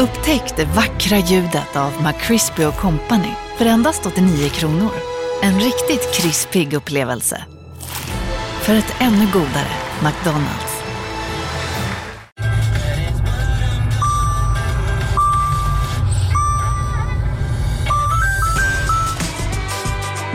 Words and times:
Upptäck 0.00 0.56
det 0.56 0.64
vackra 0.64 1.18
ljudet 1.18 1.76
av 1.76 1.92
McCrispy 2.02 2.64
Company 2.80 3.34
för 3.58 3.66
endast 3.66 4.06
89 4.06 4.48
kronor. 4.48 4.90
En 5.42 5.60
riktigt 5.60 6.14
krispig 6.14 6.72
upplevelse. 6.72 7.44
För 8.62 8.74
ett 8.74 8.94
ännu 8.98 9.26
godare 9.32 9.72
McDonalds. 10.02 10.82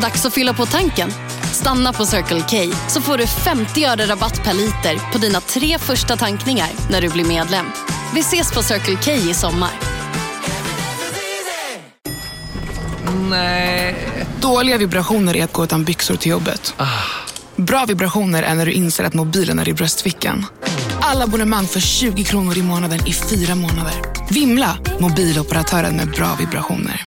Dags 0.02 0.26
att 0.26 0.34
fylla 0.34 0.54
på 0.54 0.66
tanken. 0.66 1.12
Stanna 1.52 1.94
på 1.94 2.06
Circle 2.06 2.42
K 2.50 2.76
så 2.88 3.02
får 3.02 3.18
du 3.18 3.28
50 3.28 3.86
öre 3.86 4.06
rabatt 4.06 4.44
per 4.44 4.54
liter 4.54 5.12
på 5.12 5.18
dina 5.18 5.42
tre 5.42 5.78
första 5.78 6.16
tankningar 6.16 6.70
när 6.90 7.02
du 7.02 7.10
blir 7.10 7.26
medlem. 7.26 7.66
Vi 8.16 8.22
ses 8.22 8.52
på 8.52 8.64
Circle 8.64 8.98
K 9.06 9.12
i 9.12 9.34
sommar. 9.34 9.72
Nej. 13.30 13.96
Dåliga 14.42 14.78
vibrationer 14.78 15.38
är 15.38 15.44
att 15.44 15.54
gå 15.54 15.64
utan 15.64 15.84
byxor 15.84 16.16
till 16.16 16.32
jobbet. 16.32 16.76
Bra 17.56 17.86
vibrationer 17.86 18.44
är 18.44 18.56
när 18.56 18.66
du 18.66 18.72
inser 18.72 19.04
att 19.04 19.14
mobilen 19.14 19.60
är 19.60 19.70
i 19.70 19.74
bröstfickan. 19.74 20.46
Alla 21.00 21.24
abonnemang 21.24 21.66
för 21.66 21.80
20 21.80 22.24
kronor 22.24 22.58
i 22.58 22.62
månaden 22.62 23.00
i 23.08 23.14
fyra 23.14 23.56
månader. 23.56 23.94
Vimla! 24.30 24.78
Mobiloperatören 25.00 25.96
med 25.96 26.12
bra 26.12 26.36
vibrationer. 26.40 27.04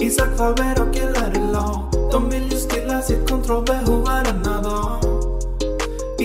Isak 0.00 0.36
Faber 0.38 0.82
och 0.82 0.96
LRLA 0.96 1.90
De 2.12 2.30
vill 2.30 2.52
ju 2.52 2.56
stilla 2.58 3.02
sitt 3.02 3.30
kontrollbehov 3.30 3.85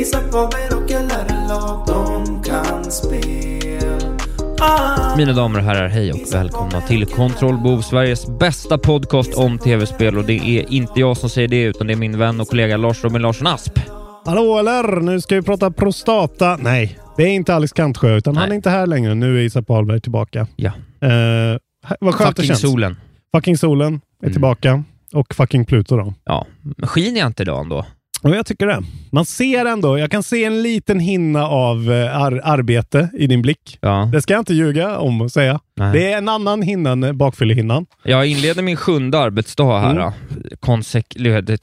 Isak 0.02 0.24
Faber 0.32 0.76
och 0.78 0.90
LRLA 0.90 1.84
De 1.88 2.44
kan 2.44 2.84
spel 2.92 4.18
ah. 4.62 5.16
Mina 5.18 5.34
damer 5.34 5.60
och 5.60 5.66
herrar, 5.66 5.88
hej 5.88 6.12
och 6.14 6.20
välkomna 6.34 6.82
till 6.82 7.06
Kontrollbehov, 7.06 7.82
Sveriges 7.82 8.28
bästa 8.40 8.78
podcast 8.78 9.34
om 9.34 9.58
tv-spel 9.58 10.18
och 10.18 10.26
det 10.26 10.34
är 10.34 10.72
inte 10.74 11.00
jag 11.00 11.18
som 11.18 11.30
säger 11.30 11.48
det 11.48 11.62
utan 11.64 11.88
det 11.88 11.94
är 11.94 11.98
min 11.98 12.18
vän 12.18 12.40
och 12.40 12.48
kollega 12.48 12.78
Lars 12.78 13.04
Robin 13.04 13.22
Larsson 13.22 13.48
Asp. 13.48 13.80
Hallå 14.26 14.58
eller? 14.60 15.00
Nu 15.02 15.22
ska 15.22 15.36
vi 15.36 15.42
prata 15.42 15.72
prostata. 15.72 16.58
Nej, 16.62 17.00
det 17.18 17.24
är 17.24 17.28
inte 17.28 17.56
Alex 17.56 17.74
Kantsjö 17.74 18.16
utan 18.18 18.34
Nej. 18.34 18.42
han 18.42 18.52
är 18.52 18.56
inte 18.56 18.70
här 18.70 18.88
längre. 18.88 19.16
Nu 19.16 19.38
är 19.40 19.42
Isak 19.44 19.66
Wahlberg 19.68 20.02
tillbaka. 20.02 20.48
Ja. 20.56 20.72
Eh, 21.02 21.58
vad 22.00 22.16
skönt 22.16 22.30
det 22.36 22.42
Fucking 22.42 22.48
känns. 22.48 22.62
solen. 22.62 22.96
Fucking 23.36 23.58
solen 23.58 23.94
är 24.22 24.24
Mm. 24.26 24.34
tillbaka. 24.34 24.84
Och 25.14 25.36
fucking 25.36 25.66
Pluto 25.66 25.98
då. 25.98 26.14
Ja, 26.26 26.46
men 26.62 26.88
skiner 26.90 27.20
jag 27.20 27.28
inte 27.28 27.44
idag 27.44 27.62
ändå? 27.62 27.86
Och 28.22 28.30
jag 28.30 28.46
tycker 28.46 28.68
det. 28.68 28.82
Man 29.12 29.26
ser 29.26 29.66
ändå, 29.66 29.98
jag 30.00 30.12
kan 30.12 30.24
se 30.24 30.44
en 30.46 30.62
liten 30.64 31.00
hinna 31.00 31.48
av 31.48 31.92
eh, 31.92 32.18
ar- 32.22 32.42
arbete 32.44 33.10
i 33.14 33.28
din 33.28 33.42
blick. 33.42 33.78
Ja. 33.82 34.10
Det 34.14 34.22
ska 34.22 34.34
jag 34.34 34.42
inte 34.42 34.54
ljuga 34.54 34.98
om 34.98 35.22
och 35.22 35.32
säga. 35.32 35.60
Nej. 35.76 35.94
Det 35.94 36.12
är 36.14 36.18
en 36.18 36.30
annan 36.30 36.62
hinna 36.62 36.92
än 36.92 37.18
bakfyllehinnan. 37.18 37.86
Jag 38.04 38.26
inleder 38.28 38.64
min 38.64 38.76
sjunde 38.78 39.20
arbetsdag 39.20 39.80
här. 39.80 39.92
Mm. 39.92 40.12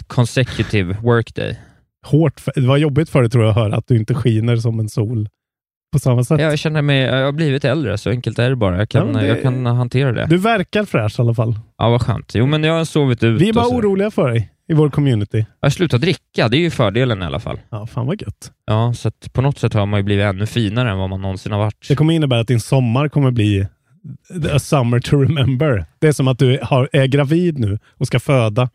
Consecutive 0.06 0.96
workday. 1.02 1.58
Hårt. 2.06 2.40
för- 2.40 2.52
Det 2.60 2.66
var 2.66 2.76
jobbigt 2.76 3.10
för 3.10 3.20
dig 3.22 3.30
tror 3.30 3.44
jag 3.44 3.50
att 3.50 3.56
höra 3.56 3.76
att 3.76 3.86
du 3.88 3.96
inte 3.96 4.14
skiner 4.14 4.56
som 4.56 4.80
en 4.80 4.88
sol 4.88 5.28
på 5.92 5.98
samma 5.98 6.24
sätt. 6.24 6.40
Jag 6.40 6.58
känner 6.58 6.82
mig, 6.82 6.98
jag 7.00 7.24
har 7.24 7.32
blivit 7.32 7.64
äldre, 7.64 7.98
så 7.98 8.10
enkelt 8.10 8.38
är 8.38 8.50
det 8.50 8.56
bara. 8.56 8.78
Jag 8.78 8.88
kan, 8.88 9.06
Ja, 9.14 9.20
det- 9.20 9.26
jag 9.26 9.42
kan 9.42 9.66
hantera 9.66 10.12
det. 10.12 10.26
Du 10.26 10.36
verkar 10.36 10.84
fräsch 10.84 11.18
i 11.18 11.22
alla 11.22 11.34
fall. 11.34 11.58
Ja, 11.78 11.88
vad 11.90 12.02
skönt. 12.02 12.32
Jo, 12.34 12.46
men 12.46 12.64
jag 12.64 12.72
har 12.78 12.84
sovit 12.84 13.22
ut. 13.24 13.40
Vi 13.40 13.48
är 13.48 13.52
bara 13.52 13.66
oroliga 13.66 14.10
för 14.10 14.28
dig 14.28 14.50
i 14.68 14.74
vår 14.74 14.90
community. 14.90 15.38
Jag 15.60 15.66
har 15.66 15.70
slutat 15.70 16.00
dricka, 16.00 16.48
det 16.48 16.56
är 16.56 16.60
ju 16.60 16.70
fördelen 16.70 17.22
i 17.22 17.24
alla 17.24 17.40
fall. 17.40 17.60
Ja, 17.70 17.86
fan 17.86 18.06
vad 18.06 18.22
gött. 18.22 18.52
Ja, 18.66 18.94
så 18.94 19.10
på 19.32 19.42
något 19.42 19.58
sätt 19.58 19.74
har 19.74 19.86
man 19.86 20.00
ju 20.00 20.04
blivit 20.04 20.24
ännu 20.24 20.46
finare 20.46 20.90
än 20.90 20.98
vad 20.98 21.10
man 21.10 21.22
någonsin 21.22 21.52
har 21.52 21.58
varit. 21.58 21.88
Det 21.88 21.96
kommer 21.96 22.14
innebära 22.14 22.40
att 22.40 22.48
din 22.48 22.60
sommar 22.60 23.08
kommer 23.08 23.30
bli 23.30 23.66
a 24.52 24.58
summer 24.58 25.00
to 25.00 25.16
remember. 25.16 25.84
Det 25.98 26.08
är 26.08 26.12
som 26.12 26.28
att 26.28 26.38
du 26.38 26.58
har, 26.62 26.88
är 26.92 27.06
gravid 27.06 27.58
nu 27.58 27.78
och 27.88 28.06
ska 28.06 28.20
föda 28.20 28.68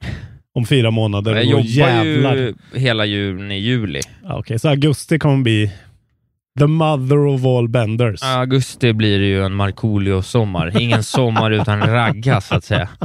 om 0.56 0.66
fyra 0.66 0.91
månader. 0.91 1.35
Jag 1.35 1.45
jobbar 1.45 1.63
jävlar. 1.63 2.35
ju 2.35 2.53
hela 2.73 3.06
juni, 3.06 3.59
juli. 3.59 4.01
Ja, 4.23 4.38
Okej, 4.40 4.59
så 4.59 4.69
augusti 4.69 5.19
kommer 5.19 5.44
bli 5.44 5.72
the 6.59 6.67
mother 6.67 7.17
of 7.17 7.46
all 7.46 7.69
benders. 7.69 8.23
Augusti 8.23 8.94
blir 8.94 9.19
ju 9.19 9.46
en 9.46 9.53
Markoolio-sommar. 9.53 10.81
Ingen 10.81 11.03
sommar 11.03 11.51
utan 11.51 11.81
ragga, 11.81 12.41
så 12.41 12.56
att 12.56 12.63
säga. 12.63 12.90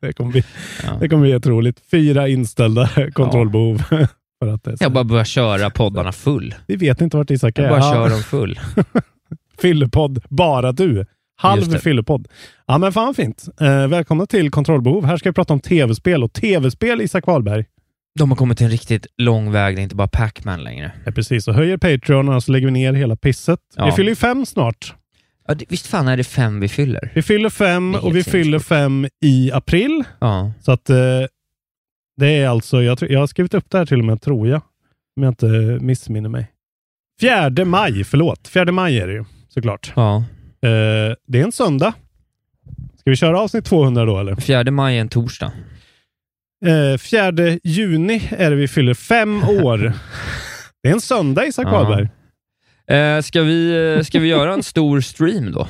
Det, 0.00 0.12
kommer 0.12 0.30
bli, 0.32 0.44
Ja. 0.84 0.96
det 1.00 1.08
kommer 1.08 1.22
bli 1.22 1.34
otroligt. 1.36 1.80
Fyra 1.90 2.28
inställda 2.28 2.88
kontrollbehov. 3.12 3.78
För 4.42 4.48
att 4.54 4.64
det 4.64 4.78
så. 4.78 4.84
Jag 4.84 4.92
bara 4.92 5.04
börjar 5.04 5.24
köra 5.24 5.70
poddarna 5.70 6.12
full. 6.12 6.54
Vi 6.66 6.76
vet 6.76 7.00
inte 7.00 7.16
vart 7.16 7.30
Isak 7.30 7.58
är. 7.58 7.62
Jag 7.62 7.70
bara 7.70 7.80
Ja, 7.80 7.92
kör 7.94 8.10
dem 8.10 8.22
full. 8.22 8.60
Fyllepodd, 9.60 10.22
bara 10.28 10.72
du. 10.72 11.06
Halv 11.36 11.62
fyllepodd. 11.78 12.28
Ja, 12.66 12.78
men 12.78 12.92
fan 12.92 13.14
fint. 13.14 13.44
Eh, 13.60 13.86
välkomna 13.88 14.26
till 14.26 14.50
Kontrollbehov. 14.50 15.04
Här 15.04 15.16
ska 15.16 15.28
vi 15.28 15.34
prata 15.34 15.52
om 15.52 15.60
tv-spel 15.60 16.24
och 16.24 16.32
tv-spel, 16.32 17.00
Isak 17.00 17.26
Wahlberg. 17.26 17.64
De 18.18 18.30
har 18.30 18.36
kommit 18.36 18.58
till 18.58 18.64
en 18.64 18.70
riktigt 18.70 19.06
lång 19.18 19.52
väg, 19.52 19.76
det 19.76 19.80
är 19.80 19.82
inte 19.82 19.96
bara 19.96 20.08
Pac-Man 20.08 20.64
längre. 20.64 20.92
Ja, 21.04 21.12
precis. 21.12 21.48
Och 21.48 21.54
höjer 21.54 21.76
Patreon 21.76 22.28
och 22.28 22.42
så 22.44 22.52
lägger 22.52 22.66
vi 22.66 22.72
ner 22.72 22.92
hela 22.92 23.16
pisset. 23.16 23.58
Ja. 23.76 23.86
Vi 23.86 23.92
fyller 23.92 24.08
ju 24.10 24.16
fem 24.16 24.46
snart. 24.46 24.94
Ja, 25.48 25.54
det, 25.54 25.64
visst 25.68 25.86
fan 25.86 26.08
är 26.08 26.16
det 26.16 26.24
fem 26.24 26.60
vi 26.60 26.68
fyller? 26.68 27.10
Vi 27.14 27.22
fyller 27.22 27.50
fem 27.50 27.94
och 27.94 28.16
vi 28.16 28.24
fyller 28.24 28.58
fem 28.58 29.06
i 29.24 29.52
april. 29.52 30.04
Ja. 30.18 30.52
Så 30.60 30.72
att 30.72 30.90
eh, 30.90 30.96
det 32.16 32.26
är 32.26 32.48
alltså, 32.48 32.82
jag, 32.82 32.98
jag 33.02 33.20
har 33.20 33.26
skrivit 33.26 33.54
upp 33.54 33.70
det 33.70 33.78
här 33.78 33.86
till 33.86 33.98
och 33.98 34.04
med, 34.04 34.22
tror 34.22 34.48
jag. 34.48 34.60
Om 35.16 35.22
jag 35.22 35.30
inte 35.30 35.46
missminner 35.80 36.28
mig. 36.28 36.46
Fjärde 37.20 37.64
maj, 37.64 38.04
förlåt. 38.04 38.48
Fjärde 38.48 38.72
maj 38.72 38.98
är 38.98 39.06
det 39.06 39.12
ju 39.12 39.24
såklart. 39.48 39.92
ja. 39.96 40.16
Eh, 40.62 41.14
det 41.26 41.40
är 41.40 41.44
en 41.44 41.52
söndag. 41.52 41.92
Ska 42.98 43.10
vi 43.10 43.16
köra 43.16 43.40
avsnitt 43.40 43.64
200 43.64 44.04
då 44.04 44.18
eller? 44.18 44.36
Fjärde 44.36 44.70
maj 44.70 44.96
är 44.96 45.00
en 45.00 45.08
torsdag. 45.08 45.52
Eh, 46.66 46.98
fjärde 46.98 47.58
juni 47.64 48.28
är 48.30 48.50
det 48.50 48.56
vi 48.56 48.68
fyller 48.68 48.94
fem 48.94 49.44
år. 49.44 49.78
det 50.82 50.88
är 50.88 50.92
en 50.92 51.00
söndag 51.00 51.46
Isak. 51.46 51.66
Wahlberg. 51.66 52.08
Eh, 52.90 53.20
ska, 53.22 53.42
vi, 53.42 53.94
eh, 53.98 54.02
ska 54.04 54.20
vi 54.20 54.28
göra 54.28 54.54
en 54.54 54.62
stor 54.62 55.00
stream 55.00 55.52
då? 55.52 55.66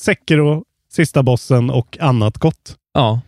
Sekiro, 0.00 0.64
sista 0.92 1.22
bossen 1.22 1.70
och 1.70 1.98
annat 2.00 2.38
gott. 2.38 2.76
Ja. 2.94 3.20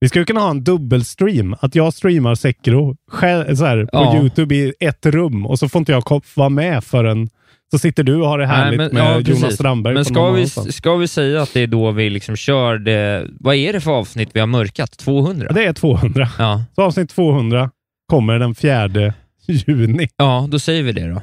Vi 0.00 0.08
skulle 0.08 0.24
kunna 0.24 0.40
ha 0.40 0.50
en 0.50 0.64
dubbelstream. 0.64 1.56
Att 1.60 1.74
jag 1.74 1.94
streamar 1.94 2.34
Sekiro 2.34 2.96
själv, 3.10 3.54
så 3.56 3.64
här, 3.64 3.84
på 3.84 3.88
Ja. 3.92 4.20
YouTube 4.20 4.54
i 4.54 4.72
ett 4.80 5.06
rum 5.06 5.46
och 5.46 5.58
så 5.58 5.68
får 5.68 5.78
inte 5.78 5.92
jag 5.92 6.22
vara 6.34 6.48
med 6.48 6.84
förrän 6.84 7.28
så 7.70 7.78
sitter 7.78 8.02
du 8.02 8.16
och 8.16 8.28
har 8.28 8.38
det 8.38 8.46
härligt 8.46 8.78
Nej, 8.78 8.88
men- 8.92 8.94
med 8.94 9.04
ja, 9.04 9.20
Jonas 9.20 9.42
precis. 9.42 9.54
Strandberg. 9.54 9.94
Men 9.94 10.04
ska 10.04 10.30
vi, 10.30 10.46
ska 10.48 10.96
vi 10.96 11.08
säga 11.08 11.42
att 11.42 11.54
det 11.54 11.60
är 11.60 11.66
då 11.66 11.90
vi 11.90 12.10
liksom 12.10 12.36
kör 12.36 12.78
det... 12.78 13.26
Vad 13.40 13.54
är 13.54 13.72
det 13.72 13.80
för 13.80 13.90
avsnitt 13.90 14.28
vi 14.32 14.40
har 14.40 14.46
mörkat? 14.46 14.98
200? 14.98 15.46
Ja, 15.50 15.54
Det 15.54 15.64
är 15.64 15.72
200. 15.72 16.28
Ja, 16.38 16.64
Så 16.74 16.82
avsnitt 16.82 17.10
200 17.10 17.70
kommer 18.06 18.38
den 18.38 18.54
4 18.54 18.88
juni. 19.46 20.08
ja 20.16 20.46
då 20.50 20.58
säger 20.58 20.82
vi 20.82 20.92
det 20.92 21.08
då. 21.08 21.22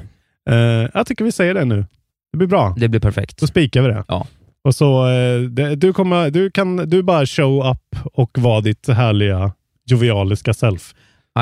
Eh, 0.50 0.88
jag 0.94 1.06
tycker 1.06 1.24
vi 1.24 1.32
säger 1.32 1.54
det 1.54 1.64
nu. 1.64 1.86
Det 2.32 2.38
blir 2.38 2.48
bra. 2.48 2.74
Det 2.78 2.88
blir 2.88 3.00
perfekt. 3.00 3.38
Då 3.40 3.46
spikar 3.46 3.82
vi 3.82 3.88
det. 3.88 4.04
Ja. 4.08 4.26
Och 4.64 4.74
så, 4.74 5.08
eh, 5.08 5.40
det, 5.40 5.74
du, 5.76 5.92
kommer, 5.92 6.30
du 6.30 6.50
kan 6.50 6.76
du 6.76 7.02
bara 7.02 7.26
show 7.26 7.70
up 7.70 7.96
och 8.12 8.38
vara 8.38 8.60
ditt 8.60 8.88
härliga 8.88 9.52
jovialiska 9.84 10.54
self. 10.54 10.94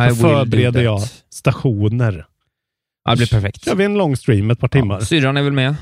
I 0.07 0.11
Så 0.11 0.17
förbereder 0.17 0.83
jag 0.83 1.01
stationer. 1.31 2.27
Ja, 3.05 3.11
det 3.11 3.17
blir 3.17 3.27
perfekt. 3.27 3.65
kör 3.65 3.75
vi 3.75 3.85
en 3.85 3.95
lång 3.99 4.17
stream 4.17 4.51
ett 4.51 4.59
par 4.61 4.69
timmar. 4.69 4.95
Ja, 4.99 5.05
syrran 5.05 5.37
är 5.37 5.43
väl 5.43 5.53
med? 5.53 5.75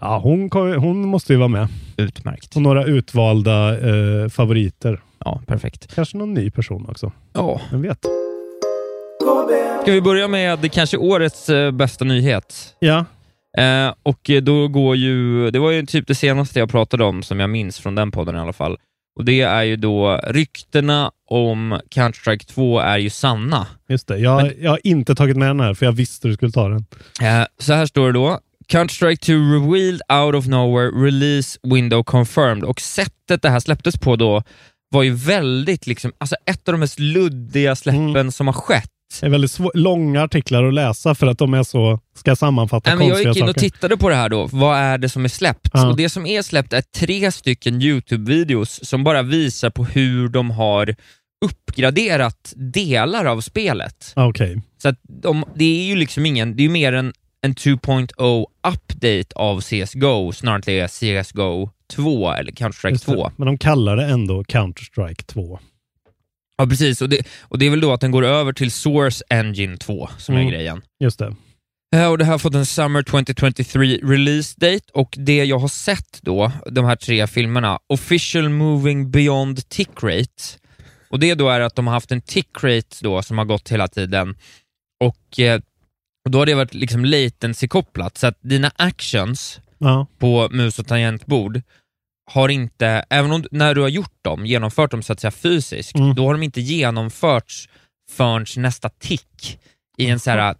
Ja, 0.00 0.18
hon, 0.18 0.50
hon 0.78 1.08
måste 1.08 1.32
ju 1.32 1.38
vara 1.38 1.48
med. 1.48 1.68
Utmärkt. 1.96 2.56
Och 2.56 2.62
några 2.62 2.84
utvalda 2.84 3.78
eh, 3.88 4.28
favoriter. 4.28 5.00
Ja, 5.24 5.42
perfekt. 5.46 5.94
Kanske 5.94 6.16
någon 6.16 6.34
ny 6.34 6.50
person 6.50 6.86
också. 6.88 7.12
Ja. 7.32 7.60
Vem 7.70 7.82
vet? 7.82 8.06
Ska 9.82 9.92
vi 9.92 10.00
börja 10.00 10.28
med 10.28 10.72
kanske 10.72 10.96
årets 10.96 11.48
eh, 11.48 11.70
bästa 11.70 12.04
nyhet? 12.04 12.74
Ja. 12.78 13.04
Eh, 13.58 13.94
och 14.02 14.30
eh, 14.30 14.42
då 14.42 14.68
går 14.68 14.96
ju, 14.96 15.50
det 15.50 15.58
var 15.58 15.70
ju 15.70 15.86
typ 15.86 16.06
det 16.06 16.14
senaste 16.14 16.58
jag 16.58 16.70
pratade 16.70 17.04
om, 17.04 17.22
som 17.22 17.40
jag 17.40 17.50
minns 17.50 17.78
från 17.78 17.94
den 17.94 18.10
podden 18.10 18.36
i 18.36 18.38
alla 18.38 18.52
fall. 18.52 18.76
Och 19.18 19.24
det 19.24 19.40
är 19.40 19.62
ju 19.62 19.76
då 19.76 20.20
ryktena 20.26 21.10
om 21.30 21.80
Counter-Strike 21.94 22.46
2 22.46 22.78
är 22.80 22.98
ju 22.98 23.10
sanna. 23.10 23.66
Just 23.88 24.08
det. 24.08 24.18
Jag, 24.18 24.52
jag 24.60 24.70
har 24.70 24.80
inte 24.84 25.14
tagit 25.14 25.36
med 25.36 25.48
den 25.48 25.60
här 25.60 25.74
för 25.74 25.86
jag 25.86 25.92
visste 25.92 26.28
du 26.28 26.34
skulle 26.34 26.52
ta 26.52 26.68
den. 26.68 26.84
Eh, 27.22 27.46
så 27.58 27.72
här 27.72 27.86
står 27.86 28.06
det 28.06 28.12
då. 28.12 28.38
Counter-Strike 28.72 29.16
2 29.16 29.32
revealed 29.32 30.00
out 30.12 30.34
of 30.34 30.46
nowhere, 30.46 30.90
release 31.06 31.58
window 31.62 32.02
confirmed. 32.02 32.64
Och 32.64 32.80
sättet 32.80 33.42
det 33.42 33.48
här 33.50 33.60
släpptes 33.60 33.96
på 33.98 34.16
då 34.16 34.42
var 34.90 35.02
ju 35.02 35.10
väldigt, 35.14 35.86
liksom, 35.86 36.12
alltså 36.18 36.36
ett 36.46 36.68
av 36.68 36.72
de 36.72 36.78
mest 36.78 36.98
luddiga 36.98 37.76
släppen 37.76 38.08
Mm. 38.16 38.32
som 38.32 38.46
har 38.46 38.54
skett. 38.54 38.90
Det 39.20 39.26
är 39.26 39.30
väldigt 39.30 39.58
långa 39.74 40.22
artiklar 40.22 40.64
att 40.64 40.74
läsa 40.74 41.14
för 41.14 41.26
att 41.26 41.38
de 41.38 41.54
är 41.54 41.62
så, 41.62 42.00
ska 42.14 42.36
sammanfatta 42.36 42.90
Nej, 42.90 42.98
men 42.98 43.06
jag 43.06 43.16
konstiga 43.16 43.30
gick 43.30 43.36
in 43.36 43.42
och 43.42 43.48
saker. 43.48 43.60
tittade 43.60 43.96
på 43.96 44.08
det 44.08 44.14
här 44.14 44.28
då, 44.28 44.48
vad 44.52 44.78
är 44.78 44.98
det 44.98 45.08
som 45.08 45.24
är 45.24 45.28
släppt? 45.28 45.70
Ja. 45.72 45.88
Och 45.88 45.96
Det 45.96 46.08
som 46.08 46.26
är 46.26 46.42
släppt 46.42 46.72
är 46.72 46.80
tre 46.80 47.32
stycken 47.32 47.82
YouTube-videos 47.82 48.84
som 48.84 49.04
bara 49.04 49.22
visar 49.22 49.70
på 49.70 49.84
hur 49.84 50.28
de 50.28 50.50
har 50.50 50.94
uppgraderat 51.44 52.52
delar 52.56 53.24
av 53.24 53.40
spelet. 53.40 54.12
Ah, 54.16 54.26
Okej. 54.26 54.62
Så 54.82 54.94
de, 55.22 55.44
det 55.54 55.64
är 55.64 55.84
ju 55.84 55.96
liksom 55.96 56.26
ingen, 56.26 56.56
det 56.56 56.64
är 56.64 56.68
mer 56.68 56.92
en, 56.92 57.12
en 57.42 57.54
2.0 57.54 58.46
update 58.68 59.34
av 59.34 59.60
CSGO 59.60 60.32
snarare 60.32 60.88
CSGO 60.88 61.70
2 61.94 62.32
eller 62.32 62.52
Counter-Strike 62.52 62.90
Just 62.90 63.06
det. 63.06 63.12
2. 63.12 63.30
Men 63.36 63.46
de 63.46 63.58
kallar 63.58 63.96
det 63.96 64.04
ändå 64.04 64.42
Counter-Strike 64.42 65.24
2. 65.26 65.58
Ja, 66.58 66.66
precis. 66.66 67.02
Och 67.02 67.08
det, 67.08 67.26
och 67.42 67.58
det 67.58 67.66
är 67.66 67.70
väl 67.70 67.80
då 67.80 67.92
att 67.92 68.00
den 68.00 68.10
går 68.10 68.24
över 68.24 68.52
till 68.52 68.70
Source 68.72 69.24
Engine 69.30 69.76
2 69.76 70.08
som 70.18 70.34
Mm. 70.34 70.46
är 70.46 70.50
grejen. 70.52 70.82
Just 71.00 71.18
det. 71.18 71.34
Eh, 71.96 72.10
Och 72.10 72.18
det 72.18 72.24
här 72.24 72.32
har 72.32 72.38
fått 72.38 72.54
en 72.54 72.66
Summer 72.66 73.02
2023 73.02 73.98
release 74.02 74.54
date 74.60 74.84
och 74.92 75.14
det 75.18 75.44
jag 75.44 75.58
har 75.58 75.68
sett 75.68 76.18
då, 76.22 76.52
de 76.70 76.84
här 76.84 76.96
tre 76.96 77.26
filmerna, 77.26 77.78
Official 77.86 78.48
Moving 78.48 79.10
Beyond 79.10 79.68
Tick 79.68 80.02
Rate, 80.02 80.42
och 81.10 81.18
det 81.20 81.34
då 81.34 81.48
är 81.48 81.60
att 81.60 81.74
de 81.76 81.86
har 81.86 81.94
haft 81.94 82.12
en 82.12 82.20
tick 82.20 82.48
rate 82.64 82.96
då 83.00 83.22
som 83.22 83.38
har 83.38 83.44
gått 83.44 83.68
hela 83.72 83.88
tiden 83.88 84.36
och, 85.04 85.40
eh, 85.40 85.60
och 86.24 86.30
då 86.30 86.38
har 86.38 86.46
det 86.46 86.54
varit 86.54 86.74
liksom 86.74 87.04
latency-kopplat, 87.04 88.18
så 88.18 88.26
att 88.26 88.38
dina 88.40 88.70
actions 88.76 89.60
Ja. 89.78 90.06
på 90.18 90.48
mus 90.50 90.78
och 90.78 90.86
tangentbord 90.86 91.60
har 92.30 92.48
inte, 92.48 93.04
även 93.10 93.32
om 93.32 93.44
när 93.50 93.74
du 93.74 93.80
har 93.80 93.88
gjort 93.88 94.18
dem, 94.22 94.46
genomfört 94.46 94.90
dem 94.90 95.02
så 95.02 95.12
att 95.12 95.20
säga 95.20 95.30
fysiskt, 95.30 95.96
Mm. 95.98 96.14
då 96.14 96.26
har 96.26 96.32
de 96.32 96.42
inte 96.42 96.60
genomförts 96.60 97.68
förrän 98.10 98.46
nästa 98.56 98.88
tick 98.88 99.58
i 99.98 100.06
en 100.06 100.20
så 100.20 100.30
här 100.30 100.54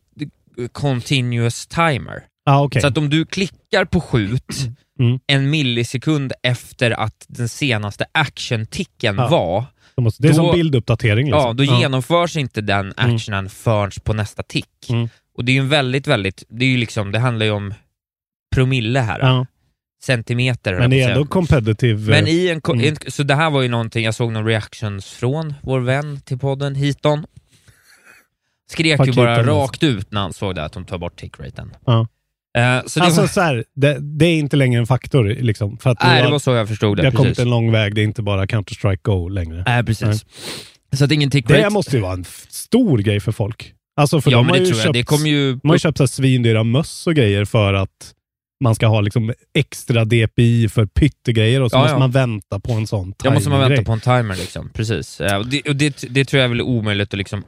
continuous 0.73 1.67
timer. 1.67 2.23
Ah, 2.47 2.61
okej. 2.63 2.83
Så 2.83 2.89
att 2.89 2.99
om 2.99 3.11
du 3.11 3.27
klickar 3.27 3.85
på 3.85 4.01
skjut 4.01 4.69
Mm. 5.01 5.21
en 5.27 5.51
millisekund 5.51 6.33
efter 6.43 6.91
att 6.91 7.25
den 7.29 7.49
senaste 7.49 8.07
action-ticken 8.13 9.17
Ja. 9.17 9.29
var, 9.29 9.65
måste- 9.97 10.23
det 10.23 10.29
är 10.29 10.31
då- 10.31 10.37
som 10.37 10.53
bilduppdatering. 10.53 11.27
Liksom. 11.27 11.41
ja, 11.43 11.53
då 11.53 11.65
genomförs 11.65 12.37
inte 12.37 12.61
den 12.61 12.95
actionen 12.97 13.49
förrän 13.51 13.91
på 14.05 14.13
nästa 14.13 14.43
tick. 14.43 14.91
Mm. 14.91 15.09
Och 15.37 15.45
det 15.45 15.53
är 15.53 15.55
ju 15.55 15.61
en 15.61 15.69
väldigt, 15.69 16.07
väldigt, 16.07 16.43
det 16.49 16.65
är 16.65 16.69
ju 16.69 16.77
liksom, 16.77 17.13
det 17.13 17.19
handlar 17.19 17.47
ju 17.47 17.53
om 17.53 17.75
promille 18.55 19.01
här. 19.01 19.47
Centimeter 20.03 20.79
Men 20.79 20.91
det 20.91 21.01
är 21.01 21.09
ändå 21.11 21.27
competitive. 21.27 22.11
Men 22.11 22.25
eh, 22.27 22.31
i 22.33 22.51
en, 22.51 22.61
ko- 22.61 22.73
Mm. 22.73 22.87
en, 22.89 23.11
så 23.13 23.23
det 23.23 23.35
här 23.35 23.51
var 23.51 23.63
ju 23.63 23.69
någonting, 23.69 24.05
jag 24.05 24.15
såg 24.15 24.33
någon 24.33 24.47
reactions 24.47 25.07
från 25.07 25.55
vår 25.63 25.81
vän 25.81 26.21
till 26.21 26.39
podden, 26.39 26.75
Hiton. 26.75 27.27
Skrek 28.71 28.97
Fuck 28.97 29.07
ju 29.07 29.13
bara 29.13 29.37
alltså. 29.37 29.53
rakt 29.53 29.83
ut 29.83 30.13
när 30.13 30.21
han 30.21 30.33
såg 30.33 30.55
det, 30.55 30.65
att 30.65 30.73
de 30.73 30.85
tar 30.85 30.99
bort 30.99 31.21
tick-raten. 31.21 31.71
Ja. 31.87 32.09
Eh, 32.59 32.83
så 32.87 32.99
det, 33.01 33.05
alltså 33.05 33.21
var, 33.21 33.29
så 33.29 33.41
här, 33.41 33.65
det, 33.75 33.99
det 34.19 34.27
är 34.27 34.39
inte 34.39 34.57
längre 34.57 34.81
en 34.81 34.87
faktor. 34.87 35.25
Liksom, 35.25 35.79
för 35.79 35.91
att 35.91 36.03
nej, 36.03 36.23
det 36.23 36.31
var 36.31 36.39
så 36.39 36.51
jag 36.55 36.69
förstod 36.69 36.97
det. 36.97 37.03
det 37.03 37.09
har 37.09 37.17
kommit 37.17 37.39
en 37.39 37.51
lång 37.51 37.73
väg. 37.73 37.95
Det 37.95 38.01
är 38.01 38.05
inte 38.05 38.23
bara 38.23 38.47
Counter-Strike 38.47 38.99
Go 39.03 39.29
längre. 39.29 39.63
Nej, 39.67 39.85
precis. 39.85 40.07
Nej. 40.07 40.99
Så 40.99 41.05
att 41.05 41.13
ingen 41.13 41.31
tick-rate. 41.31 41.63
Det 41.63 41.71
måste 41.71 41.97
ju 41.97 42.03
vara 42.03 42.13
en 42.13 42.25
stor 42.49 42.99
grej 42.99 43.21
för 43.21 43.33
folk. 43.33 43.73
Alltså 43.97 44.21
för 44.21 44.31
ja, 44.31 44.37
de 44.37 44.47
men 44.47 44.51
har 44.51 44.59
det 44.59 44.65
ju 44.65 44.67
tror 44.71 44.79
jag. 44.79 44.85
köpt, 45.07 45.23
Det 45.23 45.29
ju... 45.29 45.55
de 45.55 45.69
har 45.69 45.75
ju 45.75 45.79
köpt 45.79 46.11
svindyra 46.11 46.65
möss 46.65 47.07
och 47.07 47.15
grejer 47.15 47.45
för 47.45 47.75
att 47.75 48.15
man 48.65 48.75
ska 48.75 48.87
ha 48.87 49.01
liksom 49.01 49.33
extra 49.55 50.05
DPI 50.05 50.69
för 50.69 50.87
pyttegrejer 50.87 51.61
och 51.63 51.71
så 51.71 51.77
Ja, 51.77 51.81
måste 51.81 51.95
ja. 51.95 51.99
man 51.99 52.11
vänta 52.11 52.61
på 52.61 52.73
en 52.73 52.87
sån 52.87 53.15
Jag 53.25 53.35
måste 53.35 53.51
man 53.51 53.61
vänta 53.61 53.83
på 53.83 53.93
en 53.93 54.01
timer 54.01 54.37
liksom, 54.37 54.71
precis. 54.75 55.21
Eh, 55.21 55.37
och 55.39 55.47
det, 55.47 55.69
och 55.69 55.77
det, 55.77 56.05
det 56.11 56.25
tror 56.25 56.39
jag 56.39 56.45
är 56.45 56.49
väl 56.49 56.63
omöjligt 56.63 57.15
att 57.15 57.19
liksom... 57.19 57.45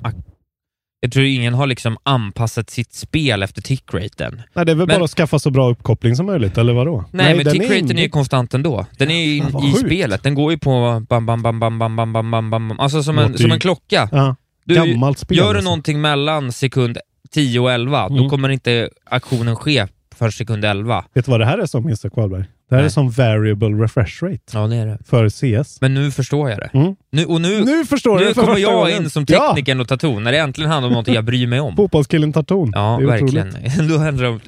Jag 1.03 1.13
tror 1.13 1.25
ingen 1.25 1.55
har 1.55 1.67
liksom 1.67 1.97
anpassat 2.03 2.71
sitt 2.71 2.93
spel 2.93 3.43
efter 3.43 3.63
tick-raten. 3.63 4.43
Nej, 4.55 4.67
det 4.67 4.73
är 4.73 4.77
väl 4.77 4.87
Men- 4.87 4.97
bara 4.97 5.05
att 5.05 5.11
skaffa 5.11 5.39
så 5.39 5.51
bra 5.51 5.71
uppkoppling 5.71 6.17
som 6.17 6.27
möjligt, 6.27 6.59
eller 6.59 6.73
vadå? 6.73 7.05
Nej, 7.11 7.35
men 7.37 7.45
den 7.45 7.53
tick-raten 7.55 7.91
är, 7.91 7.95
inne- 7.95 8.01
ju 8.03 8.09
konstant 8.09 8.55
ändå. 8.55 8.87
Den 8.99 9.11
är 9.11 9.25
ju 9.25 9.37
in, 9.37 9.49
i 9.49 9.53
sjukt. 9.53 9.79
spelet. 9.87 10.23
Den 10.23 10.35
går 10.35 10.53
ju 10.53 10.59
på 10.59 11.03
bam, 11.09 11.27
bam, 11.27 11.43
bam, 11.43 11.61
bam, 11.61 11.79
bam, 11.79 11.97
bam, 11.97 12.13
bam, 12.13 12.31
bam, 12.31 12.51
bam. 12.51 12.81
Alltså 12.81 13.03
som 13.03 13.19
en, 13.19 13.39
som 13.39 13.53
en 13.53 13.61
klocka. 13.61 14.09
Ja, 14.13 14.37
Du, 14.65 14.75
gammalt 14.75 15.19
spel. 15.19 15.39
gör 15.39 15.45
du 15.45 15.51
alltså. 15.51 15.65
någonting 15.65 16.01
mellan 16.01 16.53
sekund 16.53 16.99
10 17.31 17.61
och 17.61 17.73
11, 17.73 18.09
då 18.09 18.17
Mm. 18.17 18.29
kommer 18.29 18.49
inte 18.49 18.91
aktionen 19.05 19.57
ske 19.57 19.87
för 20.21 20.31
sekund 20.31 20.65
11. 20.65 21.05
Vet 21.15 21.25
du 21.25 21.31
vad 21.31 21.41
det 21.41 21.47
här 21.47 21.59
är 21.59 21.67
som, 21.67 21.85
Mr. 21.85 22.09
Kvalberg? 22.09 22.45
Det 22.69 22.75
här 22.75 22.83
Nej. 22.83 22.87
är 22.87 22.91
som 22.91 23.11
variable 23.11 23.69
refresh 23.69 24.23
rate 24.25 24.39
Ja, 24.53 24.67
det 24.67 24.77
är 24.77 24.87
det. 24.87 24.99
för 25.07 25.29
CS. 25.65 25.81
Men 25.81 25.95
nu 25.95 26.11
förstår 26.11 26.51
jag 26.51 26.59
det. 26.59 26.71
Mm. 26.79 26.97
Nu, 27.13 27.25
och 27.25 27.41
nu, 27.41 27.65
Nu 27.65 27.85
förstår 27.87 28.19
du 28.19 28.23
nu 28.25 28.29
det 28.29 28.35
för 28.35 28.41
kommer 28.41 28.55
första 28.55 28.71
jag 28.71 28.81
gången. 28.81 29.03
in 29.03 29.11
som 29.11 29.27
teknikern 29.27 29.81
och 29.81 29.89
tar 29.89 29.97
ton, 29.97 30.25
när 30.25 30.33
det 30.33 30.39
äntligen 30.39 30.71
handlar 30.71 30.89
om 30.89 30.95
något 30.95 31.09
jag 31.09 31.25
bryr 31.25 31.47
mig 31.47 31.61
om. 31.61 31.77
fotbollskillen 31.77 32.33
tar 32.33 32.43
ton. 32.43 32.71
Ja, 32.75 32.97
det 33.01 33.05
är 33.05 33.07
verkligen. 33.07 33.49
Då 33.89 33.99
handlar 33.99 34.25
det 34.25 34.31
om 34.31 34.41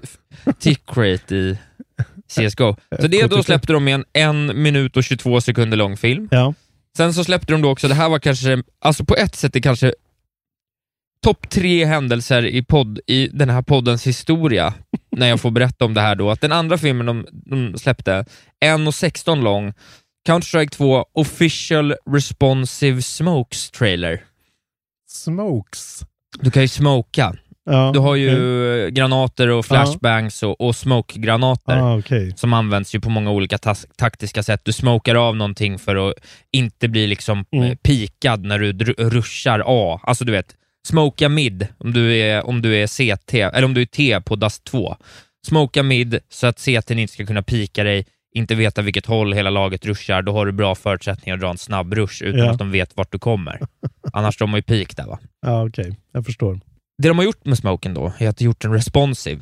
tick 0.58 0.82
rate 0.96 1.34
i 1.36 1.58
CSGO. 2.28 2.76
Så 3.00 3.06
det 3.06 3.26
då 3.30 3.42
släppte 3.42 3.72
de 3.72 3.84
med 3.84 3.94
en 3.94 4.04
en 4.12 4.62
minut 4.62 4.96
och 4.96 5.04
22 5.04 5.40
sekunder 5.40 5.76
lång 5.76 5.96
film. 5.96 6.28
Ja. 6.30 6.54
Sen 6.96 7.14
så 7.14 7.24
släppte 7.24 7.52
de 7.52 7.62
då 7.62 7.70
också, 7.70 7.88
det 7.88 7.94
här 7.94 8.08
var 8.08 8.18
kanske, 8.18 8.62
alltså 8.80 9.04
på 9.04 9.14
ett 9.16 9.34
sätt 9.34 9.56
är 9.56 9.60
kanske 9.60 9.94
topp 11.22 11.50
tre 11.50 11.84
händelser 11.84 12.46
i, 12.46 12.62
podd, 12.62 13.00
i 13.06 13.28
den 13.28 13.50
här 13.50 13.62
poddens 13.62 14.06
historia, 14.06 14.74
när 15.16 15.28
jag 15.28 15.40
får 15.40 15.50
berätta 15.50 15.84
om 15.84 15.94
det 15.94 16.00
här 16.00 16.14
då, 16.14 16.30
att 16.30 16.40
den 16.40 16.52
andra 16.52 16.78
filmen 16.78 17.06
de, 17.06 17.26
de 17.32 17.78
släppte, 17.78 18.24
1.16 18.64 19.42
lång, 19.42 19.72
Counter-Strike 20.28 20.70
2 20.70 21.04
Official 21.14 21.94
Responsive 22.10 23.02
Smokes 23.02 23.70
trailer. 23.70 24.24
Smokes. 25.08 26.02
Du 26.40 26.50
kan 26.50 26.62
ju 26.62 26.68
smoka. 26.68 27.34
Ja, 27.64 27.90
Du 27.94 27.98
har 27.98 28.14
ju 28.16 28.30
eh, 28.84 28.88
granater 28.88 29.48
och 29.48 29.66
flashbangs 29.66 30.42
och, 30.42 30.60
och 30.60 30.76
smoke-granater 30.76 31.76
Ah, 31.76 31.98
okej. 31.98 32.32
som 32.36 32.52
används 32.52 32.94
ju 32.94 33.00
på 33.00 33.10
många 33.10 33.30
olika 33.30 33.58
taktiska 33.96 34.42
sätt. 34.42 34.60
Du 34.64 34.72
smokar 34.72 35.14
av 35.14 35.36
någonting 35.36 35.78
för 35.78 36.08
att 36.08 36.14
inte 36.52 36.88
bli 36.88 37.06
liksom 37.06 37.44
Mm. 37.52 37.76
pikad 37.76 38.44
när 38.44 38.58
du 38.58 38.72
ruschar 38.92 39.62
A. 39.66 40.00
Alltså 40.02 40.24
du 40.24 40.32
vet, 40.32 40.54
smoka 40.86 41.28
mid 41.28 41.66
om 41.78 41.92
du 41.92 42.16
är, 42.16 42.46
om 42.46 42.62
du 42.62 42.76
är 42.76 42.86
CT, 42.86 43.34
eller 43.34 43.64
om 43.64 43.74
du 43.74 43.80
är 43.82 43.86
T 43.86 44.20
på 44.20 44.36
Dust 44.36 44.64
2. 44.64 44.96
Smoka 45.46 45.82
mid 45.82 46.18
så 46.28 46.46
att 46.46 46.58
CT 46.58 46.90
inte 46.90 47.12
ska 47.12 47.26
kunna 47.26 47.42
pika 47.42 47.84
dig, 47.84 48.06
inte 48.34 48.54
veta 48.54 48.82
vilket 48.82 49.06
håll 49.06 49.32
hela 49.32 49.50
laget 49.50 49.86
ruschar. 49.86 50.22
Då 50.22 50.32
har 50.32 50.46
du 50.46 50.52
bra 50.52 50.74
förutsättningar 50.74 51.34
att 51.34 51.40
dra 51.40 51.50
en 51.50 51.58
snabb 51.58 51.94
rush 51.94 52.22
utan 52.22 52.40
Ja. 52.40 52.50
att 52.50 52.58
de 52.58 52.70
vet 52.70 52.96
vart 52.96 53.12
du 53.12 53.18
kommer. 53.18 53.60
Annars 54.12 54.36
de 54.36 54.50
har 54.50 54.58
ju 54.58 54.62
peak 54.62 54.96
där 54.96 55.06
va. 55.06 55.18
Ja, 55.46 55.66
okej. 55.66 55.96
Jag 56.12 56.26
förstår. 56.26 56.60
Det 57.02 57.08
de 57.08 57.18
har 57.18 57.24
gjort 57.24 57.44
med 57.44 57.58
smoken 57.58 57.94
då, 57.94 58.12
är 58.18 58.28
att 58.28 58.36
de 58.36 58.44
gjort 58.44 58.64
en 58.64 58.72
responsive. 58.72 59.40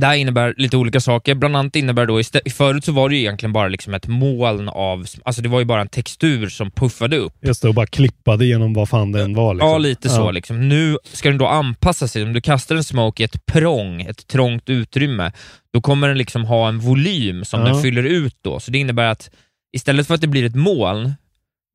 Det 0.00 0.06
här 0.06 0.14
innebär 0.14 0.54
lite 0.56 0.76
olika 0.76 1.00
saker, 1.00 1.34
bland 1.34 1.56
annat 1.56 1.76
innebär 1.76 2.06
då, 2.06 2.20
istä- 2.20 2.50
förut 2.50 2.84
så 2.84 2.92
var 2.92 3.08
det 3.08 3.14
ju 3.14 3.20
egentligen 3.20 3.52
bara 3.52 3.68
liksom 3.68 3.94
ett 3.94 4.06
moln 4.06 4.68
av, 4.68 5.06
alltså 5.24 5.42
det 5.42 5.48
var 5.48 5.58
ju 5.58 5.64
bara 5.64 5.80
en 5.80 5.88
textur 5.88 6.48
som 6.48 6.70
puffade 6.70 7.16
upp. 7.16 7.32
Just 7.42 7.62
det, 7.62 7.68
och 7.68 7.74
bara 7.74 7.86
klippade 7.86 8.44
genom 8.46 8.74
vad 8.74 8.88
fan 8.88 9.12
den 9.12 9.34
var. 9.34 9.54
Liksom. 9.54 9.68
Ja, 9.70 9.78
lite 9.78 10.08
så. 10.08 10.30
Liksom. 10.30 10.68
Nu 10.68 10.98
ska 11.12 11.28
den 11.28 11.38
då 11.38 11.46
anpassa 11.46 12.08
sig. 12.08 12.22
Om 12.22 12.32
du 12.32 12.40
kastar 12.40 12.76
en 12.76 12.84
smoke 12.84 13.22
i 13.22 13.24
ett 13.24 13.46
prång, 13.46 14.00
ett 14.02 14.26
trångt 14.26 14.68
utrymme, 14.70 15.32
då 15.72 15.80
kommer 15.80 16.08
den 16.08 16.18
liksom 16.18 16.44
ha 16.44 16.68
en 16.68 16.78
volym 16.78 17.44
som 17.44 17.60
Ja. 17.60 17.66
den 17.66 17.82
fyller 17.82 18.02
ut 18.02 18.36
då. 18.42 18.60
Så 18.60 18.70
det 18.70 18.78
innebär 18.78 19.06
att 19.10 19.30
istället 19.76 20.06
för 20.06 20.14
att 20.14 20.20
det 20.20 20.26
blir 20.26 20.44
ett 20.46 20.54
moln 20.54 21.12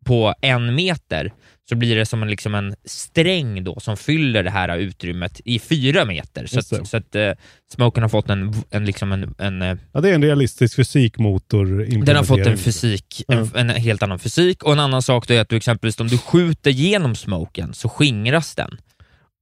på 0.04 0.34
en 0.42 0.76
meter, 0.76 1.34
så 1.70 1.76
blir 1.76 1.96
det 1.96 2.06
som 2.06 2.24
en, 2.24 2.30
liksom 2.30 2.56
en 2.56 2.76
sträng 2.86 3.64
då 3.64 3.80
som 3.80 3.98
fyller 3.98 4.44
det 4.44 4.50
här 4.50 4.78
utrymmet 4.78 5.42
i 5.46 5.60
fyra 5.60 6.06
meter. 6.06 6.46
Så 6.46 6.60
att, 6.60 6.88
så 6.88 6.98
att 6.98 7.16
eh, 7.16 7.32
smoken 7.74 8.04
har 8.04 8.10
fått 8.10 8.30
en, 8.30 8.54
en, 8.70 8.86
liksom 8.86 9.12
en, 9.12 9.36
en 9.38 9.62
eh, 9.62 9.78
Ja, 9.92 10.02
det 10.02 10.10
är 10.10 10.14
en 10.16 10.24
realistisk 10.24 10.76
fysikmotor. 10.76 11.66
den 12.06 12.16
har 12.16 12.24
fått 12.24 12.40
en 12.40 12.58
fysik, 12.58 13.24
en, 13.28 13.50
en 13.56 13.70
helt 13.70 14.04
annan 14.04 14.20
fysik 14.20 14.64
och 14.64 14.74
en 14.74 14.80
annan 14.80 15.02
sak 15.02 15.28
då 15.28 15.34
är 15.34 15.42
att 15.42 15.50
du 15.50 15.56
exempelvis 15.56 16.00
om 16.00 16.08
du 16.08 16.18
skjuter 16.18 16.72
genom 16.72 17.16
smoken 17.16 17.74
så 17.74 17.90
skingras 17.90 18.56
den 18.56 18.78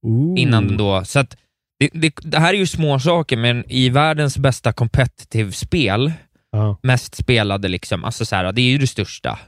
Ooh. 0.06 0.40
innan 0.40 0.68
den 0.68 0.76
då, 0.76 1.04
så 1.04 1.18
att 1.18 1.36
det, 1.78 1.90
det, 1.92 2.14
det 2.22 2.38
här 2.38 2.54
är 2.54 2.58
ju 2.58 2.66
små 2.66 2.98
saker 2.98 3.36
men 3.36 3.70
i 3.70 3.88
världens 3.88 4.38
bästa 4.38 4.72
competitive 4.72 5.52
spel, 5.52 6.12
Ja. 6.54 6.78
mest 6.82 7.14
spelade 7.14 7.68
liksom, 7.68 8.04
alltså 8.04 8.24
så 8.24 8.36
här, 8.36 8.52
det 8.52 8.60
är 8.62 8.70
ju 8.70 8.78
det 8.78 8.86
största 8.86 9.38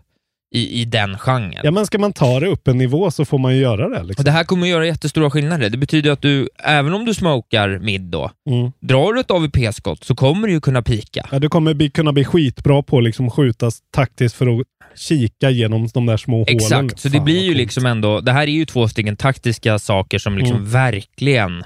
i, 0.55 0.81
i 0.81 0.85
den 0.85 1.19
genren. 1.19 1.61
ja, 1.63 1.71
men 1.71 1.87
ska 1.87 1.99
man 1.99 2.13
ta 2.13 2.41
det 2.41 2.47
upp 2.47 2.69
en 2.69 2.79
nivå 2.79 3.11
så 3.11 3.25
får 3.25 3.39
man 3.39 3.55
ju 3.55 3.61
göra 3.61 3.89
det. 3.89 3.99
Och 4.01 4.07
Liksom. 4.07 4.25
det 4.25 4.31
här 4.31 4.45
kommer 4.45 4.63
att 4.63 4.69
göra 4.71 4.87
jättestora 4.87 5.31
skillnader. 5.31 5.71
Det 5.71 5.79
betyder 5.79 6.11
att 6.11 6.23
du, 6.23 6.49
även 6.59 6.95
om 6.95 7.05
du 7.05 7.15
smokar 7.15 7.79
mid 7.79 8.01
då, 8.01 8.31
Mm. 8.51 8.73
drar 8.81 9.13
du 9.13 9.21
ett 9.21 9.31
AVP-skott 9.31 10.05
så 10.05 10.15
kommer 10.15 10.49
du 10.49 10.55
ju 10.55 10.61
kunna 10.61 10.83
pika. 10.83 11.29
Ja, 11.33 11.39
du 11.39 11.49
kommer 11.49 11.75
bli, 11.75 11.91
kunna 11.91 12.13
bli 12.13 12.25
skitbra 12.25 12.83
på 12.83 12.99
att 12.99 13.05
liksom 13.05 13.31
skjuta 13.31 13.71
taktiskt 13.95 14.35
för 14.37 14.61
att 14.61 14.67
kika 14.97 15.51
genom 15.51 15.89
de 15.95 16.07
där 16.07 16.17
små 16.17 16.37
hålen. 16.39 16.57
Exakt, 16.57 16.99
så 17.01 17.09
det 17.09 17.17
Fan, 17.17 17.25
blir 17.25 17.37
vad 17.37 17.45
ju 17.45 17.55
liksom 17.55 17.87
ändå, 17.87 18.21
det 18.21 18.33
här 18.33 18.43
är 18.43 18.47
ju 18.53 18.65
två 18.65 18.89
stycken 18.89 19.17
taktiska 19.17 19.79
saker 19.79 20.19
som 20.19 20.39
liksom 20.39 20.57
Mm. 20.57 20.71
verkligen 20.71 21.65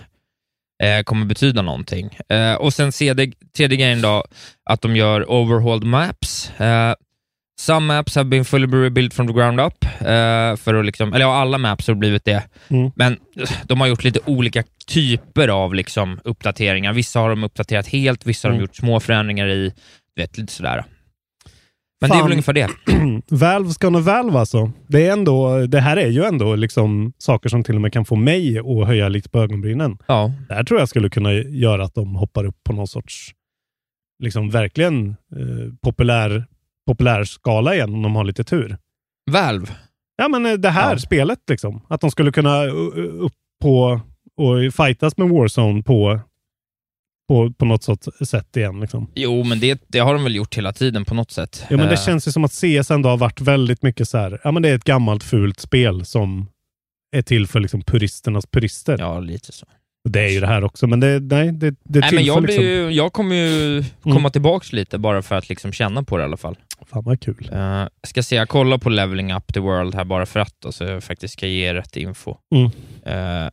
eh, 0.82 1.02
kommer 1.04 1.26
betyda 1.26 1.62
någonting. 1.62 2.10
Eh, 2.28 2.54
och 2.54 2.72
sen 2.74 2.92
tredje, 2.92 3.32
tredje 3.56 3.76
grejen 3.76 4.02
då, 4.02 4.24
att 4.70 4.82
de 4.82 4.96
gör 4.96 5.30
overhauled 5.30 5.84
maps. 5.86 6.50
Eh, 6.60 6.94
some 7.58 7.86
maps 7.86 8.16
have 8.16 8.28
been 8.28 8.44
fully 8.44 8.66
rebuilt 8.66 9.14
from 9.14 9.26
the 9.26 9.32
ground 9.32 9.60
up, 9.60 9.84
eh, 10.00 10.56
för 10.56 10.74
att 10.74 10.86
liksom, 10.86 11.12
eller 11.12 11.24
ja, 11.24 11.34
alla 11.34 11.58
maps 11.58 11.88
har 11.88 11.94
blivit 11.94 12.24
det, 12.24 12.42
Mm. 12.68 12.90
men 12.96 13.12
eh, 13.12 13.48
de 13.66 13.80
har 13.80 13.86
gjort 13.88 14.04
lite 14.04 14.20
olika 14.26 14.64
typer 14.86 15.48
av 15.48 15.74
liksom 15.74 16.20
uppdateringar. 16.24 16.92
Vissa 16.92 17.20
har 17.20 17.28
de 17.30 17.44
uppdaterat 17.44 17.86
helt, 17.86 18.26
vissa 18.26 18.48
har 18.48 18.50
de 18.52 18.56
Mm. 18.56 18.62
gjort 18.62 18.76
små 18.76 19.00
förändringar 19.00 19.48
i, 19.48 19.72
du 20.16 20.22
vet, 20.22 20.38
lite 20.38 20.52
sådär. 20.52 20.84
Men 22.00 22.10
det 22.10 22.14
är 22.16 22.18
Fan. 22.18 22.24
väl 22.28 22.32
ungefär 22.32 22.52
det. 22.52 22.68
Valve 23.36 23.70
ska 23.70 23.90
nog 23.90 24.02
Valve 24.02 24.38
alltså. 24.38 24.72
Det, 24.88 25.06
är 25.06 25.12
ändå, 25.12 25.66
det 25.66 25.80
här 25.80 25.96
är 25.96 26.08
ju 26.08 26.24
ändå 26.24 26.54
liksom 26.56 27.12
saker 27.18 27.48
som 27.48 27.64
till 27.64 27.74
och 27.74 27.80
med 27.80 27.92
kan 27.92 28.04
få 28.04 28.16
mig 28.16 28.58
att 28.58 28.86
höja 28.86 29.08
lite 29.08 29.28
på 29.30 29.38
ögonbrynen. 29.42 29.98
Ja, 30.08 30.32
Det 30.48 30.54
här 30.54 30.64
tror 30.64 30.80
jag 30.80 30.88
skulle 30.88 31.08
kunna 31.10 31.32
göra 31.32 31.84
att 31.84 31.94
de 31.94 32.16
hoppar 32.16 32.44
upp 32.44 32.56
på 32.64 32.72
någon 32.72 32.88
sorts 32.88 33.30
liksom 34.22 34.50
verkligen 34.50 35.08
eh, 35.10 35.72
populär, 35.82 36.46
populär 36.88 37.24
skala 37.24 37.74
igen 37.74 37.94
om 37.94 38.02
de 38.02 38.16
har 38.16 38.24
lite 38.24 38.44
tur. 38.44 38.76
Valve. 39.30 39.66
Ja, 40.16 40.28
men 40.28 40.46
eh, 40.46 40.52
det 40.52 40.70
här 40.70 40.92
Ja. 40.92 40.98
spelet 40.98 41.38
liksom. 41.50 41.82
Att 41.88 42.00
de 42.00 42.10
skulle 42.10 42.32
kunna 42.32 42.64
uh, 42.64 42.72
uh, 42.98 43.24
upp 43.24 43.32
på 43.62 44.00
och 44.36 44.74
fightas 44.74 45.16
med 45.16 45.28
Warzone 45.28 45.82
på, 45.82 46.20
på, 47.28 47.52
på 47.52 47.64
något 47.64 47.82
sorts 47.82 48.08
sätt 48.24 48.56
igen. 48.56 48.80
Liksom. 48.80 49.10
Jo, 49.14 49.44
men 49.44 49.60
det, 49.60 49.82
det 49.88 49.98
har 49.98 50.14
de 50.14 50.22
väl 50.24 50.34
gjort 50.34 50.56
hela 50.56 50.72
tiden 50.72 51.04
på 51.04 51.14
något 51.14 51.30
sätt. 51.30 51.64
Ja, 51.70 51.76
men 51.76 51.86
det 51.86 51.92
Eh, 51.94 52.04
känns 52.04 52.28
ju 52.28 52.32
som 52.32 52.44
att 52.44 52.52
CS 52.52 52.90
ändå 52.90 53.08
har 53.08 53.16
varit 53.16 53.40
väldigt 53.40 53.82
mycket 53.82 54.08
så 54.08 54.18
här. 54.18 54.40
Ja, 54.44 54.50
men 54.52 54.62
det 54.62 54.68
är 54.68 54.74
ett 54.74 54.84
gammalt 54.84 55.24
fult 55.24 55.60
spel 55.60 56.04
som 56.04 56.46
är 57.16 57.22
till 57.22 57.46
för 57.46 57.60
liksom 57.60 57.82
puristernas 57.82 58.46
purister. 58.46 58.96
Ja, 58.98 59.20
lite 59.20 59.52
så. 59.52 59.66
Det 60.04 60.20
är 60.20 60.28
ju 60.28 60.40
det 60.40 60.46
här 60.46 60.64
också, 60.64 60.86
men 60.86 61.00
det, 61.00 61.20
nej, 61.20 61.52
det, 61.52 61.70
det 61.84 62.00
Nej, 62.00 62.14
men 62.14 62.24
jag, 62.24 62.42
liksom... 62.42 62.64
ju, 62.64 62.90
jag 62.90 63.12
kommer 63.12 63.36
ju 63.36 63.84
komma 64.02 64.30
tillbaks 64.30 64.72
lite 64.72 64.98
bara 64.98 65.22
för 65.22 65.34
att 65.34 65.48
liksom 65.48 65.72
känna 65.72 66.02
på 66.02 66.16
det 66.16 66.22
i 66.22 66.24
alla 66.24 66.36
fall. 66.36 66.56
Fan 66.86 67.04
vad 67.04 67.20
kul. 67.20 67.50
Uh, 67.52 67.86
ska 68.06 68.22
se, 68.22 68.36
jag 68.36 68.48
kollar 68.48 68.78
på 68.78 68.90
Leveling 68.90 69.32
Up 69.32 69.54
the 69.54 69.60
World 69.60 69.94
här 69.94 70.04
bara 70.04 70.26
för 70.26 70.40
att, 70.40 70.54
då, 70.58 70.72
så 70.72 70.84
jag 70.84 71.04
faktiskt 71.04 71.34
ska 71.34 71.46
ge 71.46 71.74
rätt 71.74 71.96
info. 71.96 72.36
Mm. 72.54 72.70
Eh, 73.04 73.50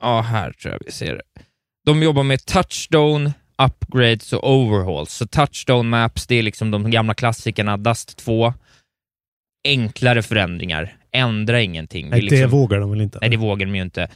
Ja, 0.00 0.20
här 0.20 0.52
tror 0.52 0.72
jag 0.72 0.80
vi 0.86 0.92
ser 0.92 1.14
det. 1.14 1.42
De 1.86 2.02
jobbar 2.02 2.22
med 2.22 2.44
touchstone, 2.46 3.32
upgrades 3.62 4.32
och 4.32 4.50
overhauls. 4.50 5.12
Så 5.12 5.26
touchstone 5.26 5.88
maps, 5.88 6.26
det 6.26 6.34
är 6.34 6.42
liksom 6.42 6.70
de 6.70 6.90
gamla 6.90 7.14
klassikerna, 7.14 7.76
Dust 7.76 8.16
2. 8.16 8.54
Enklare 9.68 10.22
förändringar, 10.22 10.96
ändra 11.12 11.60
ingenting. 11.60 12.08
Nej, 12.08 12.18
är 12.18 12.22
liksom, 12.22 12.40
det 12.40 12.46
vågar 12.46 12.80
de 12.80 12.90
väl 12.90 13.00
inte? 13.00 13.18
Nej, 13.20 13.30
det 13.30 13.36
vågar 13.36 13.66
de 13.66 13.76
ju 13.76 13.82
inte. 13.82 14.08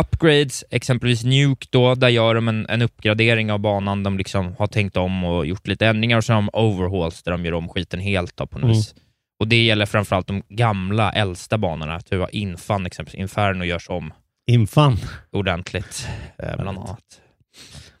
Upgrades, 0.00 0.64
exempelvis 0.70 1.24
Nuke 1.24 1.66
då, 1.70 1.94
där 1.94 2.08
gör 2.08 2.34
de 2.34 2.48
en, 2.48 2.66
en 2.68 2.82
uppgradering 2.82 3.52
av 3.52 3.58
banan. 3.58 4.02
De 4.02 4.18
liksom 4.18 4.54
har 4.58 4.66
tänkt 4.66 4.96
om 4.96 5.24
och 5.24 5.46
gjort 5.46 5.66
lite 5.66 5.86
ändringar 5.86 6.16
och 6.16 6.24
så 6.24 6.32
har 6.32 6.42
de 6.42 6.50
overhauls 6.52 7.22
där 7.22 7.32
de 7.32 7.44
gör 7.44 7.54
om 7.54 7.68
skiten 7.68 8.00
helt 8.00 8.36
då, 8.36 8.46
på 8.46 8.58
något 8.58 8.64
Mm. 8.64 8.76
vis. 8.76 8.94
Och 9.40 9.48
det 9.48 9.64
gäller 9.64 9.86
framförallt 9.86 10.26
de 10.26 10.42
gamla, 10.48 11.12
äldsta 11.12 11.58
banorna. 11.58 12.00
Typ 12.00 12.28
Infan, 12.32 12.86
exempelvis. 12.86 13.20
Inferno 13.20 13.64
görs 13.64 13.88
om 13.88 14.12
Infan. 14.50 14.96
ordentligt, 15.32 16.08
eh, 16.38 16.56
bland 16.56 16.78
annat. 16.78 17.00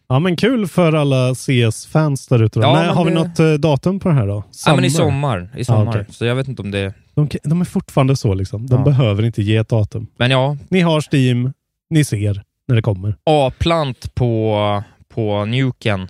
Ja, 0.08 0.18
men 0.18 0.36
kul 0.36 0.66
för 0.68 0.92
alla 0.92 1.34
CS-fans 1.34 2.26
där 2.26 2.42
ute. 2.42 2.60
Ja, 2.60 2.72
Nej, 2.74 2.88
har 2.88 3.04
vi 3.04 3.10
det- 3.10 3.16
något 3.16 3.38
eh, 3.40 3.52
datum 3.52 4.00
på 4.00 4.08
det 4.08 4.14
här 4.14 4.26
då? 4.26 4.44
Ja, 4.66 4.74
men 4.74 4.84
i 4.84 4.90
sommar. 4.90 5.48
I 5.56 5.64
sommar. 5.64 5.88
okej. 5.88 6.04
Så 6.10 6.24
jag 6.24 6.34
vet 6.34 6.48
inte 6.48 6.62
om 6.62 6.70
det... 6.70 6.94
De, 7.14 7.28
de 7.44 7.60
är 7.60 7.64
fortfarande 7.64 8.16
så 8.16 8.34
liksom. 8.34 8.66
De 8.66 8.78
Ja. 8.78 8.84
behöver 8.84 9.22
inte 9.22 9.42
ge 9.42 9.56
ett 9.56 9.68
datum. 9.68 10.06
Men 10.16 10.30
ja, 10.30 10.56
Ni 10.68 10.80
har 10.80 11.00
Steam, 11.14 11.52
ni 11.90 12.04
ser 12.04 12.42
när 12.68 12.76
det 12.76 12.82
kommer. 12.82 13.16
A-plant 13.24 14.14
på, 14.14 14.82
på 15.08 15.44
Nuken 15.44 16.08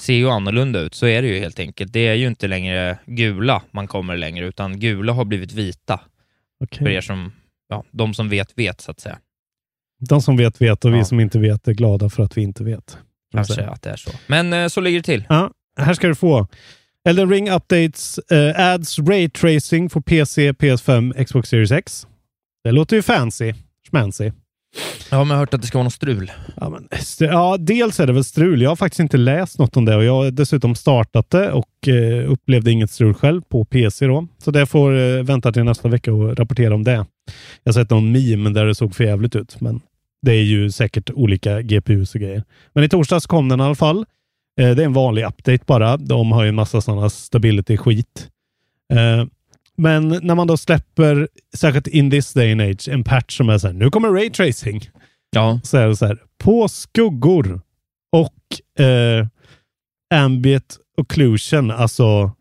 ser 0.00 0.14
ju 0.14 0.30
annorlunda 0.30 0.80
ut, 0.80 0.94
så 0.94 1.06
är 1.06 1.22
det 1.22 1.28
ju 1.28 1.38
helt 1.38 1.58
enkelt. 1.58 1.92
Det 1.92 2.06
är 2.06 2.14
ju 2.14 2.26
inte 2.26 2.48
längre 2.48 2.98
gula 3.06 3.62
man 3.70 3.86
kommer 3.86 4.16
längre, 4.16 4.46
utan 4.46 4.80
gula 4.80 5.12
har 5.12 5.24
blivit 5.24 5.52
vita. 5.52 6.00
Okej. 6.64 6.78
För 6.78 6.88
er 6.88 7.00
som, 7.00 7.32
ja, 7.68 7.84
de 7.90 8.14
som 8.14 8.28
vet, 8.28 8.58
vet 8.58 8.80
så 8.80 8.90
att 8.90 9.00
säga. 9.00 9.18
De 10.08 10.22
som 10.22 10.36
vet 10.36 10.60
vet 10.60 10.84
och 10.84 10.92
vi 10.94 10.98
Ja. 10.98 11.04
som 11.04 11.20
inte 11.20 11.38
vet 11.38 11.68
är 11.68 11.72
glada 11.72 12.10
för 12.10 12.22
att 12.22 12.36
vi 12.38 12.42
inte 12.42 12.64
vet. 12.64 12.98
Kanske 13.32 13.66
att 13.66 13.82
det 13.82 13.90
är 13.90 13.96
så. 13.96 14.10
Men 14.26 14.52
eh, 14.52 14.68
så 14.68 14.80
ligger 14.80 14.98
det 14.98 15.02
till. 15.02 15.24
Ja, 15.28 15.50
här 15.80 15.94
ska 15.94 16.08
du 16.08 16.14
få. 16.14 16.46
Elden 17.08 17.30
Ring 17.30 17.50
updates 17.50 18.18
eh, 18.18 18.72
adds 18.72 18.98
ray 18.98 19.28
tracing 19.30 19.90
för 19.90 20.00
PC, 20.00 20.52
PS5, 20.52 21.24
Xbox 21.24 21.48
Series 21.48 21.70
X. 21.70 22.06
Det 22.64 22.72
låter 22.72 22.96
ju 22.96 23.02
fancy. 23.02 23.52
Schmancy. 23.90 24.32
Ja 25.10 25.18
men 25.18 25.28
Jag 25.28 25.34
har 25.34 25.40
hört 25.40 25.54
att 25.54 25.60
det 25.60 25.66
ska 25.66 25.78
vara 25.78 25.84
något 25.84 25.92
strul. 25.92 26.32
Ja, 26.56 26.70
men, 26.70 26.88
ja, 27.18 27.56
dels 27.60 28.00
är 28.00 28.06
det 28.06 28.12
väl 28.12 28.24
strul. 28.24 28.62
Jag 28.62 28.70
har 28.70 28.76
faktiskt 28.76 29.00
inte 29.00 29.16
läst 29.16 29.58
något 29.58 29.76
om 29.76 29.84
det 29.84 29.96
och 29.96 30.04
jag 30.04 30.12
har 30.12 30.30
dessutom 30.30 30.74
startat 30.74 31.30
det 31.30 31.52
och 31.52 31.88
eh, 31.88 32.30
upplevde 32.30 32.70
inget 32.70 32.90
strul 32.90 33.14
själv 33.14 33.42
på 33.42 33.64
PC 33.64 34.06
då. 34.06 34.26
Så 34.38 34.50
det 34.50 34.66
får 34.66 34.98
eh, 34.98 35.22
vänta 35.22 35.52
till 35.52 35.64
nästa 35.64 35.88
vecka 35.88 36.12
och 36.12 36.38
rapportera 36.38 36.74
om 36.74 36.84
det. 36.84 37.06
Jag 37.62 37.72
har 37.72 37.72
sett 37.72 37.90
någon 37.90 38.12
meme 38.12 38.50
där 38.50 38.66
det 38.66 38.74
såg 38.74 38.94
för 38.94 39.04
jävligt 39.04 39.36
ut, 39.36 39.60
men 39.60 39.80
det 40.22 40.32
är 40.32 40.42
ju 40.42 40.70
säkert 40.70 41.10
olika 41.10 41.62
GPUs 41.62 42.14
och 42.14 42.20
grejer. 42.20 42.42
Men 42.72 42.84
i 42.84 42.88
torsdags 42.88 43.26
kom 43.26 43.48
den 43.48 43.60
i 43.60 43.62
alla 43.62 43.74
fall. 43.74 44.06
Eh, 44.60 44.70
det 44.70 44.82
är 44.82 44.86
en 44.86 44.92
vanlig 44.92 45.24
update 45.24 45.64
bara. 45.66 45.96
De 45.96 46.32
har 46.32 46.42
ju 46.42 46.48
en 46.48 46.54
massa 46.54 46.80
sådana 46.80 47.08
stability-skit. 47.08 48.28
Eh, 48.92 49.26
men 49.76 50.08
när 50.22 50.34
man 50.34 50.46
då 50.46 50.56
släpper, 50.56 51.28
särskilt 51.56 51.86
in 51.86 52.10
this 52.10 52.32
day 52.32 52.52
and 52.52 52.60
age, 52.60 52.88
en 52.88 53.04
patch 53.04 53.36
som 53.36 53.48
är 53.48 53.58
så 53.58 53.66
här, 53.66 53.74
nu 53.74 53.90
kommer 53.90 54.08
ray 54.08 54.30
tracing 54.30 54.90
Ja. 55.30 55.60
så 55.64 55.76
är 55.76 55.88
det 55.88 55.96
så 55.96 56.06
här, 56.06 56.18
på 56.38 56.68
skuggor 56.68 57.60
och 58.12 58.80
eh, 58.84 59.26
ambient 60.14 60.76
occlusion, 60.96 61.70
alltså 61.70 62.32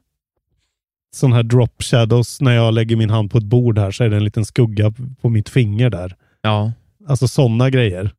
sån 1.15 1.33
här 1.33 1.43
drop 1.43 1.83
shadows, 1.83 2.41
när 2.41 2.51
jag 2.55 2.73
lägger 2.73 2.95
min 2.95 3.09
hand 3.09 3.31
på 3.31 3.37
ett 3.37 3.43
bord 3.43 3.77
här 3.79 3.91
så 3.91 4.03
är 4.03 4.09
det 4.09 4.15
en 4.17 4.23
liten 4.23 4.45
skugga 4.45 4.93
på 5.21 5.29
mitt 5.29 5.49
finger 5.49 5.89
där. 5.89 6.15
Ja. 6.41 6.71
Alltså 7.07 7.27
sådana 7.27 7.69
grejer 7.69 8.11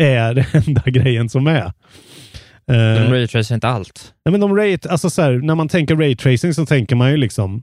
är 0.00 0.34
det 0.34 0.46
enda 0.66 0.82
grejen 0.86 1.28
som 1.28 1.46
är. 1.46 1.72
De 2.66 2.74
Eh, 2.74 3.10
raytracar 3.10 3.54
inte 3.54 3.68
allt. 3.68 4.14
nej, 4.24 4.30
men 4.30 4.40
de 4.40 4.56
ray, 4.56 4.78
alltså 4.88 5.10
så 5.10 5.22
här, 5.22 5.32
när 5.32 5.54
man 5.54 5.68
tänker 5.68 5.96
ray 5.96 6.16
tracing 6.16 6.54
så 6.54 6.66
tänker 6.66 6.96
man 6.96 7.10
ju 7.10 7.16
liksom, 7.16 7.62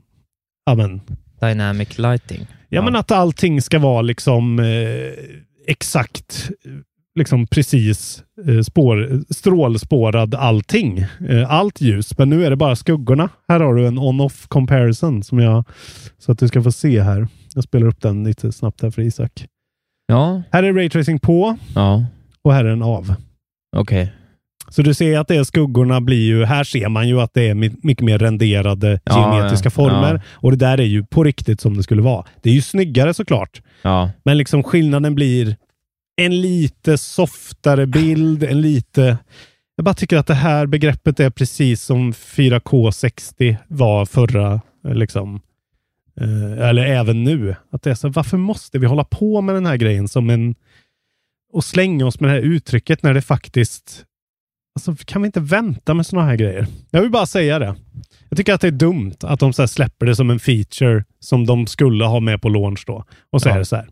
ja 0.66 0.74
men, 0.74 1.00
Dynamic 1.40 1.98
lighting. 1.98 2.46
Ja, 2.68 2.82
men 2.82 2.96
att 2.96 3.10
allting 3.10 3.62
ska 3.62 3.78
vara 3.78 4.02
liksom 4.02 4.58
eh, 4.58 5.24
exakt, 5.66 6.50
liksom 7.14 7.46
precis 7.46 8.24
eh, 8.46 8.60
spår, 8.62 9.24
strålspårad 9.34 10.34
allting. 10.34 10.98
Eh, 11.28 11.50
allt 11.52 11.80
ljus, 11.80 12.18
men 12.18 12.30
nu 12.30 12.44
är 12.46 12.50
det 12.50 12.56
bara 12.56 12.76
skuggorna. 12.76 13.28
Här 13.48 13.60
har 13.60 13.74
du 13.74 13.86
en 13.86 13.98
on-off 13.98 14.46
comparison 14.48 15.22
som 15.22 15.38
jag, 15.38 15.64
så 16.18 16.32
att 16.32 16.38
du 16.38 16.48
ska 16.48 16.62
få 16.62 16.72
se 16.72 17.02
här. 17.02 17.28
Jag 17.54 17.64
spelar 17.64 17.86
upp 17.86 18.00
den 18.00 18.24
lite 18.24 18.52
snabbt 18.52 18.82
här 18.82 18.90
för 18.90 19.02
Isak. 19.02 19.46
Ja. 20.06 20.42
Här 20.52 20.62
är 20.62 20.72
raytracing 20.72 21.18
på 21.20 21.56
Ja. 21.74 22.04
och 22.42 22.52
här 22.52 22.64
är 22.64 22.68
den 22.68 22.82
av. 22.82 23.14
Okej. 23.76 24.12
Så 24.70 24.82
du 24.82 24.94
ser 24.94 25.18
att 25.18 25.28
det 25.28 25.36
är 25.36 25.44
skuggorna 25.44 26.00
blir 26.00 26.26
ju, 26.26 26.44
här 26.44 26.64
ser 26.64 26.88
man 26.88 27.08
ju 27.08 27.20
att 27.20 27.34
det 27.34 27.48
är 27.48 27.54
my- 27.54 27.70
mycket 27.82 28.04
mer 28.04 28.18
renderade 28.18 29.00
Ja, 29.04 29.34
geometriska 29.34 29.70
former. 29.70 30.14
ja. 30.14 30.20
Och 30.32 30.50
det 30.50 30.56
där 30.56 30.80
är 30.80 30.84
ju 30.84 31.04
på 31.04 31.24
riktigt 31.24 31.60
som 31.60 31.76
det 31.76 31.82
skulle 31.82 32.02
vara. 32.02 32.24
Det 32.42 32.50
är 32.50 32.54
ju 32.54 32.62
snyggare 32.62 33.14
såklart. 33.14 33.62
Ja. 33.82 34.10
Men 34.24 34.38
liksom 34.38 34.62
skillnaden 34.62 35.14
blir 35.14 35.56
en 36.16 36.40
lite 36.40 36.98
softare 36.98 37.86
bild, 37.86 38.42
en 38.42 38.60
lite... 38.60 39.18
Jag 39.76 39.84
bara 39.84 39.94
tycker 39.94 40.16
att 40.16 40.26
det 40.26 40.34
här 40.34 40.66
begreppet 40.66 41.20
är 41.20 41.30
precis 41.30 41.82
som 41.82 42.12
4K60 42.12 43.56
var 43.68 44.06
förra, 44.06 44.60
liksom. 44.94 45.40
Eh, 46.20 46.68
eller 46.68 46.84
även 46.84 47.24
nu. 47.24 47.54
Att 47.72 47.82
det 47.82 47.90
är 47.90 47.94
så, 47.94 48.08
varför 48.08 48.36
måste 48.36 48.78
vi 48.78 48.86
hålla 48.86 49.04
på 49.04 49.40
med 49.40 49.54
den 49.54 49.66
här 49.66 49.76
grejen 49.76 50.08
som 50.08 50.30
en... 50.30 50.54
Och 51.52 51.64
slänga 51.64 52.06
oss 52.06 52.20
med 52.20 52.30
det 52.30 52.34
här 52.34 52.40
uttrycket 52.42 53.02
när 53.02 53.14
det 53.14 53.22
faktiskt... 53.22 54.04
Alltså, 54.76 54.94
kan 55.04 55.22
vi 55.22 55.26
inte 55.26 55.40
vänta 55.40 55.94
med 55.94 56.06
sådana 56.06 56.28
här 56.28 56.36
grejer? 56.36 56.66
Jag 56.90 57.02
vill 57.02 57.10
bara 57.10 57.26
säga 57.26 57.58
det. 57.58 57.74
Jag 58.28 58.36
tycker 58.36 58.54
att 58.54 58.60
det 58.60 58.66
är 58.66 58.70
dumt 58.70 59.14
att 59.22 59.40
de 59.40 59.52
så 59.52 59.68
släpper 59.68 60.06
det 60.06 60.16
som 60.16 60.30
en 60.30 60.38
feature 60.38 61.04
som 61.20 61.46
de 61.46 61.66
skulle 61.66 62.04
ha 62.04 62.20
med 62.20 62.42
på 62.42 62.48
launch 62.48 62.84
då. 62.86 63.04
Och 63.32 63.42
så 63.42 63.48
Ja. 63.48 63.54
är 63.54 63.58
det 63.58 63.64
så 63.64 63.76
här. 63.76 63.86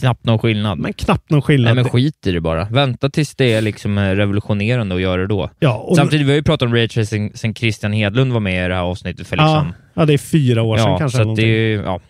Knappt 0.00 0.24
någon 0.26 0.38
skillnad. 0.38 0.78
Men 0.78 0.92
knappt 0.92 1.30
någon 1.30 1.42
skillnad. 1.42 1.74
Nej, 1.74 1.84
men 1.84 1.90
skit 1.92 2.26
i 2.26 2.32
det 2.32 2.40
bara. 2.40 2.64
Vänta 2.64 3.10
tills 3.10 3.34
det 3.34 3.52
är 3.52 3.60
liksom 3.60 3.98
eh, 3.98 4.10
revolutionerande 4.10 4.94
och 4.94 5.00
gör 5.00 5.18
det 5.18 5.26
då. 5.26 5.50
ja, 5.58 5.74
och, 5.76 5.96
Samtidigt, 5.96 6.26
vi 6.26 6.30
har 6.30 6.36
ju 6.36 6.42
pratat 6.42 6.66
om 6.66 6.74
raytracing 6.74 7.32
sen 7.36 7.54
Christian 7.54 7.92
Hedlund 7.92 8.32
var 8.32 8.40
med 8.40 8.64
i 8.64 8.68
det 8.68 8.74
här 8.74 8.82
avsnittet 8.82 9.26
för 9.26 9.36
ja, 9.36 9.42
liksom... 9.44 9.74
ja, 9.94 10.04
det 10.06 10.12
är 10.12 10.18
fyra 10.18 10.62
år 10.62 10.76
sedan 10.76 10.90
Ja, 10.90 10.98
kanske. 10.98 11.18
så 11.24 11.34
det 11.34 11.42
är 11.42 11.46
ju, 11.68 11.74
ja. 11.82 12.00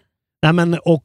Nej, 0.42 0.52
men 0.52 0.74
och 0.84 1.04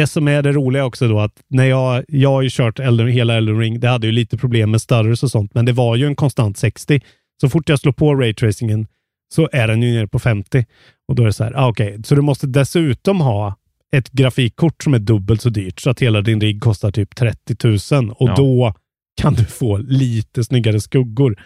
det 0.00 0.06
som 0.06 0.28
är 0.28 0.42
det 0.42 0.52
roliga 0.52 0.84
också 0.84 1.08
då 1.08 1.20
att 1.20 1.32
när 1.48 1.64
jag, 1.64 2.04
jag 2.08 2.30
har 2.30 2.42
ju 2.42 2.48
kört 2.52 2.78
Elden, 2.78 3.08
hela 3.08 3.34
Elden 3.36 3.58
Ring, 3.58 3.80
det 3.80 3.88
hade 3.88 4.06
ju 4.06 4.12
lite 4.12 4.38
problem 4.38 4.70
med 4.70 4.80
stutters 4.82 5.22
och 5.22 5.30
sånt, 5.30 5.54
men 5.54 5.64
det 5.64 5.72
var 5.72 5.96
ju 5.96 6.06
en 6.06 6.16
konstant 6.16 6.58
60. 6.58 7.00
Så 7.40 7.48
fort 7.48 7.68
jag 7.68 7.78
slår 7.78 7.92
på 7.92 8.14
raytracingen 8.14 8.86
så 9.34 9.48
är 9.52 9.68
den 9.68 9.82
ju 9.82 9.92
nere 9.94 10.08
på 10.08 10.18
50. 10.18 10.64
Och 11.08 11.14
då 11.14 11.22
är 11.22 11.26
det 11.26 11.32
så 11.32 11.44
här, 11.44 11.52
ah, 11.56 11.68
okej, 11.68 11.98
så 12.04 12.14
du 12.14 12.20
måste 12.20 12.46
dessutom 12.46 13.20
ha 13.20 13.54
ett 13.96 14.10
grafikkort 14.10 14.82
som 14.82 14.94
är 14.94 14.98
dubbelt 14.98 15.42
så 15.42 15.48
dyrt 15.48 15.80
så 15.80 15.90
att 15.90 16.00
hela 16.02 16.20
din 16.20 16.40
rigg 16.40 16.62
kostar 16.62 16.90
typ 16.92 17.16
30 17.16 17.94
000 17.94 18.10
och 18.10 18.28
Ja. 18.28 18.34
då 18.36 18.74
kan 19.20 19.34
du 19.34 19.44
få 19.44 19.76
lite 19.76 20.44
snyggare 20.44 20.80
skuggor. 20.80 21.42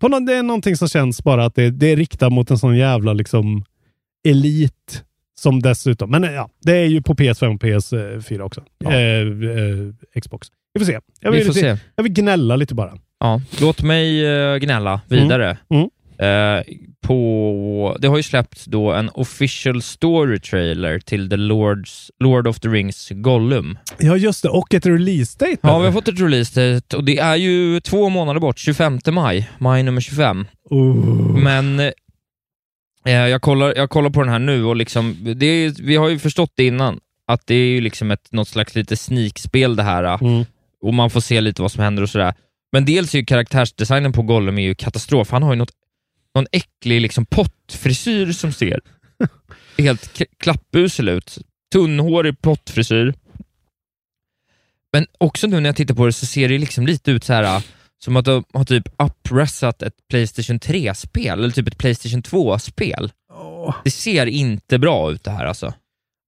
På 0.00 0.08
någon, 0.08 0.24
det 0.26 0.34
är 0.34 0.42
någonting 0.42 0.76
som 0.76 0.88
känns 0.88 1.24
bara 1.24 1.44
att 1.44 1.54
det, 1.54 1.70
det 1.70 1.92
är 1.92 1.96
riktat 1.96 2.32
mot 2.32 2.50
en 2.50 2.58
sån 2.58 2.76
jävla 2.76 3.12
liksom 3.12 3.64
elit 4.28 5.04
som 5.40 5.62
dessutom, 5.62 6.10
men 6.10 6.22
ja, 6.22 6.48
det 6.60 6.76
är 6.76 6.86
ju 6.86 7.02
på 7.02 7.14
PS5 7.14 7.54
och 7.54 7.62
PS4 7.62 8.40
också. 8.40 8.64
Ja. 8.78 8.92
Eh, 8.92 9.20
eh, 9.20 10.20
Xbox. 10.20 10.48
Vi 10.74 10.80
får 10.80 10.86
se. 10.86 10.98
Jag 11.20 11.30
Vi 11.30 11.36
vill, 11.36 11.46
får 11.46 11.54
lite, 11.54 11.76
se. 11.76 11.84
jag 11.96 12.02
vill 12.02 12.12
gnälla 12.12 12.56
lite 12.56 12.74
bara. 12.74 12.98
Ja. 13.20 13.40
Låt 13.60 13.82
mig 13.82 14.26
eh, 14.26 14.56
gnälla 14.56 15.00
vidare. 15.08 15.58
Mm. 15.70 15.88
Eh, 16.18 16.64
på... 17.00 17.96
Det 18.00 18.08
har 18.08 18.16
ju 18.16 18.22
släppts 18.22 18.64
då 18.64 18.92
en 18.92 19.10
official 19.14 19.82
story 19.82 20.40
trailer 20.40 20.98
till 20.98 21.30
The 21.30 21.36
Lords, 21.36 22.10
Lord 22.18 22.46
of 22.46 22.60
the 22.60 22.68
Rings 22.68 23.08
Gollum. 23.10 23.78
Ja, 23.98 24.16
just 24.16 24.42
det. 24.42 24.48
Och 24.48 24.74
ett 24.74 24.86
release 24.86 25.38
date. 25.38 25.56
Ja, 25.60 25.68
eller? 25.68 25.78
vi 25.78 25.84
har 25.84 25.92
fått 25.92 26.08
ett 26.08 26.20
release 26.20 26.72
date 26.74 26.96
och 26.96 27.04
det 27.04 27.18
är 27.18 27.36
ju 27.36 27.80
två 27.80 28.08
månader 28.08 28.40
bort, 28.40 28.58
25 28.58 28.98
maj, 29.12 29.50
maj 29.58 29.82
nummer 29.82 30.00
25. 30.00 30.46
Oh. 30.70 31.38
Men 31.38 31.80
eh, 31.80 31.90
jag, 33.10 33.42
kollar, 33.42 33.74
jag 33.76 33.90
kollar 33.90 34.10
på 34.10 34.22
den 34.22 34.32
här 34.32 34.38
nu 34.38 34.64
och 34.64 34.76
liksom, 34.76 35.16
det 35.36 35.46
är, 35.46 35.74
vi 35.82 35.96
har 35.96 36.08
ju 36.08 36.18
förstått 36.18 36.52
det 36.54 36.66
innan, 36.66 37.00
att 37.26 37.46
det 37.46 37.54
är 37.54 37.66
ju 37.68 37.80
liksom 37.80 38.10
ett, 38.10 38.32
något 38.32 38.48
slags 38.48 38.74
lite 38.74 38.96
sneakspel 38.96 39.76
det 39.76 39.82
här 39.82 40.04
Mm. 40.04 40.44
och 40.82 40.94
man 40.94 41.10
får 41.10 41.20
se 41.20 41.40
lite 41.40 41.62
vad 41.62 41.72
som 41.72 41.82
händer 41.82 42.02
och 42.02 42.10
sådär. 42.10 42.34
Men 42.72 42.84
dels 42.84 43.14
är 43.14 43.18
ju 43.18 43.24
karaktärsdesignen 43.24 44.12
på 44.12 44.22
Gollum 44.22 44.58
är 44.58 44.62
ju 44.62 44.74
katastrof. 44.74 45.30
Han 45.30 45.42
har 45.42 45.52
ju 45.52 45.58
något, 45.58 45.72
någon 46.34 46.46
äcklig 46.52 47.00
liksom 47.00 47.26
pottfrisyr 47.26 48.32
som 48.32 48.52
ser 48.52 48.80
helt 49.78 50.22
klappusel 50.38 51.08
ut. 51.08 51.38
Tunnhårig 51.72 52.40
pottfrisyr. 52.40 53.14
Men 54.92 55.06
också 55.18 55.46
nu 55.46 55.60
när 55.60 55.68
jag 55.68 55.76
tittar 55.76 55.94
på 55.94 56.06
det 56.06 56.12
så 56.12 56.26
ser 56.26 56.48
det 56.48 56.58
liksom 56.58 56.86
lite 56.86 57.10
ut 57.10 57.24
så 57.24 57.32
här 57.32 57.62
som 58.04 58.16
att 58.16 58.24
de 58.24 58.44
har 58.52 58.64
typ 58.64 58.88
uppressat 59.02 59.82
ett 59.82 59.94
Playstation 60.10 60.58
3-spel, 60.58 61.38
eller 61.38 61.50
typ 61.50 61.68
ett 61.68 61.78
Playstation 61.78 62.22
2-spel. 62.22 63.12
Åh. 63.32 63.74
Det 63.84 63.90
ser 63.90 64.26
inte 64.26 64.78
bra 64.78 65.12
ut 65.12 65.24
det 65.24 65.30
här 65.30 65.44
alltså. 65.44 65.74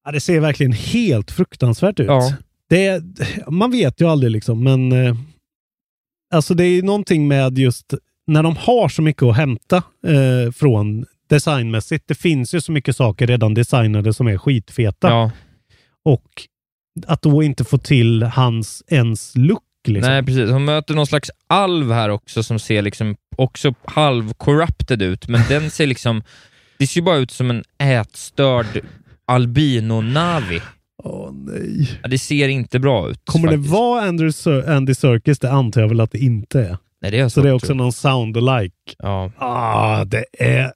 Ja, 0.04 0.12
det 0.12 0.21
ser 0.21 0.40
verkligen 0.40 0.73
helt 0.73 1.30
fruktansvärt 1.30 2.00
ut. 2.00 2.06
Ja. 2.06 2.33
Det 2.68 3.02
man 3.49 3.71
vet 3.71 4.00
ju 4.00 4.09
aldrig 4.09 4.33
liksom, 4.33 4.64
men 4.64 4.92
eh, 4.92 5.16
alltså 6.35 6.54
det 6.54 6.64
är 6.64 6.71
ju 6.71 6.83
någonting 6.83 7.28
med 7.28 7.59
just 7.59 7.95
när 8.26 8.42
de 8.42 8.56
har 8.56 8.88
så 8.88 9.02
mycket 9.02 9.23
att 9.23 9.37
hämta 9.37 9.76
eh, 10.06 10.52
från 10.52 11.06
designmässigt. 11.28 12.09
Det 12.09 12.14
finns 12.14 12.54
ju 12.54 12.61
så 12.61 12.73
mycket 12.73 12.97
saker 12.97 13.26
redan 13.26 13.54
designade 13.54 14.14
som 14.14 14.26
är 14.26 14.38
skitfeta. 14.38 15.09
Ja. 15.09 15.30
Och 16.04 16.30
att 17.06 17.23
då 17.23 17.42
inte 17.42 17.64
få 17.64 17.78
till 17.78 18.23
hans 18.23 18.83
ens 18.88 19.33
look. 19.37 19.62
Liksom. 19.88 20.12
Nej, 20.12 20.23
precis. 20.23 20.50
Hon 20.50 20.64
möter 20.64 20.95
någon 20.95 21.07
slags 21.07 21.31
alv 21.47 21.93
här 21.93 22.09
också 22.09 22.43
som 22.43 22.59
ser 22.59 22.83
liksom 22.83 23.16
också 23.37 23.75
halv-corrupted 23.85 25.02
ut, 25.02 25.28
men 25.28 25.40
den 25.49 25.71
ser 25.71 25.87
liksom... 25.87 26.23
Det 26.78 26.87
ser 26.87 27.00
ju 27.00 27.05
bara 27.05 27.16
ut 27.16 27.31
som 27.31 27.50
en 27.50 27.64
ätstörd 27.78 28.66
albino-navi. 29.33 30.61
Åh 31.05 31.31
nej. 31.33 31.99
Ja, 32.02 32.09
det 32.09 32.19
ser 32.19 32.49
inte 32.49 32.78
bra 32.78 33.11
ut. 33.11 33.21
Kommer 33.25 33.49
det 33.49 33.57
faktiskt. 33.57 33.73
vara 33.73 34.02
Andrew 34.02 34.33
Sir- 34.33 34.71
Andy 34.76 34.95
Serkis? 34.95 35.38
Det 35.38 35.50
antar 35.50 35.81
jag 35.81 35.88
väl 35.88 36.00
att 36.00 36.12
det 36.12 36.19
inte 36.19 36.61
är. 36.61 36.78
Nej, 37.02 37.11
det 37.11 37.19
är 37.19 37.28
Så 37.28 37.40
det 37.40 37.49
är 37.49 37.52
också 37.52 37.75
någon 37.75 37.93
sound 37.93 38.37
alike. 38.37 38.75
jag. 38.99 39.33
Ja. 39.38 39.47
Ah, 39.47 40.05
det 40.05 40.25
är... 40.38 40.73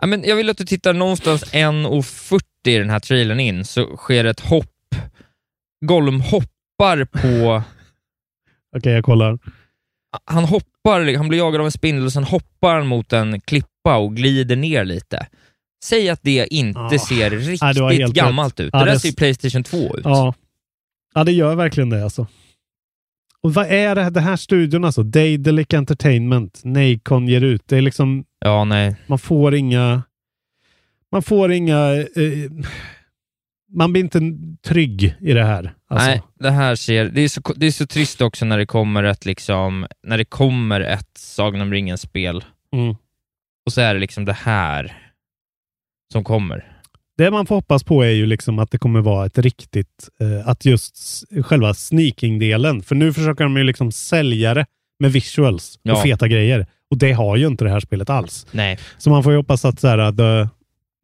Ja, 0.00 0.06
men 0.06 0.24
jag 0.24 0.36
vill 0.36 0.50
att 0.50 0.58
du 0.58 0.64
tittar 0.66 0.92
någonstans 0.92 1.44
1.40 1.44 2.40
i 2.68 2.78
den 2.78 2.90
här 2.90 3.00
trailern 3.00 3.40
in, 3.40 3.64
så 3.64 3.96
sker 3.96 4.24
ett 4.24 4.40
hopp. 4.40 4.70
Gollum 5.86 6.20
hoppar 6.20 7.04
på... 7.04 7.62
Okej, 8.74 8.92
jag 8.92 9.04
kollar. 9.04 9.38
Han 10.24 10.44
hoppar, 10.44 11.14
han 11.16 11.28
blir 11.28 11.38
jagad 11.38 11.60
av 11.60 11.64
en 11.66 11.72
spindel 11.72 12.04
och 12.04 12.12
sen 12.12 12.24
hoppar 12.24 12.74
han 12.74 12.86
mot 12.86 13.12
en 13.12 13.40
klippa 13.40 13.96
och 13.96 14.16
glider 14.16 14.56
ner 14.56 14.84
lite. 14.84 15.26
Säg 15.84 16.08
att 16.08 16.20
det 16.22 16.46
inte 16.54 16.80
Ah. 16.80 16.98
ser 16.98 17.30
riktigt 17.30 18.14
gammalt 18.14 18.60
ut. 18.60 18.70
Ja, 18.72 18.78
det 18.78 18.84
där 18.84 18.92
det- 18.92 19.00
ser 19.00 19.08
ju 19.08 19.14
Playstation 19.14 19.62
2 19.64 19.96
ut. 19.96 20.04
Ja. 20.04 20.34
ja, 21.14 21.24
det 21.24 21.32
gör 21.32 21.54
verkligen 21.54 21.90
det 21.90 22.04
alltså. 22.04 22.26
Och 23.40 23.54
vad 23.54 23.66
är 23.66 23.94
det 23.94 24.02
här, 24.02 24.10
det 24.10 24.20
här 24.20 24.36
studion 24.36 24.84
alltså? 24.84 25.02
Daedalic 25.02 25.74
Entertainment, 25.74 26.60
Nacon 26.64 27.28
ger 27.28 27.40
ut. 27.40 27.62
Det 27.66 27.76
är 27.76 27.82
liksom, 27.82 28.24
Ja, 28.40 28.64
nej. 28.64 28.96
man 29.06 29.18
får 29.18 29.54
inga... 29.54 30.02
Man 31.12 31.22
får 31.22 31.52
inga... 31.52 31.92
Eh, 31.94 32.50
man 33.74 33.92
blir 33.92 34.02
inte 34.02 34.20
trygg 34.66 35.14
i 35.20 35.32
det 35.32 35.44
här. 35.44 35.74
Alltså. 35.88 36.06
Nej, 36.08 36.22
det 36.38 36.50
här 36.50 36.74
ser... 36.76 37.04
Det 37.04 37.20
är, 37.20 37.28
så, 37.28 37.40
det 37.56 37.66
är 37.66 37.70
så 37.70 37.86
trist 37.86 38.20
också 38.20 38.44
när 38.44 38.58
det 38.58 38.66
kommer 38.66 39.04
ett 39.04 39.24
liksom... 39.24 39.86
När 40.06 40.18
det 40.18 40.24
kommer 40.24 40.80
ett 40.80 41.08
Sagan 41.18 41.60
om 41.60 41.72
ringen-spel 41.72 42.44
Mm. 42.74 42.94
och 43.66 43.72
så 43.72 43.80
är 43.80 43.94
det 43.94 44.00
liksom 44.00 44.24
det 44.24 44.32
här 44.32 44.96
som 46.12 46.24
kommer. 46.24 46.70
Det 47.18 47.30
man 47.30 47.46
får 47.46 47.54
hoppas 47.54 47.84
på 47.84 48.02
är 48.04 48.10
ju 48.10 48.26
liksom 48.26 48.58
att 48.58 48.70
det 48.70 48.78
kommer 48.78 49.00
vara 49.00 49.26
ett 49.26 49.38
riktigt, 49.38 50.08
eh, 50.20 50.48
att 50.48 50.64
just 50.64 50.96
själva 51.42 51.74
sneaking-delen, 51.74 52.82
för 52.82 52.94
nu 52.94 53.12
försöker 53.12 53.44
de 53.44 53.56
ju 53.56 53.64
liksom 53.64 53.92
sälja 53.92 54.54
det 54.54 54.66
med 54.98 55.12
visuals 55.12 55.78
Ja. 55.82 55.92
och 55.92 56.02
feta 56.02 56.28
grejer. 56.28 56.66
Och 56.90 56.98
det 56.98 57.12
har 57.12 57.36
ju 57.36 57.46
inte 57.46 57.64
det 57.64 57.70
här 57.70 57.80
spelet 57.80 58.10
alls. 58.10 58.46
Nej. 58.50 58.78
Så 58.98 59.10
man 59.10 59.22
får 59.22 59.32
ju 59.32 59.38
hoppas 59.38 59.64
att 59.64 59.80
så 59.80 59.88
här, 59.88 60.12
the 60.12 60.48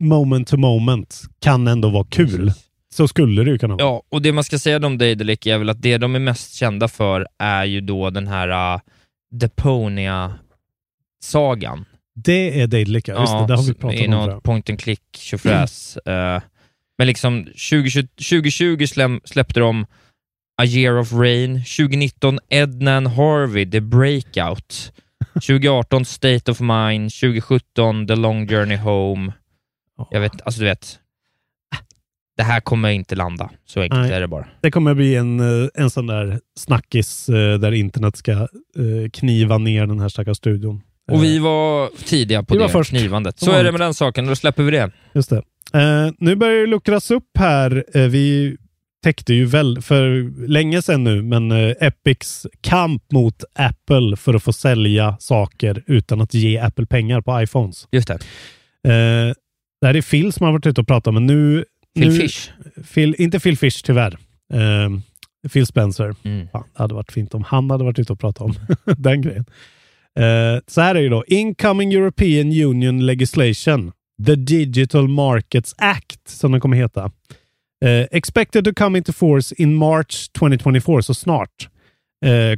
moment 0.05 0.49
to 0.49 0.57
moment 0.57 1.23
kan 1.40 1.66
ändå 1.68 1.88
vara 1.90 2.07
kul. 2.11 2.47
Precis. 2.47 2.64
Så 2.94 3.09
skulle 3.09 3.44
det 3.44 3.50
ju 3.50 3.59
kunna 3.59 3.74
vara. 3.76 3.85
Ja, 3.85 4.03
och 4.09 4.22
det 4.22 4.33
man 4.33 4.44
ska 4.44 4.59
säga 4.59 4.87
om 4.87 4.98
Daedalic 4.98 5.46
är 5.46 5.59
väl 5.59 5.70
att 5.70 5.83
det 5.83 5.98
de 5.98 6.14
är 6.14 6.18
mest 6.18 6.55
kända 6.55 6.88
för 6.88 7.26
är 7.38 7.64
ju 7.64 7.81
då 7.81 8.11
den 8.11 8.26
här 8.26 8.74
uh, 8.74 8.81
Deponia-sagan. 9.31 11.85
Det 12.14 12.61
är 12.61 12.66
Daedalic, 12.66 13.05
ja. 13.09 13.20
Just 13.20 13.33
det, 13.33 13.46
det 13.46 13.57
har 13.57 13.62
vi 13.62 13.74
pratat 13.74 14.00
om. 14.00 14.11
något 14.11 14.42
point 14.42 14.70
and 14.70 14.81
click 14.81 15.03
tjofräs. 15.16 15.96
Eh, 15.96 16.42
men 16.98 17.07
liksom 17.07 17.44
2020, 17.44 18.07
2020 18.31 18.87
släm, 18.87 19.20
släppte 19.24 19.61
de 19.61 19.87
A 20.62 20.64
year 20.64 20.98
of 20.98 21.12
rain, 21.12 21.55
2019 21.55 22.38
Edna 22.48 22.96
and 22.96 23.09
Harvey, 23.09 23.70
The 23.70 23.81
Breakout, 23.81 24.92
2018 25.35 26.05
State 26.05 26.50
of 26.50 26.61
Mind, 26.61 27.11
2017 27.11 28.07
The 28.07 28.16
Long 28.16 28.48
Journey 28.48 28.76
Home. 28.76 29.33
Jag 30.11 30.20
vet, 30.20 30.42
alltså 30.42 30.61
du 30.61 30.66
vet, 30.66 30.98
det 32.40 32.44
här 32.44 32.61
kommer 32.61 32.90
inte 32.90 33.14
landa. 33.14 33.50
Så 33.66 33.81
enkelt 33.81 34.00
Nej. 34.00 34.12
är 34.12 34.20
det 34.20 34.29
bara. 34.29 34.46
Det 34.61 34.70
kommer 34.70 34.94
bli 34.94 35.16
en, 35.16 35.40
eh, 35.40 35.68
en 35.74 35.90
sån 35.90 36.07
där 36.07 36.40
snackis 36.59 37.29
eh, 37.29 37.59
där 37.59 37.72
internet 37.72 38.16
ska 38.16 38.33
eh, 38.33 38.46
kniva 39.12 39.59
ner 39.59 39.87
den 39.87 40.00
här 40.00 40.09
stackars 40.09 40.37
studion. 40.37 40.83
Och 41.12 41.24
vi 41.24 41.38
var 41.38 41.90
tidiga 42.05 42.42
på 42.42 42.55
Vi 42.55 42.59
det 42.59 42.64
var 42.64 42.68
först. 42.68 42.90
knivandet. 42.90 43.38
Så 43.38 43.53
är 43.53 43.64
det 43.64 43.72
med 43.72 43.81
den 43.81 43.94
saken, 43.94 44.26
då 44.26 44.37
släpper 44.37 44.62
vi 44.62 44.70
det. 44.70 44.90
Just 45.14 45.31
det. 45.31 45.42
Eh, 45.74 46.12
nu 46.18 46.37
börjar 46.37 46.61
det 46.61 46.66
luckras 46.66 47.11
upp 47.11 47.29
här. 47.38 47.85
Eh, 47.94 48.03
vi 48.03 48.57
täckte 49.05 49.35
ju 49.35 49.44
väl 49.44 49.83
för 49.83 50.31
länge 50.48 50.83
sedan 50.83 51.05
nu, 51.05 51.22
men 51.22 51.50
eh, 51.53 51.74
Epics 51.81 52.46
kamp 52.61 53.03
mot 53.12 53.44
Apple 53.55 54.16
för 54.16 54.35
att 54.35 54.42
få 54.42 54.53
sälja 54.53 55.16
saker 55.20 55.83
utan 55.87 56.20
att 56.20 56.35
ge 56.35 56.59
Apple 56.59 56.87
pengar 56.87 57.20
på 57.20 57.42
iPhones. 57.42 57.88
Just 57.92 58.09
det. 58.09 58.18
Det 59.81 59.87
här 59.87 59.96
är 59.96 60.03
Phil 60.03 60.33
som 60.33 60.46
har 60.46 60.53
varit 60.53 60.66
ute 60.66 60.81
och 60.81 60.87
pratat, 60.87 61.14
men 61.14 61.26
nu... 61.26 61.64
Phil 61.98 62.09
nu, 62.09 62.20
Fish. 62.20 62.50
Phil, 62.94 63.14
inte 63.18 63.40
Phil 63.40 63.59
Fish 63.59 63.83
tyvärr. 63.85 64.18
Eh, 64.53 64.90
Phil 65.53 65.66
Spencer. 65.66 66.14
Mm. 66.22 66.48
Fan, 66.48 66.64
det 66.72 66.83
hade 66.83 66.94
varit 66.94 67.12
fint 67.12 67.35
om 67.35 67.42
han 67.42 67.70
hade 67.70 67.85
varit 67.85 67.98
ute 67.98 68.12
och 68.12 68.20
pratat 68.20 68.42
om 68.42 68.55
den 68.96 69.22
grejen. 69.22 69.44
Eh, 70.18 70.61
så 70.66 70.81
här 70.81 70.94
är 70.94 71.03
det 71.03 71.09
då. 71.09 71.24
Incoming 71.26 71.92
European 71.92 72.46
Union 72.46 73.07
Legislation. 73.07 73.92
The 74.26 74.35
Digital 74.35 75.09
Markets 75.09 75.74
Act, 75.79 76.29
som 76.29 76.53
den 76.53 76.61
kommer 76.61 76.76
heta. 76.76 77.11
Eh, 77.85 78.07
expected 78.11 78.64
to 78.64 78.72
come 78.76 78.98
into 78.98 79.12
force 79.12 79.55
in 79.59 79.74
March 79.74 80.33
2024, 80.33 81.03
så 81.03 81.14
snart. 81.14 81.68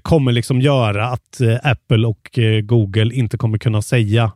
Kommer 0.03 0.33
liksom 0.33 0.61
göra 0.61 1.07
att 1.07 1.41
eh, 1.41 1.59
Apple 1.63 2.07
och 2.07 2.39
eh, 2.39 2.61
Google 2.61 3.15
inte 3.15 3.37
kommer 3.37 3.59
kunna 3.59 3.83
säga, 3.83 4.33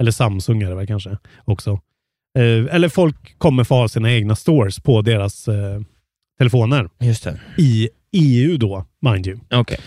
eller 0.00 0.10
Samsung 0.10 0.62
är 0.62 0.68
det 0.68 0.74
väl 0.74 0.86
kanske 0.86 1.18
också. 1.44 1.80
Eh, 2.36 2.74
eller 2.74 2.88
folk 2.88 3.38
kommer 3.38 3.64
få 3.64 3.74
ha 3.74 3.88
sina 3.88 4.12
egna 4.12 4.36
stores 4.36 4.80
på 4.80 5.02
deras 5.02 5.48
eh, 5.48 5.80
telefoner 6.38 6.88
Just 7.00 7.24
det. 7.24 7.40
i 7.58 7.88
EU 8.12 8.56
då, 8.56 8.84
mind 9.00 9.26
you. 9.26 9.38
Okej. 9.50 9.78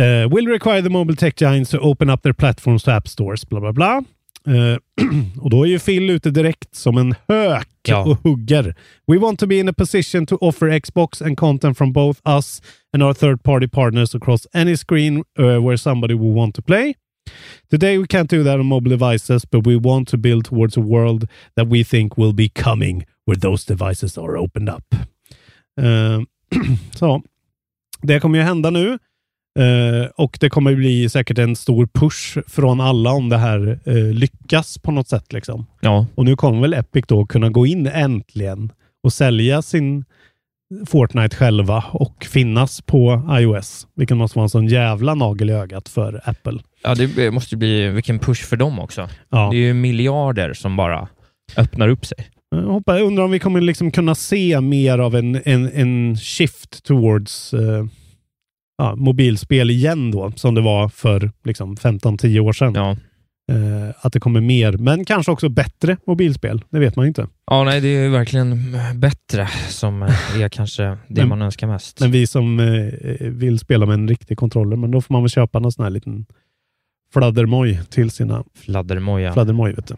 Uh, 0.00 0.34
will 0.34 0.48
require 0.48 0.82
the 0.82 0.88
mobile 0.88 1.16
tech 1.16 1.34
giants 1.42 1.70
to 1.70 1.78
open 1.78 2.10
up 2.10 2.22
their 2.22 2.32
platforms 2.32 2.82
to 2.82 2.90
app 2.90 3.08
stores, 3.08 3.48
bla 3.48 3.60
bla 3.60 3.72
bla. 3.72 4.04
Eh, 4.46 4.78
och 5.40 5.50
då 5.50 5.62
är 5.62 5.68
ju 5.68 5.78
Phil 5.78 6.10
ute 6.10 6.30
direkt 6.30 6.74
som 6.74 6.98
en 6.98 7.14
hök 7.28 7.68
Ja. 7.88 8.04
och 8.04 8.18
hugger. 8.22 8.74
We 9.06 9.18
want 9.18 9.38
to 9.40 9.46
be 9.46 9.54
in 9.54 9.68
a 9.68 9.72
position 9.72 10.26
to 10.26 10.36
offer 10.40 10.78
Xbox 10.80 11.22
and 11.22 11.36
content 11.38 11.78
from 11.78 11.92
both 11.92 12.20
us 12.24 12.62
and 12.92 13.02
our 13.02 13.14
third 13.14 13.42
party 13.42 13.68
partners 13.68 14.14
across 14.14 14.46
any 14.54 14.76
screen 14.76 15.16
uh, 15.38 15.64
where 15.66 15.76
somebody 15.76 16.14
will 16.14 16.34
want 16.34 16.54
to 16.54 16.62
play. 16.62 16.94
Today 17.70 17.98
we 17.98 18.06
can't 18.06 18.30
do 18.30 18.44
that 18.44 18.60
on 18.60 18.66
mobile 18.66 18.90
devices, 18.90 19.50
but 19.50 19.66
we 19.66 19.76
want 19.76 20.08
to 20.08 20.16
build 20.16 20.44
towards 20.44 20.76
a 20.76 20.80
world 20.80 21.28
that 21.56 21.66
we 21.66 21.84
think 21.84 22.18
will 22.18 22.34
be 22.34 22.48
coming 22.48 23.06
where 23.26 23.40
those 23.40 23.74
devices 23.74 24.18
are 24.18 24.38
opened 24.38 24.68
up. 24.68 24.94
Eh, 25.80 26.20
så, 26.94 27.22
det 28.02 28.20
kommer 28.20 28.38
ju 28.38 28.44
hända 28.44 28.70
nu. 28.70 28.98
Eh, 29.58 30.10
och 30.16 30.38
det 30.40 30.50
kommer 30.50 30.74
bli 30.74 31.08
säkert 31.08 31.38
en 31.38 31.56
stor 31.56 31.86
push 31.86 32.38
från 32.46 32.80
alla 32.80 33.10
om 33.10 33.28
det 33.28 33.36
här 33.36 33.78
eh, 33.84 33.94
lyckas 33.94 34.78
på 34.78 34.92
något 34.92 35.08
sätt. 35.08 35.32
Liksom. 35.32 35.66
Ja. 35.80 36.06
Och 36.14 36.24
nu 36.24 36.36
kommer 36.36 36.60
väl 36.60 36.74
Epic 36.74 37.04
då 37.08 37.26
kunna 37.26 37.50
gå 37.50 37.66
in 37.66 37.86
äntligen 37.86 38.72
och 39.02 39.12
sälja 39.12 39.62
sin, 39.62 40.04
Fortnite 40.86 41.36
själva 41.36 41.84
och 41.92 42.24
finnas 42.24 42.80
på 42.80 43.22
iOS. 43.40 43.86
Vilket 43.96 44.16
måste 44.16 44.38
vara 44.38 44.44
en 44.44 44.50
sån 44.50 44.68
jävla 44.68 45.14
nagel 45.14 45.50
i 45.50 45.52
ögat 45.52 45.88
för 45.88 46.20
Apple. 46.24 46.60
Ja, 46.82 46.94
det 46.94 47.30
måste 47.30 47.56
bli 47.56 47.88
vilken 47.88 48.18
push 48.18 48.44
för 48.44 48.56
dem 48.56 48.78
också. 48.78 49.08
Ja. 49.30 49.48
Det 49.50 49.56
är 49.56 49.60
ju 49.60 49.74
miljarder 49.74 50.52
som 50.52 50.76
bara 50.76 51.08
öppnar 51.56 51.88
upp 51.88 52.06
sig. 52.06 52.18
Jag, 52.50 52.62
hoppas, 52.62 52.98
jag 52.98 53.06
undrar 53.06 53.24
om 53.24 53.30
vi 53.30 53.38
kommer 53.38 53.60
liksom 53.60 53.90
kunna 53.90 54.14
se 54.14 54.60
mer 54.60 54.98
av 54.98 55.16
en, 55.16 55.40
en, 55.44 55.70
en 55.72 56.16
shift 56.16 56.84
towards 56.84 57.54
eh, 57.54 57.84
ja, 58.78 58.96
mobilspel 58.96 59.70
igen 59.70 60.10
då, 60.10 60.32
som 60.36 60.54
det 60.54 60.60
var 60.60 60.88
för 60.88 61.30
liksom 61.44 61.76
15-10 61.76 62.38
år 62.38 62.52
sedan. 62.52 62.74
Ja. 62.74 62.96
Eh, 63.52 63.94
att 64.06 64.12
det 64.12 64.20
kommer 64.20 64.40
mer, 64.40 64.72
men 64.72 65.04
kanske 65.04 65.32
också 65.32 65.48
bättre 65.48 65.96
mobilspel. 66.06 66.62
Det 66.70 66.78
vet 66.78 66.96
man 66.96 67.06
inte. 67.06 67.28
ja, 67.46 67.64
nej, 67.64 67.80
det 67.80 67.88
är 67.88 68.02
ju 68.02 68.08
verkligen 68.10 68.76
bättre 68.94 69.48
som 69.68 70.02
är 70.02 70.48
kanske 70.48 70.82
det 70.82 70.96
Men- 71.08 71.28
man 71.28 71.42
önskar 71.42 71.66
mest. 71.66 72.00
Men 72.00 72.10
vi 72.12 72.26
som 72.26 72.60
eh, 72.60 73.28
vill 73.30 73.58
spela 73.58 73.86
med 73.86 73.94
en 73.94 74.08
riktig 74.08 74.38
controller, 74.38 74.76
men 74.76 74.90
då 74.90 75.00
får 75.00 75.12
man 75.14 75.22
väl 75.22 75.30
köpa 75.30 75.58
någon 75.58 75.72
sån 75.72 75.82
här 75.82 75.90
liten 75.90 76.26
fladdermoj 77.12 77.80
till 77.90 78.10
sina 78.10 78.44
Fladdermoja. 78.54 79.32
fladdermoj. 79.32 79.72
Vet 79.72 79.86
du. 79.88 79.94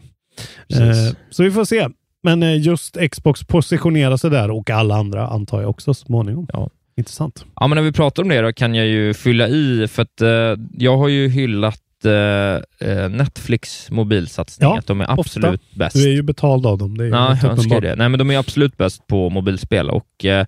Eh, 0.77 1.13
så 1.31 1.43
vi 1.43 1.51
får 1.51 1.65
se. 1.65 1.89
Men 2.23 2.43
eh, 2.43 2.61
just 2.61 2.97
Xbox 3.13 3.45
positionerar 3.45 4.17
sig 4.17 4.31
där 4.31 4.51
och 4.51 4.71
alla 4.71 4.95
andra 4.97 5.27
antar 5.29 5.61
jag 5.61 5.71
också 5.71 5.95
så 5.95 6.05
småningom. 6.07 6.47
Ja. 6.53 6.71
Intressant. 6.97 7.45
Ja, 7.57 7.67
men 7.67 7.77
när 7.77 7.83
vi 7.83 7.93
pratar 7.93 8.23
om 8.23 8.29
det 8.29 8.41
då 8.41 8.53
kan 8.53 8.75
jag 8.75 8.87
ju 8.87 9.15
fylla 9.15 9.49
i, 9.49 9.89
för 9.89 10.03
att 10.03 10.21
eh, 10.21 10.65
jag 10.79 10.97
har 10.97 11.09
ju 11.09 11.29
hyllat 11.29 11.81
eh, 12.05 12.91
eh, 12.91 13.09
Netflix 13.09 13.91
mobilsatsning, 13.91 14.69
Ja, 14.69 14.79
att 14.79 14.87
de 14.87 15.01
är 15.01 15.11
absolut 15.21 15.75
bäst. 15.75 15.97
Du 15.97 16.05
är 16.05 16.13
ju 16.15 16.23
betald 16.23 16.67
av 16.67 16.79
dem. 16.79 16.99
Det 16.99 17.05
är 17.05 17.09
Ja, 17.09 17.39
jag 17.43 17.53
önskar 17.53 17.81
det. 17.81 17.97
Nej, 17.97 18.09
men 18.09 18.19
de 18.19 18.31
är 18.31 18.39
absolut 18.39 18.77
bäst 18.77 19.07
på 19.07 19.31
mobilspel 19.31 19.91
och 19.91 20.25
eh, 20.25 20.47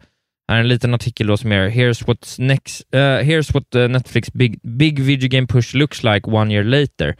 här 0.48 0.56
är 0.56 0.60
en 0.60 0.68
liten 0.68 0.94
artikel 0.94 1.26
då 1.26 1.36
som 1.36 1.52
är 1.52 1.68
Here's 1.70 2.06
what, 2.06 2.36
next, 2.38 2.94
eh, 2.94 2.98
here's 2.98 3.54
what 3.54 3.74
eh, 3.74 3.88
Netflix 3.88 4.32
big, 4.32 4.60
big 4.62 5.00
video 5.00 5.28
game 5.28 5.46
push 5.46 5.74
looks 5.74 6.02
like 6.02 6.30
one 6.30 6.54
year 6.54 6.64
later. 6.64 7.16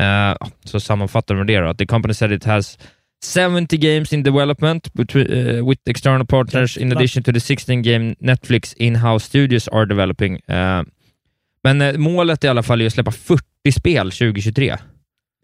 Eh, 0.00 0.36
så 0.64 0.80
sammanfattar 0.80 1.34
de 1.34 1.46
det 1.46 1.60
då, 1.60 1.74
the 1.74 1.86
company 1.86 2.14
said 2.14 2.32
it 2.32 2.44
has 2.44 2.78
70 3.34 3.76
games 3.76 4.12
in 4.12 4.22
development 4.22 4.92
between, 4.94 5.26
eh, 5.32 5.68
with 5.68 5.80
external 5.90 6.26
partners 6.26 6.76
in 6.78 6.92
addition 6.92 7.22
to 7.22 7.32
the 7.32 7.40
16 7.40 7.82
game 7.82 8.14
Netflix 8.20 8.74
in-house 8.76 9.26
studios 9.26 9.68
are 9.68 9.86
developing. 9.86 10.40
Eh, 10.48 10.82
men 11.62 11.80
eh, 11.80 11.96
målet 11.98 12.44
i 12.44 12.48
alla 12.48 12.62
fall 12.62 12.80
är 12.80 12.86
att 12.86 12.92
släppa 12.92 13.10
40 13.12 13.72
spel 13.72 14.10
2023. 14.10 14.76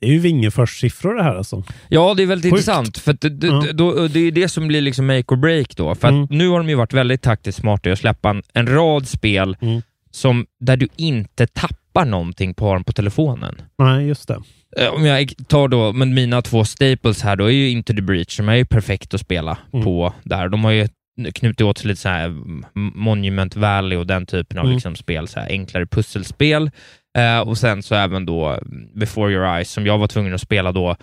Det 0.00 0.06
är 0.06 0.10
ju 0.10 0.18
Vingefors-siffror 0.18 1.14
det 1.14 1.22
här 1.22 1.34
alltså. 1.34 1.64
Ja, 1.88 2.14
det 2.14 2.22
är 2.22 2.26
väldigt 2.26 2.52
Sjukt. 2.52 2.60
intressant, 2.60 2.98
för 2.98 3.12
det, 3.12 3.46
Ja. 3.46 3.64
då, 3.72 4.08
det 4.08 4.20
är 4.20 4.32
det 4.32 4.48
som 4.48 4.68
blir 4.68 4.80
liksom 4.80 5.06
make 5.06 5.34
or 5.34 5.36
break 5.36 5.76
då. 5.76 5.94
För 5.94 6.08
Mm. 6.08 6.26
nu 6.30 6.48
har 6.48 6.58
de 6.58 6.68
ju 6.68 6.74
varit 6.74 6.92
väldigt 6.92 7.22
taktiskt 7.22 7.58
smarta 7.58 7.88
i 7.88 7.92
att 7.92 7.98
släppa 7.98 8.30
en, 8.30 8.42
en 8.54 8.66
rad 8.66 9.08
spel 9.08 9.56
Mm. 9.60 9.82
som, 10.10 10.46
där 10.60 10.76
du 10.76 10.88
inte 10.96 11.46
tappar 11.46 12.04
någonting 12.04 12.54
på 12.54 12.74
dem 12.74 12.84
på 12.84 12.92
telefonen. 12.92 13.54
Nej, 13.78 14.06
just 14.06 14.28
det. 14.28 14.38
Eh, 14.76 14.88
Om 14.94 15.04
jag 15.04 15.32
tar 15.48 15.68
då, 15.68 15.92
men 15.92 16.14
mina 16.14 16.42
två 16.42 16.64
staples 16.64 17.22
här 17.22 17.36
då 17.36 17.44
är 17.44 17.50
ju 17.50 17.70
Into 17.70 17.92
the 17.94 18.02
Breach, 18.02 18.36
som 18.36 18.48
är 18.48 18.54
ju 18.54 18.64
perfekt 18.64 19.14
att 19.14 19.20
spela 19.20 19.58
Mm. 19.72 19.84
på 19.84 20.14
där. 20.24 20.48
De 20.48 20.64
har 20.64 20.70
ju 20.70 20.88
knutit 21.34 21.60
åt 21.60 21.78
sig 21.78 21.88
lite 21.88 22.00
så 22.00 22.08
här 22.08 22.24
mm, 22.24 22.64
Monument 22.94 23.56
Valley 23.56 23.98
och 23.98 24.06
den 24.06 24.26
typen 24.26 24.58
av 24.58 24.64
Mm. 24.64 24.74
liksom 24.74 24.96
spel, 24.96 25.28
så 25.28 25.40
här 25.40 25.48
enklare 25.48 25.86
pusselspel. 25.86 26.70
Eh, 27.18 27.40
och 27.40 27.58
sen 27.58 27.82
så 27.82 27.94
även 27.94 28.26
då 28.26 28.46
mm, 28.48 28.88
Before 28.94 29.32
Your 29.32 29.46
Eyes, 29.46 29.70
som 29.70 29.86
jag 29.86 29.98
var 29.98 30.06
tvungen 30.06 30.34
att 30.34 30.40
spela 30.40 30.72
då 30.72 30.96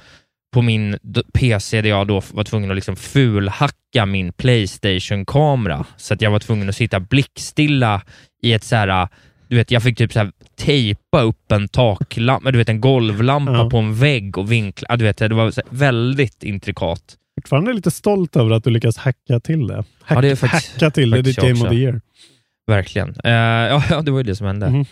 på 0.54 0.62
min 0.62 0.98
PC, 1.34 1.82
där 1.82 1.90
jag 1.90 2.08
då 2.08 2.22
var 2.34 2.44
tvungen 2.44 2.72
att 2.72 2.76
liksom 2.76 2.96
fulhacka 2.96 4.06
min 4.06 4.34
Playstation-kamera, 4.34 5.86
så 5.98 6.14
att 6.14 6.22
jag 6.22 6.32
var 6.32 6.40
tvungen 6.40 6.70
att 6.70 6.76
sitta 6.76 7.00
blickstilla 7.00 8.02
i 8.42 8.54
ett 8.54 8.64
så 8.64 8.76
här 8.76 9.08
du 9.48 9.56
vet, 9.56 9.72
jag 9.72 9.84
fick 9.84 9.98
typ 9.98 10.14
så 10.14 10.20
här 10.20 10.32
tejpa 10.56 11.22
upp 11.22 11.52
en 11.52 11.68
taklampa, 11.68 12.52
du 12.52 12.58
vet 12.58 12.70
en 12.70 12.82
golvlampa 12.82 13.52
Ja. 13.54 13.70
på 13.70 13.78
en 13.78 13.96
vägg 13.96 14.38
och 14.38 14.52
vinkla. 14.52 14.98
Du 14.98 15.06
vet, 15.06 15.18
det 15.18 15.28
var 15.34 15.54
väldigt 15.76 16.44
intrikat. 16.44 17.02
Fortfarande 17.42 17.74
lite 17.74 17.92
stolt 17.92 18.36
över 18.36 18.52
att 18.52 18.64
du 18.64 18.70
lyckas 18.70 18.98
hacka 18.98 19.40
till 19.40 19.68
det. 19.68 19.84
Hack, 20.02 20.18
Ja, 20.18 20.22
det 20.22 20.36
faktiskt- 20.36 20.74
hacka 20.74 20.92
till 20.92 21.10
det, 21.10 21.22
ditt 21.22 21.36
Game 21.38 21.52
of 21.64 21.70
the 21.70 21.76
Year. 21.76 22.02
Verkligen. 22.68 23.10
Eh, 23.24 23.32
ja, 23.32 23.84
ja, 23.90 24.02
det 24.02 24.12
var 24.12 24.20
ju 24.20 24.24
det 24.24 24.36
som 24.36 24.48
hände. 24.48 24.70
Mhm. 24.70 24.86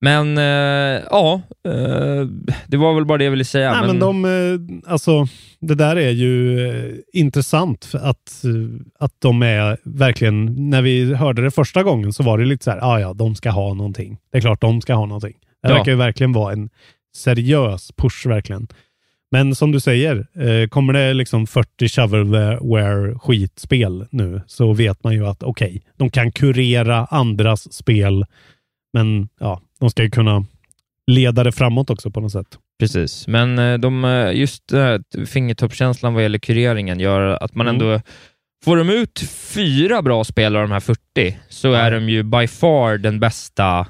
Men 0.00 0.38
eh, 0.38 1.02
ja, 1.10 1.42
eh, 1.68 2.26
det 2.66 2.76
var 2.76 2.94
väl 2.94 3.04
bara 3.04 3.18
det 3.18 3.24
jag 3.24 3.30
ville 3.30 3.44
säga. 3.44 3.72
Nej, 3.72 3.86
men 3.86 3.98
de, 3.98 4.24
eh, 4.24 4.90
alltså, 4.92 5.26
det 5.60 5.74
där 5.74 5.96
är 5.96 6.10
ju 6.10 7.02
intressant 7.12 7.90
att, 7.94 8.42
att 8.98 9.12
de 9.18 9.42
är 9.42 9.78
verkligen, 9.84 10.70
när 10.70 10.82
vi 10.82 11.14
hörde 11.14 11.42
det 11.42 11.50
första 11.50 11.82
gången 11.82 12.12
så 12.12 12.22
var 12.22 12.38
det 12.38 12.44
lite 12.44 12.64
så 12.64 12.70
här, 12.70 12.78
ah, 12.82 13.00
ja, 13.00 13.12
de 13.14 13.34
ska 13.34 13.50
ha 13.50 13.74
någonting. 13.74 14.18
Det 14.32 14.38
är 14.38 14.42
klart 14.42 14.60
de 14.60 14.80
ska 14.80 14.94
ha 14.94 15.06
någonting. 15.06 15.34
Det 15.62 15.68
Ja. 15.68 15.74
verkar 15.74 15.92
ju 15.92 15.98
verkligen 15.98 16.32
vara 16.32 16.52
en 16.52 16.70
seriös 17.16 17.90
push 17.96 18.26
verkligen. 18.28 18.68
Men 19.30 19.54
som 19.54 19.72
du 19.72 19.80
säger, 19.80 20.26
eh, 20.38 20.68
kommer 20.68 20.92
det 20.92 21.14
liksom 21.14 21.46
40 21.46 21.88
shovelware 21.88 23.18
skitspel 23.18 24.06
nu 24.10 24.42
så 24.46 24.72
vet 24.72 25.04
man 25.04 25.14
ju 25.14 25.26
att 25.26 25.42
okej, 25.42 25.82
de 25.96 26.10
kan 26.10 26.32
kurera 26.32 27.04
andras 27.04 27.72
spel, 27.72 28.24
men 28.92 29.28
ja, 29.40 29.60
de 29.80 29.90
ska 29.90 30.02
ju 30.02 30.10
kunna 30.10 30.44
leda 31.06 31.44
det 31.44 31.52
framåt 31.52 31.90
också 31.90 32.10
på 32.10 32.20
något 32.20 32.32
sätt. 32.32 32.58
Precis, 32.80 33.26
men 33.26 33.58
eh, 33.58 33.78
de, 33.78 34.04
eh, 34.04 34.32
just 34.32 34.72
fingertoppskänslan 35.26 36.14
vad 36.14 36.22
gäller 36.22 36.38
kureringen 36.38 37.00
gör 37.00 37.20
att 37.44 37.54
man 37.54 37.68
Mm. 37.68 37.74
ändå 37.82 38.00
Får 38.64 38.76
de 38.76 38.90
ut 38.90 39.20
fyra 39.54 40.02
bra 40.02 40.24
spel 40.24 40.56
av 40.56 40.62
de 40.62 40.70
här 40.70 40.80
40 40.80 41.36
så 41.48 41.72
är 41.72 41.90
de 41.90 42.08
ju 42.08 42.22
by 42.22 42.46
far 42.46 42.98
den 42.98 43.20
bästa. 43.20 43.86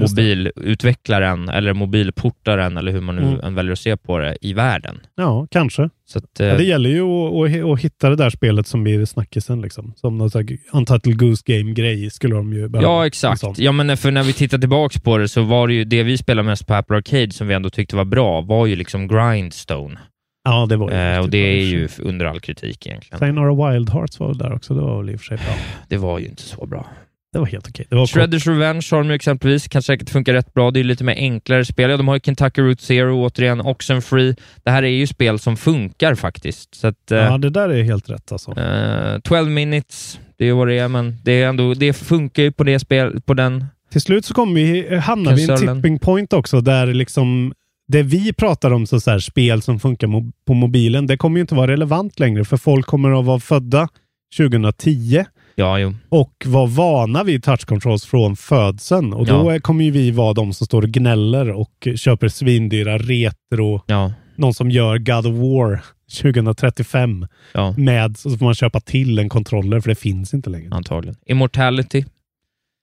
Mobilutvecklaren 0.00 1.48
eller 1.48 1.72
mobilportaren 1.72 2.76
eller 2.76 2.92
hur 2.92 3.00
man 3.00 3.16
nu 3.16 3.22
Mm. 3.22 3.40
än 3.40 3.54
väljer 3.54 3.72
att 3.72 3.78
se 3.78 3.96
på 3.96 4.18
det 4.18 4.36
i 4.40 4.52
världen. 4.52 5.00
Ja, 5.16 5.46
kanske. 5.50 5.90
Så 6.06 6.18
att, 6.18 6.40
eh, 6.40 6.46
Ja, 6.46 6.56
det 6.56 6.64
gäller 6.64 6.90
ju 6.90 7.02
att, 7.02 7.72
att, 7.72 7.80
hitta 7.80 8.10
det 8.10 8.16
där 8.16 8.30
spelet 8.30 8.66
som 8.66 8.82
blir 8.84 9.04
snackisen. 9.04 9.60
Liksom. 9.62 9.92
Som 9.96 10.18
någon 10.18 10.30
sån 10.30 10.48
här 10.48 10.58
Untitled 10.72 11.18
Goose 11.18 11.42
Game-grej 11.46 12.10
skulle 12.10 12.34
de 12.34 12.52
ju 12.52 12.68
behöva. 12.68 12.88
Ja, 12.88 13.06
exakt. 13.06 13.40
sån. 13.40 13.54
Ja, 13.58 13.72
men 13.72 13.96
för 13.96 14.10
när 14.10 14.22
vi 14.22 14.32
tittar 14.32 14.58
tillbaks 14.58 15.00
på 15.00 15.18
det 15.18 15.28
så 15.28 15.42
var 15.42 15.68
det 15.68 15.74
ju 15.74 15.84
det 15.84 16.02
vi 16.02 16.18
spelade 16.18 16.46
mest 16.48 16.66
på 16.66 16.74
Apple 16.74 16.96
Arcade 16.96 17.30
som 17.32 17.48
vi 17.48 17.54
ändå 17.54 17.70
tyckte 17.70 17.96
var 17.96 18.04
bra, 18.04 18.40
var 18.40 18.66
ju 18.66 18.76
liksom 18.76 19.08
Grindstone. 19.08 19.98
Ja, 20.44 20.66
det 20.66 20.76
var 20.76 20.90
ju 20.90 20.96
Eh, 20.96 21.18
och 21.20 21.30
det 21.30 21.38
är 21.38 21.64
ju 21.64 21.88
under 21.98 22.26
all 22.26 22.40
kritik 22.40 22.86
egentligen. 22.86 23.18
Sayonara 23.18 23.72
Wild 23.72 23.90
Hearts 23.90 24.20
var 24.20 24.28
väl 24.28 24.38
där 24.38 24.52
också. 24.52 24.74
Det 24.74 24.80
var 24.80 25.02
väl 25.02 25.10
i 25.10 25.16
och 25.16 25.20
för 25.20 25.26
sig 25.26 25.36
bra. 25.36 25.54
Det 25.88 25.96
var 25.96 26.18
ju 26.18 26.26
inte 26.26 26.42
så 26.42 26.66
bra. 26.66 26.86
Det 27.32 27.38
var 27.38 27.46
helt 27.46 27.68
okej. 27.68 27.86
Kort. 27.90 28.10
Shredders 28.10 28.46
Revenge 28.46 28.86
har 28.90 28.98
de 28.98 29.08
ju 29.08 29.14
exempelvis, 29.14 29.68
kan 29.68 29.82
säkert 29.82 30.10
funka 30.10 30.32
rätt 30.32 30.54
bra. 30.54 30.70
Det 30.70 30.80
är 30.80 30.84
lite 30.84 31.04
mer 31.04 31.14
enklare 31.14 31.64
spel. 31.64 31.90
Ja, 31.90 31.96
de 31.96 32.08
har 32.08 32.14
ju 32.14 32.20
Kentucky 32.20 32.62
Route 32.62 32.82
Zero, 32.82 33.24
återigen, 33.26 33.60
Oxenfree. 33.60 34.34
Det 34.64 34.70
här 34.70 34.82
är 34.82 34.88
ju 34.88 35.06
spel 35.06 35.38
som 35.38 35.56
funkar 35.56 36.14
faktiskt. 36.14 36.74
Så 36.74 36.86
att, 36.86 37.10
eh, 37.10 37.18
Ja, 37.18 37.38
det 37.38 37.50
där 37.50 37.68
är 37.68 37.82
helt 37.82 38.10
rätt 38.10 38.32
alltså. 38.32 38.58
eh, 38.60 39.18
12 39.20 39.50
minutes, 39.50 40.20
det 40.38 40.48
är 40.48 40.52
vad 40.52 40.68
det 40.68 40.78
är, 40.78 40.88
men 40.88 41.16
det, 41.24 41.42
är 41.42 41.48
ändå, 41.48 41.74
det 41.74 41.92
funkar 41.92 42.42
ju 42.42 42.52
på 42.52 42.64
det 42.64 42.78
spel, 42.78 43.20
på 43.20 43.34
den. 43.34 43.64
Till 43.92 44.00
slut 44.00 44.24
så 44.24 44.34
kommer 44.34 44.54
vi, 44.54 44.96
hamnar 44.96 45.32
vi 45.34 45.42
i 45.42 45.50
en 45.50 45.76
tipping 45.76 45.98
point 45.98 46.32
också 46.32 46.60
där 46.60 46.86
liksom 46.86 47.52
det 47.88 48.02
vi 48.02 48.32
pratar 48.32 48.70
om, 48.70 48.86
så, 48.86 49.00
så 49.00 49.10
här, 49.10 49.18
spel 49.18 49.62
som 49.62 49.80
funkar 49.80 50.06
mo- 50.06 50.32
på 50.46 50.54
mobilen, 50.54 51.06
det 51.06 51.16
kommer 51.16 51.36
ju 51.36 51.40
inte 51.40 51.54
vara 51.54 51.70
relevant 51.70 52.18
längre 52.20 52.44
för 52.44 52.56
folk 52.56 52.86
kommer 52.86 53.18
att 53.20 53.24
vara 53.26 53.40
födda 53.40 53.88
2010 54.36 55.24
Ja, 55.60 55.78
jo. 55.78 55.94
och 56.08 56.32
vara 56.46 56.66
vana 56.66 57.24
vid 57.24 57.44
touch 57.44 57.64
controls 57.66 58.04
från 58.06 58.36
födseln. 58.36 59.12
Och 59.12 59.26
då 59.26 59.52
Ja. 59.54 59.60
kommer 59.60 59.84
ju 59.84 59.90
vi 59.90 60.10
vara 60.10 60.32
de 60.34 60.52
som 60.52 60.66
står 60.66 60.82
och 60.82 60.88
gnäller 60.88 61.50
och 61.50 61.88
köper 61.96 62.28
svindyra 62.28 62.98
retro, 62.98 63.82
Ja, 63.86 64.12
någon 64.36 64.54
som 64.54 64.70
gör 64.70 64.98
God 64.98 65.26
of 65.26 65.34
War 65.36 65.80
2035 66.22 67.26
ja, 67.54 67.74
med, 67.78 68.16
så 68.18 68.30
får 68.38 68.44
man 68.44 68.54
köpa 68.54 68.80
till 68.80 69.18
en 69.18 69.28
kontroller 69.28 69.80
för 69.80 69.88
det 69.88 69.94
finns 69.94 70.34
inte 70.34 70.50
längre. 70.50 70.68
antagligen. 70.74 71.16
Immortality, 71.26 72.04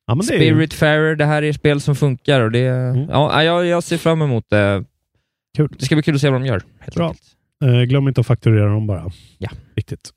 Ja, 0.10 0.16
men 0.16 0.24
Spiritfarer, 0.24 1.16
det 1.16 1.26
här 1.26 1.44
är 1.44 1.54
spel 1.54 1.82
som 1.82 1.96
funkar 1.96 2.42
och 2.42 2.52
det... 2.52 2.68
Mm. 2.68 3.10
Ja, 3.10 3.44
jag, 3.44 3.66
jag 3.66 3.84
ser 3.84 3.98
fram 3.98 4.22
emot 4.22 4.46
det. 4.50 4.84
Kul. 5.58 5.70
Det 5.80 5.86
ska 5.86 5.96
bli 5.96 6.04
kul 6.04 6.16
att 6.16 6.22
se 6.22 6.30
vad 6.30 6.42
de 6.42 6.46
gör, 6.48 6.62
helt 6.80 6.96
Bra. 6.96 7.08
enkelt. 7.08 7.24
Eh, 7.64 7.82
glöm 7.82 8.08
inte 8.08 8.22
att 8.22 8.28
fakturera 8.28 8.70
dem 8.70 8.88
bara. 8.88 9.12
Ja. 9.38 9.50
Viktigt. 9.76 10.10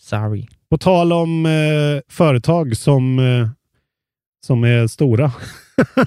Sorry. 0.00 0.46
På 0.74 0.78
tal 0.78 1.12
om 1.12 1.46
eh, 1.46 2.00
företag 2.08 2.76
som, 2.76 3.18
eh, 3.18 3.48
som 4.46 4.64
är 4.64 4.86
stora. 4.86 5.32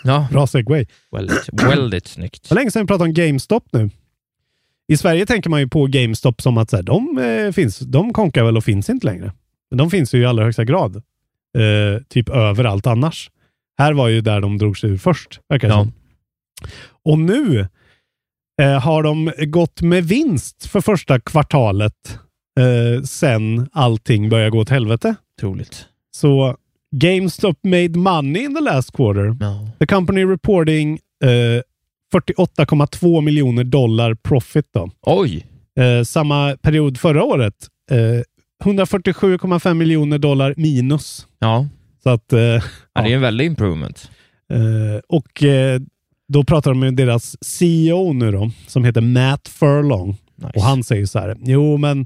Ja, 0.04 0.28
Bra 0.32 0.48
segway. 0.48 0.86
väldigt, 1.12 1.50
väldigt 1.54 2.08
snyggt. 2.08 2.44
Det 2.44 2.56
var 2.56 2.62
länge 2.62 2.72
sedan 2.72 2.82
vi 2.82 2.88
pratade 2.88 3.10
om 3.10 3.14
GameStop 3.14 3.64
nu. 3.72 3.90
I 4.88 4.98
Sverige 4.98 5.26
tänker 5.26 5.50
man 5.50 5.60
ju 5.60 5.68
på 5.68 5.86
GameStop 5.86 6.42
som 6.42 6.58
att 6.58 6.70
så 6.70 6.76
här, 6.76 6.84
de, 6.84 7.18
eh, 7.18 7.52
finns, 7.52 7.80
de 7.80 8.14
konkar 8.14 8.44
väl 8.44 8.58
och 8.58 8.64
finns 8.64 8.90
inte 8.90 9.06
längre. 9.08 9.32
Men 9.70 9.78
de 9.78 9.92
finns 9.92 10.14
ju 10.14 10.22
i 10.22 10.26
allra 10.26 10.44
högsta 10.44 10.64
grad. 10.64 10.96
Eh, 11.58 12.02
typ 12.10 12.30
överallt 12.30 12.88
annars. 12.88 13.32
Här 13.78 13.94
var 13.94 14.08
ju 14.08 14.22
där 14.22 14.42
de 14.42 14.58
drog 14.58 14.78
sig 14.78 14.90
ur 14.90 14.98
först, 14.98 15.40
verkar 15.50 15.68
det 15.68 15.74
Ja. 15.74 15.84
som. 15.84 15.94
Och 17.04 17.20
nu 17.20 17.68
eh, 18.62 18.80
har 18.82 19.04
de 19.04 19.32
gått 19.38 19.82
med 19.82 20.04
vinst 20.06 20.66
för 20.66 20.82
första 20.82 21.20
kvartalet 21.20 22.20
eh, 22.58 23.02
sen 23.04 23.70
allting 23.72 24.30
började 24.30 24.50
gå 24.52 24.60
åt 24.60 24.70
helvete. 24.70 25.16
Otroligt. 25.38 25.86
Så 26.12 26.56
GameStop 26.96 27.58
made 27.64 27.90
money 28.00 28.44
in 28.44 28.56
the 28.56 28.62
last 28.62 28.92
quarter. 28.92 29.36
Ja. 29.40 29.68
The 29.80 29.86
company 29.86 30.26
reporting 30.26 31.00
eh, 31.24 31.62
48,2 32.14 33.22
miljoner 33.22 33.64
dollar 33.64 34.14
profit. 34.16 34.66
Då. 34.74 34.90
Oj! 35.02 35.46
Eh, 35.80 36.04
samma 36.04 36.58
period 36.62 36.98
förra 36.98 37.24
året, 37.24 37.54
eh, 37.92 38.22
147,5 38.72 39.74
miljoner 39.74 40.18
dollar 40.18 40.54
minus. 40.58 41.28
Ja, 41.40 41.68
Så 42.04 42.10
att, 42.10 42.34
eh, 42.34 42.40
ja. 42.40 42.62
det 42.94 43.00
är 43.12 43.16
en 43.16 43.22
väldig 43.22 43.46
improvement. 43.46 44.12
eh, 44.54 45.00
och 45.08 45.44
eh, 45.44 45.80
då 46.34 46.44
pratar 46.44 46.72
de 46.72 46.80
med 46.80 46.96
deras 46.96 47.36
CEO 47.44 48.14
nu 48.14 48.32
då, 48.32 48.52
som 48.68 48.84
heter 48.86 49.02
Matt 49.02 49.48
Furlong. 49.48 50.18
Nice. 50.36 50.52
Och 50.56 50.62
han 50.62 50.84
säger 50.84 51.06
så 51.06 51.20
här, 51.20 51.36
jo 51.44 51.78
men 51.78 52.00
eh, 52.02 52.06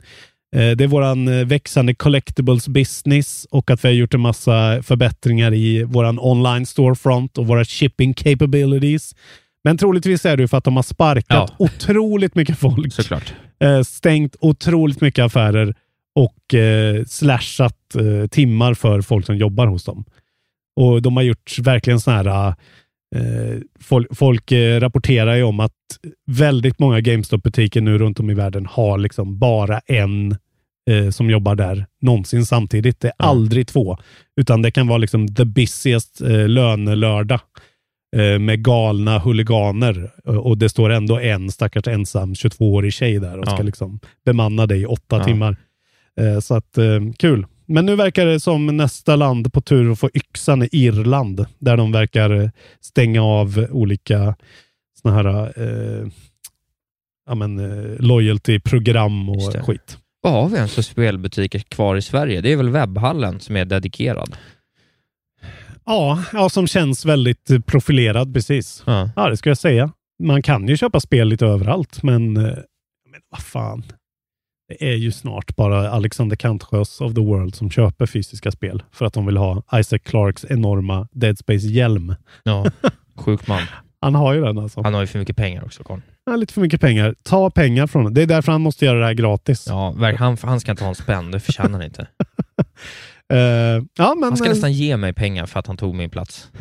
det 0.55 0.83
är 0.83 0.87
våran 0.87 1.27
eh, 1.27 1.45
växande 1.45 1.93
collectibles 1.95 2.67
business 2.67 3.47
och 3.51 3.71
att 3.71 3.83
vi 3.83 3.87
har 3.87 3.93
gjort 3.93 4.13
en 4.13 4.19
massa 4.21 4.83
förbättringar 4.83 5.53
i 5.53 5.83
våran 5.83 6.19
online 6.19 6.65
storefront 6.65 7.37
och 7.37 7.47
våra 7.47 7.65
shipping 7.65 8.13
capabilities. 8.13 9.15
Men 9.63 9.77
troligtvis 9.77 10.25
är 10.25 10.37
det 10.37 10.43
ju 10.43 10.47
för 10.47 10.57
att 10.57 10.63
de 10.63 10.75
har 10.75 10.83
sparkat 10.83 11.25
Ja. 11.29 11.55
otroligt 11.65 12.35
mycket 12.35 12.57
folk, 12.59 12.93
Såklart. 12.93 13.33
eh, 13.63 13.81
stängt 13.81 14.35
otroligt 14.39 15.01
mycket 15.01 15.25
affärer 15.25 15.75
och 16.15 16.53
eh, 16.53 17.03
slashat 17.05 17.95
eh, 17.95 18.27
timmar 18.27 18.73
för 18.73 19.01
folk 19.01 19.25
som 19.25 19.37
jobbar 19.37 19.67
hos 19.67 19.83
dem. 19.83 20.05
Och 20.75 21.01
de 21.01 21.15
har 21.17 21.23
gjort 21.23 21.59
verkligen 21.59 21.99
sådana 21.99 22.23
här 22.33 22.47
Eh, 22.47 22.53
folk 23.79 24.07
folk 24.17 24.51
eh, 24.51 24.79
rapporterar 24.79 25.35
ju 25.35 25.43
om 25.43 25.59
att 25.59 25.71
väldigt 26.31 26.79
många 26.79 26.99
GameStop-butiker 26.99 27.81
nu 27.81 27.97
runt 27.97 28.19
om 28.19 28.29
i 28.29 28.33
världen 28.33 28.65
har 28.65 28.97
liksom 28.97 29.39
bara 29.39 29.79
en 29.85 30.31
eh, 30.89 31.09
som 31.09 31.29
jobbar 31.29 31.55
där 31.55 31.85
någonsin 32.01 32.45
samtidigt. 32.45 32.99
Det 32.99 33.07
är 33.07 33.13
Ja. 33.17 33.25
aldrig 33.25 33.67
två, 33.67 33.97
utan 34.41 34.61
det 34.61 34.71
kan 34.71 34.87
vara 34.87 34.97
liksom 34.97 35.35
the 35.35 35.45
busiest 35.45 36.21
eh, 36.21 36.47
lönelördag 36.47 37.39
eh, 38.17 38.39
med 38.39 38.63
galna 38.63 39.19
huliganer 39.19 40.11
Eh, 40.27 40.35
och 40.37 40.57
det 40.57 40.69
står 40.69 40.89
ändå 40.89 41.19
en 41.19 41.51
stackars 41.51 41.87
ensam 41.87 42.33
22-årig 42.33 42.93
tjej 42.93 43.19
där 43.19 43.37
och 43.39 43.47
ska 43.47 43.57
Ja. 43.57 43.63
liksom 43.63 43.99
bemanna 44.25 44.65
dig 44.67 44.81
i 44.81 44.85
åtta 44.85 45.17
Ja. 45.17 45.23
timmar. 45.23 45.55
Eh, 46.21 46.39
så 46.39 46.55
att 46.55 46.77
eh, 46.77 46.99
kul. 47.19 47.45
Men 47.71 47.85
nu 47.85 47.95
verkar 47.95 48.25
det 48.25 48.39
som 48.39 48.77
nästa 48.77 49.15
land 49.15 49.53
på 49.53 49.61
tur 49.61 49.91
att 49.91 49.99
få 49.99 50.09
yxan 50.13 50.61
är 50.61 50.75
Irland, 50.75 51.45
där 51.59 51.77
de 51.77 51.91
verkar 51.91 52.51
stänga 52.81 53.23
av 53.23 53.67
olika 53.71 54.35
såna 55.01 55.15
här 55.15 55.53
eh, 55.55 56.07
ja, 57.27 57.35
men, 57.35 57.59
eh, 57.59 57.99
loyalty-program 57.99 59.29
och 59.29 59.65
skit. 59.65 59.97
Vad 60.21 60.33
har 60.33 60.49
vi 60.49 60.55
ens 60.55 60.75
för 60.75 60.81
spelbutiker 60.81 61.59
kvar 61.59 61.95
i 61.95 62.01
Sverige? 62.01 62.41
Det 62.41 62.51
är 62.51 62.57
väl 62.57 62.69
webbhallen 62.69 63.39
som 63.39 63.55
är 63.55 63.65
dedikerad? 63.65 64.35
Ja, 65.85 66.23
ja, 66.33 66.49
som 66.49 66.67
känns 66.67 67.05
väldigt 67.05 67.65
profilerad 67.65 68.33
precis. 68.33 68.83
Ja. 68.85 69.09
Ja, 69.15 69.29
det 69.29 69.37
ska 69.37 69.49
jag 69.49 69.57
säga. 69.57 69.91
Man 70.23 70.41
kan 70.41 70.67
ju 70.67 70.77
köpa 70.77 70.99
spel 70.99 71.27
lite 71.27 71.45
överallt, 71.45 72.03
men, 72.03 72.37
eh, 72.37 72.43
men 73.11 73.21
vad 73.29 73.43
fan. 73.43 73.83
Det 74.79 74.91
är 74.91 74.95
ju 74.95 75.11
snart 75.11 75.55
bara 75.55 75.89
Alexander 75.89 76.35
Kantsjös 76.35 77.01
of 77.01 77.13
the 77.13 77.21
World 77.21 77.55
som 77.55 77.69
köper 77.71 78.05
fysiska 78.05 78.51
spel 78.51 78.83
för 78.91 79.05
att 79.05 79.13
de 79.13 79.25
vill 79.25 79.37
ha 79.37 79.63
Isaac 79.75 79.99
Clarks 79.99 80.45
enorma 80.49 81.07
Dead 81.11 81.37
Space-hjälm. 81.37 82.15
ja. 82.43 82.65
Sjuk 83.15 83.47
man. 83.47 83.61
Han 84.01 84.15
har 84.15 84.33
ju 84.33 84.41
den 84.41 84.57
alltså. 84.57 84.81
Han 84.81 84.93
har 84.93 85.01
ju 85.01 85.07
för 85.07 85.19
mycket 85.19 85.35
pengar 85.35 85.63
också. 85.63 85.83
Han 85.87 86.01
har 86.27 86.37
lite 86.37 86.53
för 86.53 86.61
mycket 86.61 86.81
pengar. 86.81 87.15
Ta 87.23 87.49
pengar 87.49 87.87
från 87.87 87.99
honom. 88.01 88.13
Det 88.13 88.21
är 88.21 88.27
därför 88.27 88.51
han 88.51 88.61
måste 88.61 88.85
göra 88.85 88.99
det 88.99 89.05
här 89.05 89.13
gratis. 89.13 89.65
Ja, 89.69 89.95
han, 90.19 90.37
han 90.43 90.59
ska 90.59 90.71
inte 90.71 90.83
ha 90.83 90.89
en 90.89 90.95
spänn, 90.95 91.31
det 91.31 91.39
förtjänar 91.39 91.71
han 91.71 91.83
inte. 91.83 92.07
Eh, 93.33 93.37
ja, 93.97 94.15
men 94.15 94.23
Han 94.23 94.37
ska 94.37 94.45
eh, 94.45 94.49
nästan 94.49 94.73
ge 94.73 94.97
mig 94.97 95.13
pengar 95.13 95.45
för 95.45 95.59
att 95.59 95.67
han 95.67 95.77
tog 95.77 95.95
min 95.95 96.09
plats. 96.09 96.51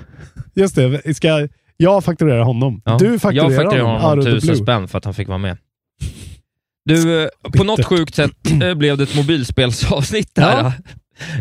just 0.54 0.74
det. 0.74 1.16
Ska 1.16 1.48
jag 1.76 2.04
fakturera 2.04 2.44
honom? 2.44 2.82
Ja. 2.84 2.96
Du 2.98 3.18
fakturerar 3.18 3.50
jag 3.50 3.56
fakturerar 3.62 3.84
honom, 3.86 4.02
honom 4.02 4.24
tusen 4.24 4.46
blue. 4.46 4.56
spänn 4.56 4.88
för 4.88 4.98
att 4.98 5.04
han 5.04 5.14
fick 5.14 5.28
vara 5.28 5.38
med. 5.38 5.56
Du, 6.84 7.22
eh, 7.22 7.28
på 7.56 7.64
något 7.64 7.84
sjukt 7.84 8.14
sätt 8.14 8.32
eh, 8.62 8.74
blev 8.74 8.96
det 8.96 9.02
ett 9.04 9.16
mobilspelsavsnitt 9.16 10.34
där. 10.34 10.42
Ja. 10.62 10.72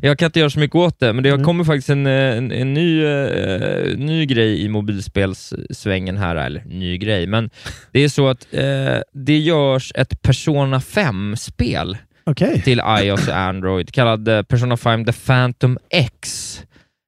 Jag 0.01 0.19
kan 0.19 0.25
inte 0.25 0.39
göra 0.39 0.49
så 0.49 0.59
mycket 0.59 0.75
åt 0.75 0.99
det, 0.99 1.13
men 1.13 1.23
det 1.23 1.29
Mm. 1.29 1.43
kommer 1.43 1.63
faktiskt 1.63 1.89
en, 1.89 2.07
eh, 2.07 2.37
en, 2.37 2.51
en 2.51 2.73
ny, 2.73 3.03
eh, 3.05 3.97
ny 3.97 4.25
grej 4.25 4.61
i 4.63 4.69
mobilspelssvängen 4.69 6.17
här, 6.17 6.35
eller 6.35 6.63
ny 6.65 6.97
grej, 6.97 7.27
men 7.27 7.49
det 7.91 7.99
är 7.99 8.09
så 8.09 8.27
att 8.27 8.47
eh, 8.51 8.97
det 9.13 9.37
görs 9.37 9.91
ett 9.95 10.21
Persona 10.21 10.79
5-spel 10.79 11.97
Okej. 12.23 12.61
till 12.61 12.81
iOS 12.99 13.27
och 13.27 13.37
Android, 13.37 13.91
kallad 13.91 14.47
Persona 14.47 14.77
5 14.77 15.05
The 15.05 15.13
Phantom 15.13 15.77
X, 15.89 16.61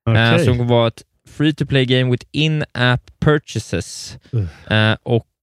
eh, 0.09 0.33
Okej. 0.33 0.45
som 0.45 0.67
var 0.67 0.87
ett 0.87 1.01
free 1.29 1.53
to 1.53 1.65
play 1.65 1.85
game 1.85 2.11
with 2.11 2.25
in-app 2.31 3.01
purchases. 3.25 4.17
Uh. 4.33 4.95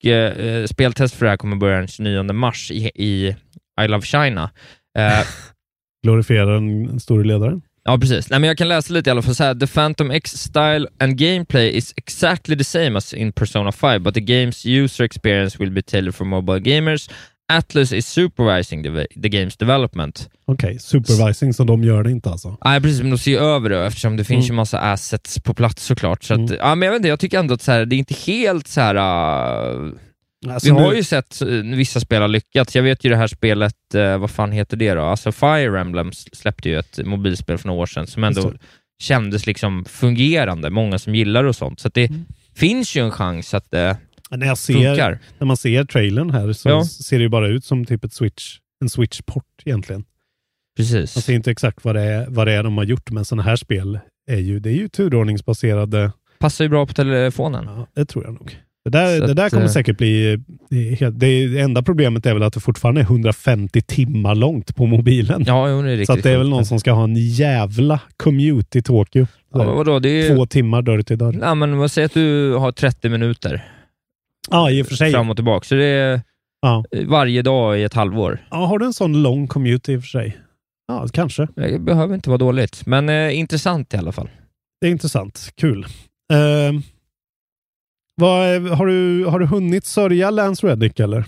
Eh, 0.05 0.11
och 0.11 0.39
eh, 0.41 0.67
speltest 0.67 1.15
för 1.15 1.27
det 1.27 1.31
här 1.31 1.37
kommer 1.37 1.57
börja 1.57 1.79
den 1.79 1.89
29 1.89 2.23
mars 2.33 2.71
i, 2.71 2.91
i 2.95 3.37
I 3.85 3.89
Love 3.89 4.07
China. 4.07 4.51
Eh, 4.99 5.27
Glorifierar 6.05 6.55
den 6.55 7.01
store 7.01 7.25
ledaren. 7.25 7.63
ja, 7.85 7.99
precis. 7.99 8.31
Nej, 8.31 8.41
men 8.41 8.49
jag 8.49 8.59
kan 8.59 8.69
läsa 8.69 8.93
lite 8.95 9.11
i 9.11 9.13
alla 9.13 9.23
fall. 9.23 9.35
Så 9.35 9.45
här, 9.45 9.55
the 9.55 9.67
Phantom 9.67 10.11
X 10.11 10.31
style 10.31 10.87
and 11.01 11.17
gameplay 11.19 11.69
is 11.77 11.93
exactly 11.97 12.57
the 12.59 12.65
same 12.65 12.97
as 12.99 13.15
in 13.15 13.33
Persona 13.33 13.73
5, 13.73 14.03
but 14.03 14.15
the 14.15 14.21
game's 14.21 14.83
user 14.85 15.05
experience 15.05 15.59
will 15.59 15.71
be 15.71 15.83
tailored 15.83 16.15
for 16.15 16.25
mobile 16.25 16.61
gamers. 16.61 17.11
Atlus 17.53 17.93
is 17.93 18.07
supervising 18.07 18.83
the, 18.83 18.91
the 19.23 19.29
game's 19.29 19.59
development. 19.59 20.31
Okej, 20.45 20.79
supervising, 20.79 21.55
så 21.55 21.65
de 21.65 21.85
gör 21.85 22.03
det 22.03 22.11
inte 22.11 22.31
alltså? 22.31 22.57
Nej, 22.65 22.81
precis, 22.81 23.01
men 23.01 23.11
de 23.11 23.19
ser 23.19 23.31
ju 23.31 23.39
över 23.39 23.71
det 23.71 23.87
eftersom 23.87 24.17
det 24.17 24.25
finns 24.25 24.45
Mm. 24.45 24.55
ju 24.55 24.57
massa 24.57 24.81
assets 24.81 25.39
på 25.41 25.55
plats 25.55 25.85
såklart. 25.85 26.23
Så 26.25 26.35
att, 26.35 26.39
Mm. 26.41 26.57
ja, 26.61 26.75
men 26.75 26.87
jag, 26.87 26.93
vet 26.93 26.99
inte, 26.99 27.09
jag 27.09 27.21
tycker 27.21 27.39
ändå 27.39 27.55
att 27.55 27.63
så 27.63 27.73
här, 27.73 27.87
det 27.87 27.97
är 27.97 27.99
inte 27.99 28.15
helt 28.15 28.67
så 28.69 28.81
här. 28.81 28.95
uh, 28.97 29.93
Alltså, 30.49 30.75
vi 30.75 30.81
har 30.81 30.91
nu- 30.91 30.97
ju 30.97 31.03
sett 31.05 31.43
eh, 31.43 31.49
vissa 31.49 32.01
spel 32.01 32.21
har 32.23 32.29
lyckats. 32.29 32.77
Jag 32.77 32.83
vet 32.83 33.05
ju 33.05 33.11
det 33.11 33.17
här 33.17 33.27
spelet, 33.27 33.95
eh, 33.95 34.19
vad 34.19 34.31
fan 34.31 34.53
heter 34.53 34.77
det 34.77 34.95
då? 34.95 35.03
Alltså 35.03 35.33
Fire 35.33 35.81
Emblem 35.81 36.13
släppte 36.13 36.69
ju 36.69 36.79
ett 36.79 37.07
mobilspel 37.07 37.59
för 37.59 37.67
några 37.69 37.81
år 37.83 37.87
sedan 37.87 38.07
som 38.07 38.25
ändå 38.25 38.53
kändes 39.03 39.47
liksom 39.47 39.85
fungerande. 39.85 40.71
Många 40.71 40.99
som 40.99 41.15
gillar 41.15 41.43
det 41.43 41.49
och 41.49 41.57
sånt. 41.57 41.81
Så 41.81 41.89
det 41.95 42.07
Mm. 42.09 42.25
finns 42.57 42.97
ju 42.97 43.05
en 43.05 43.11
chans 43.11 43.55
att 43.55 43.71
det 43.71 43.97
när, 44.31 44.47
jag 44.47 44.59
ser, 44.59 44.75
funkar. 44.75 45.19
när 45.38 45.47
man 45.47 45.57
ser 45.57 45.85
trailern 45.85 46.31
här 46.31 46.53
så 46.53 46.69
Ja. 46.69 46.85
ser 46.85 47.19
det 47.19 47.23
ju 47.23 47.29
bara 47.29 47.49
ut 47.49 47.64
som 47.64 47.85
typ 47.85 48.05
ett 48.05 48.12
switch, 48.12 48.57
en 48.83 48.88
switch-port 48.88 49.45
egentligen. 49.64 50.05
Precis. 50.77 51.17
Man 51.17 51.23
ser 51.23 51.33
inte 51.35 51.51
exakt 51.51 51.85
vad 51.85 51.95
det 51.95 52.03
är, 52.03 52.27
vad 52.29 52.47
det 52.47 52.53
är 52.53 52.62
de 52.62 52.77
har 52.79 52.85
gjort, 52.85 53.11
men 53.11 53.25
sådana 53.25 53.43
här 53.43 53.57
spel 53.57 53.99
är 54.31 54.37
ju, 54.38 54.61
det 54.61 54.71
är 54.71 54.75
ju 54.75 54.88
turordningsbaserade. 54.88 56.12
Passar 56.38 56.64
ju 56.64 56.69
bra 56.69 56.87
på 56.87 56.93
telefonen. 56.93 57.64
Ja, 57.67 57.87
det 57.95 58.05
tror 58.05 58.25
jag 58.25 58.35
nog. 58.35 58.57
Det 58.85 58.91
där, 58.91 59.21
Så 59.21 59.27
det 59.27 59.35
där 59.35 59.45
att, 59.47 59.51
kommer 59.53 59.64
eh, 59.67 59.71
säkert 59.71 59.99
bli... 59.99 60.38
Det, 60.71 60.77
helt- 61.01 61.21
det, 61.21 61.59
enda 61.61 61.83
problemet 61.83 62.27
är 62.27 62.35
väl 62.35 62.43
att 62.43 62.53
det 62.53 62.61
fortfarande 62.61 63.01
är 63.01 63.03
150 63.05 63.81
timmar 63.83 64.35
långt 64.35 64.77
på 64.77 64.87
mobilen. 64.87 65.45
Ja, 65.47 65.71
jo, 65.71 65.83
det 65.83 65.91
är 65.93 65.97
riktigt 65.97 66.07
så 66.17 66.29
det 66.29 66.31
är 66.35 66.38
väl 66.38 66.49
någon 66.49 66.67
som 66.67 66.81
ska 66.81 66.93
ha 66.93 67.05
en 67.05 67.17
jävla 67.17 68.01
commute 68.17 68.79
i 68.79 68.83
Tokyo. 68.83 69.27
Ja, 69.55 69.75
vadå, 69.75 69.99
det 69.99 70.09
är. 70.09 70.37
Två 70.37 70.47
timmar 70.47 70.83
dörr 70.83 71.03
till 71.03 71.19
dörr. 71.19 71.38
Ja, 71.41 71.55
men 71.55 71.77
vad 71.77 71.91
säger 71.91 72.07
att 72.07 72.14
du 72.14 72.55
har 72.55 72.73
30 72.73 73.09
minuter 73.09 73.73
Ja, 74.51 74.71
i 74.71 74.83
och 74.83 74.87
för 74.87 74.95
sig. 74.95 75.13
fram 75.13 75.31
och 75.31 75.37
tillbaka. 75.37 75.65
Så 75.65 75.75
det 75.75 75.85
är 75.85 76.21
Ja. 76.61 76.85
varje 77.07 77.43
dag 77.43 77.79
i 77.81 77.83
ett 77.83 77.95
halvår. 77.95 78.47
ja, 78.51 78.57
har 78.67 78.79
du 78.79 78.87
en 78.87 78.93
sån 78.93 79.23
lång 79.23 79.47
commute 79.49 79.93
i 79.93 79.97
och 79.97 80.01
för 80.03 80.09
sig? 80.09 80.39
Ja, 80.89 81.07
kanske. 81.13 81.49
Det 81.57 81.79
behöver 81.79 82.15
inte 82.15 82.31
vara 82.31 82.39
dåligt, 82.39 82.87
men 82.87 83.09
eh, 83.09 83.39
intressant 83.39 83.95
i 83.95 83.97
alla 83.97 84.13
fall. 84.13 84.29
Det 84.81 84.87
är 84.87 84.91
intressant. 84.91 85.53
Kul. 85.57 85.85
Uh, 86.33 86.81
vad, 88.17 88.63
har, 88.69 88.87
du, 88.87 89.25
har 89.25 89.39
du 89.39 89.47
hunnit 89.47 89.87
sörja 89.87 90.31
Lance 90.31 90.67
Reddick 90.67 91.01
eller? 91.01 91.25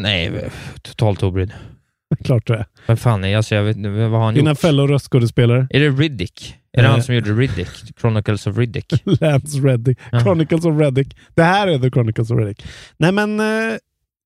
Nej, 0.00 0.50
totalt 0.82 1.22
obrydd. 1.22 1.52
Klart 2.24 2.46
det 2.46 2.54
är. 2.54 2.66
Vem 2.86 2.96
fan 2.96 3.24
är 3.24 3.36
alltså, 3.36 3.54
jag 3.54 3.62
vet 3.62 3.76
vad 3.76 4.10
har 4.10 4.24
han 4.24 4.34
Dina 4.34 4.54
fellow 4.54 4.88
röstskådespelare. 4.88 5.66
Är 5.70 5.80
det 5.80 5.88
Riddick? 5.88 6.56
Är 6.72 6.82
det 6.82 6.88
han 6.88 7.02
som 7.02 7.14
gjorde 7.14 7.32
Riddick? 7.32 7.68
Chronicles 8.00 8.46
of 8.46 8.58
Riddick? 8.58 8.92
Lance 9.20 9.58
Reddick. 9.58 9.98
Ja. 10.12 10.20
Chronicles 10.20 10.64
of 10.64 10.80
Reddick. 10.80 11.16
Det 11.34 11.42
här 11.42 11.68
är 11.68 11.78
The 11.78 11.90
Chronicles 11.90 12.30
of 12.30 12.38
Reddick. 12.38 12.66
Nej, 12.96 13.12
men 13.12 13.40
eh, 13.40 13.76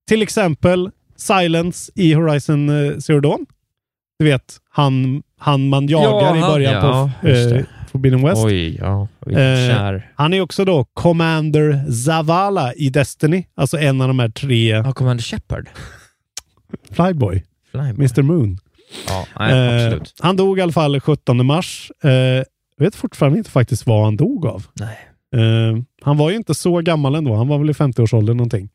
till 0.07 0.21
exempel 0.21 0.89
Silence 1.15 1.91
i 1.95 2.13
Horizon 2.13 2.69
eh, 2.69 2.97
Zero 2.97 3.19
Dawn. 3.19 3.45
Du 4.19 4.25
vet, 4.25 4.57
han, 4.69 5.23
han 5.39 5.69
man 5.69 5.87
jagar 5.87 6.35
i 6.35 6.39
han, 6.39 6.51
början 6.51 6.73
ja, 6.73 7.11
på 7.21 7.27
just 7.27 7.51
eh. 7.51 7.61
Forbidden 7.91 8.21
West. 8.21 8.45
Oj, 8.45 8.75
ja. 8.75 9.07
Eh. 9.31 10.01
Han 10.15 10.33
är 10.33 10.41
också 10.41 10.65
då 10.65 10.85
Commander 10.93 11.91
Zavala 11.91 12.73
i 12.73 12.89
Destiny. 12.89 13.45
Alltså 13.55 13.77
en 13.77 14.01
av 14.01 14.07
de 14.07 14.19
här 14.19 14.29
tre 14.29 14.69
Ja, 14.69 14.91
Commander 14.91 15.23
Shepard. 15.23 15.69
Flyboy. 16.91 17.43
Mr 17.79 18.21
Moon. 18.21 18.57
Ja, 19.07 19.25
nej, 19.39 19.53
Eh, 19.53 19.85
absolut. 19.85 20.13
han 20.19 20.35
dog 20.35 20.59
i 20.59 20.61
alla 20.61 20.71
fall 20.71 20.99
17 20.99 21.45
mars. 21.45 21.91
Eh, 22.03 22.11
jag 22.11 22.45
vet 22.85 22.95
fortfarande 22.95 23.37
inte 23.37 23.51
faktiskt 23.51 23.85
vad 23.87 24.03
han 24.03 24.17
dog 24.17 24.45
av. 24.45 24.65
Nej. 24.73 24.97
Eh, 25.35 25.77
han 26.01 26.17
var 26.17 26.29
ju 26.29 26.35
inte 26.35 26.53
så 26.53 26.81
gammal 26.81 27.15
ändå. 27.15 27.35
Han 27.35 27.47
var 27.47 27.57
väl 27.57 27.69
i 27.69 27.73
50-årsåldern 27.73 28.37
någonting. 28.37 28.69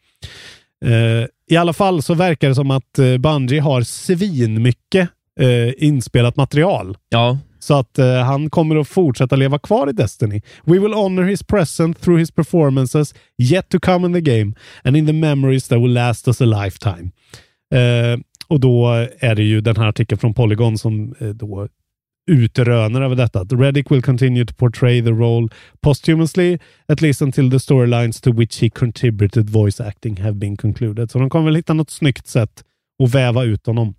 Eh, 0.84 1.26
I 1.50 1.56
alla 1.56 1.72
fall 1.72 2.02
så 2.02 2.14
verkar 2.14 2.48
det 2.48 2.54
som 2.54 2.70
att 2.70 2.98
uh, 2.98 3.18
Bungie 3.18 3.60
har 3.60 3.82
svin 3.82 4.62
mycket 4.62 5.08
eh, 5.40 5.84
inspelat 5.84 6.36
material. 6.36 6.96
Ja, 7.08 7.38
Så 7.58 7.74
att 7.78 7.98
eh, 7.98 8.14
han 8.14 8.50
kommer 8.50 8.76
att 8.76 8.88
fortsätta 8.88 9.36
leva 9.36 9.58
kvar 9.58 9.88
i 9.90 9.92
Destiny. 9.92 10.42
We 10.64 10.78
will 10.78 10.92
honor 10.92 11.22
his 11.22 11.42
presence 11.42 12.00
through 12.00 12.18
his 12.18 12.30
performances 12.30 13.14
yet 13.38 13.68
to 13.68 13.78
come 13.80 14.06
in 14.06 14.12
the 14.14 14.20
game 14.20 14.52
and 14.84 14.96
in 14.96 15.06
the 15.06 15.12
memories 15.12 15.68
that 15.68 15.78
will 15.78 15.92
last 15.92 16.28
us 16.28 16.40
a 16.40 16.44
lifetime. 16.44 17.10
Eh, 17.74 18.18
och 18.50 18.60
då 18.60 18.88
är 19.18 19.34
det 19.34 19.42
ju 19.42 19.60
den 19.60 19.76
här 19.76 19.86
artikeln 19.88 20.18
från 20.18 20.34
Polygon 20.34 20.78
som 20.78 21.14
eh, 21.20 21.28
då 21.28 21.68
utröner 22.30 23.00
över 23.02 23.16
detta. 23.16 23.44
The 23.44 23.56
Reddick 23.56 23.90
will 23.90 24.02
continue 24.02 24.46
to 24.46 24.54
portray 24.54 25.02
the 25.02 25.10
role 25.10 25.48
posthumously, 25.80 26.58
at 26.88 27.00
least 27.00 27.22
until 27.22 27.50
the 27.50 27.58
storylines 27.58 28.20
to 28.20 28.32
which 28.32 28.62
he 28.62 28.70
contributed 28.70 29.50
voice 29.50 29.80
acting 29.80 30.16
have 30.20 30.32
been 30.34 30.56
concluded. 30.56 31.10
Så 31.10 31.18
de 31.18 31.30
kommer 31.30 31.44
väl 31.44 31.56
hitta 31.56 31.74
något 31.74 31.90
snyggt 31.90 32.26
sätt 32.26 32.64
att 33.02 33.14
väva 33.14 33.44
ut 33.44 33.66
honom. 33.66 33.94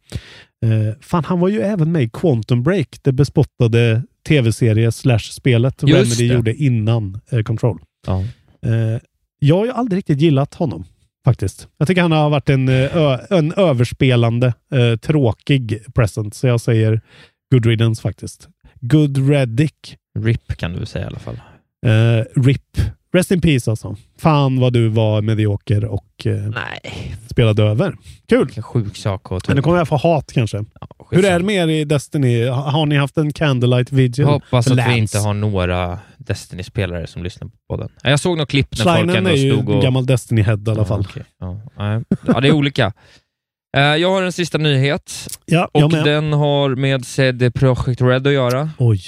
Eh, 0.65 0.95
fan, 1.01 1.23
han 1.25 1.39
var 1.39 1.49
ju 1.49 1.61
även 1.61 1.91
med 1.91 2.03
i 2.03 2.09
Quantum 2.09 2.63
Break, 2.63 2.87
det 3.01 3.11
bespottade 3.11 4.03
tv-serie 4.27 4.91
slash 4.91 5.19
spelet 5.19 5.83
Remedy 5.83 6.27
det. 6.27 6.33
gjorde 6.33 6.55
innan 6.55 7.19
eh, 7.31 7.41
Control. 7.43 7.79
Ja. 8.07 8.21
Eh, 8.65 9.01
jag 9.39 9.57
har 9.57 9.65
ju 9.65 9.71
aldrig 9.71 9.97
riktigt 9.97 10.21
gillat 10.21 10.53
honom, 10.53 10.83
faktiskt. 11.25 11.67
Jag 11.77 11.87
tycker 11.87 12.01
han 12.01 12.11
har 12.11 12.29
varit 12.29 12.49
en, 12.49 12.69
eh, 12.69 12.97
ö, 12.97 13.17
en 13.29 13.53
överspelande, 13.53 14.53
eh, 14.73 14.95
tråkig 14.95 15.79
present, 15.93 16.33
så 16.33 16.47
jag 16.47 16.61
säger 16.61 17.01
good 17.51 17.65
riddance 17.65 18.01
faktiskt. 18.01 18.47
Good 18.81 19.29
Reddick. 19.29 19.97
RIP 20.19 20.57
kan 20.57 20.73
du 20.73 20.85
säga 20.85 21.05
i 21.05 21.07
alla 21.07 21.19
fall. 21.19 21.39
Eh, 21.85 22.41
RIP. 22.41 22.77
Rest 23.13 23.31
in 23.31 23.41
peace 23.41 23.71
alltså. 23.71 23.95
Fan 24.19 24.59
vad 24.59 24.73
du 24.73 24.87
var 24.87 25.21
medioker 25.21 25.85
och 25.85 26.25
eh, 26.25 26.33
Nej, 26.33 27.15
spelade 27.29 27.63
över. 27.63 27.95
Kul! 28.29 28.45
vilken 28.45 28.63
sjuk 28.63 28.97
sak 28.97 29.31
att 29.31 29.47
Men 29.47 29.55
nu 29.55 29.59
upp. 29.59 29.63
kommer 29.63 29.77
jag 29.77 29.87
få 29.87 29.95
hat 29.95 30.31
kanske. 30.33 30.57
Ja, 30.81 30.87
Hur 31.11 31.25
är 31.25 31.39
det 31.39 31.45
med 31.45 31.55
er 31.55 31.67
i 31.67 31.85
Destiny? 31.85 32.47
Ha- 32.47 32.69
Har 32.71 32.85
ni 32.85 32.95
haft 32.95 33.17
en 33.17 33.33
candlelight 33.33 33.91
vigil? 33.91 34.19
Jag 34.25 34.27
hoppas 34.27 34.67
att 34.67 34.73
vi 34.73 34.77
Lance. 34.77 34.93
inte 34.97 35.17
har 35.19 35.33
några 35.33 35.99
Destiny-spelare 36.17 37.07
som 37.07 37.23
lyssnar 37.23 37.47
på 37.47 37.53
podden. 37.69 37.89
Ja, 38.03 38.09
Jag 38.09 38.19
såg 38.19 38.37
något 38.37 38.49
klipp 38.49 38.67
när 38.77 38.83
folk 38.83 38.95
Schleinen 38.95 39.15
ändå 39.15 39.29
är 39.29 39.35
ju 39.35 39.51
stod 39.53 39.69
och... 39.69 39.75
en 39.75 39.81
gammal 39.81 40.05
Destiny-head 40.05 40.67
i 40.67 40.71
alla 40.71 40.85
fall. 40.85 41.07
Ja, 41.09 41.09
okej. 41.09 41.23
ja, 41.77 42.01
ja, 42.33 42.39
det 42.41 42.47
är 42.47 42.51
olika. 42.53 42.93
Eh, 43.77 43.81
Jag 43.83 44.09
har 44.11 44.21
en 44.23 44.31
sista 44.31 44.57
nyhet 44.57 45.27
Ja, 45.45 45.69
och 45.73 45.89
den 45.91 46.33
har 46.33 46.75
med 46.75 47.05
CD 47.05 47.51
Projekt 47.51 48.01
Red 48.01 48.27
att 48.27 48.33
göra. 48.33 48.69
Oj. 48.77 49.01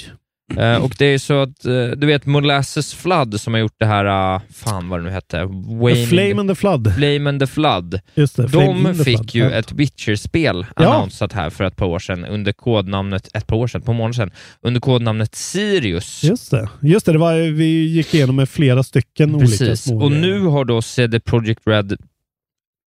Eh, 0.64 0.76
och 0.84 0.94
det 0.98 1.04
är 1.06 1.18
så 1.18 1.42
att, 1.42 1.64
eh, 1.64 1.86
du 1.86 2.06
vet 2.06 2.26
Molasses 2.26 2.94
Flood 2.94 3.40
som 3.40 3.54
har 3.54 3.60
gjort 3.60 3.74
det 3.78 3.86
här, 3.86 4.34
uh, 4.34 4.40
fan 4.50 4.88
vad 4.88 5.00
det 5.00 5.04
nu 5.04 5.10
hette, 5.10 5.44
Wayne 5.80 6.06
Flame 6.06 6.40
and 6.40 6.50
the 6.50 6.54
Flood. 6.54 6.94
Flame 6.94 7.28
and 7.30 7.40
the 7.40 7.46
Flood. 7.46 8.00
Just 8.14 8.36
det. 8.36 8.48
Flame 8.48 8.92
De 8.92 9.04
fick 9.04 9.16
Flood. 9.16 9.34
ju 9.34 9.50
ett 9.50 9.72
Witcher-spel 9.72 10.66
Ja. 10.76 10.94
annonsat 10.94 11.32
här 11.32 11.50
för 11.50 11.64
ett 11.64 11.76
par 11.76 11.86
år 11.86 11.98
sedan 11.98 12.24
under 12.24 12.52
kodnamnet, 12.52 13.28
ett 13.34 13.46
par 13.46 13.56
år 13.56 13.66
sedan, 13.66 13.82
på 13.82 13.92
månaden 13.92 14.14
sedan, 14.14 14.30
under 14.62 14.80
kodnamnet 14.80 15.34
Sirius. 15.34 16.24
Just 16.24 16.50
det. 16.50 16.68
Just 16.82 17.06
det, 17.06 17.12
det 17.12 17.18
var, 17.18 17.34
vi 17.52 17.84
gick 17.86 18.14
igenom 18.14 18.36
med 18.36 18.48
flera 18.48 18.82
stycken 18.82 19.34
olika 19.34 19.48
Precis, 19.48 19.82
små 19.82 20.02
och 20.04 20.12
nu 20.12 20.40
har 20.40 20.64
då 20.64 20.82
CD 20.82 21.20
Projekt 21.20 21.62
Red, 21.66 21.96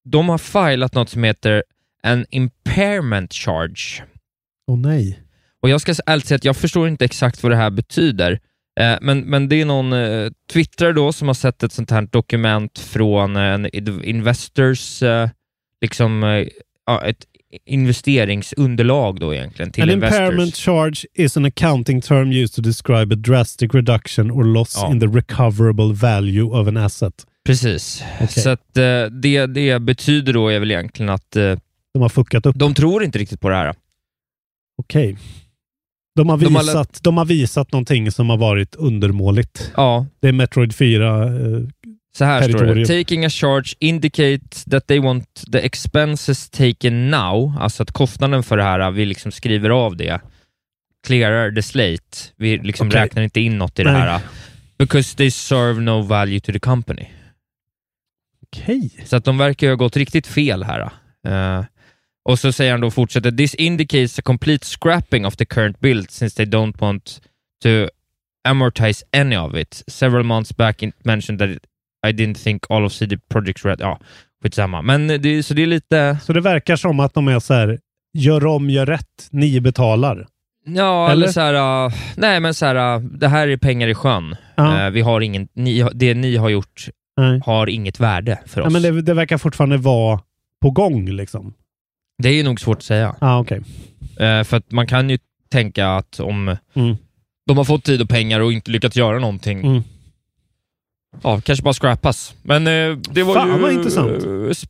de 0.09 0.29
har 0.29 0.37
filat 0.37 0.93
något 0.93 1.09
som 1.09 1.23
heter 1.23 1.63
en 2.03 2.25
impairment 2.29 3.33
charge. 3.33 4.03
Åh 4.67 4.77
nej. 4.77 5.19
Och 5.67 5.71
jag 5.71 5.81
ska 5.81 5.93
ärligt 6.05 6.25
säga 6.25 6.35
att 6.35 6.45
jag 6.45 6.57
förstår 6.57 6.87
inte 6.87 7.05
exakt 7.05 7.43
vad 7.43 7.51
det 7.51 7.55
här 7.55 7.69
betyder, 7.69 8.39
eh, 8.79 8.95
men, 9.01 9.19
men 9.19 9.49
det 9.49 9.61
är 9.61 9.65
någon 9.65 9.93
eh, 9.93 10.29
twittrare 10.53 10.93
då 10.93 11.13
som 11.13 11.27
har 11.27 11.33
sett 11.35 11.63
ett 11.63 11.71
sånt 11.73 11.91
här 11.91 12.01
dokument 12.11 12.79
från 12.79 13.35
en 13.35 13.65
investors, 14.03 15.03
eh, 15.03 15.29
liksom 15.81 16.23
ja, 16.85 17.05
ett 17.05 17.25
investeringsunderlag 17.65 19.19
då 19.19 19.33
egentligen 19.35 19.71
till 19.71 19.83
An 19.83 19.89
investors. 19.89 20.19
impairment 20.19 20.55
charge 20.55 21.05
is 21.13 21.37
an 21.37 21.45
accounting 21.45 22.01
term 22.01 22.31
used 22.31 22.55
to 22.55 22.61
describe 22.61 23.13
a 23.15 23.17
drastic 23.17 23.73
reduction 23.73 24.31
or 24.31 24.43
loss 24.43 24.73
Ja. 24.75 24.91
in 24.91 24.99
the 24.99 25.05
recoverable 25.07 25.93
value 25.93 26.43
of 26.43 26.67
an 26.67 26.77
asset. 26.77 27.13
Precis. 27.45 28.03
Okej. 28.15 28.27
Så 28.27 28.49
att, 28.49 28.77
eh, 28.77 29.05
det, 29.05 29.45
det 29.45 29.79
betyder 29.81 30.33
då 30.33 30.47
är 30.49 30.59
väl 30.59 30.71
egentligen 30.71 31.09
att 31.09 31.35
eh, 31.35 31.55
De 31.93 32.01
har 32.01 32.09
fuckat 32.09 32.45
upp. 32.45 32.55
de 32.55 32.73
tror 32.73 33.03
inte 33.03 33.19
riktigt 33.19 33.41
på 33.41 33.49
det 33.49 33.55
här. 33.55 33.75
Okej. 34.77 35.17
De, 36.17 36.29
har 36.29 36.37
De 36.37 36.55
har 36.55 36.63
visat, 36.63 37.03
de 37.03 37.17
har 37.17 37.25
visat 37.25 37.71
någonting 37.71 38.11
som 38.11 38.29
har 38.29 38.37
varit 38.37 38.75
undermåligt. 38.75 39.71
Ja, 39.75 40.05
Det 40.21 40.27
är 40.27 40.31
Metroid 40.31 40.75
4. 40.75 41.23
Eh, 41.23 41.31
Så 42.17 42.25
här 42.25 42.41
står 42.41 42.51
det. 42.51 42.57
Territorium. 42.59 42.87
Taking 43.03 43.25
a 43.25 43.29
charge 43.29 43.73
indicate 43.79 44.69
that 44.71 44.87
they 44.87 44.99
want 44.99 45.43
the 45.51 45.59
expenses 45.65 46.49
taken 46.49 47.09
now, 47.09 47.53
alltså 47.59 47.83
att 47.83 47.91
kostnaden 47.91 48.43
för 48.43 48.57
det 48.57 48.63
här, 48.63 48.91
vi 48.91 49.05
liksom 49.05 49.31
skriver 49.31 49.69
av 49.69 49.97
det, 49.97 50.19
clearar 51.07 51.51
the 51.51 51.61
slate, 51.61 52.17
vi 52.37 52.57
liksom 52.57 52.87
Okej. 52.87 53.01
räknar 53.01 53.23
inte 53.23 53.39
in 53.41 53.57
något 53.57 53.79
i 53.79 53.83
det 53.83 53.91
Nej. 53.91 54.01
här, 54.01 54.21
because 54.79 55.17
they 55.17 55.31
serve 55.31 55.81
no 55.81 56.01
value 56.01 56.39
to 56.39 56.51
the 56.51 56.59
company. 56.59 57.05
Okej. 58.43 58.89
Så 59.05 59.15
att 59.15 59.25
de 59.25 59.37
verkar 59.37 59.67
ha 59.69 59.75
gått 59.75 59.97
riktigt 59.97 60.27
fel 60.27 60.63
här. 60.63 60.81
Eh, 61.27 61.65
och 62.27 62.39
så 62.39 62.51
säger 62.51 62.71
han 62.71 62.81
då, 62.81 62.91
fortsätter, 62.91 63.31
this 63.31 63.55
indicates 63.55 64.19
a 64.19 64.21
complete 64.21 64.65
scrapping 64.65 65.25
of 65.25 65.35
the 65.35 65.45
current 65.45 65.79
build 65.79 66.11
since 66.11 66.35
they 66.35 66.45
don't 66.45 66.81
want 66.81 67.21
to 67.63 67.69
amortize 68.47 69.03
any 69.17 69.37
of 69.37 69.55
it. 69.55 69.83
Several 69.87 70.23
months 70.23 70.57
back 70.57 70.83
it 70.83 71.05
mentioned 71.05 71.39
that 71.39 71.49
I 72.07 72.11
didn't 72.11 72.43
think 72.43 72.63
all 72.69 72.85
of 72.85 72.93
CD 72.93 73.17
Projekt 73.29 73.65
Red, 73.65 73.81
ja, 73.81 73.99
skitsamma. 74.43 74.81
Men 74.81 75.07
det, 75.07 75.43
så 75.43 75.53
det 75.53 75.61
är 75.61 75.67
lite, 75.67 76.17
Så 76.23 76.33
det 76.33 76.41
verkar 76.41 76.75
som 76.75 76.99
att 76.99 77.13
de 77.13 77.27
är 77.27 77.39
så 77.39 77.53
här, 77.53 77.79
gör 78.13 78.45
om, 78.45 78.69
gör 78.69 78.85
rätt, 78.85 79.27
ni 79.31 79.61
betalar. 79.61 80.27
ja, 80.65 81.11
eller, 81.11 81.23
Eller? 81.23 81.33
så 81.33 81.41
här, 81.41 81.85
uh, 81.85 81.93
nej 82.15 82.39
men 82.39 82.53
så 82.53 82.65
här, 82.65 82.95
uh, 82.95 83.03
det 83.03 83.27
här 83.27 83.47
är 83.47 83.57
pengar 83.57 83.87
i 83.87 83.95
sjön. 83.95 84.35
Ja. 84.55 84.85
Eh, 84.85 84.89
vi 84.89 85.01
har 85.01 85.21
ingen, 85.21 85.47
ni, 85.53 85.89
det 85.93 86.13
ni 86.13 86.35
har 86.35 86.49
gjort 86.49 86.89
Nej. 87.17 87.41
har 87.45 87.67
inget 87.67 87.99
värde 87.99 88.39
för 88.45 88.61
oss. 88.61 88.65
Ja, 88.65 88.69
men 88.69 88.81
det, 88.81 89.01
det 89.01 89.13
verkar 89.13 89.37
fortfarande 89.37 89.77
vara 89.77 90.19
på 90.61 90.71
gång 90.71 91.09
liksom. 91.09 91.53
Det 92.23 92.29
är 92.29 92.43
nog 92.43 92.59
svårt 92.59 92.77
att 92.77 92.83
säga. 92.83 93.15
Ja, 93.21 93.39
okej. 93.39 93.61
Eh, 94.19 94.43
för 94.43 94.57
att 94.57 94.71
man 94.71 94.87
kan 94.87 95.09
ju 95.09 95.17
tänka 95.49 95.87
att 95.89 96.19
om 96.19 96.57
Mm. 96.73 96.95
de 97.47 97.57
har 97.57 97.63
fått 97.63 97.83
tid 97.83 98.01
och 98.01 98.09
pengar 98.09 98.39
och 98.39 98.53
inte 98.53 98.71
lyckats 98.71 98.95
göra 98.95 99.19
någonting, 99.19 99.59
Mm. 99.65 99.83
ja, 101.23 101.41
kanske 101.41 101.63
bara 101.63 101.73
scrappas. 101.73 102.35
Men 102.43 102.67
eh, 102.67 102.97
det 102.97 103.23
var 103.23 103.33
Fan, 103.33 103.53
ju 103.55 103.59
vad 103.61 103.71
intressant. 103.73 104.23
eh, 104.25 104.67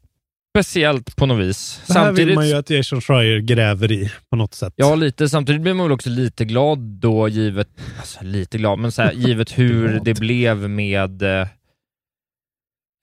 speciellt 0.58 1.16
på 1.16 1.26
något 1.26 1.40
vis. 1.46 1.82
Det 1.88 1.94
här 1.94 2.06
Samtidigt, 2.06 2.28
vill 2.30 2.36
man 2.36 2.48
ju 2.48 2.54
att 2.54 2.70
Jason 2.70 3.02
Schreier 3.02 3.40
gräver 3.40 3.92
i 3.92 4.12
på 4.30 4.36
något 4.36 4.54
sätt. 4.54 4.74
ja, 4.76 4.96
lite, 4.96 5.30
samtidigt 5.30 5.62
blir 5.62 5.74
man 5.74 5.86
väl 5.86 5.92
också 5.94 6.10
lite 6.10 6.46
glad 6.46 6.80
då, 6.80 7.28
givet, 7.28 7.70
alltså 8.00 8.20
lite 8.24 8.58
glad, 8.58 8.80
men 8.80 8.92
så 8.92 9.02
här, 9.02 9.12
givet 9.14 9.52
hur 9.58 9.88
Glad. 9.90 10.04
det 10.06 10.14
blev 10.20 10.70
med, 10.70 11.22
eh, 11.22 11.48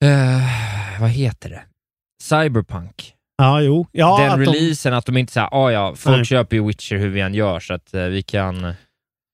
eh, 0.03 0.41
vad 1.01 1.09
heter 1.09 1.49
det? 1.49 1.61
Cyberpunk. 2.23 3.14
Ja, 3.37 3.61
jo. 3.61 3.87
Ja, 3.91 4.17
Den 4.19 4.31
att 4.31 4.45
de, 4.45 4.51
releasen, 4.51 4.93
att 4.93 5.05
de 5.05 5.17
inte 5.17 5.33
säger, 5.33 5.49
ah, 5.51 5.71
ja, 5.71 5.93
folk 5.95 6.17
Nej. 6.17 6.25
köper 6.25 6.55
ju 6.55 6.67
Witcher 6.67 6.95
hur 6.97 7.09
vi 7.09 7.21
än 7.21 7.33
gör, 7.33 7.59
så 7.59 7.73
att 7.73 7.93
eh, 7.93 8.03
vi 8.03 8.23
kan... 8.23 8.73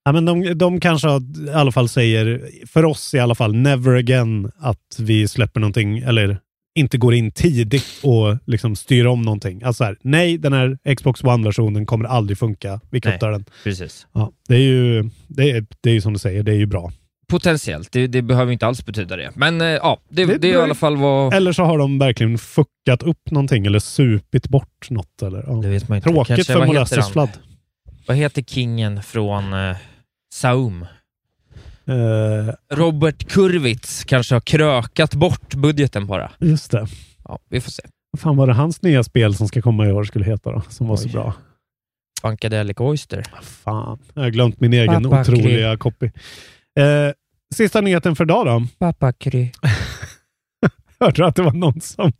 ja, 0.06 0.12
men 0.12 0.26
de, 0.26 0.58
de 0.58 0.80
kanske 0.80 1.08
i 1.08 1.50
alla 1.54 1.72
fall 1.72 1.90
säger, 1.90 2.50
för 2.68 2.86
oss 2.86 3.14
i 3.14 3.20
alla 3.20 3.36
fall, 3.36 3.56
never 3.56 3.96
again 3.96 4.52
att 4.60 5.00
vi 5.00 5.28
släpper 5.28 5.60
någonting, 5.60 5.98
eller 5.98 6.40
inte 6.76 6.98
går 6.98 7.14
in 7.14 7.32
tidigt 7.32 8.00
och 8.04 8.38
liksom 8.46 8.76
styr 8.76 9.06
om 9.06 9.22
någonting. 9.22 9.64
Alltså 9.64 9.84
här, 9.84 9.98
nej, 10.02 10.38
den 10.38 10.54
här 10.54 10.96
Xbox 10.96 11.24
One-versionen 11.24 11.86
kommer 11.86 12.06
aldrig 12.06 12.38
funka. 12.38 12.80
Vi 12.90 13.02
kuttar 13.02 13.32
den. 13.32 13.46
Precis. 13.64 14.08
Ja, 14.14 14.32
det 14.48 14.56
är 14.56 14.60
ju 14.60 15.10
det 15.28 15.52
är, 15.52 15.66
det 15.82 15.92
är 15.92 16.02
som 16.02 16.14
du 16.14 16.20
säger, 16.20 16.44
det 16.44 16.52
är 16.52 16.56
ju 16.58 16.66
bra. 16.66 16.92
Potentiellt, 17.32 17.92
det, 17.92 18.08
det 18.08 18.22
behöver 18.22 18.52
inte 18.54 18.68
alls 18.68 18.86
betyda 18.86 19.16
det. 19.16 19.32
Men 19.36 19.62
eh, 19.62 19.68
ja, 19.68 20.00
det, 20.10 20.26
Det- 20.26 20.38
det, 20.38 20.48
är 20.52 20.54
i 20.60 20.62
alla 20.62 20.76
fall 20.76 20.98
vad... 20.98 21.34
Eller 21.34 21.52
så 21.54 21.64
har 21.64 21.78
de 21.78 22.00
verkligen 22.00 22.38
fuckat 22.38 23.04
upp 23.04 23.32
någonting 23.32 23.66
eller 23.66 23.80
supit 23.80 24.48
bort 24.50 24.90
något. 24.90 25.22
Eller, 25.22 25.44
ja. 25.48 25.54
Det 25.54 25.68
vet 25.70 25.88
man 25.90 25.96
inte. 25.96 26.10
Tråkigt 26.10 26.36
Kanske- 26.36 26.54
för 26.54 26.66
Molasses? 26.66 27.10
Flood. 27.10 27.30
Vad 28.08 28.18
heter 28.18 28.42
kingen 28.42 29.04
från 29.04 29.54
eh, 29.54 29.76
Saum? 30.34 30.86
Eh, 31.88 32.54
Robert 32.76 33.28
Kurwitz 33.30 34.04
kanske 34.04 34.36
har 34.36 34.40
krökat 34.42 35.14
bort 35.16 35.56
budgeten 35.56 36.08
bara. 36.08 36.32
just 36.40 36.72
det. 36.72 36.88
Ja, 37.28 37.40
vi 37.50 37.62
får 37.62 37.72
se. 37.72 37.84
Vad 38.12 38.20
fan 38.20 38.38
var 38.38 38.48
det 38.48 38.54
hans 38.54 38.82
nya 38.82 39.04
spel 39.04 39.36
som 39.36 39.48
ska 39.48 39.62
komma 39.62 39.88
i 39.88 39.92
år 39.92 40.04
skulle 40.04 40.26
heta 40.26 40.52
då? 40.52 40.62
Som 40.70 40.88
var 40.88 40.96
så 40.98 41.06
Oj. 41.08 41.12
bra. 41.12 41.34
Funkadelic 42.22 42.80
Oyster. 42.80 43.24
Ah, 43.32 43.42
Fan, 43.42 44.00
jag 44.14 44.22
har 44.22 44.30
glömt 44.30 44.60
min 44.60 44.74
egen 44.74 45.04
Pappa 45.04 45.22
otroliga 45.22 45.78
copy. 45.78 46.06
Eh, 46.80 46.84
sista 47.56 47.82
nyheten 47.82 48.16
för 48.16 48.24
idag 48.24 48.46
då. 48.46 48.68
Pappa 48.80 49.14
Kry. 49.14 49.52
Hörde 51.00 51.16
du 51.22 51.26
att 51.26 51.36
det 51.36 51.42
var 51.42 51.54
någon 51.54 51.82
som 51.82 52.12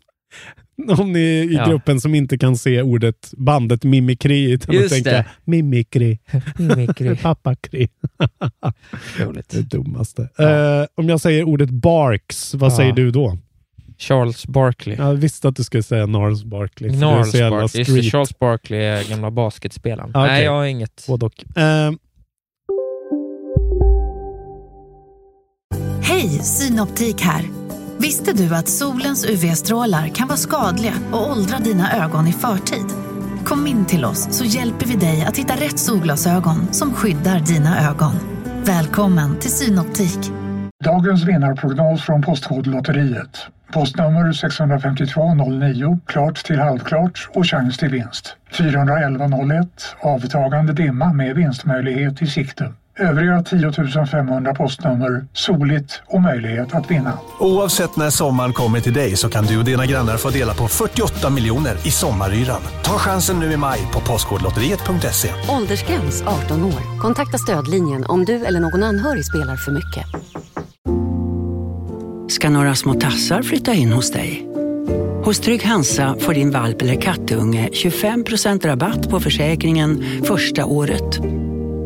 någon 0.78 1.16
i, 1.16 1.20
i 1.20 1.54
Ja. 1.54 1.66
gruppen 1.66 2.02
som 2.02 2.16
inte 2.16 2.38
kan 2.38 2.58
se 2.58 2.82
ordet 2.82 3.34
bandet 3.38 3.84
mimikry 3.84 4.52
utan 4.52 4.76
Just 4.76 4.86
att 4.86 4.92
tänka 4.92 5.12
det. 5.12 5.26
mimikry, 5.46 6.18
Mimikry. 6.58 7.16
pappakry. 7.22 7.88
Roligt. 9.20 9.50
Det 9.50 9.62
dummaste. 9.62 10.30
Ja. 10.38 10.80
Eh, 10.82 10.88
om 10.96 11.10
jag 11.10 11.22
säger 11.22 11.44
ordet 11.44 11.70
barks, 11.70 12.54
vad 12.54 12.72
Ja. 12.72 12.76
säger 12.78 12.94
du 12.94 13.12
då? 13.12 13.38
Charles 13.98 14.48
Barkley. 14.48 14.96
Jag 14.98 15.14
visste 15.14 15.48
att 15.48 15.56
du 15.56 15.64
skulle 15.64 15.84
säga 15.84 16.06
Gnarls 16.06 16.44
Barkley. 16.44 16.92
jävla 16.92 17.12
Barkley. 17.62 17.84
Just 17.84 17.96
det. 17.96 18.04
Charles 18.04 18.40
Barkley 18.40 18.80
är 18.80 19.10
gamla 19.10 19.32
basketspelaren. 19.32 20.10
Okej. 20.10 20.22
Nej, 20.22 20.44
jag 20.44 20.52
har 20.52 20.66
inget. 20.66 21.06
Både 21.08 21.26
och. 21.26 21.58
Eh, 21.58 21.92
Hej, 26.22 26.30
Synoptik 26.30 27.22
här. 27.22 27.42
Visste 28.00 28.34
du 28.34 28.56
att 28.56 28.68
solens 28.68 29.26
UV-strålar 29.26 30.08
kan 30.08 30.28
vara 30.28 30.38
skadliga 30.38 30.94
och 31.12 31.32
åldra 31.32 31.58
dina 31.58 32.04
ögon 32.04 32.28
i 32.28 32.34
förtid? 32.34 32.86
Kom 33.46 33.68
in 33.68 33.86
till 33.86 34.06
oss 34.06 34.38
så 34.38 34.46
hjälper 34.46 34.86
vi 34.86 34.96
dig 34.96 35.26
att 35.28 35.38
hitta 35.38 35.54
rätt 35.54 35.80
solglasögon 35.80 36.74
som 36.74 36.94
skyddar 36.94 37.40
dina 37.40 37.90
ögon. 37.90 38.12
Välkommen 38.66 39.40
till 39.40 39.52
Synoptik. 39.52 40.20
Dagens 40.84 41.24
vinnarprognos 41.24 42.02
från 42.02 42.22
Postkodlotteriet. 42.22 43.48
Postnummer 43.74 44.32
65209, 44.32 46.00
klart 46.06 46.44
till 46.44 46.60
halvklart 46.60 47.30
och 47.34 47.48
chans 47.48 47.78
till 47.78 47.90
vinst. 47.90 48.36
41101, 48.52 49.68
avtagande 50.02 50.74
dimma 50.74 51.14
med 51.14 51.36
vinstmöjlighet 51.36 52.22
i 52.22 52.28
sikte. 52.28 52.74
Övriga 53.00 53.44
10 53.44 53.72
500 54.06 54.54
postnummer, 54.56 55.26
soligt 55.34 56.02
och 56.08 56.22
möjlighet 56.22 56.76
att 56.76 56.92
vinna. 56.92 57.14
Oavsett 57.40 57.96
när 57.96 58.10
sommaren 58.10 58.54
kommer 58.54 58.80
till 58.80 58.94
dig 58.94 59.16
så 59.18 59.30
kan 59.30 59.46
du 59.46 59.58
och 59.58 59.66
dina 59.66 59.86
grannar 59.86 60.18
få 60.18 60.30
dela 60.30 60.54
på 60.54 60.68
48 60.68 61.30
miljoner 61.30 61.88
i 61.88 61.92
sommaryran. 61.92 62.62
Ta 62.84 62.92
chansen 62.98 63.40
nu 63.40 63.52
i 63.52 63.58
maj 63.58 63.80
på 63.94 64.00
Postkodlotteriet.se. 64.00 65.30
Åldersgräns 65.50 66.22
18 66.22 66.64
år. 66.64 67.00
Kontakta 67.00 67.38
stödlinjen 67.38 68.06
om 68.06 68.26
du 68.26 68.46
eller 68.46 68.60
någon 68.60 68.84
anhörig 68.84 69.26
spelar 69.26 69.56
för 69.56 69.72
mycket. 69.72 70.06
Ska 72.32 72.50
några 72.50 72.76
små 72.76 72.94
tassar 72.94 73.42
flytta 73.42 73.74
in 73.74 73.92
hos 73.92 74.12
dig? 74.12 74.48
Hos 75.24 75.40
Trygg 75.40 75.64
Hansa 75.64 76.16
får 76.20 76.34
din 76.34 76.52
valp 76.52 76.82
eller 76.82 77.02
kattunge 77.02 77.70
25% 77.74 78.68
rabatt 78.68 79.10
på 79.10 79.20
försäkringen 79.20 80.04
första 80.24 80.66
året. 80.66 81.20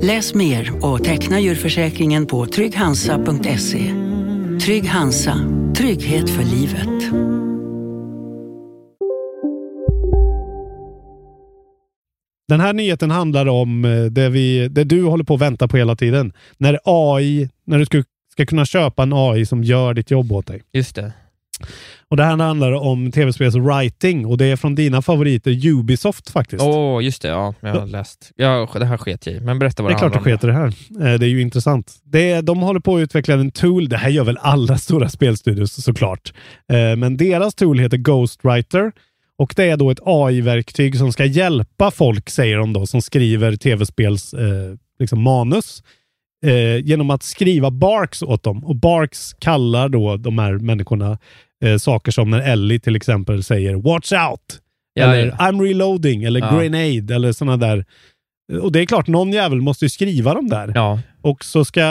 Läs 0.01 0.33
mer 0.33 0.85
och 0.85 1.03
teckna 1.03 1.39
djurförsäkringen 1.39 2.25
på 2.25 2.45
trygghansa.se. 2.45 3.93
Trygg 4.65 4.85
Hansa, 4.85 5.37
trygghet 5.77 6.29
för 6.29 6.43
livet. 6.43 7.11
Den 12.47 12.59
här 12.59 12.73
nyheten 12.73 13.11
handlar 13.11 13.45
om 13.45 13.85
eh, 13.85 14.05
det, 14.05 14.29
vi, 14.29 14.67
det 14.67 14.83
du 14.83 15.03
håller 15.03 15.23
på 15.23 15.33
att 15.33 15.41
vänta 15.41 15.67
på 15.67 15.77
hela 15.77 15.95
tiden. 15.95 16.33
När 16.57 16.79
AI, 16.83 17.49
när 17.65 17.79
du 17.79 17.85
ska, 17.85 18.03
ska 18.31 18.45
kunna 18.45 18.65
köpa 18.65 19.03
en 19.03 19.13
AI 19.13 19.45
som 19.45 19.63
gör 19.63 19.93
ditt 19.93 20.11
jobb 20.11 20.31
åt 20.31 20.47
dig. 20.47 20.61
Just 20.73 20.95
det. 20.95 21.13
Och 22.09 22.17
Det 22.17 22.23
här 22.23 22.37
handlar 22.37 22.71
om 22.71 23.11
tv-spels 23.11 23.55
writing 23.55 24.25
och 24.25 24.37
det 24.37 24.45
är 24.45 24.55
från 24.55 24.75
dina 24.75 25.01
favoriter 25.01 25.67
Ubisoft 25.67 26.29
faktiskt. 26.29 26.63
Åh, 26.63 27.03
just 27.03 27.21
det. 27.21 27.27
Ja, 27.27 27.53
jag 27.59 27.69
har 27.79 27.85
läst. 27.87 28.31
Ja, 28.35 28.69
det 28.79 28.85
här 28.85 28.97
sket 28.97 29.25
jag. 29.27 29.41
Men 29.41 29.59
berätta 29.59 29.83
vad 29.83 29.91
det 29.91 29.95
är 29.95 29.97
klart 29.99 30.13
du 30.13 30.17
handlar 30.19 30.33
om. 30.33 30.37
sket 30.37 30.43
i 30.43 30.97
det 30.97 31.03
här. 31.03 31.13
Eh, 31.13 31.19
Det 31.19 31.25
är 31.25 31.29
ju 31.29 31.41
intressant. 31.41 31.93
Det 32.03 32.31
är, 32.31 32.41
de 32.41 32.59
håller 32.59 32.79
på 32.79 32.95
att 32.95 32.99
utveckla 33.01 33.33
en 33.33 33.51
tool. 33.51 33.89
Det 33.89 33.97
här 33.97 34.09
gör 34.09 34.23
väl 34.23 34.37
alla 34.41 34.77
stora 34.87 35.09
spelstudios 35.09 35.83
såklart. 35.83 36.33
Eh, 36.71 36.95
Men 36.95 37.17
deras 37.17 37.55
tool 37.55 37.79
heter 37.79 37.97
Ghostwriter 37.97 38.91
och 39.37 39.53
det 39.55 39.63
är 39.69 39.77
då 39.77 39.91
ett 39.91 39.99
AI-verktyg 40.05 40.97
som 40.97 41.11
ska 41.11 41.25
hjälpa 41.25 41.91
folk, 41.91 42.29
säger 42.29 42.57
de 42.57 42.73
då, 42.73 42.85
som 42.85 43.01
skriver 43.01 43.55
tv-spels 43.55 44.33
eh, 44.33 44.75
liksom 44.99 45.21
manus 45.21 45.83
eh, 46.45 46.77
genom 46.85 47.09
att 47.09 47.23
skriva 47.23 47.71
barks 47.71 48.21
åt 48.21 48.43
dem. 48.43 48.63
Och 48.65 48.75
barks 48.75 49.33
kallar 49.33 49.89
då 49.89 50.17
de 50.17 50.37
här 50.39 50.53
människorna 50.53 51.17
eh, 51.65 51.77
saker 51.77 52.11
som 52.11 52.29
när 52.29 52.41
Ellie 52.41 52.79
till 52.79 52.95
exempel 52.95 53.43
säger 53.43 53.75
“Watch 53.75 54.11
out!” 54.11 54.59
Ja, 54.93 55.03
eller 55.05 55.25
ja. 55.27 55.35
“I'm 55.35 55.61
reloading” 55.63 56.23
eller 56.23 56.39
Ja. 56.39 56.59
“Grenade” 56.59 57.15
eller 57.15 57.31
sådana 57.31 57.57
där. 57.57 57.85
Och 58.61 58.71
det 58.71 58.79
är 58.81 58.85
klart, 58.85 59.07
någon 59.07 59.31
jävel 59.31 59.61
måste 59.61 59.85
ju 59.85 59.89
skriva 59.89 60.33
dem 60.33 60.47
där. 60.49 60.71
Ja, 60.75 60.99
Och 61.21 61.45
så 61.45 61.65
ska, 61.65 61.81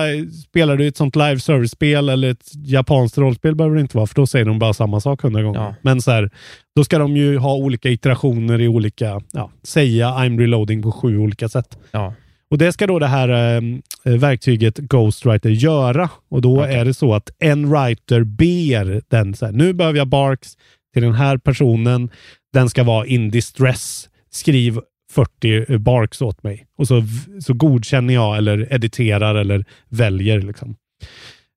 spelar 0.49 0.77
du 0.77 0.87
ett 0.87 0.97
sånt 0.97 1.17
live 1.17 1.39
service-spel 1.41 2.09
eller 2.09 2.31
ett 2.31 2.51
japanskt 2.55 3.19
rollspel 3.19 3.55
behöver 3.55 3.75
det 3.77 3.81
inte 3.81 3.97
vara, 3.97 4.07
för 4.07 4.15
då 4.15 4.27
säger 4.27 4.45
de 4.45 4.59
bara 4.59 4.73
samma 4.75 5.01
sak 5.01 5.23
hundra 5.23 5.43
gånger. 5.43 5.61
Ja. 5.61 5.75
Men 5.83 6.01
så 6.03 6.11
här, 6.11 6.31
då 6.77 6.85
ska 6.85 6.99
de 6.99 7.17
ju 7.17 7.39
ha 7.39 7.55
olika 7.55 7.89
iterationer 7.91 8.61
i 8.61 8.69
olika, 8.69 9.21
ja, 9.33 9.51
säga 9.63 10.09
I'm 10.09 10.39
reloading 10.39 10.83
på 10.83 10.93
sju 10.93 11.19
olika 11.19 11.49
sätt. 11.49 11.79
ja. 11.91 12.15
Och 12.51 12.59
det 12.59 12.73
ska 12.73 12.87
då 12.87 12.99
det 12.99 13.07
här 13.07 13.29
eh, 13.57 14.13
verktyget 14.19 14.79
Ghostwriter 14.79 15.51
göra. 15.51 16.11
Och 16.29 16.43
då 16.43 16.61
Okej. 16.63 16.75
är 16.75 16.85
det 16.85 16.95
så 16.95 17.15
att 17.15 17.31
en 17.39 17.71
writer 17.71 18.25
ber 18.25 19.03
den 19.09 19.35
så 19.35 19.47
här, 19.47 19.53
nu 19.53 19.73
behöver 19.73 19.99
jag 19.99 20.09
barks 20.09 20.57
till 20.93 21.03
den 21.03 21.15
här 21.15 21.37
personen. 21.37 22.11
Den 22.53 22.71
ska 22.71 22.85
vara 22.85 23.07
in 23.07 23.31
distress. 23.31 24.09
Skriv 24.31 24.81
40 25.13 25.79
barks 25.79 26.23
åt 26.23 26.43
mig. 26.43 26.67
Och 26.79 26.89
så, 26.89 27.03
så 27.41 27.55
godkänner 27.55 28.15
jag 28.15 28.37
eller 28.37 28.73
editerar 28.73 29.35
eller 29.35 29.65
väljer. 29.89 30.43
Liksom. 30.43 30.77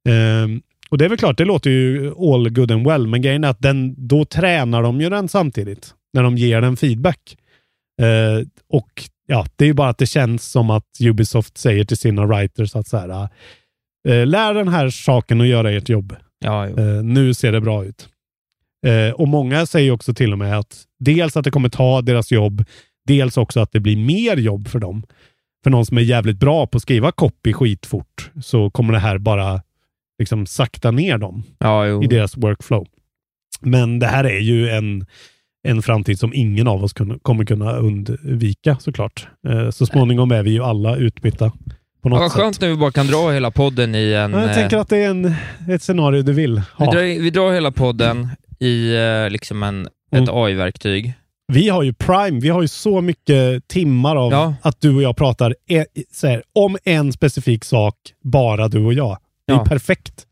Ehm, 0.09 0.61
och 0.89 0.97
det 0.97 1.05
är 1.05 1.09
väl 1.09 1.17
klart, 1.17 1.37
det 1.37 1.45
låter 1.45 1.69
ju 1.69 2.13
all 2.17 2.49
good 2.49 2.71
and 2.71 2.87
well, 2.87 3.07
men 3.07 3.21
grejen 3.21 3.43
är 3.43 3.49
att 3.49 3.61
den, 3.61 4.07
då 4.07 4.25
tränar 4.25 4.83
de 4.83 5.01
ju 5.01 5.09
den 5.09 5.27
samtidigt 5.27 5.93
när 6.13 6.23
de 6.23 6.37
ger 6.37 6.61
den 6.61 6.77
feedback. 6.77 7.37
Eh, 8.01 8.47
och 8.69 9.03
ja, 9.27 9.45
det 9.55 9.65
är 9.65 9.67
ju 9.67 9.73
bara 9.73 9.89
att 9.89 9.97
det 9.97 10.05
känns 10.05 10.45
som 10.51 10.69
att 10.69 10.85
Ubisoft 11.01 11.57
säger 11.57 11.85
till 11.85 11.97
sina 11.97 12.25
writers 12.25 12.75
att 12.75 12.87
så 12.87 12.97
här, 12.97 13.29
eh, 14.07 14.25
lär 14.25 14.53
den 14.53 14.67
här 14.67 14.89
saken 14.89 15.41
att 15.41 15.47
göra 15.47 15.71
ert 15.71 15.89
jobb. 15.89 16.15
ja. 16.39 16.67
Eh, 16.67 17.03
nu 17.03 17.33
ser 17.33 17.51
det 17.51 17.61
bra 17.61 17.85
ut. 17.85 18.09
Eh, 18.85 19.13
och 19.13 19.27
många 19.27 19.65
säger 19.65 19.91
också 19.91 20.13
till 20.13 20.33
och 20.33 20.39
med 20.39 20.59
att 20.59 20.83
dels 20.99 21.37
att 21.37 21.43
det 21.43 21.51
kommer 21.51 21.69
ta 21.69 22.01
deras 22.01 22.31
jobb, 22.31 22.63
dels 23.07 23.37
också 23.37 23.59
att 23.59 23.71
det 23.71 23.79
blir 23.79 23.97
mer 23.97 24.37
jobb 24.37 24.67
för 24.67 24.79
dem. 24.79 25.03
För 25.63 25.69
någon 25.69 25.85
som 25.85 25.97
är 25.97 26.01
jävligt 26.01 26.37
bra 26.37 26.67
på 26.67 26.75
att 26.75 26.81
skriva 26.81 27.11
copy 27.11 27.53
skitfort 27.53 28.31
så 28.43 28.69
kommer 28.69 28.93
det 28.93 28.99
här 28.99 29.17
bara 29.17 29.61
liksom 30.19 30.45
sakta 30.45 30.91
ner 30.91 31.17
dem 31.17 31.43
ja, 31.57 32.03
i 32.03 32.07
deras 32.07 32.37
workflow. 32.37 32.87
Men 33.61 33.99
det 33.99 34.07
här 34.07 34.23
är 34.23 34.39
ju 34.39 34.69
en, 34.69 35.05
en 35.67 35.81
framtid 35.81 36.19
som 36.19 36.33
ingen 36.33 36.67
av 36.67 36.83
oss 36.83 36.93
kun, 36.93 37.19
kommer 37.21 37.45
kunna 37.45 37.71
undvika 37.75 38.77
såklart. 38.79 39.27
Eh, 39.47 39.69
så 39.69 39.85
småningom 39.85 40.31
är 40.31 40.43
vi 40.43 40.51
ju 40.51 40.63
alla 40.63 40.95
utbytta 40.95 41.49
på 41.49 41.55
Ja, 42.03 42.09
något 42.09 42.19
vad 42.19 42.31
skönt 42.31 42.55
sätt. 42.55 42.61
när 42.61 42.69
vi 42.69 42.75
bara 42.75 42.91
kan 42.91 43.07
dra 43.07 43.31
hela 43.31 43.51
podden 43.51 43.95
i 43.95 44.13
en... 44.13 44.31
Jag 44.33 44.43
eh, 44.49 44.53
tänker 44.53 44.77
att 44.77 44.89
det 44.89 44.97
är 44.97 45.09
en, 45.09 45.33
ett 45.69 45.81
scenario 45.83 46.21
du 46.21 46.33
vill 46.33 46.55
vi, 46.55 46.85
ha. 46.85 46.91
drar, 46.91 47.01
vi 47.01 47.29
drar 47.29 47.51
hela 47.53 47.71
podden 47.71 48.27
i 48.59 48.95
eh, 48.95 49.29
liksom 49.29 49.63
en, 49.63 49.85
ett 49.85 49.91
Mm. 50.11 50.29
AI-verktyg. 50.31 51.13
Vi 51.53 51.69
har 51.69 51.83
ju 51.83 51.93
Prime, 51.93 52.39
vi 52.39 52.49
har 52.49 52.61
ju 52.61 52.67
så 52.67 53.01
mycket 53.01 53.67
timmar 53.67 54.15
av 54.15 54.31
Ja. 54.31 54.53
att 54.61 54.81
du 54.81 54.95
och 54.95 55.01
jag 55.01 55.17
pratar 55.17 55.55
e- 55.69 55.85
här, 56.23 56.43
om 56.53 56.77
en 56.83 57.13
specifik 57.13 57.63
sak, 57.63 57.95
bara 58.23 58.67
du 58.67 58.85
och 58.85 58.93
jag. 58.93 59.17
Det 59.47 59.53
är 59.53 59.57
Ja. 59.57 59.65
perfekt. 59.65 60.23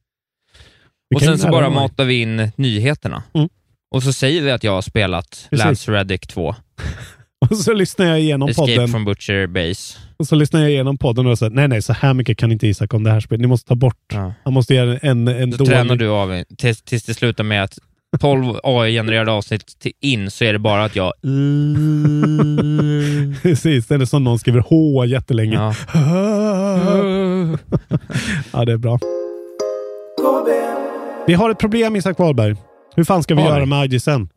Vi 1.10 1.16
Och 1.16 1.22
sen 1.22 1.38
så 1.38 1.50
bara 1.50 1.70
matar 1.70 2.06
vi 2.06 2.22
in 2.22 2.52
nyheterna. 2.56 3.24
Mm. 3.34 3.50
Och 3.96 4.04
så 4.04 4.14
säger 4.14 4.42
vi 4.42 4.52
att 4.52 4.64
jag 4.64 4.72
har 4.72 4.82
spelat 4.82 5.48
Precis. 5.50 5.66
Lance 5.66 5.92
Reddick 5.92 6.28
2, 6.28 6.56
Och 7.50 7.58
så 7.58 7.74
lyssnar 7.74 8.06
jag 8.06 8.20
igenom 8.20 8.50
Escape 8.50 8.72
podden. 8.72 8.88
from 8.88 9.06
Butcher 9.06 9.48
Base. 9.48 9.98
Och 10.18 10.28
så 10.28 10.36
lyssnar 10.36 10.62
jag 10.62 10.72
igenom 10.72 10.98
podden 10.98 11.28
och 11.28 11.40
säger 11.40 11.50
nej, 11.50 11.68
nej, 11.68 11.82
så 11.82 11.94
här 11.94 12.14
mycket 12.14 12.38
kan 12.38 12.52
inte 12.52 12.68
Isak 12.68 12.94
om 12.94 13.04
det 13.04 13.12
här 13.12 13.20
spelet. 13.20 13.42
Ni 13.42 13.48
måste 13.48 13.68
ta 13.68 13.76
bort. 13.76 13.98
Ja. 14.14 14.34
Han 14.44 14.54
måste 14.54 14.74
göra 14.74 14.98
en, 14.98 15.28
en 15.28 15.52
Då 15.52 15.58
dålig... 15.58 15.74
tränar 15.74 15.96
du 15.96 16.10
av 16.10 16.44
tills, 16.58 16.82
tills 16.82 17.04
det 17.04 17.14
slutar 17.14 17.44
med 17.44 17.64
att 17.64 17.78
12 18.20 18.60
AI-genererade 18.64 19.32
avsnitt 19.32 19.80
till 19.80 19.92
in 20.02 20.32
så 20.32 20.46
är 20.46 20.54
det 20.54 20.60
bara 20.60 20.84
att 20.84 20.96
jag... 20.96 21.14
Precis, 23.42 23.92
eller 23.92 24.06
som 24.06 24.24
någon 24.24 24.40
skriver 24.40 24.60
H 24.60 25.06
jättelänge. 25.06 25.56
Ja. 25.56 25.74
ja, 28.54 28.66
det 28.66 28.72
är 28.72 28.78
bra. 28.78 28.98
KB, 30.18 30.50
Vi 31.28 31.34
har 31.34 31.50
ett 31.50 31.60
problem 31.60 31.96
Isak 31.96 32.20
Wahlberg. 32.20 32.56
Hur 32.96 33.04
fan 33.04 33.24
ska 33.24 33.36
vi 33.36 33.42
vi? 33.42 33.48
göra 33.48 33.66
med 33.66 33.94
IGSN? 33.94 34.28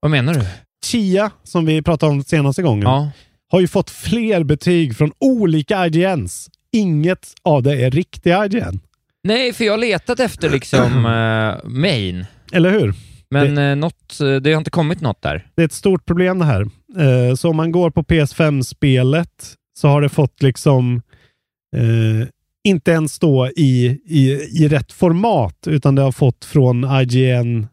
Vad 0.00 0.10
menar 0.10 0.34
du? 0.34 0.40
Chia, 0.86 1.30
som 1.42 1.66
vi 1.66 1.82
pratade 1.82 2.12
om 2.12 2.22
senaste 2.24 2.62
gången, 2.62 2.82
Ja. 2.88 3.10
har 3.52 3.60
ju 3.60 3.68
fått 3.68 3.90
fler 3.90 4.42
betyg 4.44 4.96
från 4.96 5.12
olika 5.18 5.86
IGNs. 5.86 6.50
Inget 6.72 7.32
av 7.42 7.62
det 7.62 7.84
är 7.84 7.90
riktiga 7.90 8.46
IGN. 8.46 8.80
Nej, 9.24 9.52
för 9.52 9.64
jag 9.64 9.72
har 9.72 9.78
letat 9.78 10.20
efter 10.20 10.50
liksom 10.50 11.06
eh, 11.64 11.68
main, 11.70 12.24
Eller 12.52 12.70
hur? 12.70 12.94
men 13.30 13.58
eh, 13.58 13.76
något, 13.76 14.20
eh, 14.20 14.34
det 14.36 14.52
har 14.52 14.58
inte 14.58 14.70
kommit 14.70 15.00
något 15.00 15.22
där. 15.22 15.46
Det 15.54 15.62
är 15.62 15.66
ett 15.66 15.72
stort 15.72 16.06
problem 16.06 16.38
det 16.38 16.44
här. 16.44 16.60
Eh, 16.98 17.34
så 17.34 17.50
om 17.50 17.56
man 17.56 17.72
går 17.72 17.90
på 17.90 18.02
PS5-spelet 18.02 19.54
så 19.78 19.88
har 19.88 20.00
det 20.02 20.08
fått 20.08 20.42
liksom 20.42 21.02
eh, 21.76 22.28
inte 22.64 22.90
ens 22.90 23.12
stå 23.12 23.48
i, 23.48 24.00
i, 24.04 24.30
i 24.64 24.68
rätt 24.68 24.92
format, 24.92 25.66
utan 25.66 25.94
det 25.94 26.02
har 26.02 26.12
fått 26.12 26.44
från 26.44 26.84
IGN, 26.84 27.66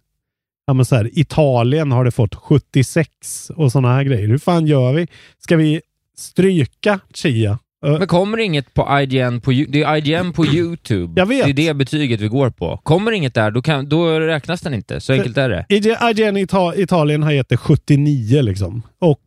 ja 0.67 0.73
men 0.73 0.85
så 0.85 0.95
här, 0.95 1.09
Italien 1.13 1.91
har 1.91 2.05
det 2.05 2.11
fått 2.11 2.35
76 2.35 3.51
och 3.55 3.71
sådana 3.71 3.93
här 3.93 4.03
grejer. 4.03 4.27
Hur 4.27 4.37
fan 4.37 4.67
gör 4.67 4.93
vi? 4.93 5.07
Ska 5.39 5.57
vi 5.57 5.81
stryka 6.17 6.99
Chia? 7.13 7.59
Men 7.81 8.07
kommer 8.07 8.37
inget 8.37 8.73
på 8.73 8.99
IGN 9.01 9.41
på, 9.41 9.51
det 9.51 9.83
är 9.83 9.97
IGN 9.97 10.33
på 10.33 10.45
YouTube. 10.53 11.21
Jag 11.21 11.25
vet. 11.25 11.45
Det 11.45 11.51
är 11.51 11.67
det 11.67 11.73
betyget 11.73 12.21
vi 12.21 12.27
går 12.27 12.49
på. 12.49 12.77
Kommer 12.83 13.11
inget 13.11 13.33
där, 13.33 13.51
då, 13.51 13.61
kan, 13.61 13.89
då 13.89 14.19
räknas 14.19 14.61
den 14.61 14.73
inte. 14.73 15.01
Så 15.01 15.13
enkelt 15.13 15.37
är 15.37 15.49
det. 15.49 15.65
IG 15.69 15.85
IGN 15.85 16.37
Ita 16.37 16.75
Italien 16.75 17.23
har 17.23 17.31
gett 17.31 17.49
det 17.49 17.57
79 17.57 18.41
liksom. 18.41 18.81
Och 18.99 19.21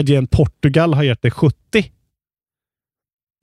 IGN 0.00 0.26
Portugal 0.26 0.94
har 0.94 1.02
gett 1.02 1.22
det 1.22 1.30
70. 1.30 1.54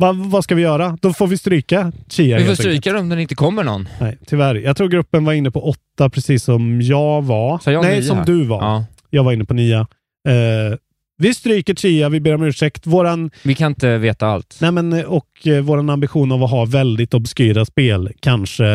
Va, 0.01 0.11
vad 0.13 0.43
ska 0.43 0.55
vi 0.55 0.61
göra? 0.61 0.97
Då 1.01 1.13
får 1.13 1.27
vi 1.27 1.37
stryka 1.37 1.91
Chia 2.09 2.37
Vi 2.37 2.45
får 2.45 2.55
stryka 2.55 2.93
dem 2.93 3.09
när 3.09 3.15
det 3.15 3.21
inte 3.21 3.35
kommer 3.35 3.63
någon. 3.63 3.89
Nej, 3.99 4.17
tyvärr. 4.27 4.55
Jag 4.55 4.77
tror 4.77 4.87
gruppen 4.87 5.25
var 5.25 5.33
inne 5.33 5.51
på 5.51 5.69
åtta, 5.69 6.09
precis 6.09 6.43
som 6.43 6.81
jag 6.81 7.21
var. 7.21 7.61
Jag 7.65 7.83
Nej, 7.83 8.03
som 8.03 8.23
du 8.25 8.43
var. 8.43 8.61
Ja. 8.61 8.85
Jag 9.09 9.23
var 9.23 9.31
inne 9.31 9.45
på 9.45 9.53
nia. 9.53 9.79
Eh, 10.27 10.77
vi 11.17 11.33
stryker 11.33 11.75
Chia, 11.75 12.09
vi 12.09 12.19
ber 12.19 12.35
om 12.35 12.43
ursäkt. 12.43 12.87
Våran, 12.87 13.31
Vi 13.43 13.55
kan 13.55 13.71
inte 13.71 13.97
veta 13.97 14.27
allt. 14.27 14.57
nej 14.61 14.71
men, 14.71 14.93
eh, 14.93 15.03
och 15.03 15.47
eh, 15.47 15.61
våran 15.61 15.89
ambition 15.89 16.31
av 16.31 16.43
att 16.43 16.51
ha 16.51 16.65
väldigt 16.65 17.13
obskyra 17.13 17.65
spel, 17.65 18.11
kanske, 18.19 18.65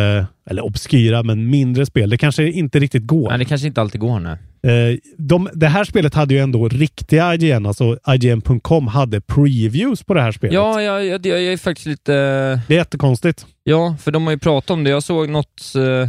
eller 0.51 0.64
obskyra, 0.64 1.22
men 1.22 1.51
mindre 1.51 1.87
spel, 1.87 2.11
det 2.11 2.18
kanske 2.18 2.51
inte 2.51 2.79
riktigt 2.79 3.07
går. 3.07 3.29
Nej, 3.29 3.39
det 3.39 3.45
kanske 3.45 3.66
inte 3.66 3.81
alltid 3.81 4.01
går 4.01 4.20
nu. 4.20 4.39
Eh, 4.67 4.99
de, 5.19 5.49
det 5.55 5.69
här 5.69 5.85
spelet 5.85 6.14
hade 6.14 6.35
ju 6.35 6.41
ändå 6.41 6.69
riktiga 6.69 7.35
IGN, 7.35 7.67
alltså 7.67 7.99
IGN.com 8.14 8.87
hade 8.87 9.21
previews 9.21 10.03
på 10.05 10.14
det 10.14 10.23
här 10.23 10.33
spelet. 10.33 10.55
Ja, 10.55 10.83
jag, 10.83 11.07
jag, 11.07 11.27
jag 11.27 11.43
är 11.43 11.57
faktiskt 11.57 11.87
lite... 11.87 12.12
Det 12.69 12.75
är 12.75 12.79
jättekonstigt. 12.79 13.47
Ja, 13.64 13.97
för 14.01 14.11
de 14.12 14.25
har 14.25 14.31
ju 14.33 14.39
pratat 14.39 14.71
om 14.71 14.85
det. 14.85 14.91
Jag 14.91 15.03
såg 15.03 15.29
något... 15.29 15.73
eh, 15.77 16.09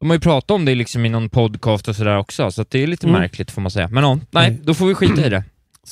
De 0.00 0.10
har 0.10 0.14
ju 0.16 0.20
pratat 0.20 0.50
om 0.50 0.64
det 0.64 0.74
liksom 0.74 1.06
i 1.06 1.08
någon 1.08 1.28
podcast 1.28 1.88
och 1.88 1.96
sådär 1.96 2.18
också, 2.18 2.50
så 2.50 2.64
det 2.68 2.82
är 2.82 2.86
lite 2.86 3.06
Mm. 3.06 3.20
märkligt 3.20 3.50
får 3.50 3.62
man 3.62 3.70
säga. 3.70 3.88
Men 3.88 4.04
ja, 4.04 4.14
nej, 4.14 4.50
Nej. 4.50 4.60
då 4.62 4.74
får 4.74 4.86
vi 4.86 4.94
skita 4.94 5.26
i 5.26 5.28
det. 5.28 5.44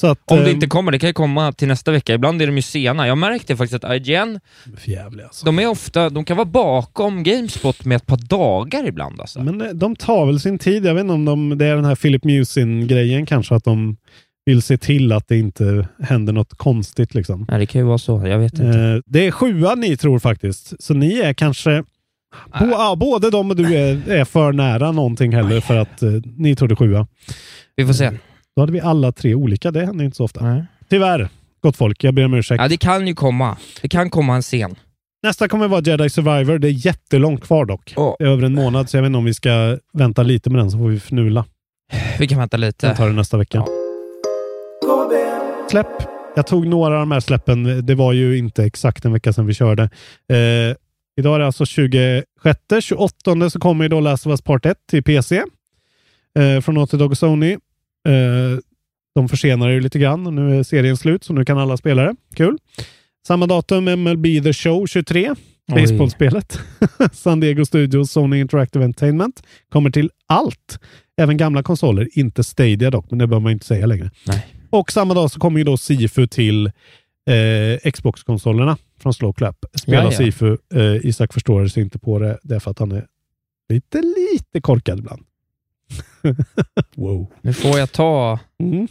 Att, 0.03 0.30
Om 0.30 0.38
det 0.38 0.45
eh, 0.45 0.51
inte 0.53 0.66
kommer, 0.66 0.93
det 0.93 0.99
kan 0.99 1.09
ju 1.09 1.12
komma 1.14 1.53
till 1.53 1.68
nästa 1.68 1.90
vecka. 1.90 2.14
Ibland 2.14 2.43
är 2.43 2.47
de 2.47 2.57
ju 2.57 2.62
sena. 2.62 3.07
Jag 3.07 3.18
märkte 3.18 3.57
faktiskt 3.57 3.84
att 3.84 3.97
IGN, 3.97 4.40
För 4.76 4.90
jävligt 4.90 5.24
alltså. 5.24 5.47
de 5.47 5.59
är 5.59 5.66
ofta, 5.66 6.11
de 6.11 6.24
kan 6.24 6.36
vara 6.36 6.45
bakom 6.45 7.22
Gamespot 7.22 7.84
med 7.84 7.97
ett 7.97 8.07
par 8.07 8.16
dagar 8.16 8.86
ibland 8.86 9.20
alltså. 9.20 9.40
Men 9.43 9.61
eh, 9.61 9.68
de 9.68 9.97
tar 9.97 10.26
väl 10.26 10.40
sin 10.40 10.59
tid. 10.59 10.84
Jag 10.86 10.95
vet 10.95 11.01
inte 11.01 11.12
om 11.12 11.24
de, 11.24 11.59
det 11.59 11.66
är 11.66 11.76
den 11.76 11.84
här 11.84 11.95
Philip 11.95 12.24
Musin-grejen 12.24 13.26
kanske, 13.26 13.55
att 13.55 13.64
de 13.64 13.97
vill 14.45 14.62
se 14.62 14.78
till 14.78 15.12
att 15.12 15.28
det 15.28 15.38
inte 15.38 15.88
händer 16.03 16.32
något 16.32 16.55
konstigt. 16.55 17.14
Liksom. 17.14 17.47
Nej, 17.49 17.59
det 17.59 17.66
kan 17.66 17.80
ju 17.80 17.86
vara 17.86 17.99
så, 17.99 18.26
jag 18.26 18.38
vet 18.38 18.53
inte. 18.53 18.78
Eh, 18.78 19.01
det 19.07 19.26
är 19.26 19.30
sjua 19.30 19.74
ni 19.74 19.97
tror 19.97 20.18
faktiskt, 20.18 20.82
så 20.82 20.95
ni 20.95 21.18
är 21.18 21.34
kanske 21.34 21.84
Bo, 22.61 22.66
ja, 22.70 22.97
både 22.97 23.30
de 23.30 23.51
och 23.51 23.57
du 23.57 23.74
är, 23.76 24.11
är 24.11 24.24
för 24.24 24.53
nära 24.53 24.93
någonting 24.93 25.32
heller 25.32 25.61
för 25.61 25.76
att 25.76 26.03
eh, 26.03 26.11
ni 26.36 26.57
trodde 26.57 26.76
sjua. 26.76 27.07
Vi 27.76 27.86
får 27.86 27.93
se. 27.93 28.11
Då 28.57 28.62
hade 28.62 28.72
vi 28.72 28.80
alla 28.80 29.12
tre 29.12 29.34
olika. 29.34 29.70
Det 29.70 29.86
händer 29.86 30.05
inte 30.05 30.16
så 30.16 30.24
ofta. 30.24 30.44
Nej. 30.44 30.64
Tyvärr, 30.90 31.28
gott 31.62 31.76
folk. 31.76 32.05
Jag 32.05 32.14
ber 32.14 32.24
om 32.24 32.34
ursäkt. 32.34 32.62
Ja, 32.62 32.68
det 32.68 32.76
kan 32.76 33.07
ju 33.07 33.14
komma. 33.14 33.57
Det 33.82 33.88
kan 33.88 34.11
komma 34.11 34.34
en 34.36 34.42
scen. 34.42 34.74
Nästa 35.22 35.48
kommer 35.48 35.68
vara 35.68 35.80
Jedi 35.80 36.11
Survivor. 36.11 36.59
Det 36.59 36.68
är 36.68 36.86
jättelångt 36.86 37.44
kvar 37.44 37.64
dock. 37.64 37.94
Är 38.18 38.26
över 38.26 38.42
en 38.42 38.55
månad, 38.55 38.90
så 38.90 38.96
jag 38.96 39.03
vet 39.03 39.07
inte 39.07 39.18
om 39.18 39.24
vi 39.24 39.34
ska 39.34 39.78
vänta 39.92 40.22
lite 40.22 40.50
med 40.50 40.59
den 40.61 40.70
så 40.70 40.78
får 40.78 40.88
vi 40.88 40.96
fnula. 40.96 41.44
Vi 42.18 42.28
kan 42.28 42.38
vänta 42.38 42.57
Jag 42.57 42.61
lite. 42.61 42.94
tar 42.96 43.07
det 43.07 43.12
nästa 43.12 43.36
vecka. 43.36 43.64
Släpp. 45.70 45.86
Jag 46.36 46.46
tog 46.46 46.66
några 46.66 46.94
av 46.94 47.00
de 47.00 47.11
här 47.11 47.20
släppen. 47.20 47.86
Det 47.86 47.94
var 47.94 48.12
ju 48.12 48.38
inte 48.38 48.64
exakt 48.64 49.05
en 49.05 49.12
vecka 49.12 49.32
sedan 49.32 49.46
vi 49.46 49.55
körde. 49.55 49.82
Eh, 50.28 50.76
idag 51.16 51.34
är 51.34 51.38
det 51.38 51.46
alltså 51.46 51.66
26. 51.66 52.26
28 52.80 53.50
så 53.50 53.59
kommer 53.61 53.84
ju 53.84 53.88
då 53.88 54.00
Last 54.00 54.26
of 54.26 54.30
Us 54.30 54.42
Part 54.42 54.66
1 54.66 54.76
till 54.90 55.03
PC. 55.03 55.36
Eh, 56.38 56.61
från 56.61 56.74
Naughty 56.74 56.96
Dog 56.96 57.11
och 57.11 57.18
Sony. 57.18 57.57
Eh, 58.09 58.59
de 59.14 59.28
försenar 59.28 59.68
ju 59.68 59.80
lite 59.80 59.98
grann. 59.98 60.26
och 60.26 60.32
Nu 60.32 60.59
är 60.59 60.62
serien 60.62 60.96
slut, 60.96 61.24
så 61.24 61.32
nu 61.32 61.44
kan 61.44 61.59
alla 61.59 61.76
spela 61.76 62.03
det. 62.03 62.14
Kul. 62.34 62.59
Samma 63.26 63.46
datum 63.46 63.84
MLB 63.84 64.24
The 64.42 64.53
Show 64.53 64.86
23. 64.86 65.30
Oj. 65.30 65.80
Baseballspelet. 65.82 66.59
San 67.12 67.40
Diego 67.40 67.64
Studios, 67.64 68.11
Sony 68.11 68.40
Interactive 68.40 68.84
Entertainment. 68.84 69.42
Kommer 69.68 69.90
till 69.90 70.11
allt. 70.26 70.78
Även 71.16 71.36
gamla 71.36 71.62
konsoler. 71.62 72.09
Inte 72.12 72.44
Stadia 72.44 72.90
dock, 72.90 73.11
men 73.11 73.18
det 73.18 73.26
behöver 73.26 73.42
man 73.42 73.53
inte 73.53 73.66
säga 73.66 73.86
längre. 73.86 74.11
Nej. 74.26 74.46
Och 74.70 74.92
samma 74.92 75.14
dag 75.14 75.30
så 75.30 75.40
kommer 75.40 75.59
ju 75.59 75.64
då 75.64 75.76
Sifu 75.76 76.26
till 76.26 76.66
eh, 77.30 77.90
Xbox-konsolerna 77.92 78.76
från 79.00 79.14
Slow 79.14 79.32
Clap. 79.32 79.64
Spela 79.74 79.98
Ja, 79.98 80.05
ja. 80.05 80.11
Sifu. 80.18 80.57
Eh, 80.74 81.07
Isak 81.07 81.32
förstår 81.32 81.66
sig 81.66 81.82
inte 81.82 81.98
på 81.98 82.18
det 82.18 82.38
därför 82.42 82.70
att 82.70 82.78
han 82.78 82.92
är 82.92 83.07
lite, 83.68 84.03
lite 84.03 84.61
korkad 84.61 84.98
ibland. 84.98 85.22
wow. 86.97 87.32
Nu 87.40 87.53
får 87.53 87.78
jag 87.78 87.93
ta... 87.93 88.38
Mm. 88.61 88.88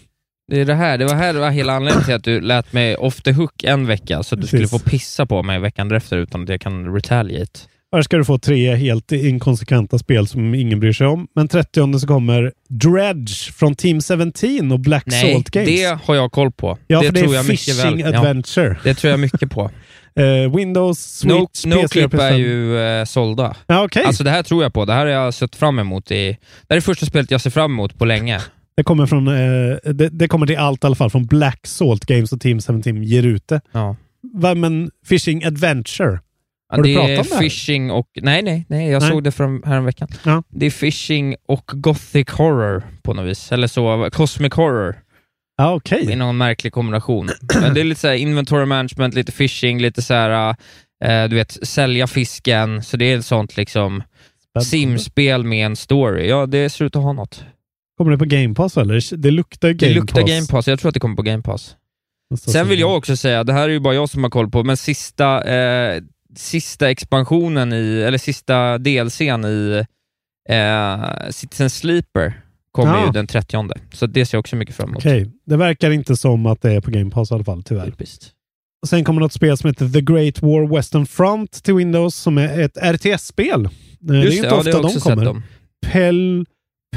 Det 0.51 0.61
är 0.61 0.65
det 0.65 0.75
här, 0.75 0.97
det 0.97 1.05
var 1.05 1.15
här 1.15 1.33
det 1.33 1.39
var 1.39 1.49
hela 1.49 1.73
anledningen 1.73 2.05
till 2.05 2.13
att 2.13 2.23
du 2.23 2.41
lät 2.41 2.73
mig 2.73 2.95
off 2.95 3.21
the 3.21 3.31
hook 3.31 3.63
en 3.63 3.87
vecka, 3.87 4.23
så 4.23 4.35
att 4.35 4.41
du 4.41 4.47
skulle 4.47 4.63
Precis. 4.63 4.83
få 4.83 4.89
pissa 4.89 5.25
på 5.25 5.43
mig 5.43 5.59
veckan 5.59 5.89
därefter 5.89 6.17
utan 6.17 6.43
att 6.43 6.49
jag 6.49 6.61
kan 6.61 6.93
retaliate. 6.93 7.59
Här 7.95 8.01
ska 8.01 8.17
du 8.17 8.25
få 8.25 8.37
tre 8.37 8.75
helt 8.75 9.11
inkonsekventa 9.11 9.97
spel 9.97 10.27
som 10.27 10.55
ingen 10.55 10.79
bryr 10.79 10.93
sig 10.93 11.07
om. 11.07 11.27
Men 11.35 11.47
30 11.47 11.99
så 11.99 12.07
kommer 12.07 12.51
Dredge 12.69 13.51
från 13.53 13.75
Team 13.75 14.01
17 14.01 14.71
och 14.71 14.79
Black 14.79 15.03
Nej, 15.05 15.33
Salt 15.33 15.49
Games. 15.49 15.69
det 15.69 15.99
har 16.03 16.15
jag 16.15 16.31
koll 16.31 16.51
på. 16.51 16.77
ja, 16.87 16.99
det 16.99 17.05
för 17.05 17.13
det 17.13 17.19
tror 17.19 17.31
är 17.31 17.35
jag 17.35 17.45
mycket 17.45 17.59
Fishing 17.59 18.03
väl. 18.03 18.13
Ja, 18.13 18.19
Adventure. 18.19 18.77
det 18.83 18.93
tror 18.93 19.11
jag 19.11 19.19
mycket 19.19 19.51
på. 19.51 19.71
Eh, 20.15 20.55
Windows, 20.55 20.99
Switch, 20.99 21.65
No, 21.65 21.69
no 21.75 21.81
PS4, 21.81 21.87
Clip 21.87 22.13
är 22.13 22.17
PS5. 22.31 22.37
ju 22.37 22.79
eh, 22.79 23.05
sålda. 23.05 23.55
Ja, 23.67 23.83
okej. 23.83 24.03
Alltså 24.05 24.23
det 24.23 24.29
här 24.29 24.43
tror 24.43 24.63
jag 24.63 24.73
på. 24.73 24.85
Det 24.85 24.93
här 24.93 24.99
har 25.05 25.13
jag 25.13 25.33
sett 25.33 25.55
fram 25.55 25.79
emot 25.79 26.11
i... 26.11 26.15
Det 26.31 26.37
här 26.69 26.75
är 26.75 26.75
det 26.75 26.81
första 26.81 27.05
spelet 27.05 27.31
jag 27.31 27.41
ser 27.41 27.49
fram 27.49 27.71
emot 27.71 27.97
på 27.99 28.05
länge. 28.05 28.39
Det 28.75 28.83
kommer, 28.83 29.05
från, 29.05 29.27
eh, 29.27 29.75
det, 29.93 30.09
det 30.09 30.27
kommer 30.27 30.47
till 30.47 30.57
allt 30.57 30.83
i 30.83 30.87
alla 30.87 30.95
fall. 30.95 31.09
Från 31.09 31.25
Black 31.25 31.67
Salt 31.67 32.05
Games 32.05 32.31
och 32.31 32.41
Team 32.41 32.59
17 32.61 33.03
ger 33.03 33.23
ut 33.25 33.47
det. 33.47 33.61
Ja. 33.71 33.95
Va, 34.33 34.55
men 34.55 34.91
Fishing 35.05 35.43
Adventure? 35.45 36.19
Ja, 36.69 36.75
Har 36.77 36.83
du 36.83 36.89
det 36.89 36.95
pratat 36.95 37.19
om 37.19 37.25
det 37.29 37.35
här? 37.35 37.41
Fishing 37.41 37.91
och... 37.91 38.07
Nej, 38.21 38.41
nej, 38.41 38.65
nej. 38.69 38.89
Jag 38.91 39.01
Nej. 39.01 39.11
såg 39.11 39.23
det 39.23 39.31
från 39.31 39.63
här 39.65 39.75
en 39.77 39.85
veckan. 39.85 40.07
Ja. 40.25 40.43
Det 40.49 40.65
är 40.65 40.69
Fishing 40.71 41.35
och 41.47 41.63
Gothic 41.73 42.29
Horror 42.29 42.83
på 43.03 43.13
något 43.13 43.25
vis. 43.25 43.51
Eller 43.51 43.67
så, 43.67 44.09
Cosmic 44.13 44.53
Horror. 44.53 44.95
Ja, 45.61 45.73
okej. 45.73 46.11
i 46.11 46.15
någon 46.15 46.37
märklig 46.37 46.73
kombination. 46.73 47.29
Men 47.61 47.73
det 47.73 47.79
är 47.79 47.83
lite 47.83 48.01
så 48.01 48.07
här 48.07 48.15
inventory 48.15 48.65
management, 48.65 49.13
lite 49.13 49.31
fishing, 49.31 49.81
lite 49.81 50.01
så 50.01 50.13
här, 50.13 50.55
eh, 51.03 51.29
du 51.29 51.35
vet, 51.35 51.67
sälja 51.67 52.07
fisken. 52.07 52.83
Så 52.83 52.97
det 52.97 53.05
är 53.05 53.17
ett 53.17 53.25
sånt 53.25 53.57
liksom 53.57 54.03
simspel 54.63 55.43
med 55.43 55.65
en 55.65 55.75
story. 55.75 56.27
Ja, 56.27 56.45
det 56.45 56.69
ser 56.69 56.85
ut 56.85 56.95
att 56.95 57.03
ha 57.03 57.13
något. 57.13 57.43
Kommer 57.97 58.11
det 58.11 58.17
på 58.17 58.25
Game 58.25 58.55
Pass 58.55 58.77
eller? 58.77 59.17
Det 59.17 59.31
luktar 59.31 59.69
Game 59.69 59.93
Det 59.93 59.99
luktar 59.99 60.21
Pass. 60.21 60.29
Game 60.29 60.47
Pass. 60.49 60.67
Jag 60.67 60.79
tror 60.79 60.89
att 60.89 60.93
det 60.93 60.99
kommer 60.99 61.15
på 61.15 61.21
Game 61.21 61.43
Pass. 61.43 61.75
Sen 62.37 62.67
vill 62.67 62.79
jag 62.79 62.97
också 62.97 63.17
säga, 63.17 63.43
det 63.43 63.53
här 63.53 63.63
är 63.63 63.73
ju 63.73 63.79
bara 63.79 63.93
jag 63.93 64.09
som 64.09 64.23
har 64.23 64.29
koll 64.29 64.49
på, 64.49 64.63
men 64.63 64.77
sista, 64.77 65.43
eh, 65.43 66.01
sista 66.35 66.89
expansionen 66.89 67.73
i, 67.73 68.01
eller 68.01 68.17
sista 68.17 68.77
delsen 68.77 69.45
i 69.45 69.85
eh, 70.49 71.05
Citizen 71.29 71.69
Sleeper 71.69 72.40
kommer 72.71 72.93
Ja. 72.99 73.05
ju 73.05 73.11
den 73.11 73.27
30 73.27 73.69
Så 73.93 74.05
det 74.07 74.25
ser 74.25 74.37
jag 74.37 74.39
också 74.39 74.55
mycket 74.55 74.75
fram 74.75 74.89
emot. 74.89 74.97
Okej, 74.97 75.31
det 75.45 75.57
verkar 75.57 75.91
inte 75.91 76.17
som 76.17 76.45
att 76.45 76.61
det 76.61 76.71
är 76.71 76.81
på 76.81 76.91
Game 76.91 77.11
Pass 77.11 77.31
i 77.31 77.33
alla 77.33 77.43
fall, 77.43 77.63
tyvärr. 77.63 77.85
Typiskt. 77.85 78.31
Och 78.81 78.89
sen 78.89 79.03
kommer 79.03 79.21
något 79.21 79.33
spel 79.33 79.57
som 79.57 79.67
heter 79.67 79.89
The 79.89 80.01
Great 80.01 80.41
War 80.41 80.75
Western 80.75 81.05
Front 81.05 81.63
till 81.63 81.73
Windows 81.73 82.15
som 82.15 82.37
är 82.37 82.59
ett 82.61 82.77
RTS-spel. 82.77 83.65
Eh, 83.65 83.71
det 83.99 84.13
är 84.17 84.31
inte 84.31 84.41
det, 84.41 84.47
ja, 84.47 84.57
ofta 84.57 84.71
de 84.71 84.85
också 84.85 84.99
kommer. 84.99 85.25
dem. 85.25 85.43
Pel, 85.91 86.45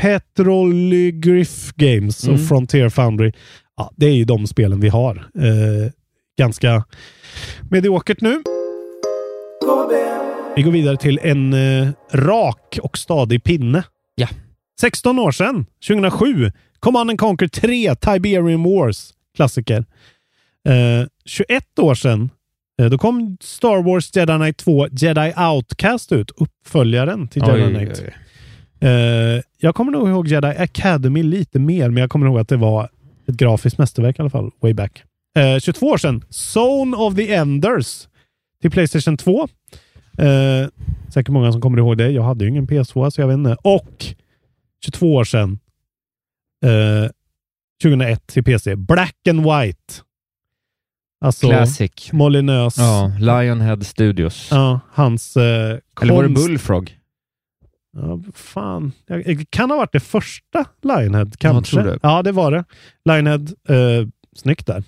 Petrolygriff 0.01 1.73
Games 1.77 2.23
och 2.25 2.35
Mm. 2.35 2.47
Frontier 2.47 2.89
Foundry. 2.89 3.33
Ja, 3.77 3.91
det 3.97 4.07
är 4.07 4.13
ju 4.13 4.25
de 4.25 4.47
spelen 4.47 4.81
vi 4.81 4.89
har. 4.89 5.17
Eh, 5.39 5.91
ganska 6.39 6.85
mediokert 7.71 8.21
nu. 8.21 8.43
Vi 10.57 10.63
går 10.63 10.71
vidare 10.71 10.97
till 10.97 11.19
en 11.23 11.53
eh, 11.53 11.89
rak 12.13 12.79
och 12.83 12.99
stadig 12.99 13.45
pinne. 13.45 13.83
Ja. 14.15 14.29
16 14.81 15.19
år 15.19 15.31
sedan, 15.33 15.67
2007, 15.89 16.53
Command 16.81 17.11
and 17.11 17.19
Conquer 17.19 17.49
3, 17.49 17.95
Tiberian 17.95 18.63
Wars. 18.63 19.11
Klassiker. 19.37 19.85
Eh, 20.69 21.07
21 21.25 21.79
år 21.79 21.95
sedan, 21.95 22.31
eh, 22.83 22.87
då 22.91 22.99
kom 22.99 23.37
Star 23.41 23.83
Wars 23.83 24.17
Jedi 24.17 24.33
Knight 24.39 24.57
2, 24.57 24.89
Jedi 24.93 25.33
Outcast 25.37 26.13
ut. 26.13 26.31
Uppföljaren 26.37 27.29
till 27.29 27.43
Jedi 27.43 27.63
Oj, 27.63 27.75
Knight. 27.75 28.01
oj, 28.03 28.15
oj. 28.81 28.89
Eh, 28.89 29.41
jag 29.59 29.75
kommer 29.75 29.93
nog 29.93 30.09
ihåg 30.09 30.29
Jedi 30.29 30.49
Academy 30.49 31.23
lite 31.23 31.59
mer, 31.59 31.91
men 31.91 32.01
jag 32.01 32.11
kommer 32.11 32.27
ihåg 32.27 32.39
att 32.39 32.49
det 32.49 32.57
var 32.57 32.89
ett 33.29 33.35
grafiskt 33.35 33.79
mästerverk 33.79 34.19
i 34.19 34.23
alla 34.23 34.31
fall, 34.31 34.51
way 34.61 34.75
back. 34.75 35.03
Eh, 35.39 35.59
22 35.59 35.87
år 35.87 35.97
sedan, 35.97 36.25
Zone 36.55 36.97
of 36.97 37.15
the 37.15 37.35
Enders 37.35 38.09
till 38.63 38.71
Playstation 38.71 39.17
2. 39.17 39.49
Eh, 40.19 40.69
säkert 41.15 41.29
många 41.29 41.53
som 41.53 41.61
kommer 41.61 41.79
ihåg 41.79 41.99
det. 41.99 42.11
Jag 42.11 42.23
hade 42.23 42.45
ju 42.45 42.51
ingen 42.51 42.67
PS2, 42.67 43.11
så 43.11 43.21
jag 43.21 43.29
vet 43.29 43.35
inte. 43.35 43.57
Och 43.63 44.05
22 44.85 45.15
år 45.15 45.25
sedan, 45.25 45.59
eh, 46.65 47.11
2001 47.83 48.27
till 48.27 48.45
PC, 48.45 48.77
Black 48.77 49.29
and 49.29 49.41
White. 49.41 49.95
Alltså 51.25 51.49
Classic. 51.49 52.13
Molinös. 52.13 52.79
Ja, 52.79 53.13
Lionhead 53.21 53.81
Studios. 53.81 54.49
Ja, 54.51 54.81
hans 54.93 55.37
eh, 55.37 55.79
Eller 56.03 56.15
var 56.15 56.23
det 56.23 56.29
Bullfrog? 56.29 56.99
Ja, 57.97 58.21
fan. 58.35 58.93
Det 59.07 59.51
kan 59.51 59.71
ha 59.71 59.77
varit 59.77 59.93
det 59.93 60.01
första 60.01 60.65
Lionhead, 60.83 61.31
kanske. 61.39 61.83
det. 61.83 61.99
Ja, 62.03 62.23
det 62.23 62.33
var 62.33 62.51
det. 62.53 62.65
Lionhead, 63.05 63.47
eh, 63.69 64.07
snyggt 64.37 64.67
där. 64.67 64.83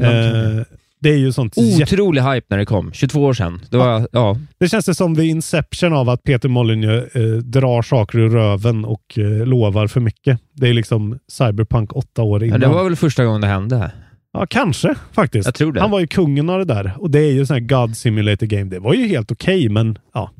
Eh, 0.00 0.64
det 1.02 1.10
är 1.10 1.16
ju 1.16 1.32
sånt... 1.32 1.58
Otrolig 1.58 2.22
hype 2.22 2.46
när 2.50 2.58
det 2.58 2.66
kom. 2.66 2.92
22 2.92 3.24
år 3.24 3.32
sedan. 3.32 3.60
Det 3.70 3.76
var, 3.76 4.08
ja. 4.12 4.36
Det 4.58 4.68
känns 4.68 4.86
det 4.86 4.94
som 4.94 5.16
the 5.16 5.24
inception 5.24 5.92
av 5.92 6.08
att 6.08 6.22
Peter 6.22 6.48
Molyneux 6.48 7.16
eh, 7.16 7.36
drar 7.36 7.82
saker 7.82 8.18
ur 8.18 8.30
röven 8.30 8.84
och 8.84 9.18
eh, 9.18 9.46
lovar 9.46 9.86
för 9.86 10.00
mycket. 10.00 10.40
Det 10.52 10.68
är 10.68 10.74
liksom 10.74 11.18
Cyberpunk 11.28 11.96
åtta 11.96 12.22
år 12.22 12.40
ja, 12.42 12.46
innan. 12.46 12.60
det 12.60 12.68
var 12.68 12.84
väl 12.84 12.96
första 12.96 13.24
gången 13.24 13.40
det 13.40 13.46
hände. 13.46 13.92
Ja, 14.32 14.46
kanske 14.46 14.94
faktiskt. 15.12 15.46
Jag 15.46 15.54
tror 15.54 15.72
det. 15.72 15.80
Han 15.80 15.90
var 15.90 16.00
ju 16.00 16.06
kungen 16.06 16.50
av 16.50 16.58
det 16.58 16.74
där. 16.74 16.92
Och 16.98 17.10
det 17.10 17.18
är 17.18 17.32
ju 17.32 17.46
sån 17.46 17.54
här 17.54 17.60
God 17.60 17.96
Simulator 17.96 18.46
Game. 18.46 18.70
Det 18.70 18.78
var 18.78 18.94
ju 18.94 19.06
helt 19.06 19.32
okej, 19.32 19.68
men 19.68 19.98
ja. 20.14 20.30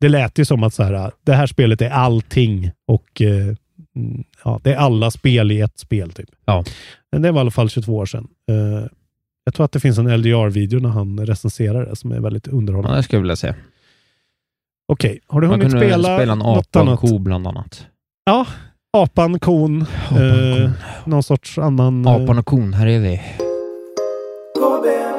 Det 0.00 0.08
lät 0.08 0.38
ju 0.38 0.44
som 0.44 0.62
att 0.62 0.74
så 0.74 0.82
här, 0.82 1.10
det 1.26 1.34
här 1.34 1.46
spelet 1.46 1.82
är 1.82 1.90
allting 1.90 2.70
och 2.86 3.22
eh, 3.22 3.54
mm, 3.96 4.24
ja, 4.44 4.60
det 4.64 4.72
är 4.72 4.76
alla 4.76 5.10
spel 5.10 5.52
i 5.52 5.60
ett 5.60 5.78
spel. 5.78 6.12
typ. 6.12 6.28
Ja. 6.44 6.64
Men 7.12 7.22
det 7.22 7.30
var 7.30 7.38
i 7.38 7.40
alla 7.40 7.50
fall 7.50 7.70
22 7.70 7.96
år 7.96 8.06
sedan. 8.06 8.28
Eh, 8.50 8.86
jag 9.44 9.54
tror 9.54 9.64
att 9.64 9.72
det 9.72 9.80
finns 9.80 9.98
en 9.98 10.16
LDR-video 10.20 10.80
när 10.80 10.88
han 10.88 11.26
recenserar 11.26 11.86
det 11.86 11.96
som 11.96 12.12
är 12.12 12.20
väldigt 12.20 12.46
Ja, 12.46 12.52
underhållande. 12.52 12.96
det 12.98 13.02
skulle 13.02 13.16
jag 13.16 13.22
vilja 13.22 13.36
se. 13.36 13.54
Okej, 14.92 15.20
har 15.26 15.40
du 15.40 15.48
Man 15.48 15.60
hunnit 15.60 15.76
spela, 15.76 16.16
spela 16.18 16.32
en 16.32 16.42
apa 16.42 16.82
och 16.82 16.88
en 16.90 16.96
ko 16.96 17.18
bland 17.18 17.46
annat. 17.46 17.86
Ja, 18.24 18.46
apan, 18.92 19.38
kon, 19.40 19.80
eh, 20.10 20.70
någon 21.04 21.22
sorts 21.22 21.58
annan... 21.58 22.04
eh, 22.06 22.12
Apan 22.12 22.38
och 22.38 22.46
kon, 22.46 22.72
här 22.74 22.86
är 22.86 23.00
vi. 23.00 23.20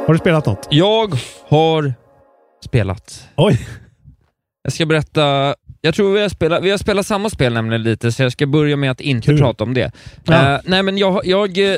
Har 0.08 0.14
du 0.14 0.20
spelat 0.20 0.46
något? 0.46 0.68
Jag 0.72 1.16
har 1.48 1.94
spelat. 2.66 3.28
Oj! 3.38 3.68
Jag 4.64 4.74
ska 4.74 4.86
berätta. 4.86 5.56
Jag 5.82 5.96
tror 5.96 6.14
vi 6.14 6.22
har 6.22 6.30
spelat, 6.30 6.64
vi 6.64 6.72
har 6.72 6.78
spelat 6.78 7.06
samma 7.06 7.30
spel 7.30 7.54
nämligen 7.54 7.84
lite, 7.84 8.12
så 8.12 8.24
jag 8.24 8.32
ska 8.32 8.48
börja 8.48 8.76
med 8.78 8.92
att 8.92 9.02
inte 9.02 9.26
Kul. 9.26 9.38
prata 9.38 9.64
om 9.64 9.74
det. 9.74 9.92
Ja. 10.26 10.54
Eh, 10.56 10.60
nej, 10.66 10.84
men 10.84 10.98
jag, 10.98 11.26
jag, 11.26 11.58
eh, 11.74 11.78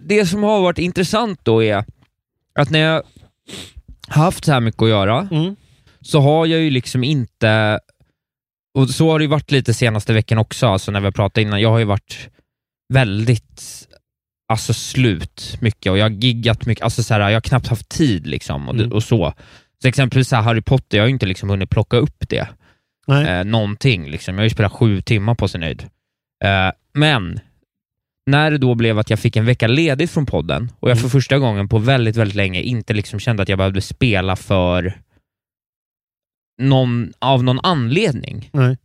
det 0.00 0.26
som 0.26 0.42
har 0.42 0.60
varit 0.62 0.78
intressant 0.78 1.40
då 1.42 1.62
är 1.62 1.84
att 2.54 2.70
när 2.70 2.78
jag 2.78 3.02
haft 4.08 4.44
så 4.44 4.52
här 4.52 4.60
mycket 4.60 4.82
att 4.82 4.88
göra, 4.88 5.28
Mm. 5.30 5.56
så 6.00 6.20
har 6.20 6.46
jag 6.46 6.60
ju 6.60 6.70
liksom 6.70 7.04
inte, 7.04 7.80
och 8.74 8.90
så 8.90 9.10
har 9.10 9.18
det 9.18 9.22
ju 9.22 9.28
varit 9.28 9.50
lite 9.50 9.74
senaste 9.74 10.12
veckan 10.12 10.38
också, 10.38 10.66
alltså 10.66 10.90
när 10.92 11.00
vi 11.00 11.12
pratat 11.12 11.38
innan, 11.42 11.60
jag 11.60 11.70
har 11.70 11.78
ju 11.78 11.84
varit 11.84 12.28
väldigt 12.92 13.84
alltså 14.52 14.74
slut 14.74 15.56
mycket 15.60 15.92
och 15.92 15.98
jag 15.98 16.04
har 16.04 16.10
giggat 16.10 16.66
mycket, 16.66 16.84
alltså 16.84 17.02
så 17.02 17.14
här, 17.14 17.20
jag 17.20 17.36
har 17.36 17.40
knappt 17.40 17.66
haft 17.66 17.88
tid 17.88 18.26
liksom 18.26 18.68
och, 18.68 18.74
Mm. 18.74 18.92
och 18.92 19.02
så. 19.02 19.34
Så 19.82 19.88
exempelvis 19.88 20.28
så 20.28 20.36
här, 20.36 20.42
Harry 20.42 20.60
Potter, 20.62 20.98
jag 20.98 21.02
har 21.04 21.08
ju 21.08 21.12
inte 21.14 21.26
liksom 21.26 21.50
hunnit 21.50 21.70
plocka 21.70 21.96
upp 21.96 22.24
det 22.28 22.48
Nej. 23.06 23.26
eh, 23.28 23.44
någonting. 23.44 24.10
Liksom. 24.10 24.34
Jag 24.34 24.40
har 24.40 24.44
ju 24.44 24.50
spelat 24.50 24.72
sju 24.72 25.00
timmar 25.00 25.34
på 25.34 25.48
sin 25.48 25.62
höjd. 25.62 25.82
Eh, 26.44 26.72
men 26.94 27.40
när 28.28 28.50
det 28.50 28.58
då 28.58 28.74
blev 28.74 28.98
att 28.98 29.10
jag 29.10 29.18
fick 29.18 29.36
en 29.36 29.44
vecka 29.46 29.66
ledigt 29.66 30.10
från 30.10 30.26
podden 30.26 30.70
och 30.80 30.90
jag 30.90 30.96
Mm. 30.96 31.02
för 31.02 31.08
första 31.08 31.38
gången 31.38 31.68
på 31.68 31.78
väldigt, 31.78 32.16
väldigt 32.16 32.34
länge 32.36 32.60
inte 32.62 32.94
liksom 32.94 33.20
kände 33.20 33.42
att 33.42 33.48
jag 33.48 33.58
behövde 33.58 33.80
spela 33.80 34.36
för 34.36 34.98
någon, 36.62 37.12
av 37.18 37.44
någon 37.44 37.60
anledning. 37.62 38.50
Nej. 38.52 38.76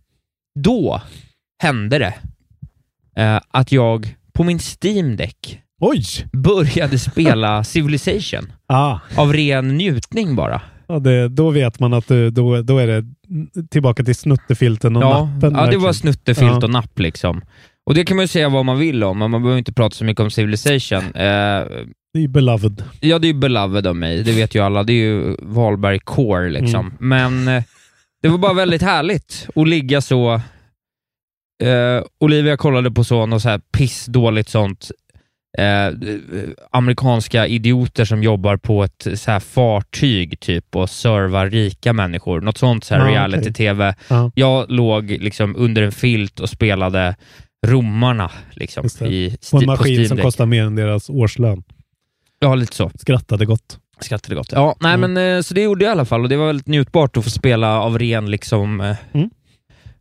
Då 0.59 1.01
hände 1.63 1.97
det 1.99 2.13
eh, 3.21 3.41
att 3.51 3.71
jag 3.71 4.15
på 4.33 4.43
min 4.43 4.59
Steam 4.59 5.15
Deck 5.15 5.59
Oj! 5.81 6.03
började 6.33 6.99
spela 6.99 7.63
Civilization 7.73 8.53
Ah. 8.67 8.99
av 9.17 9.33
ren 9.33 9.77
njutning 9.77 10.35
bara. 10.35 10.61
Ja, 10.87 10.99
det, 10.99 11.27
då 11.29 11.49
vet 11.49 11.79
man 11.79 11.93
att 11.93 12.07
det, 12.07 12.29
då, 12.29 12.61
då 12.61 12.77
är 12.77 12.87
det 12.87 13.05
tillbaka 13.69 14.03
till 14.03 14.15
snuttefilten 14.15 14.95
och 14.95 15.03
ja, 15.03 15.25
nappen. 15.25 15.41
Ja, 15.41 15.49
det 15.49 15.55
verkligen. 15.61 15.81
var 15.81 15.93
snuttefilt 15.93 16.51
Ja. 16.51 16.63
och 16.63 16.69
napp 16.69 16.99
liksom. 16.99 17.41
Och 17.85 17.93
det 17.95 18.05
kan 18.05 18.17
man 18.17 18.23
ju 18.23 18.27
säga 18.27 18.49
vad 18.49 18.65
man 18.65 18.79
vill 18.79 19.03
om, 19.03 19.19
men 19.19 19.31
man 19.31 19.41
behöver 19.41 19.59
inte 19.59 19.73
prata 19.73 19.95
så 19.95 20.05
mycket 20.05 20.23
om 20.23 20.31
Civilization. 20.31 20.99
Eh, 21.15 21.63
Det 22.13 22.23
är 22.23 22.27
beloved. 22.27 22.83
ja, 22.99 23.19
det 23.19 23.27
är 23.27 23.33
ju 23.33 23.39
beloved 23.39 23.87
av 23.87 23.95
mig, 23.95 24.23
det 24.23 24.31
vet 24.31 24.55
ju 24.55 24.59
alla. 24.63 24.83
Det 24.83 24.93
är 24.93 24.97
ju 25.05 25.35
Valberg 25.39 25.99
core 25.99 26.49
liksom. 26.49 26.85
Mm. 26.85 26.95
Men 26.99 27.55
eh, 27.57 27.63
det 28.21 28.29
var 28.29 28.37
bara 28.37 28.53
väldigt 28.53 28.81
härligt 28.81 29.47
att 29.55 29.67
ligga 29.67 30.01
så... 30.01 30.33
Eh, 31.63 32.03
Olivia 32.19 32.57
kollade 32.57 32.91
på 32.91 33.03
så, 33.03 33.25
något 33.25 33.41
så 33.41 33.49
här 33.49 33.61
pissdåligt 33.77 34.49
sånt 34.49 34.91
eh, 35.57 35.93
amerikanska 36.71 37.47
idioter 37.47 38.05
som 38.05 38.23
jobbar 38.23 38.57
på 38.57 38.83
ett 38.83 39.07
så 39.15 39.31
här 39.31 39.39
fartyg 39.39 40.39
typ 40.39 40.75
och 40.75 40.89
servar 40.89 41.49
rika 41.49 41.93
människor. 41.93 42.41
Något 42.41 42.57
sånt 42.57 42.83
så 42.83 42.95
här 42.95 43.01
Ja, 43.01 43.11
reality-tv. 43.11 43.95
Ja. 44.07 44.31
Jag 44.35 44.71
låg 44.71 45.09
liksom 45.11 45.55
under 45.55 45.81
en 45.81 45.91
filt 45.91 46.39
och 46.39 46.49
spelade 46.49 47.15
romarna 47.63 48.31
liksom, 48.51 48.85
i 49.05 49.37
På 49.51 49.57
en 49.57 49.65
maskin 49.65 50.07
som 50.07 50.17
kostar 50.17 50.45
mer 50.45 50.63
än 50.63 50.75
deras 50.75 51.09
årslön. 51.09 51.63
Ja, 52.39 52.55
lite 52.55 52.75
så. 52.75 52.91
Skrattade 52.99 53.45
gott. 53.45 53.79
Skrattade 53.99 54.35
gott. 54.35 54.51
Ja, 54.51 54.75
nej 54.79 54.93
Mm. 54.93 55.13
men 55.13 55.37
eh, 55.37 55.41
så 55.41 55.53
det 55.53 55.61
gjorde 55.61 55.85
jag 55.85 55.89
i 55.89 55.91
alla 55.91 56.05
fall 56.05 56.21
och 56.23 56.29
det 56.29 56.37
var 56.37 56.47
väldigt 56.47 56.67
njutbart 56.67 57.17
att 57.17 57.23
få 57.23 57.29
spela 57.29 57.79
av 57.81 57.99
ren 57.99 58.31
liksom 58.31 58.81
eh, 58.81 58.95
Mm. 59.13 59.29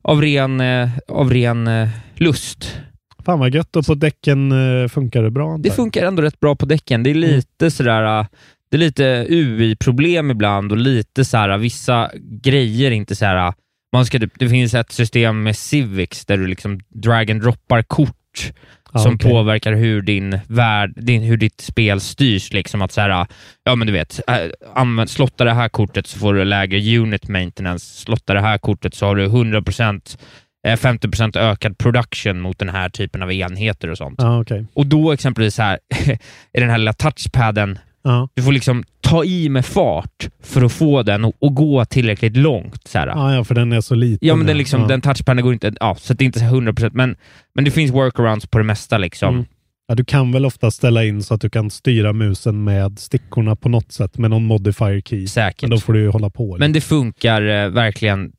av 0.03 0.21
ren, 0.23 0.61
eh, 0.61 0.89
av 1.09 1.31
ren 1.33 1.71
lust. 2.17 2.77
Fan 3.25 3.39
vad 3.39 3.55
gött. 3.55 3.77
Och 3.77 3.87
på 3.87 3.95
däcken 3.95 4.53
funkar 4.89 5.23
det 5.23 5.31
bra 5.31 5.53
antar 5.53 5.63
Det 5.71 5.71
funkar 5.77 6.07
ändå 6.07 6.23
rätt 6.23 6.41
bra 6.41 6.57
på 6.57 6.67
däcken. 6.67 7.03
Det 7.03 7.11
är 7.11 7.15
lite 7.15 7.71
sådär, 7.71 8.21
eh, 8.21 8.27
det 8.71 8.77
är 8.77 8.79
lite 8.79 9.27
UI-problem 9.29 10.31
ibland 10.31 10.73
och 10.73 10.79
lite 10.79 11.25
så 11.25 11.37
här 11.37 11.59
vissa 11.59 12.11
grejer 12.43 12.91
inte 12.91 13.15
så 13.17 13.25
här. 13.25 13.55
Man 13.93 14.07
ska, 14.07 14.19
typ- 14.19 14.39
det 14.39 14.49
finns 14.49 14.75
ett 14.75 14.93
system 14.93 15.43
med 15.43 15.57
Civics 15.57 16.25
där 16.27 16.37
du 16.37 16.47
liksom 16.47 16.81
drag 16.89 17.31
and 17.31 17.43
droppar 17.43 17.83
kort 17.83 18.53
Ja, 18.95 19.01
som 19.01 19.15
okej. 19.15 19.31
påverkar 19.31 19.73
hur 19.73 20.03
din 20.03 20.39
värld, 20.49 20.93
din, 20.97 21.23
hur 21.23 21.37
ditt 21.37 21.61
spel 21.61 22.01
styrs. 22.01 22.53
Liksom 22.53 22.83
att 22.83 22.93
så 22.93 23.01
här, 23.01 23.27
ja 23.65 23.75
men 23.75 23.87
du 23.87 23.93
vet, 23.93 24.21
äh, 24.29 24.37
använd, 24.75 25.11
slotta 25.11 25.45
det 25.45 25.53
här 25.53 25.69
kortet 25.69 26.07
så 26.07 26.19
får 26.19 26.35
du 26.35 26.45
lägre 26.45 26.99
unit 26.99 27.29
maintenance. 27.29 28.01
Slotta 28.01 28.35
det 28.35 28.41
här 28.41 28.59
kortet 28.59 28.95
så 28.95 29.07
har 29.07 29.17
du 29.17 29.27
100% 29.29 30.19
eh, 30.67 30.77
50% 30.77 31.39
ökad 31.39 31.79
production 31.79 32.41
mot 32.41 32.59
den 32.59 32.69
här 32.69 32.89
typen 32.89 33.23
av 33.23 33.33
enheter 33.33 33.89
och 33.91 33.99
sånt. 33.99 34.15
Ja, 34.19 34.41
okej. 34.41 34.67
Och 34.75 34.87
då 34.87 35.13
exempelvis 35.13 35.59
här, 35.59 35.79
är 36.53 36.61
den 36.61 36.71
här 36.71 36.79
lilla 36.79 36.93
touchpaden, 36.93 37.79
Ja. 38.05 38.29
du 38.35 38.43
får 38.43 38.53
liksom 38.53 38.85
ta 39.01 39.25
i 39.25 39.49
med 39.49 39.67
fart 39.67 40.29
för 40.43 40.63
att 40.63 40.73
få 40.73 41.03
den 41.03 41.25
att 41.25 41.35
att 41.43 41.55
gå 41.55 41.85
tillräckligt 41.85 42.37
långt. 42.37 42.89
Så. 42.89 42.99
Ja, 42.99 43.35
ja, 43.35 43.45
för 43.45 43.55
den 43.55 43.73
är 43.73 43.81
så 43.81 43.95
liten. 43.95 44.29
Ja, 44.29 44.37
men 44.37 44.47
den, 44.47 44.59
liksom, 44.59 44.89
den 44.89 45.01
touchpaden 45.01 45.45
går 45.45 45.53
inte, 45.53 45.73
ja, 45.81 45.95
så 45.95 46.15
det 46.15 46.25
är 46.25 46.27
inte 46.27 46.39
så 46.39 46.45
100%, 46.45 46.91
men, 46.95 47.17
men 47.55 47.65
det 47.65 47.71
finns 47.71 47.93
workarounds 47.93 48.47
på 48.47 48.59
det 48.59 48.65
mesta. 48.65 48.99
Liksom. 48.99 49.35
Mm. 49.35 49.47
Ja, 49.89 49.95
du 49.95 50.05
kan 50.05 50.33
väl 50.33 50.47
ofta 50.47 50.71
ställa 50.71 51.05
in 51.05 51.23
så 51.23 51.35
att 51.35 51.41
du 51.41 51.51
kan 51.51 51.71
styra 51.71 52.13
musen 52.13 52.65
med 52.65 52.99
stickorna 52.99 53.57
på 53.57 53.69
något 53.69 53.93
sätt 53.93 54.19
med 54.19 54.31
någon 54.31 54.45
modifier 54.47 55.01
key. 55.01 55.27
Säkert. 55.27 55.63
Men 55.63 55.71
då 55.71 55.79
får 55.79 55.93
du 55.93 56.01
ju 56.01 56.09
hålla 56.09 56.31
på. 56.31 56.57
Men 56.59 56.73
det 56.73 56.81
funkar 56.81 57.43
eh, 57.43 57.69
verkligen 57.69 58.33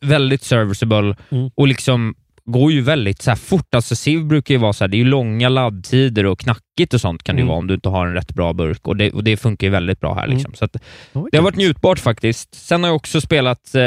väldigt 0.00 0.42
serviceable 0.42 1.16
Mm. 1.30 1.50
och 1.54 1.68
liksom 1.68 2.14
går 2.52 2.72
ju 2.72 2.80
väldigt 2.80 3.22
så 3.22 3.30
här 3.30 3.36
fort. 3.36 3.74
Alltså 3.74 3.96
Civ 3.96 4.24
brukar 4.24 4.54
ju 4.54 4.58
vara 4.60 4.72
så 4.72 4.84
här, 4.84 4.88
det 4.88 4.96
är 4.96 4.98
ju 4.98 5.04
långa 5.04 5.48
laddtider 5.48 6.26
och 6.26 6.38
knackigt 6.38 6.94
och 6.94 7.00
sånt 7.00 7.22
kan 7.22 7.36
det 7.36 7.40
ju 7.40 7.42
Mm. 7.42 7.48
vara 7.48 7.58
om 7.58 7.66
du 7.66 7.74
inte 7.74 7.88
har 7.88 8.06
en 8.06 8.12
rätt 8.14 8.34
bra 8.34 8.52
burk 8.52 8.88
och 8.88 8.96
det, 8.96 9.10
och 9.10 9.24
det 9.24 9.36
funkar 9.36 9.66
ju 9.66 9.70
väldigt 9.70 10.00
bra 10.00 10.14
här. 10.14 10.24
Mm. 10.24 10.36
Liksom. 10.36 10.54
Så 10.54 10.64
att, 10.64 10.72
det 11.30 11.36
har 11.36 11.42
varit 11.42 11.56
njutbart 11.56 11.98
faktiskt. 11.98 12.54
Sen 12.54 12.82
har 12.82 12.88
jag 12.90 12.96
också 12.96 13.20
spelat 13.20 13.74
eh, 13.74 13.82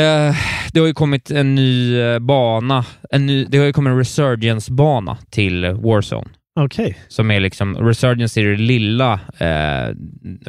eh, 0.00 0.36
det 0.72 0.80
har 0.80 0.86
ju 0.86 0.94
kommit 0.94 1.30
en 1.30 1.54
ny 1.54 2.00
eh, 2.00 2.18
bana, 2.18 2.84
en 3.10 3.26
ny, 3.26 3.44
det 3.44 3.58
har 3.58 3.64
ju 3.66 3.72
kommit 3.72 3.90
en 3.90 3.98
Resurgence-bana 3.98 5.16
till 5.30 5.64
Warzone. 5.66 6.28
Okej. 6.60 6.98
Som 7.08 7.30
är 7.30 7.40
liksom, 7.40 7.76
Resurgence 7.76 8.40
är 8.40 8.44
det 8.44 8.56
lilla 8.56 9.12
eh, 9.38 9.94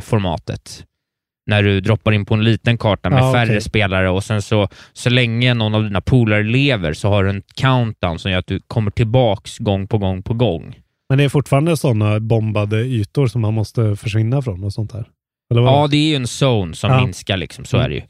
formatet. 0.01 0.83
När 1.47 1.63
du 1.63 1.81
droppar 1.81 2.11
in 2.11 2.25
på 2.25 2.33
en 2.33 2.43
liten 2.43 2.77
karta 2.77 3.09
med 3.09 3.19
Ja, 3.19 3.33
färre 3.33 3.49
okej. 3.49 3.61
spelare 3.61 4.09
och 4.09 4.23
sen 4.23 4.41
så, 4.41 4.67
så 4.93 5.09
länge 5.09 5.53
någon 5.53 5.75
av 5.75 5.83
dina 5.83 6.01
polare 6.01 6.43
lever 6.43 6.93
så 6.93 7.09
har 7.09 7.23
du 7.23 7.29
en 7.29 7.43
countdown 7.55 8.19
som 8.19 8.31
gör 8.31 8.39
att 8.39 8.47
du 8.47 8.59
kommer 8.67 8.91
tillbaks 8.91 9.57
gång 9.57 9.87
på 9.87 9.97
gång 9.97 10.23
på 10.23 10.33
gång. 10.33 10.75
Men 11.09 11.17
det 11.17 11.23
är 11.23 11.29
fortfarande 11.29 11.77
sådana 11.77 12.19
bombade 12.19 12.77
ytor 12.81 13.27
som 13.27 13.41
man 13.41 13.53
måste 13.53 13.95
försvinna 13.95 14.41
från 14.41 14.63
och 14.63 14.73
sånt 14.73 14.93
vad? 14.93 15.05
Ja, 15.49 15.87
det 15.91 15.97
är 15.97 16.09
ju 16.09 16.15
en 16.15 16.25
zone 16.43 16.75
som 16.75 16.91
Ja. 16.91 17.01
minskar, 17.05 17.37
liksom, 17.37 17.65
så 17.65 17.77
Mm. 17.77 17.85
är 17.85 17.89
det 17.89 17.95
ju. 17.95 18.01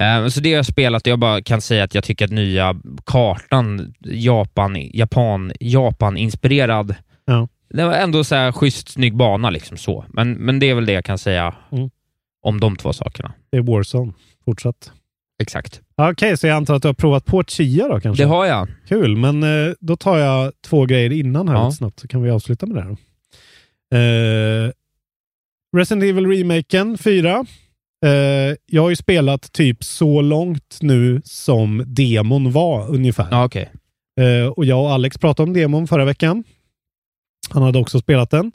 Eh, 0.00 0.28
så 0.28 0.40
det 0.40 0.48
har 0.50 0.56
jag 0.56 0.66
spelat 0.66 1.02
och 1.02 1.08
jag 1.10 1.18
bara 1.18 1.42
kan 1.42 1.60
säga 1.60 1.84
att 1.84 1.94
jag 1.94 2.04
tycker 2.04 2.24
att 2.24 2.30
nya 2.30 2.74
kartan, 3.06 3.94
Japan, 4.04 4.76
Japan, 4.92 5.52
Japan-inspirerad, 5.60 6.94
Ja. 7.24 7.48
det 7.74 7.84
var 7.84 7.92
ändå 7.92 8.24
så 8.24 8.34
här 8.34 8.52
schysst, 8.52 8.88
snygg 8.88 9.16
bana. 9.16 9.50
Liksom 9.50 9.76
så. 9.76 10.04
Men, 10.08 10.32
men 10.32 10.58
det 10.58 10.70
är 10.70 10.74
väl 10.74 10.86
det 10.86 10.92
jag 10.92 11.04
kan 11.04 11.18
säga 11.18 11.54
Mm. 11.72 11.90
Om 12.44 12.60
de 12.60 12.76
två 12.76 12.92
sakerna. 12.92 13.32
Det 13.50 13.56
är 13.56 13.62
Warzone. 13.62 14.12
Fortsatt. 14.44 14.92
Exakt. 15.42 15.80
Okej, 15.96 16.36
så 16.36 16.46
jag 16.46 16.56
antar 16.56 16.74
att 16.74 16.82
du 16.82 16.88
har 16.88 16.94
provat 16.94 17.24
på 17.24 17.44
Chia 17.44 17.88
då 17.88 18.00
kanske? 18.00 18.22
Det 18.24 18.28
har 18.28 18.46
jag. 18.46 18.68
Kul, 18.88 19.16
men 19.16 19.42
eh, 19.42 19.72
då 19.80 19.96
tar 19.96 20.18
jag 20.18 20.52
två 20.66 20.86
grejer 20.86 21.12
innan 21.12 21.48
här 21.48 21.54
Ja. 21.56 21.64
lite 21.64 21.76
snabbt, 21.76 22.00
så 22.00 22.08
kan 22.08 22.22
vi 22.22 22.30
avsluta 22.30 22.66
med 22.66 22.76
det 22.76 22.82
här. 22.82 22.96
Eh, 24.66 24.70
Resident 25.76 26.04
Evil 26.04 26.26
Remaken 26.26 26.98
4. 26.98 27.46
Eh, 28.06 28.56
jag 28.66 28.82
har 28.82 28.90
ju 28.90 28.96
spelat 28.96 29.52
typ 29.52 29.84
så 29.84 30.20
långt 30.20 30.78
nu 30.80 31.22
som 31.24 31.84
demon 31.86 32.52
var 32.52 32.88
ungefär. 32.90 33.28
Ja, 33.30 33.44
okej. 33.44 33.70
Eh, 34.20 34.46
och 34.46 34.64
jag 34.64 34.80
och 34.82 34.90
Alex 34.92 35.18
pratade 35.18 35.48
om 35.48 35.54
demon 35.54 35.86
förra 35.86 36.04
veckan. 36.04 36.44
Han 37.50 37.62
hade 37.62 37.78
också 37.78 38.00
spelat 38.00 38.30
den. 38.30 38.52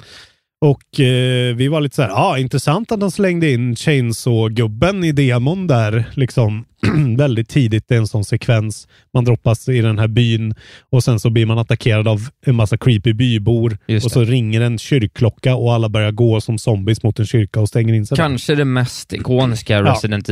Och 0.62 1.00
eh, 1.00 1.56
vi 1.56 1.68
var 1.68 1.82
lite 1.82 1.96
så 1.96 2.02
här, 2.02 2.10
ja, 2.10 2.16
ah, 2.16 2.38
intressant 2.38 2.92
att 2.92 3.00
de 3.00 3.12
slängde 3.12 3.52
in 3.52 3.76
Chainsaw-gubben 3.76 5.04
i 5.04 5.12
demon 5.12 5.68
där, 5.68 6.06
liksom 6.14 6.66
väldigt 7.18 7.50
tidigt. 7.50 7.88
Det 7.88 7.96
är 7.96 8.00
en 8.00 8.08
sån 8.08 8.26
sekvens. 8.26 8.88
Man 9.14 9.26
droppas 9.26 9.70
i 9.70 9.82
den 9.82 10.00
här 10.00 10.08
byn 10.08 10.56
och 10.90 11.04
sen 11.04 11.20
så 11.20 11.30
blir 11.30 11.46
man 11.46 11.58
attackerad 11.58 12.08
av 12.08 12.30
en 12.46 12.56
massa 12.56 12.78
creepy 12.78 13.14
bybor 13.14 13.78
och 14.06 14.12
så 14.12 14.24
ringer 14.24 14.62
en 14.62 14.78
kyrkklocka 14.78 15.56
och 15.56 15.74
alla 15.74 15.90
börjar 15.90 16.12
gå 16.12 16.42
som 16.42 16.58
zombies 16.58 17.04
mot 17.04 17.20
en 17.20 17.26
kyrka 17.26 17.62
och 17.62 17.70
stänger 17.70 17.94
in 17.94 18.06
sig. 18.06 18.18
Kanske 18.18 18.56
det 18.56 18.66
mest 18.66 19.14
ikoniska 19.14 19.74
Ja. 19.74 19.84
Resident 19.84 20.30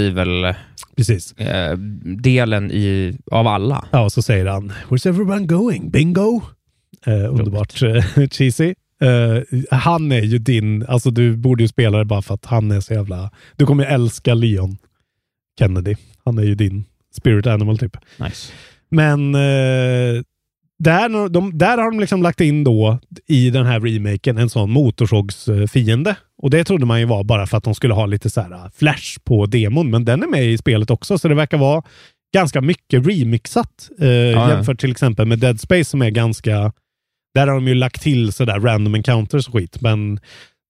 Precis. 0.97 1.34
Evil-delen 1.38 2.71
i 2.71 3.17
av 3.32 3.47
alla. 3.47 3.86
Ja, 3.91 4.01
och 4.03 4.11
så 4.11 4.21
säger 4.21 4.45
han 4.45 4.71
“Where's 4.89 5.09
everyone 5.09 5.45
going? 5.45 5.91
Bingo?” 5.91 6.41
eh, 7.05 7.13
Underbart 7.13 7.82
eh, 7.84 8.28
cheesy. 8.32 8.73
Eh, 9.01 9.43
han 9.71 10.11
är 10.11 10.21
ju 10.21 10.37
din, 10.37 10.85
alltså 10.85 11.11
du 11.11 11.37
borde 11.37 11.63
ju 11.63 11.67
spela 11.67 11.97
det 11.97 12.05
bara 12.05 12.21
för 12.21 12.33
att 12.33 12.45
han 12.45 12.71
är 12.71 12.81
så 12.81 12.93
jävla... 12.93 13.31
Du 13.55 13.65
kommer 13.65 13.83
ju 13.83 13.89
älska 13.89 14.33
Leon 14.33 14.77
Kennedy. 15.59 15.95
Han 16.25 16.37
är 16.37 16.43
ju 16.43 16.55
din 16.55 16.85
spirit 17.15 17.47
animal 17.47 17.77
typ. 17.77 17.97
Nice. 18.19 18.53
Men 18.89 19.35
eh, 19.35 20.21
där, 20.79 21.29
de, 21.29 21.57
där 21.57 21.77
har 21.77 21.91
de 21.91 21.99
liksom 21.99 22.21
lagt 22.21 22.41
in 22.41 22.63
då 22.63 22.99
i 23.27 23.49
den 23.49 23.65
här 23.65 23.79
remaken 23.79 24.37
en 24.37 24.49
sån 24.49 24.71
motorsågsfiende. 24.71 26.15
Och 26.37 26.49
det 26.49 26.63
trodde 26.63 26.85
man 26.85 26.99
ju 26.99 27.05
var 27.05 27.23
bara 27.23 27.47
för 27.47 27.57
att 27.57 27.63
de 27.63 27.75
skulle 27.75 27.93
ha 27.93 28.05
lite 28.05 28.29
så 28.29 28.41
här 28.41 28.53
uh, 28.53 28.69
flash 28.75 29.19
på 29.23 29.45
demon. 29.45 29.89
Men 29.89 30.05
den 30.05 30.23
är 30.23 30.27
med 30.27 30.45
i 30.45 30.57
spelet 30.57 30.91
också, 30.91 31.17
så 31.17 31.27
det 31.27 31.35
verkar 31.35 31.57
vara 31.57 31.83
ganska 32.33 32.61
mycket 32.61 33.07
remixat 33.07 33.89
eh, 33.99 34.07
ja. 34.07 34.49
jämfört 34.49 34.79
till 34.79 34.91
exempel 34.91 35.25
med 35.25 35.39
Dead 35.39 35.59
Space 35.59 35.85
som 35.85 36.01
är 36.01 36.09
ganska... 36.09 36.73
Där 37.38 37.47
har 37.47 37.55
de 37.55 37.67
ju 37.67 37.73
lagt 37.73 38.01
till 38.01 38.31
sådär 38.31 38.59
random 38.59 38.95
encounters 38.95 39.47
och 39.47 39.53
skit. 39.53 39.81
Men 39.81 40.19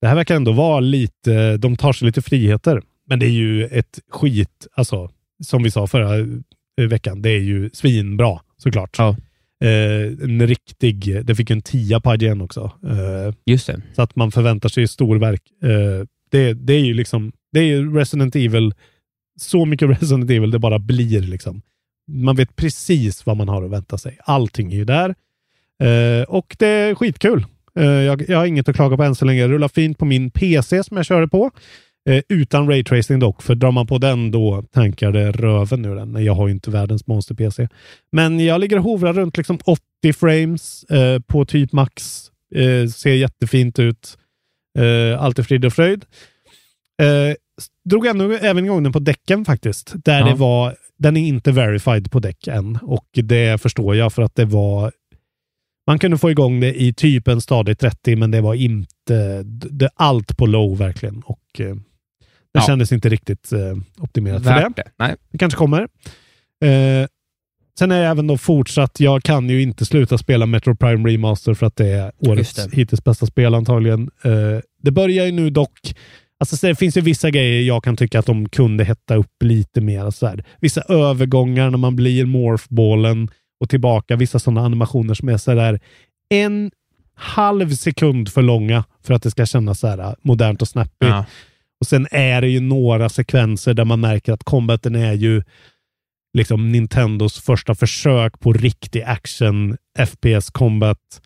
det 0.01 0.07
här 0.07 0.15
verkar 0.15 0.35
ändå 0.35 0.51
vara 0.51 0.79
lite... 0.79 1.57
De 1.57 1.75
tar 1.75 1.93
sig 1.93 2.05
lite 2.05 2.21
friheter. 2.21 2.81
Men 3.09 3.19
det 3.19 3.25
är 3.25 3.31
ju 3.31 3.65
ett 3.65 3.99
skit, 4.11 4.67
alltså 4.75 5.09
som 5.43 5.63
vi 5.63 5.71
sa 5.71 5.87
förra 5.87 6.17
eh, 6.81 6.87
veckan, 6.89 7.21
det 7.21 7.29
är 7.29 7.39
ju 7.39 7.69
svinbra 7.73 8.39
såklart. 8.57 8.95
Ja. 8.97 9.09
Eh, 9.63 10.23
en 10.23 10.47
riktig, 10.47 11.25
det 11.25 11.35
fick 11.35 11.49
en 11.49 11.61
tia 11.61 11.99
på 11.99 12.15
IGN 12.15 12.41
också. 12.41 12.71
Eh, 12.83 13.33
Just 13.45 13.67
det. 13.67 13.81
så 13.95 14.01
att 14.01 14.15
man 14.15 14.31
förväntar 14.31 14.69
sig 14.69 14.87
storverk. 14.87 15.41
Eh, 15.63 16.05
det, 16.31 16.53
det 16.53 16.73
är 16.73 16.85
ju 16.85 16.93
liksom, 16.93 17.31
det 17.51 17.59
är 17.59 17.63
ju 17.63 17.95
Resident 17.95 18.35
Evil, 18.35 18.73
så 19.39 19.65
mycket 19.65 19.89
Resident 20.01 20.31
Evil 20.31 20.51
det 20.51 20.59
bara 20.59 20.79
blir 20.79 21.21
liksom. 21.21 21.61
Man 22.11 22.35
vet 22.35 22.55
precis 22.55 23.25
vad 23.25 23.37
man 23.37 23.49
har 23.49 23.63
att 23.63 23.71
vänta 23.71 23.97
sig. 23.97 24.17
Allting 24.23 24.71
är 24.71 24.75
ju 24.75 24.85
där. 24.85 25.15
Eh, 25.83 26.23
och 26.27 26.55
det 26.59 26.67
är 26.67 26.95
skitkul. 26.95 27.45
Eh, 27.79 27.85
jag, 27.85 28.29
jag 28.29 28.37
har 28.37 28.45
inget 28.45 28.69
att 28.69 28.75
klaga 28.75 28.97
på 28.97 29.03
än 29.03 29.15
så 29.15 29.25
länge. 29.25 29.41
Det 29.41 29.47
rullar 29.53 29.67
fint 29.67 29.97
på 29.97 30.05
min 30.05 30.31
PC 30.31 30.83
som 30.83 30.97
jag 30.97 31.05
körde 31.05 31.27
på. 31.27 31.51
Eh, 32.09 32.21
utan 32.29 32.67
raytracing 32.69 33.19
dock, 33.19 33.41
för 33.43 33.55
drar 33.55 33.71
man 33.71 33.87
på 33.87 33.97
den 33.97 34.31
då 34.31 34.63
tankar 34.71 35.11
det 35.11 35.31
röven 35.31 35.85
ur 35.85 35.95
den. 35.95 36.23
Jag 36.25 36.33
har 36.33 36.47
ju 36.47 36.53
inte 36.53 36.71
världens 36.71 37.07
monster-PC. 37.07 37.67
Men 38.11 38.39
jag 38.45 38.61
ligger 38.61 38.77
och 38.77 38.83
hovrar 38.83 39.13
runt 39.13 39.37
liksom 39.37 39.59
80 39.65 39.81
frames 40.13 40.83
eh, 40.83 41.19
på 41.19 41.45
typ 41.45 41.71
max. 41.73 42.23
Eh, 42.55 42.87
ser 42.89 43.13
jättefint 43.13 43.79
ut. 43.79 44.17
Eh, 44.79 45.23
allt 45.23 45.39
är 45.39 45.43
frid 45.43 45.65
och 45.65 45.73
fröjd. 45.73 46.05
Drog 47.89 48.05
ändå 48.05 48.31
även 48.31 48.65
igång 48.65 48.83
den 48.83 48.91
på 48.91 48.99
däcken 48.99 49.45
faktiskt. 49.45 49.93
Där 50.05 50.19
Ja. 50.19 50.25
det 50.25 50.33
var, 50.35 50.75
den 50.97 51.17
är 51.17 51.27
inte 51.27 51.51
verified 51.51 52.11
på 52.11 52.19
däck 52.19 52.47
än. 52.47 52.79
Och 52.81 53.05
det 53.13 53.61
förstår 53.61 53.95
jag 53.95 54.13
för 54.13 54.21
att 54.21 54.35
det 54.35 54.45
var 54.45 54.91
man 55.87 55.99
kunde 55.99 56.17
få 56.17 56.31
igång 56.31 56.59
det 56.59 56.81
i 56.81 56.93
typ 56.93 57.27
en 57.27 57.41
stadig 57.41 57.77
30, 57.79 58.15
men 58.15 58.31
det 58.31 58.41
var 58.41 58.53
inte 58.53 59.43
det, 59.71 59.89
allt 59.95 60.37
på 60.37 60.45
low 60.45 60.77
verkligen. 60.77 61.21
Och 61.25 61.59
eh, 61.59 61.75
det 61.75 61.81
Ja. 62.51 62.61
kändes 62.61 62.91
inte 62.91 63.09
riktigt 63.09 63.51
eh, 63.51 63.77
optimerat 64.03 64.43
för 64.43 64.49
det. 64.53 64.59
Värt 64.61 64.75
det. 64.75 64.83
Nej. 64.99 65.15
Det 65.31 65.37
kanske 65.37 65.57
kommer. 65.57 65.81
Eh, 66.65 67.07
sen 67.79 67.91
är 67.91 68.01
jag 68.01 68.11
även 68.11 68.27
då 68.27 68.37
fortsatt, 68.37 68.99
jag 68.99 69.23
kan 69.23 69.49
ju 69.49 69.61
inte 69.61 69.85
sluta 69.85 70.17
spela 70.17 70.45
Metro 70.45 70.75
Prime 70.75 71.09
Remaster 71.09 71.53
för 71.53 71.65
att 71.65 71.75
det 71.75 71.87
är 71.87 72.11
årets 72.19 72.53
det. 72.53 72.75
hittills 72.75 73.03
bästa 73.03 73.25
spel 73.25 73.53
antagligen. 73.55 74.09
Eh, 74.23 74.31
det 74.83 74.91
börjar 74.91 75.25
ju 75.25 75.31
nu 75.31 75.49
dock, 75.49 75.95
alltså 76.39 76.67
det 76.67 76.75
finns 76.75 76.97
ju 76.97 77.01
vissa 77.01 77.29
grejer 77.29 77.61
jag 77.61 77.83
kan 77.83 77.97
tycka 77.97 78.19
att 78.19 78.25
de 78.25 78.49
kunde 78.49 78.83
hetta 78.83 79.15
upp 79.15 79.43
lite 79.43 79.81
mer. 79.81 80.11
Så 80.11 80.27
här. 80.27 80.43
Vissa 80.61 80.81
övergångar 80.81 81.69
när 81.69 81.77
man 81.77 81.95
blir 81.95 82.25
morphballen 82.25 83.29
och 83.59 83.69
tillbaka, 83.69 84.15
vissa 84.15 84.39
sådana 84.39 84.61
animationer 84.61 85.13
som 85.13 85.29
är 85.29 85.37
så 85.37 85.53
där 85.53 85.79
en 86.29 86.71
halv 87.15 87.75
sekund 87.75 88.29
för 88.29 88.41
långa 88.41 88.83
för 89.03 89.13
att 89.13 89.23
det 89.23 89.31
ska 89.31 89.45
kännas 89.45 89.79
så 89.79 89.87
här 89.87 89.97
äh, 89.97 90.13
modernt 90.21 90.61
och 90.61 90.67
snappy. 90.67 91.07
Ja. 91.07 91.25
Och 91.79 91.87
sen 91.87 92.07
är 92.11 92.41
det 92.41 92.47
ju 92.47 92.59
några 92.59 93.09
sekvenser 93.09 93.73
där 93.73 93.85
man 93.85 93.99
märker 93.99 94.33
att 94.33 94.43
combaten 94.43 94.95
är 94.95 95.13
ju 95.13 95.43
liksom 96.37 96.71
Nintendos 96.71 97.39
första 97.39 97.75
försök 97.75 98.39
på 98.39 98.53
riktig 98.53 99.01
action 99.01 99.77
FPS 100.05 100.49
combat 100.49 101.21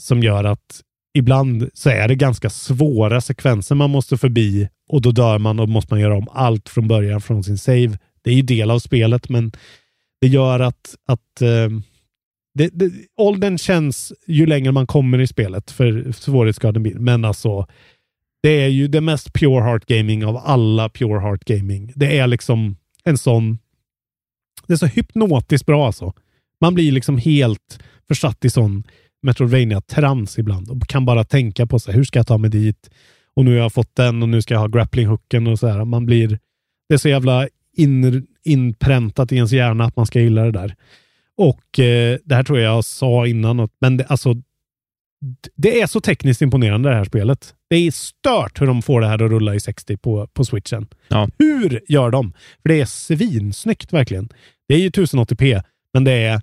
som 0.00 0.22
gör 0.22 0.44
att 0.44 0.80
ibland 1.18 1.70
så 1.74 1.90
är 1.90 2.08
det 2.08 2.14
ganska 2.14 2.50
svåra 2.50 3.20
sekvenser 3.20 3.74
man 3.74 3.90
måste 3.90 4.16
förbi 4.16 4.68
och 4.88 5.02
då 5.02 5.10
dör 5.10 5.38
man 5.38 5.60
och 5.60 5.68
måste 5.68 5.94
man 5.94 6.00
göra 6.00 6.16
om 6.16 6.28
allt 6.32 6.68
från 6.68 6.88
början 6.88 7.20
från 7.20 7.44
sin 7.44 7.58
save. 7.58 7.98
Det 8.22 8.30
är 8.30 8.34
ju 8.34 8.42
del 8.42 8.70
av 8.70 8.78
spelet, 8.78 9.28
men 9.28 9.52
det 10.24 10.28
gör 10.28 10.60
att, 10.60 10.94
att 11.06 11.42
eh, 11.42 11.68
det, 12.54 12.70
det, 12.72 12.92
åldern 13.16 13.58
känns 13.58 14.12
ju 14.26 14.46
längre 14.46 14.72
man 14.72 14.86
kommer 14.86 15.20
i 15.20 15.26
spelet 15.26 15.70
för 15.70 16.12
svårighetsgraden 16.12 16.82
blir. 16.82 16.94
Men 16.94 17.24
alltså, 17.24 17.66
det 18.42 18.48
är 18.48 18.68
ju 18.68 18.88
det 18.88 19.00
mest 19.00 19.32
pure 19.32 19.62
heart 19.64 19.86
gaming 19.86 20.24
av 20.24 20.36
alla 20.36 20.88
pure 20.88 21.20
heart 21.20 21.44
gaming. 21.44 21.92
Det 21.96 22.18
är 22.18 22.26
liksom 22.26 22.76
en 23.04 23.18
sån... 23.18 23.58
Det 24.66 24.72
är 24.72 24.76
så 24.76 24.86
hypnotiskt 24.86 25.66
bra 25.66 25.86
alltså. 25.86 26.12
Man 26.60 26.74
blir 26.74 26.92
liksom 26.92 27.18
helt 27.18 27.78
försatt 28.08 28.44
i 28.44 28.50
sån 28.50 28.84
Metroidvania-trans 29.22 30.38
ibland 30.38 30.70
och 30.70 30.86
kan 30.86 31.04
bara 31.04 31.24
tänka 31.24 31.66
på 31.66 31.78
sig 31.78 31.94
hur 31.94 32.04
ska 32.04 32.18
jag 32.18 32.26
ta 32.26 32.38
mig 32.38 32.50
dit? 32.50 32.90
Och 33.36 33.44
nu 33.44 33.50
har 33.50 33.58
jag 33.58 33.72
fått 33.72 33.96
den 33.96 34.22
och 34.22 34.28
nu 34.28 34.42
ska 34.42 34.54
jag 34.54 34.60
ha 34.60 34.68
grappling-hooken 34.68 35.50
och 35.50 35.58
så 35.58 35.66
här. 35.66 35.84
Man 35.84 36.06
blir... 36.06 36.38
Det 36.88 36.94
är 36.94 36.98
så 36.98 37.08
jävla 37.08 37.48
in, 37.76 38.26
inpräntat 38.44 39.32
i 39.32 39.36
ens 39.36 39.52
hjärna 39.52 39.84
att 39.84 39.96
man 39.96 40.06
ska 40.06 40.20
gilla 40.20 40.44
det 40.44 40.50
där. 40.50 40.74
Och 41.36 41.78
eh, 41.78 42.18
det 42.24 42.34
här 42.34 42.42
tror 42.42 42.58
jag 42.58 42.76
jag 42.76 42.84
sa 42.84 43.26
innan, 43.26 43.68
men 43.80 43.96
det, 43.96 44.04
alltså, 44.04 44.34
det 45.56 45.80
är 45.80 45.86
så 45.86 46.00
tekniskt 46.00 46.42
imponerande 46.42 46.88
det 46.88 46.96
här 46.96 47.04
spelet. 47.04 47.54
Det 47.70 47.76
är 47.76 47.90
stört 47.90 48.60
hur 48.60 48.66
de 48.66 48.82
får 48.82 49.00
det 49.00 49.06
här 49.06 49.22
att 49.22 49.30
rulla 49.30 49.54
i 49.54 49.60
60 49.60 49.96
på, 49.96 50.26
på 50.26 50.44
switchen. 50.44 50.86
Ja. 51.08 51.28
Hur 51.38 51.80
gör 51.88 52.10
de? 52.10 52.32
För 52.62 52.68
det 52.68 52.80
är 52.80 52.84
svinsnyggt 52.84 53.92
verkligen. 53.92 54.28
Det 54.68 54.74
är 54.74 54.78
ju 54.78 54.88
1080p, 54.88 55.62
men 55.92 56.04
det 56.04 56.12
är 56.12 56.42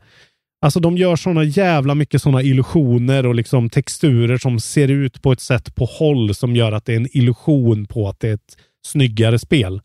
Alltså 0.66 0.80
de 0.80 0.98
gör 0.98 1.16
såna 1.16 1.44
jävla 1.44 1.96
mycket 1.96 2.22
såna 2.22 2.42
illusioner 2.42 3.26
och 3.26 3.36
liksom 3.36 3.70
texturer 3.70 4.38
som 4.38 4.60
ser 4.60 4.88
ut 4.88 5.22
på 5.22 5.32
ett 5.32 5.40
sätt 5.40 5.76
på 5.76 5.86
håll 5.86 6.36
som 6.36 6.56
gör 6.56 6.72
att 6.72 6.86
det 6.86 6.94
är 6.94 6.98
en 6.98 7.18
illusion 7.18 7.86
på 7.86 8.10
att 8.10 8.20
det 8.20 8.30
är 8.30 8.34
ett 8.34 8.58
snyggare 8.86 9.40
spel. 9.40 9.82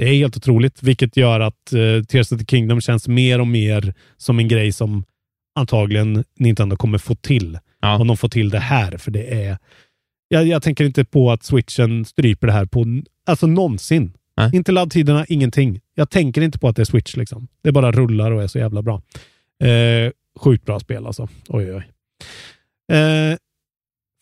Det 0.00 0.08
är 0.08 0.14
helt 0.14 0.36
otroligt, 0.36 0.82
vilket 0.82 1.16
gör 1.16 1.40
att 1.40 1.72
uh, 1.74 2.04
Tears 2.04 2.32
of 2.32 2.38
the 2.38 2.44
Kingdom 2.44 2.80
känns 2.80 3.08
mer 3.08 3.40
och 3.40 3.46
mer 3.46 3.94
som 4.16 4.38
en 4.38 4.48
grej 4.48 4.72
som 4.72 5.04
antagligen 5.54 6.24
Nintendo 6.38 6.76
kommer 6.76 6.98
få 6.98 7.14
till. 7.14 7.58
Ja. 7.80 7.98
Om 7.98 8.06
de 8.06 8.16
får 8.16 8.28
till 8.28 8.50
det 8.50 8.58
här, 8.58 8.96
för 8.96 9.10
det 9.10 9.44
är... 9.44 9.58
Jag, 10.28 10.46
jag 10.46 10.62
tänker 10.62 10.84
inte 10.84 11.04
på 11.04 11.32
att 11.32 11.44
switchen 11.44 12.04
stryper 12.04 12.46
det 12.46 12.52
här 12.52 12.64
på 12.64 12.84
alltså 13.26 13.46
någonsin. 13.46 14.12
Nej. 14.36 14.50
Inte 14.52 14.72
laddtiderna, 14.72 15.26
ingenting. 15.28 15.80
Jag 15.94 16.10
tänker 16.10 16.42
inte 16.42 16.58
på 16.58 16.68
att 16.68 16.76
det 16.76 16.82
är 16.82 16.84
switch 16.84 17.16
liksom. 17.16 17.48
Det 17.62 17.72
bara 17.72 17.92
rullar 17.92 18.30
och 18.30 18.42
är 18.42 18.46
så 18.46 18.58
jävla 18.58 18.82
bra. 18.82 19.02
Eh, 19.62 20.12
sjukt 20.40 20.64
bra 20.64 20.80
spel 20.80 21.06
alltså. 21.06 21.28
Oj, 21.48 21.72
oj, 21.72 21.74
oj. 21.74 22.96
Eh, 22.96 23.36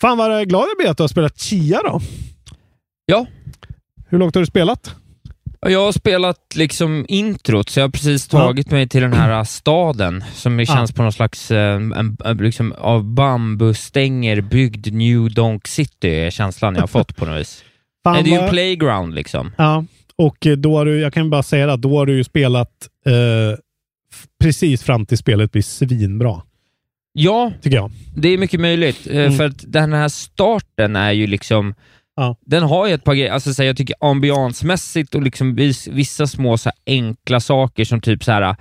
fan 0.00 0.18
vad 0.18 0.48
glad 0.48 0.62
jag 0.62 0.76
blir 0.78 0.90
att 0.90 0.96
du 0.96 1.02
har 1.02 1.08
spelat 1.08 1.40
Chia 1.40 1.82
då. 1.82 2.00
Ja. 3.06 3.26
Hur 4.08 4.18
långt 4.18 4.34
har 4.34 4.42
du 4.42 4.46
spelat? 4.46 4.94
Ja, 5.60 5.70
Jag 5.70 5.84
har 5.84 5.92
spelat 5.92 6.54
liksom 6.54 7.06
introt, 7.08 7.68
så 7.68 7.80
jag 7.80 7.84
har 7.84 7.90
precis 7.90 8.28
Ja. 8.32 8.38
tagit 8.38 8.70
mig 8.70 8.88
till 8.88 9.02
den 9.02 9.12
här 9.12 9.44
staden 9.44 10.24
som 10.34 10.58
Ja. 10.58 10.66
känns 10.66 10.92
på 10.92 11.02
någon 11.02 11.12
slags 11.12 11.50
eh, 11.50 11.74
en, 11.74 12.16
liksom, 12.40 12.72
av 12.78 13.04
bambustänger 13.04 14.40
byggd 14.40 14.92
New 14.92 15.34
Donk 15.34 15.66
City, 15.68 16.08
är 16.08 16.30
känslan 16.30 16.74
jag 16.74 16.82
har 16.82 16.86
fått 16.86 17.16
på 17.16 17.26
något 17.26 17.40
vis. 17.40 17.64
Fan, 18.04 18.24
det 18.24 18.30
är 18.30 18.34
ju 18.34 18.38
en 18.42 18.50
playground 18.50 19.14
liksom. 19.14 19.52
Ja, 19.58 19.84
och 20.16 20.46
eh, 20.46 20.56
då 20.56 20.76
har 20.76 20.84
du, 20.84 21.00
jag 21.00 21.12
kan 21.12 21.30
bara 21.30 21.42
säga 21.42 21.72
att 21.72 21.82
då 21.82 21.98
har 21.98 22.06
du 22.06 22.16
ju 22.16 22.24
spelat 22.24 22.70
eh, 23.06 23.58
precis 24.42 24.82
fram 24.82 25.06
till 25.06 25.18
spelet 25.18 25.52
blir 25.52 25.62
svinbra, 25.62 26.42
Ja, 27.12 27.52
tycker 27.62 27.76
jag. 27.76 27.90
det 28.16 28.28
är 28.28 28.38
mycket 28.38 28.60
möjligt. 28.60 29.06
eh, 29.06 29.16
Mm. 29.16 29.32
För 29.36 29.44
att 29.46 29.64
den 29.72 29.92
här 29.92 30.08
starten 30.08 30.96
är 30.96 31.12
ju 31.12 31.26
liksom 31.26 31.74
Ja. 32.20 32.36
Den 32.46 32.62
har 32.62 32.86
ju 32.86 32.94
ett 32.94 33.04
par 33.04 33.14
grejer, 33.14 33.32
alltså 33.32 33.54
så 33.54 33.62
här, 33.62 33.66
jag 33.66 33.76
tycker 33.76 33.96
ambiansmässigt 34.00 35.14
och 35.14 35.22
liksom 35.22 35.54
vis, 35.54 35.88
vissa 35.88 36.26
små 36.26 36.58
så 36.58 36.68
här, 36.68 36.94
enkla 36.94 37.40
saker 37.40 37.84
som 37.84 38.00
typ 38.00 38.24
så 38.24 38.32
här 38.32 38.56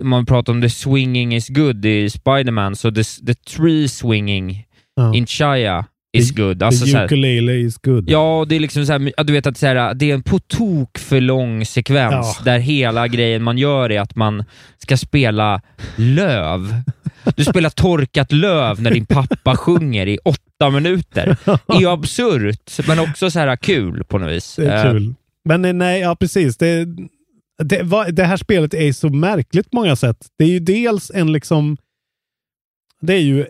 om 0.00 0.08
man 0.08 0.26
pratar 0.26 0.52
om 0.52 0.62
the 0.62 0.70
swinging 0.70 1.34
is 1.34 1.48
good 1.48 1.86
i 1.86 2.10
Spider-Man, 2.10 2.76
så 2.76 2.90
the, 2.90 3.02
the 3.26 3.34
tree 3.34 3.88
swinging 3.88 4.64
Ja. 4.96 5.14
in 5.14 5.26
Chaya 5.26 5.84
is 6.12 6.30
good. 6.34 6.62
Alltså, 6.62 6.86
The 6.86 7.04
ukulele 7.04 7.52
is 7.52 7.78
good. 7.78 8.10
Ja, 8.10 8.46
det 8.48 8.56
är 8.56 8.60
liksom 8.60 8.86
så 8.86 8.92
här, 8.92 9.24
du 9.24 9.32
vet 9.32 9.46
att 9.46 9.56
så 9.58 9.66
här, 9.66 9.94
det 9.94 10.10
är 10.10 10.14
en 10.14 10.22
på 10.22 10.38
tok 10.38 10.98
för 10.98 11.20
lång 11.20 11.64
sekvens 11.66 12.36
Ja. 12.38 12.44
där 12.44 12.58
hela 12.58 13.08
grejen 13.08 13.42
man 13.42 13.58
gör 13.58 13.92
är 13.92 14.00
att 14.00 14.16
man 14.16 14.44
ska 14.78 14.96
spela 14.96 15.60
löv. 15.96 16.74
Du 17.36 17.44
spelar 17.44 17.70
torkat 17.70 18.32
löv 18.32 18.82
när 18.82 18.90
din 18.90 19.06
pappa 19.06 19.56
sjunger 19.56 20.06
i 20.06 20.18
åtta 20.24 20.42
minuter. 20.70 21.36
Det 21.44 21.58
är 21.74 21.80
ju 21.80 21.88
absurt, 21.88 22.86
men 22.88 22.98
också 22.98 23.30
så 23.30 23.38
här 23.38 23.56
kul 23.56 24.04
på 24.04 24.18
något 24.18 24.30
vis. 24.32 24.56
Det 24.56 24.66
är 24.72 24.86
Eh, 24.86 24.92
kul. 24.92 25.14
Men 25.44 25.64
eh, 25.64 25.72
nej, 25.72 26.00
ja 26.00 26.16
precis. 26.16 26.56
Det, 26.56 26.84
det, 27.62 28.06
det 28.12 28.24
här 28.24 28.36
spelet 28.36 28.74
är 28.74 28.92
så 28.92 29.08
märkligt 29.08 29.70
på 29.70 29.76
många 29.76 29.96
sätt. 29.96 30.16
Det 30.38 30.44
är 30.44 30.48
ju 30.48 30.60
dels 30.60 31.10
en 31.14 31.32
liksom... 31.32 31.76
Det 33.00 33.14
är 33.14 33.20
ju 33.20 33.40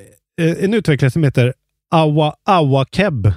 eh, 0.41 0.65
en 0.65 0.75
utvecklare 0.75 1.11
som 1.11 1.25
heter 1.25 1.55
Awa, 1.91 2.35
Awakeb. 2.45 3.33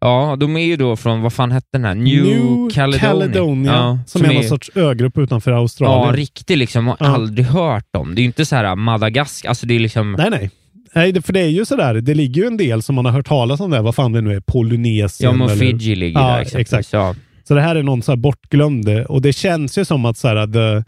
Ja, 0.00 0.36
de 0.40 0.56
är 0.56 0.64
ju 0.64 0.76
då 0.76 0.96
från, 0.96 1.22
vad 1.22 1.32
fan 1.32 1.52
hette 1.52 1.66
den 1.72 1.84
här? 1.84 1.94
New, 1.94 2.70
Caledonia. 2.70 3.72
Ja, 3.72 3.98
som, 4.06 4.24
är 4.24 4.34
någon 4.34 4.44
sorts 4.44 4.70
ögrupp 4.74 5.18
utanför 5.18 5.50
Ja, 5.50 5.56
Australien. 5.58 6.16
riktig 6.16 6.56
liksom. 6.56 6.86
Har 6.86 6.96
Ja. 7.00 7.06
aldrig 7.06 7.46
hört 7.46 7.96
om. 7.96 8.14
Det 8.14 8.20
är 8.20 8.22
ju 8.22 8.26
inte 8.26 8.44
så 8.46 8.56
här 8.56 8.74
Madagaskar, 8.76 9.48
alltså 9.48 9.66
det 9.66 9.74
är 9.74 9.78
liksom... 9.78 10.12
Nej, 10.12 10.30
nej. 10.30 10.50
Nej, 10.96 11.22
för 11.22 11.32
det 11.32 11.40
är 11.40 11.48
ju 11.48 11.64
sådär. 11.64 11.94
Det 11.94 12.14
ligger 12.14 12.42
ju 12.42 12.46
en 12.46 12.56
del 12.56 12.82
som 12.82 12.94
man 12.94 13.04
har 13.04 13.12
hört 13.12 13.26
talas 13.26 13.60
om 13.60 13.70
där. 13.70 13.82
Vad 13.82 13.94
fan 13.94 14.12
det 14.12 14.20
nu 14.20 14.34
är. 14.36 14.40
Polynesien. 14.40 15.30
Ja, 15.30 15.36
men 15.36 15.48
eller- 15.48 15.60
Fiji 15.60 15.94
ligger 15.96 16.20
Ja, 16.20 16.36
där 16.36 16.56
exakt. 16.58 16.92
Ja. 16.92 17.14
Så 17.48 17.54
det 17.54 17.60
här 17.60 17.76
är 17.76 17.82
någon 17.82 18.02
så 18.02 18.16
bortglömd. 18.16 18.88
Och 18.88 19.22
det 19.22 19.32
känns 19.32 19.78
ju 19.78 19.84
som 19.84 20.04
att 20.04 20.16
så 20.18 20.28
här, 20.28 20.46
the, 20.46 20.84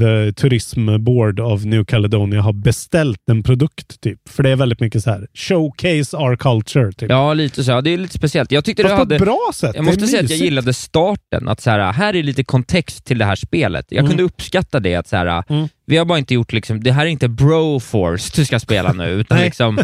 the 0.00 0.32
Tourism 0.32 1.04
Board 1.04 1.40
of 1.40 1.64
New 1.64 1.84
Caledonia 1.84 2.40
har 2.40 2.52
beställt 2.52 3.28
en 3.30 3.42
produkt. 3.42 4.00
typ. 4.00 4.28
För 4.28 4.42
det 4.42 4.50
är 4.50 4.56
väldigt 4.56 4.80
mycket 4.80 5.02
så 5.02 5.10
här 5.10 5.26
showcase 5.34 6.16
our 6.16 6.36
culture. 6.36 6.92
Typ. 6.92 7.10
ja, 7.10 7.34
lite 7.34 7.64
så. 7.64 7.70
Ja, 7.70 7.80
det 7.80 7.90
är 7.90 7.98
lite 7.98 8.14
speciellt. 8.14 8.52
Jag 8.52 8.64
tyckte 8.64 8.82
Fast 8.82 8.92
det 8.92 8.96
på 8.96 9.00
hade... 9.00 9.14
ett 9.14 9.22
bra 9.22 9.50
sätt. 9.54 9.72
Jag 9.74 9.84
måste 9.84 10.06
säga 10.06 10.22
att 10.24 10.30
jag 10.30 10.38
gillade 10.38 10.72
starten, 10.74 11.48
att 11.48 11.60
så 11.60 11.70
här, 11.70 11.92
här 11.92 12.16
är 12.16 12.22
lite 12.22 12.44
kontext 12.44 13.04
till 13.04 13.18
det 13.18 13.24
här 13.24 13.36
spelet. 13.36 13.86
Jag 13.88 13.98
Mm. 13.98 14.08
kunde 14.10 14.22
uppskatta 14.22 14.80
det, 14.80 14.94
att 14.94 15.08
så 15.08 15.16
här, 15.16 15.44
Mm. 15.48 15.68
vi 15.86 15.96
har 15.96 16.04
bara 16.04 16.18
inte 16.18 16.34
gjort 16.34 16.52
liksom, 16.52 16.82
det 16.82 16.92
här 16.92 17.02
är 17.06 17.10
inte 17.10 17.28
Broforce 17.28 18.32
du 18.36 18.44
ska 18.44 18.60
spela 18.60 18.92
nu, 18.92 19.04
utan 19.20 19.38
liksom, 19.38 19.78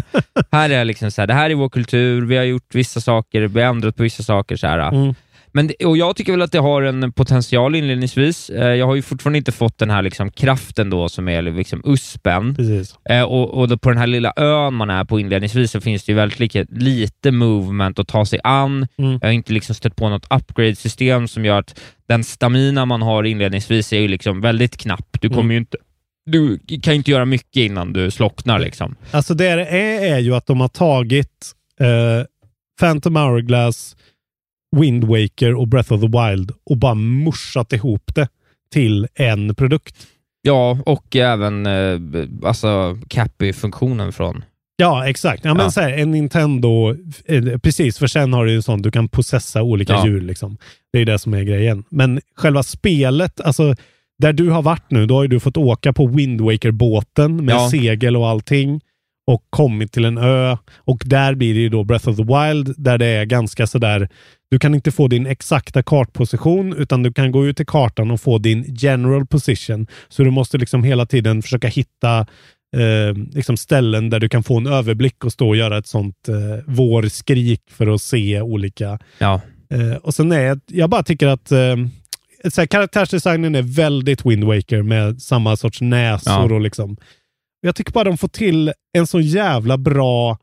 här 0.51 0.69
är 0.69 0.85
liksom 0.85 1.11
så 1.11 1.21
här, 1.21 1.27
det 1.27 1.33
här 1.33 1.49
är 1.49 1.55
vår 1.55 1.69
kultur, 1.69 2.21
vi 2.25 2.37
har 2.37 2.43
gjort 2.43 2.75
vissa 2.75 3.01
saker, 3.01 3.41
vi 3.41 3.61
har 3.61 3.69
ändrat 3.69 3.95
på 3.95 4.03
vissa 4.03 4.23
saker. 4.23 4.55
Så 4.55 4.67
här. 4.67 4.79
Mm. 4.93 5.13
Men, 5.55 5.71
och 5.85 5.97
jag 5.97 6.15
tycker 6.15 6.31
väl 6.31 6.41
att 6.41 6.51
det 6.51 6.59
har 6.59 6.81
en 6.81 7.11
potential 7.11 7.75
inledningsvis. 7.75 8.49
Eh, 8.49 8.73
Jag 8.75 8.85
har 8.85 8.95
ju 8.95 9.01
fortfarande 9.01 9.37
inte 9.37 9.51
fått 9.51 9.77
den 9.77 9.89
här 9.89 10.01
liksom 10.01 10.31
kraften 10.31 10.89
då 10.89 11.09
som 11.09 11.27
är 11.27 11.41
liksom 11.41 11.81
USPen. 11.85 12.55
Precis. 12.55 12.95
Eh, 13.09 13.21
och, 13.23 13.53
och 13.59 13.67
då 13.67 13.77
på 13.77 13.89
den 13.89 13.97
här 13.97 14.07
lilla 14.07 14.33
ön 14.35 14.73
man 14.73 14.89
är 14.89 15.03
på 15.03 15.19
inledningsvis 15.19 15.71
så 15.71 15.81
finns 15.81 16.03
det 16.03 16.11
ju 16.11 16.15
väldigt 16.15 16.39
lite, 16.39 16.65
lite 16.69 17.31
movement 17.31 17.99
att 17.99 18.07
ta 18.07 18.25
sig 18.25 18.39
an. 18.43 18.87
Mm. 18.97 19.11
Jag 19.21 19.27
har 19.27 19.33
inte 19.33 19.53
liksom 19.53 19.75
stött 19.75 19.95
på 19.95 20.09
något 20.09 20.27
upgrade-system 20.29 21.27
som 21.27 21.45
gör 21.45 21.59
att 21.59 21.79
den 22.07 22.23
stamina 22.23 22.85
man 22.85 23.01
har 23.01 23.23
inledningsvis 23.23 23.93
är 23.93 23.99
ju 23.99 24.07
liksom 24.07 24.41
väldigt 24.41 24.77
knapp. 24.77 25.17
Du 25.21 25.29
kommer 25.29 25.41
Mm. 25.41 25.51
ju 25.51 25.57
inte 25.57 25.77
du 26.25 26.59
kan 26.81 26.93
ju 26.93 26.97
inte 26.97 27.11
göra 27.11 27.25
mycket 27.25 27.55
innan 27.61 27.93
du 27.93 28.11
slocknar. 28.11 28.59
Liksom. 28.59 28.95
Alltså 29.11 29.33
det 29.33 29.55
det 29.55 29.65
är, 29.65 30.15
är 30.15 30.19
ju 30.19 30.35
att 30.35 30.45
de 30.47 30.61
har 30.61 30.67
tagit 30.67 31.51
eh, 31.79 32.25
Phantom 32.79 33.15
Hourglass, 33.15 33.95
Wind 34.79 35.03
Waker 35.03 35.55
och 35.55 35.67
Breath 35.67 35.93
of 35.93 36.01
the 36.01 36.07
Wild 36.07 36.51
och 36.65 36.77
bara 36.77 36.95
muschat 36.95 37.73
ihop 37.73 38.15
det 38.15 38.27
till 38.73 39.07
en 39.15 39.55
produkt. 39.55 40.07
Ja, 40.41 40.79
och 40.85 41.15
även 41.15 41.65
eh, 41.65 41.99
alltså 42.43 42.97
Cappy-funktionen 43.07 44.11
från... 44.13 44.43
Ja, 44.77 45.07
exakt. 45.09 45.45
Ja, 45.45 45.53
men 45.53 45.63
Ja. 45.63 45.71
Så 45.71 45.81
här, 45.81 45.91
en 45.91 46.11
Nintendo, 46.11 46.95
eh, 47.25 47.57
precis, 47.57 47.97
för 47.99 48.07
sen 48.07 48.33
har 48.33 48.45
du 48.45 48.51
ju 48.51 48.55
en 48.55 48.63
sån, 48.63 48.81
du 48.81 48.91
kan 48.91 49.09
processa 49.09 49.63
olika 49.63 49.93
Ja. 49.93 50.05
djur. 50.07 50.21
Liksom. 50.21 50.57
Det 50.93 50.99
är 50.99 51.05
det 51.05 51.19
som 51.19 51.33
är 51.33 51.43
grejen. 51.43 51.83
Men 51.89 52.21
själva 52.35 52.63
spelet, 52.63 53.41
alltså 53.41 53.75
där 54.19 54.33
du 54.33 54.49
har 54.49 54.61
varit 54.61 54.91
nu, 54.91 55.05
då 55.05 55.15
har 55.15 55.21
ju 55.23 55.27
du 55.27 55.39
fått 55.39 55.57
åka 55.57 55.93
på 55.93 56.07
Wind 56.07 56.41
Waker-båten 56.41 57.45
med 57.45 57.55
Ja. 57.55 57.69
segel 57.69 58.17
och 58.17 58.27
allting 58.27 58.81
och 59.27 59.43
kommit 59.49 59.91
till 59.91 60.05
en 60.05 60.17
ö. 60.17 60.57
Och 60.77 61.01
där 61.05 61.35
blir 61.35 61.53
det 61.53 61.59
ju 61.59 61.69
då 61.69 61.83
Breath 61.83 62.09
of 62.09 62.17
the 62.17 62.23
Wild, 62.23 62.73
där 62.77 62.97
det 62.97 63.05
är 63.05 63.25
ganska 63.25 63.67
sådär, 63.67 64.09
du 64.51 64.59
kan 64.59 64.75
inte 64.75 64.91
få 64.91 65.07
din 65.07 65.27
exakta 65.27 65.83
kartposition, 65.83 66.73
utan 66.77 67.03
du 67.03 67.13
kan 67.13 67.31
gå 67.31 67.45
ut 67.47 67.59
i 67.59 67.65
kartan 67.65 68.11
och 68.11 68.21
få 68.21 68.37
din 68.37 68.75
general 68.77 69.25
position. 69.25 69.87
Så 70.09 70.23
du 70.23 70.31
måste 70.31 70.57
liksom 70.57 70.83
hela 70.83 71.05
tiden 71.05 71.41
försöka 71.41 71.67
hitta 71.67 72.19
eh, 72.75 73.17
liksom 73.31 73.57
ställen 73.57 74.09
där 74.09 74.19
du 74.19 74.29
kan 74.29 74.43
få 74.43 74.57
en 74.57 74.67
överblick 74.67 75.23
och 75.23 75.31
stå 75.31 75.49
och 75.49 75.55
göra 75.55 75.77
ett 75.77 75.87
sånt 75.87 76.29
eh, 76.29 76.63
vårskrik 76.73 77.61
för 77.71 77.87
att 77.87 78.01
se 78.01 78.41
olika. 78.41 78.99
Ja. 79.17 79.41
Eh, 79.69 79.95
och 79.95 80.13
sen 80.13 80.31
är 80.31 80.59
jag 80.65 80.89
bara 80.89 81.03
tycker 81.03 81.27
att 81.27 81.51
eh, 81.51 81.75
så 82.49 82.61
här, 82.61 82.65
karaktärsdesignen 82.65 83.55
är 83.55 83.61
väldigt 83.61 84.25
Wind 84.25 84.43
Waker 84.43 84.81
med 84.81 85.21
samma 85.21 85.55
sorts 85.55 85.81
näsor 85.81 86.33
Ja. 86.49 86.55
och 86.55 86.61
liksom. 86.61 86.97
Jag 87.65 87.75
tycker 87.75 87.91
bara 87.91 88.03
de 88.03 88.17
får 88.17 88.27
till 88.27 88.73
en 88.97 89.07
så 89.07 89.19
jävla 89.19 89.77
bra 89.77 90.37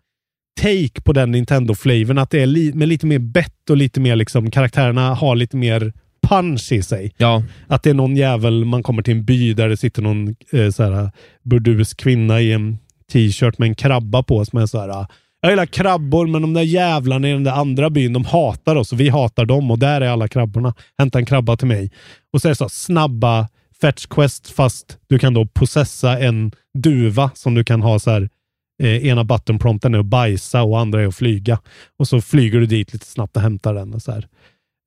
take 0.61 1.01
på 1.05 1.13
den 1.13 1.31
Nintendo-flavorn. 1.31 2.19
Att 2.19 2.31
det 2.31 2.43
är 2.43 2.47
li 2.47 2.73
med 2.73 2.89
lite 2.89 3.07
mer 3.07 3.19
bett 3.19 3.71
och 3.71 3.77
lite 3.77 4.01
mer 4.01 4.17
liksom 4.17 4.51
karaktärerna 4.51 5.15
har 5.15 5.37
lite 5.37 5.57
mer 5.57 5.93
punch 6.29 6.73
i 6.73 6.83
sig. 6.83 7.13
Ja, 7.17 7.43
Att 7.67 7.83
det 7.83 7.91
är 7.91 7.95
någon 7.95 8.17
jävel, 8.17 8.65
man 8.65 8.83
kommer 8.83 9.03
till 9.03 9.15
en 9.15 9.25
by 9.25 9.55
där 9.55 9.69
det 9.69 9.77
sitter 9.77 10.03
någon 10.03 10.37
eh, 10.53 10.71
så 10.71 10.83
här, 10.83 11.11
burdus 11.43 11.95
kvinna 11.95 12.41
i 12.41 12.53
en 12.53 12.79
t-shirt 13.13 13.59
med 13.59 13.69
en 13.69 13.75
krabba 13.75 14.23
på 14.23 14.45
som 14.45 14.59
är 14.59 14.67
så 14.67 14.81
här. 14.81 15.07
Jag 15.41 15.53
gillar 15.53 15.67
krabbor, 15.67 16.27
men 16.27 16.43
de 16.43 16.55
där 16.55 16.63
jävlarna 16.63 17.29
i 17.29 17.33
den 17.33 17.45
där 17.45 17.53
andra 17.53 17.91
byn, 17.91 18.13
de 18.13 18.25
hatar 18.25 18.77
oss 18.77 18.93
och 18.93 19.01
vi 19.01 19.09
hatar 19.09 19.45
dem 19.45 19.71
och 19.71 19.79
där 19.79 20.01
är 20.01 20.09
alla 20.09 20.29
krabborna. 20.29 20.75
Hämta 20.99 21.19
en 21.19 21.27
krabba 21.27 21.57
till 21.57 21.69
mig. 21.69 21.91
Och 22.33 22.43
så 22.43 22.49
är 22.49 22.51
det 22.51 22.57
så 22.57 22.69
snabba 22.69 23.49
fetch 23.83 24.07
quest 24.07 24.51
fast 24.51 24.99
du 25.09 25.19
kan 25.19 25.35
då 25.35 25.47
processa 25.47 26.19
en 26.19 26.53
duva 26.79 27.31
som 27.35 27.55
du 27.55 27.65
kan 27.65 27.83
ha 27.83 27.99
så 27.99 28.11
här. 28.11 28.29
Eh, 28.83 29.07
ena 29.07 29.25
buttonprompten 29.25 29.95
är 29.95 29.99
att 29.99 30.07
bajsa 30.07 30.63
och 30.63 30.81
andra 30.81 31.03
är 31.03 31.07
att 31.07 31.17
flyga. 31.17 31.59
Och 31.99 32.09
så 32.09 32.21
flyger 32.21 32.61
du 32.61 32.67
dit 32.67 32.93
lite 32.93 33.07
snabbt 33.07 33.37
och 33.37 33.43
hämtar 33.43 33.75
den. 33.75 33.95
Och 33.95 34.03
så 34.03 34.13
här. 34.13 34.29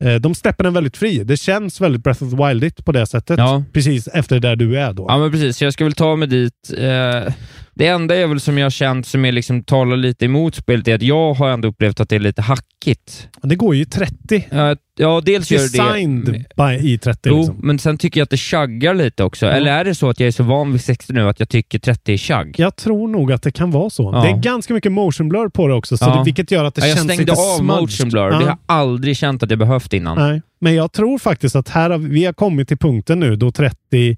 Eh, 0.04 0.16
de 0.16 0.36
släpper 0.36 0.64
den 0.64 0.74
väldigt 0.74 0.98
fri. 0.98 1.24
Det 1.24 1.38
känns 1.38 1.82
väldigt 1.82 2.04
Breath 2.04 2.24
of 2.24 2.32
the 2.32 2.48
Wildigt 2.48 2.86
på 2.86 2.92
det 2.92 3.06
sättet. 3.06 3.38
Ja. 3.38 3.64
Precis 3.74 4.08
efter 4.08 4.40
där 4.40 4.56
du 4.56 4.80
är 4.80 4.94
då. 4.94 5.06
ja 5.10 5.18
men 5.18 5.32
precis. 5.32 5.62
Jag 5.62 5.74
ska 5.74 5.84
väl 5.84 5.94
ta 5.94 6.16
mig 6.16 6.28
dit. 6.28 6.74
Eh, 6.78 7.34
det 7.78 7.88
enda 7.88 8.16
är 8.16 8.28
väl 8.28 8.40
som 8.40 8.58
jag 8.58 8.66
har 8.66 8.70
känt 8.70 9.08
som 9.08 9.26
är 9.26 9.32
liksom, 9.32 9.64
talar 9.64 9.98
lite 9.98 10.26
emot 10.26 10.56
spelet 10.56 10.88
är 10.88 10.96
att 10.96 11.02
jag 11.02 11.34
har 11.34 11.50
ändå 11.50 11.68
upplevt 11.68 12.00
att 12.00 12.10
det 12.10 12.16
är 12.16 12.20
lite 12.20 12.42
hackigt. 12.42 13.28
Det 13.44 13.56
går 13.56 13.76
ju 13.76 13.82
i 13.82 13.86
30. 13.86 14.46
Eh, 14.52 14.74
ja, 14.98 15.22
dels 15.26 15.52
gör 15.52 15.60
det 15.60 15.64
Designed 15.64 16.46
by 16.56 16.94
i 16.94 16.98
30. 16.98 17.20
Jo, 17.30 17.38
liksom. 17.38 17.56
men 17.60 17.80
sen 17.80 17.98
tycker 17.98 18.20
jag 18.20 18.24
att 18.24 18.30
det 18.30 18.38
chaggar 18.38 18.94
lite 18.94 19.24
också. 19.24 19.46
Eller 19.46 19.72
är 19.72 19.84
det 19.86 19.96
så 19.96 20.10
att 20.10 20.20
jag 20.20 20.28
är 20.28 20.32
så 20.32 20.44
van 20.44 20.72
vid 20.72 20.82
60 20.82 21.14
nu 21.14 21.30
att 21.30 21.40
jag 21.40 21.50
tycker 21.50 21.80
30 21.80 22.14
är 22.14 22.18
chagg? 22.18 22.56
Jag 22.58 22.76
tror 22.76 23.08
nog 23.08 23.32
att 23.32 23.42
det 23.44 23.52
kan 23.52 23.72
vara 23.72 23.90
så. 23.90 24.12
Ja. 24.14 24.22
Det 24.22 24.30
är 24.30 24.38
ganska 24.38 24.74
mycket 24.74 24.92
motion 24.92 25.30
blur 25.30 25.50
på 25.50 25.68
det 25.68 25.74
också, 25.74 25.98
så 25.98 26.06
Ja. 26.06 26.16
det, 26.18 26.24
vilket 26.26 26.52
gör 26.52 26.64
att 26.66 26.76
det 26.76 26.82
Ja, 26.82 26.88
jag 26.88 26.98
känns 26.98 27.08
stängde 27.08 27.24
lite 27.24 27.32
av 27.42 27.58
smudged. 27.58 27.82
motion 27.82 28.10
blur. 28.10 28.30
Det 28.30 28.36
har 28.36 28.42
jag 28.44 28.58
aldrig 28.66 29.18
känt 29.18 29.44
att 29.44 29.50
jag 29.50 29.60
behövt 29.60 29.94
innan. 29.94 30.18
Nej, 30.18 30.42
men 30.62 30.76
jag 30.76 30.92
tror 30.92 31.18
faktiskt 31.18 31.56
att 31.56 31.70
här 31.70 31.90
har, 31.90 31.98
vi 31.98 32.26
har 32.26 32.34
kommit 32.34 32.68
till 32.68 32.78
punkten 32.78 33.20
nu 33.20 33.36
då 33.36 33.52
30, 33.52 34.18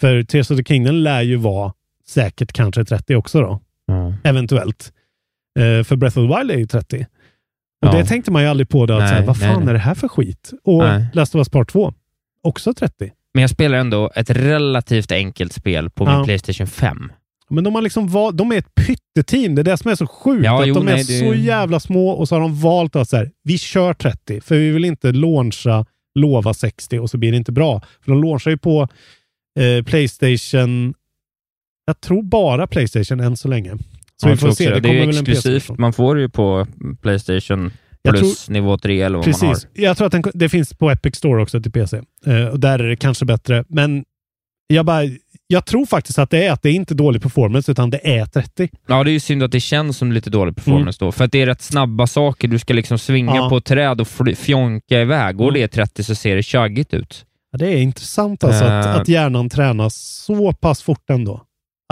för 0.00 0.22
Tears 0.22 0.50
of 0.50 0.56
the 0.58 0.64
Kingdom 0.64 0.94
lär 0.94 1.22
ju 1.22 1.36
vara 1.36 1.72
säkert 2.08 2.52
kanske 2.52 2.84
30 2.84 3.14
också 3.16 3.40
då. 3.40 3.60
Ja. 3.86 4.12
Eventuellt. 4.24 4.92
Eh, 5.58 5.84
för 5.84 5.96
Breath 5.96 6.18
of 6.18 6.30
the 6.30 6.38
Wild 6.38 6.50
är 6.50 6.56
ju 6.58 6.66
30. 6.66 7.06
Och 7.86 7.88
Ja. 7.88 7.98
det 7.98 8.04
tänkte 8.04 8.30
man 8.30 8.42
ju 8.42 8.48
aldrig 8.48 8.68
på 8.68 8.86
då, 8.86 8.94
att 8.94 9.08
så 9.08 9.14
här, 9.14 9.26
vad 9.26 9.38
fan 9.40 9.60
nej. 9.60 9.68
är 9.68 9.72
det 9.72 9.78
här 9.78 9.94
för 9.94 10.08
skit? 10.08 10.52
Och 10.64 10.78
Nej. 10.78 11.06
Last 11.12 11.34
of 11.34 11.38
Us 11.38 11.48
Part 11.48 11.68
2, 11.72 11.92
också 12.42 12.74
30. 12.74 13.12
Men 13.34 13.40
jag 13.40 13.50
spelar 13.50 13.78
ändå 13.78 14.10
ett 14.14 14.30
relativt 14.30 15.12
enkelt 15.12 15.52
spel 15.52 15.90
på 15.90 16.04
Ja. 16.04 16.16
min 16.16 16.24
Playstation 16.24 16.66
5. 16.66 17.12
Men 17.50 17.64
de 17.64 17.74
har 17.74 17.82
liksom 17.82 18.08
val- 18.08 18.36
de 18.36 18.52
är 18.52 18.56
ett 18.58 18.74
pytteteam. 18.74 19.54
Det 19.54 19.62
är 19.62 19.64
det 19.64 19.76
som 19.76 19.90
är 19.90 19.94
så 19.94 20.06
sjukt. 20.06 20.44
Ja, 20.44 20.60
att 20.62 20.68
jo, 20.68 20.74
de 20.74 20.88
är 20.88 20.96
det- 20.96 21.04
så 21.04 21.34
jävla 21.34 21.80
små 21.80 22.08
och 22.10 22.28
så 22.28 22.34
har 22.34 22.40
de 22.40 22.60
valt 22.60 22.96
att 22.96 23.08
så 23.08 23.16
här, 23.16 23.30
vi 23.44 23.58
kör 23.58 23.94
30. 23.94 24.40
För 24.40 24.54
vi 24.58 24.70
vill 24.70 24.84
inte 24.84 25.12
launcha, 25.12 25.84
lova 26.14 26.54
60 26.54 26.98
och 26.98 27.10
så 27.10 27.18
blir 27.18 27.30
det 27.30 27.36
inte 27.36 27.52
bra. 27.52 27.80
För 28.04 28.12
de 28.12 28.22
launchar 28.24 28.50
ju 28.50 28.58
på 28.58 28.88
eh, 29.58 29.84
Playstation, 29.84 30.94
jag 31.86 32.00
tror 32.00 32.22
bara 32.22 32.66
Playstation 32.66 33.20
än 33.20 33.36
så 33.36 33.48
länge. 33.48 33.72
Så 34.16 34.28
vi 34.28 34.36
får 34.36 34.50
se. 34.50 34.70
Det 34.70 34.80
Det 34.80 34.88
är 35.00 35.08
exklusivt. 35.08 35.78
Man 35.78 35.92
får 35.92 36.18
ju 36.18 36.28
på 36.28 36.66
Playstation 37.02 37.72
plus 38.08 38.48
nivå 38.48 38.78
3 38.78 39.02
eller 39.02 39.18
vad 39.18 39.26
man 39.26 39.34
har. 39.34 39.48
Precis. 39.54 39.68
Jag 39.74 39.96
tror 39.96 40.06
att 40.06 40.12
den, 40.12 40.22
det 40.34 40.48
finns 40.48 40.74
på 40.74 40.90
Epic 40.90 41.16
Store 41.16 41.42
också 41.42 41.62
till 41.62 41.72
PC. 41.72 42.00
Eh, 42.26 42.44
och 42.46 42.60
där 42.60 42.78
är 42.78 42.88
det 42.88 42.96
kanske 42.96 43.24
bättre. 43.24 43.64
Men 43.68 44.04
jag, 44.66 44.86
bara, 44.86 45.02
jag 45.46 45.66
tror 45.66 45.86
faktiskt 45.86 46.18
att 46.18 46.30
det 46.30 46.46
är 46.46 46.52
att 46.52 46.62
det 46.62 46.68
är 46.68 46.72
inte 46.72 46.94
dålig 46.94 47.22
performance, 47.22 47.72
utan 47.72 47.90
det 47.90 48.16
är 48.18 48.26
30. 48.26 48.68
Ja, 48.86 49.04
det 49.04 49.10
är 49.10 49.12
ju 49.12 49.20
synd 49.20 49.42
att 49.42 49.52
det 49.52 49.60
känns 49.60 49.96
som 49.98 50.12
lite 50.12 50.30
dålig 50.30 50.56
performance 50.56 50.98
då, 51.04 51.12
för 51.12 51.24
att 51.24 51.32
det 51.32 51.42
är 51.42 51.46
rätt 51.46 51.62
snabba 51.62 52.06
saker. 52.06 52.48
Du 52.48 52.58
ska 52.58 52.74
liksom 52.74 52.98
svinga 52.98 53.30
Mm. 53.30 53.42
Ja. 53.42 53.48
på 53.50 53.56
ett 53.56 53.64
träd 53.64 54.00
och 54.00 54.08
fjonka 54.36 55.00
iväg. 55.00 55.36
Går 55.36 55.48
Mm. 55.48 55.60
det 55.60 55.68
30 55.68 56.04
så 56.04 56.14
ser 56.14 56.36
det 56.36 56.42
tjaggigt 56.42 56.94
ut. 56.94 57.24
Ja, 57.52 57.58
det 57.58 57.66
är 57.72 57.76
intressant 57.76 58.44
alltså 58.44 58.64
att, 58.64 58.86
Eh. 58.86 58.94
att 58.96 59.08
hjärnan 59.08 59.48
tränas 59.50 59.94
så 60.26 60.52
pass 60.52 60.82
fort 60.82 61.10
ändå. 61.10 61.42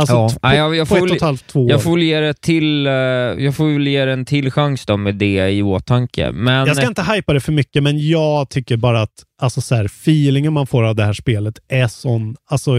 Alltså 0.01 0.14
Ja, 0.14 0.30
nej, 0.43 0.57
jag- 0.59 0.76
jag 0.76 0.88
på 0.88 0.95
får 0.97 1.07
ett 1.07 1.11
och 1.11 1.16
ett 1.16 1.22
halvt, 1.22 1.47
två 1.47 1.64
år. 1.64 1.70
Jag 1.70 1.82
får 1.82 1.90
väl 1.93 2.03
ge 2.03 2.34
till, 2.34 2.86
eh, 2.86 2.93
jag 2.93 3.55
får 3.57 3.72
väl 3.72 3.86
ge 3.86 3.97
en 4.01 4.24
till 4.24 4.51
chans 4.51 4.86
då 4.86 4.97
med 4.97 5.14
det 5.14 5.51
i 5.51 5.62
åtanke. 5.62 6.32
Men, 6.32 6.66
Jag 6.66 6.76
ska 6.76 6.86
inte 6.86 7.03
hypa 7.03 7.32
det 7.32 7.40
för 7.40 7.53
mycket, 7.53 7.82
men 7.82 8.09
jag 8.09 8.51
tycker 8.51 8.76
bara 8.76 9.03
att 9.03 9.12
alltså 9.43 9.61
så 9.61 9.74
här, 9.74 9.84
feelingen 9.84 10.53
man 10.53 10.66
får 10.66 10.82
av 10.84 10.95
det 10.97 11.05
här 11.05 11.12
spelet 11.12 11.55
är 11.68 11.88
sån... 11.88 12.36
Alltså, 12.51 12.70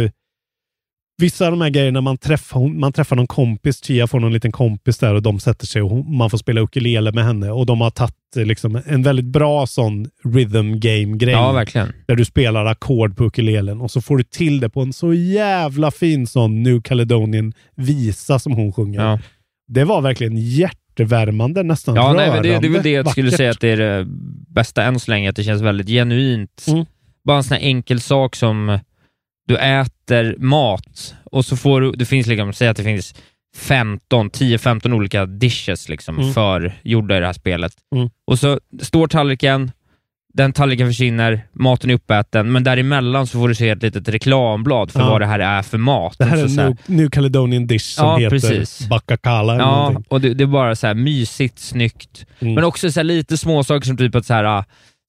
vissa 1.24 1.46
av 1.46 1.52
de 1.52 1.62
här 1.62 1.70
grejerna, 1.70 2.02
man 2.02 2.18
träffar, 2.18 2.68
man 2.80 2.94
träffar 2.94 3.16
någon 3.16 3.28
kompis, 3.28 3.82
Tia 3.82 4.08
får 4.08 4.20
någon 4.20 4.34
liten 4.34 4.52
kompis 4.52 4.98
där 4.98 5.14
och 5.14 5.22
de 5.22 5.40
sätter 5.40 5.66
sig 5.66 5.82
och 5.82 6.06
man 6.06 6.30
får 6.30 6.38
spela 6.38 6.62
ukulele 6.62 7.12
med 7.12 7.26
henne 7.26 7.52
och 7.52 7.66
de 7.66 7.82
har 7.82 7.90
tagit 7.90 8.16
eh, 8.38 8.46
liksom, 8.46 8.82
en 8.86 9.04
väldigt 9.04 9.26
bra 9.26 9.68
sån 9.68 10.08
rhythm 10.24 10.80
game-grej. 10.80 11.34
Ja, 11.34 11.52
verkligen. 11.52 11.94
Där 12.08 12.16
du 12.16 12.26
spelar 12.26 12.66
ackord 12.66 13.18
på 13.18 13.24
ukulelen 13.26 13.82
och 13.82 13.92
så 13.92 14.02
får 14.02 14.18
du 14.18 14.24
till 14.24 14.60
det 14.60 14.70
på 14.70 14.82
en 14.82 14.94
så 14.94 15.14
jävla 15.14 15.92
fin 15.92 16.28
sån 16.28 16.64
New 16.64 16.82
Caledonian 16.82 17.54
visa 17.76 18.40
som 18.40 18.54
hon 18.54 18.74
sjunger. 18.74 19.02
Ja. 19.02 19.20
Det 19.68 19.84
var 19.84 20.02
verkligen 20.02 20.38
hjärtevärmande, 20.38 21.64
nästan 21.64 21.96
Ja, 21.96 22.14
nej, 22.14 22.28
rörande. 22.30 22.50
men 22.50 22.62
det, 22.62 22.68
det 22.68 22.68
är 22.68 22.72
väl 22.74 22.84
det 22.84 22.90
jag 22.90 23.12
skulle 23.12 23.32
säga 23.32 23.52
att 23.52 23.60
det 23.60 23.70
är 23.70 23.78
det 23.78 24.06
bästa 24.48 24.84
än 24.84 25.00
så 25.00 25.12
länge, 25.12 25.30
att 25.30 25.36
det 25.36 25.44
känns 25.44 25.62
väldigt 25.62 25.88
genuint. 25.88 26.66
Mm. 26.68 26.86
Bara 27.24 27.38
en 27.38 27.44
sån 27.44 27.58
här 27.58 27.64
enkel 27.64 28.02
sak 28.02 28.36
som 28.36 28.80
du 29.48 29.58
äter 29.58 30.36
mat 30.40 31.16
och 31.32 31.46
så 31.46 31.58
får 31.58 31.82
du, 31.82 31.92
det 31.92 32.06
finns 32.06 32.28
liksom, 32.28 32.54
säg 32.54 32.68
att 32.68 32.78
det 32.78 32.84
finns 32.84 33.16
15, 33.58 34.30
10-15 34.32 34.94
olika 34.94 35.26
dishes 35.26 35.90
liksom 35.90 36.20
Mm. 36.20 36.34
för 36.34 36.74
gjorda 36.84 37.18
i 37.18 37.20
det 37.20 37.26
här 37.26 37.34
spelet. 37.34 37.74
Mm. 37.96 38.10
Och 38.28 38.40
så 38.40 38.60
står 38.82 39.08
tallriken, 39.08 39.72
den 40.34 40.54
tallriken 40.54 40.88
försvinner, 40.88 41.48
maten 41.54 41.90
är 41.90 41.94
uppäten, 41.94 42.52
men 42.52 42.64
däremellan 42.64 43.28
så 43.28 43.40
får 43.40 43.48
du 43.50 43.56
se 43.56 43.70
ett 43.70 43.84
litet 43.84 44.10
reklamblad 44.10 44.92
för 44.92 45.00
Ja. 45.00 45.10
vad 45.10 45.22
det 45.22 45.26
här 45.26 45.40
är 45.40 45.62
för 45.62 45.78
mat. 45.78 46.16
Det 46.18 46.26
här 46.26 46.44
Och 46.44 46.50
är 46.50 46.60
en 46.62 46.66
New, 46.68 46.78
New 46.86 47.10
Caledonian 47.10 47.68
dish 47.68 47.82
som 47.96 48.06
Ja, 48.08 48.18
heter 48.18 48.30
precis. 48.30 48.88
Bakakala 48.90 49.56
Ja, 49.58 49.66
någonting. 49.76 50.04
och 50.10 50.22
det, 50.22 50.34
det 50.34 50.44
är 50.44 50.48
bara 50.48 50.76
så 50.76 50.88
här 50.88 50.94
mysigt, 50.94 51.60
snyggt. 51.60 52.26
Mm. 52.40 52.54
Men 52.54 52.64
också 52.64 52.92
så 52.92 53.04
lite 53.04 53.38
småsaker 53.38 53.88
som 53.88 53.98
typ 53.98 54.16
att 54.16 54.26
så 54.26 54.34
här, 54.34 54.44
ah, 54.44 54.66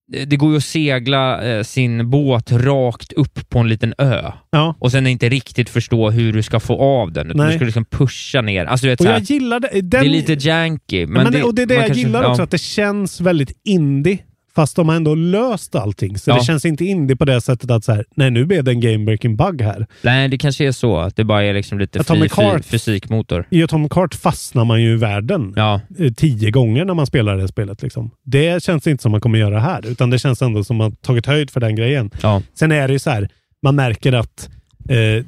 det 0.06 0.24
det 0.24 0.36
går 0.36 0.50
ju 0.50 0.56
att 0.56 0.64
segla 0.64 1.42
eh, 1.44 1.62
sin 1.62 2.10
båt 2.10 2.52
rakt 2.52 3.12
upp 3.12 3.48
på 3.48 3.58
en 3.58 3.68
liten 3.68 3.94
ö 3.98 4.30
Ja. 4.50 4.74
och 4.78 4.92
sen 4.92 5.06
inte 5.06 5.28
riktigt 5.28 5.68
förstå 5.70 6.10
hur 6.10 6.32
du 6.32 6.42
ska 6.42 6.60
få 6.60 6.80
av 6.80 7.12
den. 7.12 7.32
Nej. 7.34 7.46
du 7.50 7.56
ska 7.56 7.64
liksom 7.64 7.84
pusha 7.84 8.40
ner. 8.40 8.64
Alltså, 8.64 8.86
vet, 8.86 9.00
Och 9.00 9.06
här, 9.06 9.12
jag 9.12 9.22
gillar 9.22 9.60
det. 9.60 9.68
Den, 9.72 9.88
det 9.90 9.96
är 9.96 10.04
lite 10.04 10.32
janky. 10.32 11.06
Men, 11.06 11.22
men 11.22 11.32
det, 11.32 11.42
och 11.42 11.54
det 11.54 11.62
är 11.62 11.66
det 11.66 11.74
jag 11.74 11.86
kanske- 11.86 12.00
gillar 12.02 12.22
ja. 12.22 12.30
också, 12.30 12.42
att 12.42 12.50
det 12.50 12.58
känns 12.60 13.20
väldigt 13.20 13.60
indie. 13.64 14.18
Fast 14.56 14.76
de 14.76 14.88
har 14.88 14.96
ändå 14.96 15.14
löst 15.14 15.74
allting. 15.74 16.18
Så 16.18 16.30
Ja. 16.30 16.34
det 16.38 16.44
känns 16.44 16.64
inte 16.64 16.84
indie 16.84 17.16
på 17.16 17.24
det 17.24 17.40
sättet 17.40 17.70
att 17.70 17.84
så 17.84 17.92
här, 17.92 18.04
nej 18.14 18.30
nu 18.30 18.44
blev 18.44 18.64
det 18.64 18.70
en 18.70 18.80
game-breaking 18.82 19.36
bug 19.36 19.62
här. 19.62 19.86
Nej, 20.02 20.28
det 20.28 20.38
kanske 20.38 20.66
är 20.66 20.72
så. 20.72 20.96
Att 20.98 21.16
det 21.16 21.24
bara 21.24 21.44
är 21.44 21.54
liksom 21.54 21.78
lite 21.78 22.04
fri, 22.04 22.28
Heart- 22.28 22.64
fysikmotor. 22.64 23.46
I 23.50 23.62
Atomic 23.62 23.92
Heart 23.94 24.14
fastnar 24.14 24.64
man 24.64 24.82
ju 24.82 24.92
i 24.92 24.96
världen 24.96 25.52
Ja. 25.56 25.80
eh, 25.98 26.12
tio 26.12 26.50
gånger 26.50 26.84
när 26.84 26.94
man 26.94 27.06
spelar 27.06 27.36
det 27.36 27.48
spelet. 27.48 27.82
Liksom. 27.82 28.10
Det 28.24 28.62
känns 28.62 28.86
inte 28.86 29.02
som 29.02 29.12
man 29.12 29.20
kommer 29.20 29.38
göra 29.38 29.60
här, 29.60 29.86
utan 29.86 30.10
det 30.10 30.18
känns 30.18 30.42
ändå 30.42 30.64
som 30.64 30.76
man 30.76 30.92
tagit 30.96 31.26
höjd 31.26 31.50
för 31.50 31.60
den 31.60 31.76
grejen. 31.76 32.10
Ja. 32.22 32.42
Sen 32.54 32.72
är 32.72 32.86
det 32.88 32.92
ju 32.92 32.98
så 32.98 33.10
här, 33.10 33.28
man 33.62 33.76
märker 33.76 34.12
att 34.12 34.48
eh, 34.88 35.24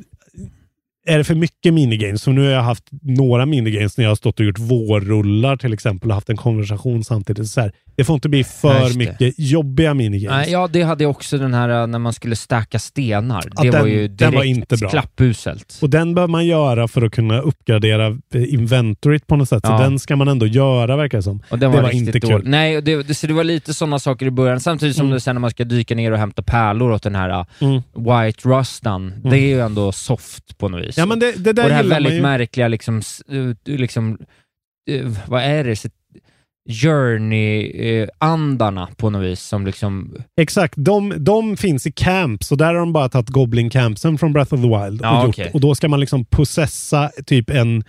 är 1.08 1.18
det 1.18 1.24
för 1.24 1.34
mycket 1.34 1.74
minigames, 1.74 2.22
så 2.22 2.30
nu 2.32 2.40
har 2.44 2.50
jag 2.50 2.62
haft 2.62 2.84
några 3.02 3.46
minigames 3.46 3.96
när 3.98 4.04
jag 4.04 4.10
har 4.10 4.16
stått 4.16 4.40
och 4.40 4.46
gjort 4.46 4.58
vårrullar 4.58 5.56
till 5.56 5.72
exempel 5.72 6.08
och 6.10 6.14
haft 6.14 6.30
en 6.30 6.36
konversation 6.36 7.04
samtidigt. 7.04 7.48
Så 7.48 7.60
här, 7.60 7.72
det 7.96 8.04
får 8.04 8.14
inte 8.14 8.28
bli 8.28 8.44
för 8.44 8.88
det. 8.88 8.96
mycket 8.98 9.34
jobbiga 9.38 9.94
minigames. 9.94 10.36
Nej, 10.46 10.52
ja, 10.52 10.68
det 10.72 10.82
hade 10.82 11.04
jag 11.04 11.10
också 11.10 11.38
den 11.38 11.54
här 11.54 11.68
eh, 11.68 11.86
när 11.86 11.98
man 11.98 12.12
skulle 12.12 12.36
stacka 12.36 12.78
stenar. 12.78 13.38
Att 13.38 13.62
det 13.62 13.70
var 13.70 13.78
den- 13.78 13.88
ju 13.90 14.08
den 14.08 14.16
direkt 14.16 14.34
var 14.36 14.44
inte 14.44 14.76
bra. 14.76 14.88
klappuselt. 14.90 15.78
Och 15.82 15.90
den 15.90 16.14
behöver 16.14 16.30
man 16.32 16.46
göra 16.46 16.88
för 16.88 17.02
att 17.02 17.12
kunna 17.12 17.40
uppgradera 17.40 18.06
eh, 18.34 18.54
inventoryt 18.54 19.26
på 19.26 19.36
något 19.36 19.48
sätt. 19.48 19.60
Ja. 19.62 19.78
Så 19.78 19.84
den 19.84 19.98
ska 19.98 20.16
man 20.16 20.28
ändå 20.28 20.46
göra 20.46 20.96
verkar 20.96 21.18
det 21.18 21.22
som. 21.22 21.42
Och 21.50 21.58
den 21.58 21.70
det 21.70 21.76
var, 21.76 21.82
var 21.82 21.90
riktigt 21.90 22.14
inte 22.14 22.20
kul. 22.28 22.42
Nej, 22.44 22.82
det, 22.82 23.02
det, 23.02 23.14
så 23.14 23.26
det 23.26 23.32
var 23.32 23.44
lite 23.44 23.74
sådana 23.74 23.98
saker 23.98 24.26
i 24.26 24.30
början, 24.30 24.60
samtidigt 24.60 24.96
som 24.96 25.06
Mm. 25.06 25.14
det 25.14 25.20
sen 25.20 25.34
när 25.34 25.40
man 25.40 25.50
ska 25.50 25.64
dyka 25.64 25.94
ner 25.94 26.12
och 26.12 26.18
hämta 26.18 26.42
pärlor 26.42 26.90
åt 26.92 27.02
den 27.02 27.14
här 27.14 27.30
uh, 27.30 27.44
Mm. 27.60 27.82
White 27.96 28.48
Rustan, 28.48 29.12
det 29.24 29.36
är 29.38 29.46
ju 29.48 29.60
ändå 29.60 29.92
soft 29.92 30.58
på 30.58 30.68
något 30.68 30.84
vis. 30.84 30.98
Ja, 30.98 31.06
men 31.06 31.18
det, 31.18 31.32
det 31.44 31.52
där 31.52 31.62
och 31.62 31.68
det 31.68 31.74
här 31.74 31.84
väldigt 31.84 32.12
ju. 32.12 32.22
märkliga, 32.22 32.68
liksom, 32.68 33.02
liksom 33.64 34.18
vad 35.26 35.42
är 35.42 35.64
det? 35.64 35.90
Journey-andarna 36.68 38.88
på 38.96 39.10
något 39.10 39.24
vis 39.24 39.42
som 39.42 39.66
liksom... 39.66 40.16
Exakt, 40.40 40.74
de, 40.76 41.14
de 41.18 41.56
finns 41.56 41.86
i 41.86 41.92
camps 41.92 42.52
och 42.52 42.58
där 42.58 42.66
har 42.66 42.74
de 42.74 42.92
bara 42.92 43.08
tagit 43.08 43.28
Goblin 43.28 43.70
Campsen 43.70 44.18
från 44.18 44.32
Breath 44.32 44.54
of 44.54 44.60
the 44.60 44.66
Wild. 44.66 45.00
Ja, 45.02 45.20
och, 45.20 45.26
gjort, 45.26 45.34
okej. 45.34 45.50
och 45.54 45.60
då 45.60 45.74
ska 45.74 45.88
man 45.88 46.00
liksom 46.00 46.24
possessa 46.24 47.10
typ 47.26 47.50
en, 47.50 47.84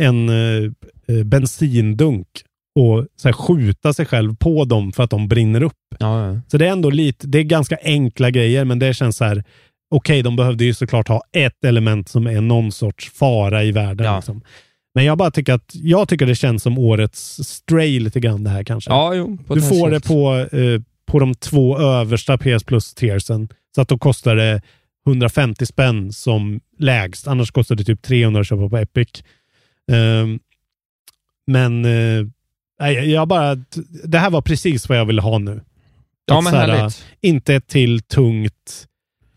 en 0.00 0.28
eh, 0.28 0.64
eh, 1.08 1.24
bensindunk 1.24 2.26
och 2.76 3.06
så 3.16 3.28
här, 3.28 3.32
skjuta 3.32 3.92
sig 3.92 4.06
själv 4.06 4.36
på 4.36 4.64
dem 4.64 4.92
för 4.92 5.02
att 5.02 5.10
de 5.10 5.28
brinner 5.28 5.62
upp. 5.62 5.72
Ja, 5.98 6.26
ja. 6.26 6.40
Så 6.48 6.58
det 6.58 6.66
är 6.66 6.72
ändå 6.72 6.90
lite, 6.90 7.26
det 7.26 7.38
är 7.38 7.42
ganska 7.42 7.78
enkla 7.82 8.30
grejer, 8.30 8.64
men 8.64 8.78
det 8.78 8.94
känns 8.94 9.16
så 9.16 9.24
här, 9.24 9.44
okej, 9.90 10.22
de 10.22 10.36
behövde 10.36 10.64
ju 10.64 10.74
såklart 10.74 11.08
ha 11.08 11.22
ett 11.32 11.64
element 11.64 12.08
som 12.08 12.26
är 12.26 12.40
någon 12.40 12.72
sorts 12.72 13.10
fara 13.10 13.64
i 13.64 13.72
världen. 13.72 14.06
Ja. 14.06 14.16
Liksom. 14.16 14.42
Men 14.96 15.04
jag 15.04 15.18
bara 15.18 15.30
tycker 15.30 15.52
att, 15.52 15.70
jag 15.74 16.08
tycker 16.08 16.26
det 16.26 16.34
känns 16.34 16.62
som 16.62 16.78
årets 16.78 17.44
Stray 17.44 18.00
lite 18.00 18.20
grann 18.20 18.44
det 18.44 18.50
här 18.50 18.64
kanske. 18.64 18.90
ja 18.90 19.14
jo, 19.14 19.38
Du 19.48 19.62
får 19.62 19.90
det 19.90 20.00
på, 20.00 20.36
eh, 20.56 20.80
på 21.06 21.18
de 21.18 21.34
två 21.34 21.78
översta 21.78 22.38
PS 22.38 22.64
Plus-tiersen. 22.64 23.48
Så 23.74 23.80
att 23.80 23.88
då 23.88 23.98
kostar 23.98 24.36
det 24.36 24.62
150 25.06 25.66
spänn 25.66 26.12
som 26.12 26.60
lägst. 26.78 27.26
Annars 27.26 27.50
kostar 27.50 27.74
det 27.74 27.84
typ 27.84 28.02
300 28.02 28.40
att 28.40 28.46
köpa 28.46 28.68
på 28.68 28.78
Epic. 28.78 29.24
Ehm, 29.92 30.38
men 31.46 31.84
eh, 31.84 33.00
jag 33.04 33.28
bara... 33.28 33.54
Det 34.04 34.18
här 34.18 34.30
var 34.30 34.42
precis 34.42 34.88
vad 34.88 34.98
jag 34.98 35.04
ville 35.04 35.22
ha 35.22 35.38
nu. 35.38 35.60
Ja, 36.26 36.38
Att 36.38 36.44
men 36.44 36.52
så 36.52 36.58
här, 36.58 36.68
härligt. 36.68 37.04
Inte 37.20 37.54
ett 37.54 37.66
till 37.66 38.02
tungt, 38.02 38.86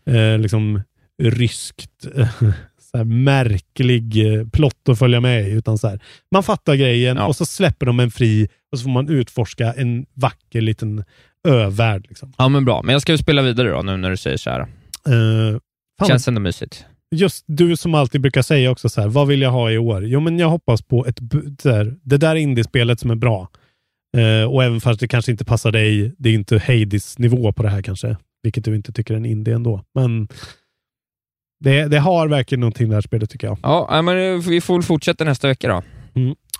eh, 0.06 0.38
liksom 0.38 0.82
ryskt, 1.22 2.06
så 2.90 3.04
märklig 3.04 4.34
eh, 4.40 4.48
plott 4.48 4.88
att 4.88 4.98
följa 4.98 5.20
med 5.20 5.48
i. 5.48 5.50
Utan 5.50 5.78
så 5.78 5.88
här, 5.88 6.00
man 6.32 6.42
fattar 6.42 6.74
grejen 6.74 7.16
Ja. 7.16 7.26
och 7.26 7.36
så 7.36 7.46
släpper 7.46 7.86
de 7.86 8.00
en 8.00 8.10
fri 8.10 8.48
och 8.72 8.78
så 8.78 8.82
får 8.84 8.90
man 8.90 9.08
utforska 9.08 9.72
en 9.72 10.06
vacker 10.14 10.60
liten 10.60 11.04
övärld. 11.48 12.06
Liksom. 12.08 12.32
Ja, 12.38 12.48
men 12.48 12.64
bra. 12.64 12.82
Men 12.82 12.92
jag 12.92 13.02
ska 13.02 13.12
ju 13.12 13.18
spela 13.18 13.42
vidare 13.42 13.70
då, 13.70 13.82
nu 13.82 13.96
när 13.96 14.10
du 14.10 14.16
säger 14.16 14.36
så 14.36 14.50
här. 14.50 14.66
Fan 15.98 16.08
Känns 16.08 16.28
ändå 16.28 16.40
mysigt. 16.40 16.84
just 17.14 17.44
du 17.48 17.76
som 17.76 17.94
alltid 17.94 18.20
brukar 18.20 18.42
säga 18.42 18.70
också 18.70 18.88
så 18.88 19.00
här, 19.00 19.08
vad 19.08 19.26
vill 19.28 19.40
jag 19.42 19.50
ha 19.50 19.70
i 19.70 19.78
år? 19.78 20.04
Jo, 20.06 20.20
men 20.20 20.38
jag 20.38 20.48
hoppas 20.48 20.82
på 20.82 21.06
ett, 21.06 21.18
här, 21.64 21.94
det 22.02 22.16
där 22.16 22.34
indiespelet 22.36 23.00
som 23.00 23.10
är 23.10 23.14
bra. 23.14 23.48
Eh, 24.16 24.50
och 24.50 24.64
även 24.64 24.80
fast 24.80 25.00
det 25.00 25.08
kanske 25.08 25.30
inte 25.32 25.44
passar 25.44 25.72
dig, 25.72 26.14
det 26.18 26.28
är 26.28 26.34
inte 26.34 26.58
Hades 26.58 27.18
nivå 27.18 27.52
på 27.52 27.62
det 27.62 27.68
här 27.68 27.82
kanske, 27.82 28.16
vilket 28.42 28.64
du 28.64 28.76
inte 28.76 28.92
tycker 28.92 29.14
är 29.14 29.18
en 29.18 29.26
indie 29.26 29.54
ändå. 29.54 29.84
Men 29.94 30.28
det, 31.60 31.84
det 31.88 31.98
har 31.98 32.28
verkligen 32.28 32.60
någonting 32.60 32.88
det 32.88 32.94
här 32.94 33.00
spelet 33.00 33.30
tycker 33.30 33.46
jag. 33.46 33.58
Ja, 33.62 33.88
nej, 33.90 34.02
men 34.02 34.34
eh, 34.34 34.40
vi 34.48 34.60
får 34.60 34.74
väl 34.74 34.82
fortsätta 34.82 35.24
nästa 35.24 35.48
vecka 35.48 35.68
då. 35.68 35.82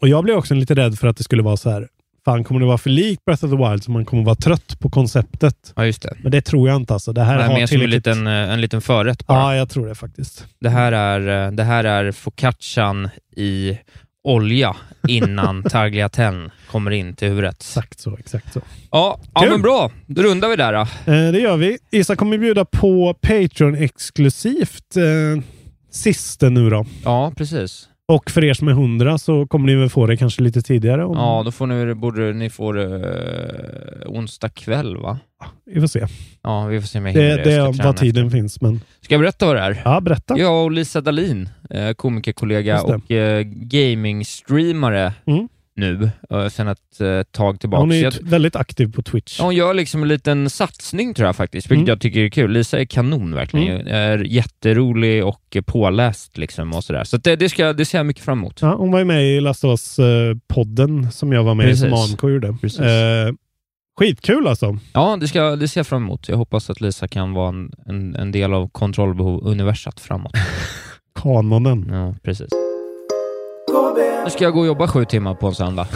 Och 0.00 0.08
jag 0.08 0.24
blev 0.24 0.36
också 0.36 0.54
lite 0.54 0.74
rädd 0.74 0.98
för 0.98 1.08
att 1.08 1.16
det 1.16 1.24
skulle 1.24 1.42
vara 1.42 1.56
så 1.56 1.70
här, 1.70 1.88
fan 2.24 2.44
kommer 2.44 2.60
det 2.60 2.66
vara 2.66 2.78
för 2.78 2.90
likt 2.90 3.24
Breath 3.24 3.44
of 3.44 3.50
the 3.50 3.56
Wild 3.56 3.84
så 3.84 3.90
man 3.90 4.04
kommer 4.04 4.24
vara 4.24 4.34
trött 4.34 4.80
på 4.80 4.90
konceptet? 4.90 5.72
Ja, 5.76 5.86
just 5.86 6.02
det. 6.02 6.16
Men 6.22 6.32
det 6.32 6.40
tror 6.40 6.68
jag 6.68 6.76
inte 6.76 6.92
alltså. 6.94 7.12
Det 7.12 7.22
här 7.22 7.38
är 7.38 7.42
har 7.42 7.48
mer 7.48 7.54
som 7.54 7.62
en 7.62 7.68
tillräckligt... 7.68 8.06
liten, 8.06 8.26
eh, 8.26 8.52
en 8.52 8.60
liten 8.60 8.80
förrätt 8.80 9.26
bara. 9.26 9.38
Ja, 9.38 9.56
jag 9.56 9.70
tror 9.70 9.88
det 9.88 9.94
faktiskt. 9.94 10.46
Det 10.60 10.68
här 10.68 10.92
är, 10.92 11.46
eh, 11.46 11.52
det 11.52 11.64
här 11.64 11.84
är 11.84 12.12
focaccian 12.12 13.08
i 13.36 13.78
olja 14.24 14.76
innan 15.08 15.62
tagliatelle 15.70 16.50
kommer 16.70 16.90
in 16.90 17.14
till 17.14 17.28
huvudet. 17.28 17.56
Exakt 17.60 18.00
så, 18.00 18.16
exakt 18.16 18.52
så. 18.52 18.60
Ja, 18.90 19.20
ja 19.34 19.46
men 19.50 19.62
bra. 19.62 19.90
Då 20.06 20.22
rundar 20.22 20.48
vi 20.48 20.56
där 20.56 20.72
då. 20.72 20.80
Eh, 21.12 21.32
det 21.32 21.38
gör 21.40 21.56
vi. 21.56 21.78
Isak 21.90 22.18
kommer 22.18 22.38
bjuda 22.38 22.64
på 22.64 23.14
Patreon-exklusivt 23.22 24.96
eh, 24.96 25.42
sista 25.90 26.48
nu 26.48 26.70
då. 26.70 26.86
Ja, 27.04 27.32
precis. 27.36 27.88
Och 28.10 28.30
för 28.30 28.44
er 28.44 28.54
som 28.54 28.68
är 28.68 28.72
100 28.72 29.18
så 29.18 29.46
kommer 29.46 29.66
ni 29.66 29.74
väl 29.74 29.90
få 29.90 30.06
det 30.06 30.16
kanske 30.16 30.42
lite 30.42 30.62
tidigare. 30.62 31.04
Om... 31.04 31.16
Ja, 31.16 31.42
då 31.44 31.52
får 31.52 31.66
ni, 31.66 31.94
borde 31.94 32.32
ni 32.32 32.50
få 32.50 32.72
det 32.72 32.84
eh, 32.84 34.10
onsdag 34.10 34.48
kväll, 34.48 34.96
va? 34.96 35.18
Vi 35.66 35.80
får 35.80 35.86
se. 35.88 36.06
Ja, 36.42 36.66
vi 36.66 36.80
får 36.80 36.88
se 36.88 36.98
om 36.98 37.06
jag 37.06 37.14
Det, 37.14 37.36
det. 37.44 37.52
är 37.52 37.84
vad 37.84 37.96
tiden 37.96 38.30
finns. 38.30 38.60
Men... 38.60 38.74
efter. 38.74 39.04
Ska 39.04 39.14
jag 39.14 39.20
berätta 39.20 39.46
vad 39.46 39.56
det 39.56 39.62
är? 39.62 39.82
Ja, 39.84 40.00
berätta. 40.00 40.38
Jag 40.38 40.64
och 40.64 40.70
Lisa 40.70 41.00
Dahlin, 41.00 41.48
eh, 41.70 41.92
komikerkollega 41.92 42.82
och 42.82 43.10
eh, 43.10 43.42
gaming-streamare 43.44 45.12
Mm. 45.26 45.48
Nu, 45.76 46.10
eh, 46.30 46.48
sen 46.48 46.68
ett 46.68 47.00
eh, 47.00 47.22
tag 47.22 47.60
tillbaka. 47.60 47.80
Hon 47.80 47.92
är 47.92 48.02
Jag- 48.02 48.12
väldigt 48.22 48.56
aktiv 48.56 48.92
på 48.92 49.02
Twitch. 49.02 49.40
Hon 49.40 49.54
gör 49.54 49.74
liksom 49.74 50.02
en 50.02 50.08
liten 50.08 50.50
satsning 50.50 51.14
tror 51.14 51.26
jag 51.26 51.36
faktiskt, 51.36 51.66
vilket 51.70 51.78
Mm. 51.82 51.88
jag 51.88 52.00
tycker 52.00 52.20
är 52.20 52.28
kul. 52.28 52.50
Lisa 52.52 52.80
är 52.80 52.84
kanon 52.84 53.34
verkligen. 53.34 53.86
Är 53.86 54.18
jätterolig 54.18 55.24
och 55.24 55.56
påläst 55.66 56.38
liksom 56.38 56.72
och 56.72 56.84
sådär. 56.84 57.04
Så 57.04 57.16
det, 57.16 57.36
det, 57.36 57.48
ska, 57.48 57.72
det 57.72 57.84
ser 57.84 57.98
jag 57.98 58.06
mycket 58.06 58.24
fram 58.24 58.38
emot. 58.38 58.58
Ja, 58.62 58.74
hon 58.74 58.90
var 58.92 58.98
ju 58.98 59.04
med 59.04 59.24
i 59.36 59.40
Last 59.40 59.64
of 59.64 59.70
Us-podden 59.98 61.10
som 61.10 61.32
jag 61.32 61.44
var 61.44 61.54
med 61.54 61.68
i, 61.70 61.76
som 61.76 61.90
Precis. 61.90 62.10
AMK 62.12 62.22
gjorde. 62.22 62.56
Precis. 62.60 62.80
Eh, 62.80 63.32
skitkul 63.98 64.46
alltså. 64.48 64.78
Ja, 64.92 65.16
det, 65.20 65.28
ska, 65.28 65.56
det 65.56 65.68
ser 65.68 65.80
jag 65.80 65.86
fram 65.86 66.02
emot. 66.02 66.28
Jag 66.28 66.36
hoppas 66.36 66.70
att 66.70 66.80
Lisa 66.80 67.08
kan 67.08 67.32
vara 67.32 67.48
en, 67.48 67.72
en, 67.86 68.14
en 68.16 68.32
del 68.32 68.54
av 68.54 68.68
kontrollbehov-universat 68.68 70.00
framåt. 70.00 70.32
kanonen. 71.22 71.86
Ja, 71.92 72.14
precis. 72.22 72.48
Nu 74.24 74.30
ska 74.30 74.44
jag 74.44 74.52
gå 74.52 74.60
och 74.60 74.66
jobba 74.66 74.88
sju 74.88 75.04
timmar 75.04 75.34
på 75.34 75.46
en 75.46 75.54
söndag. 75.54 75.86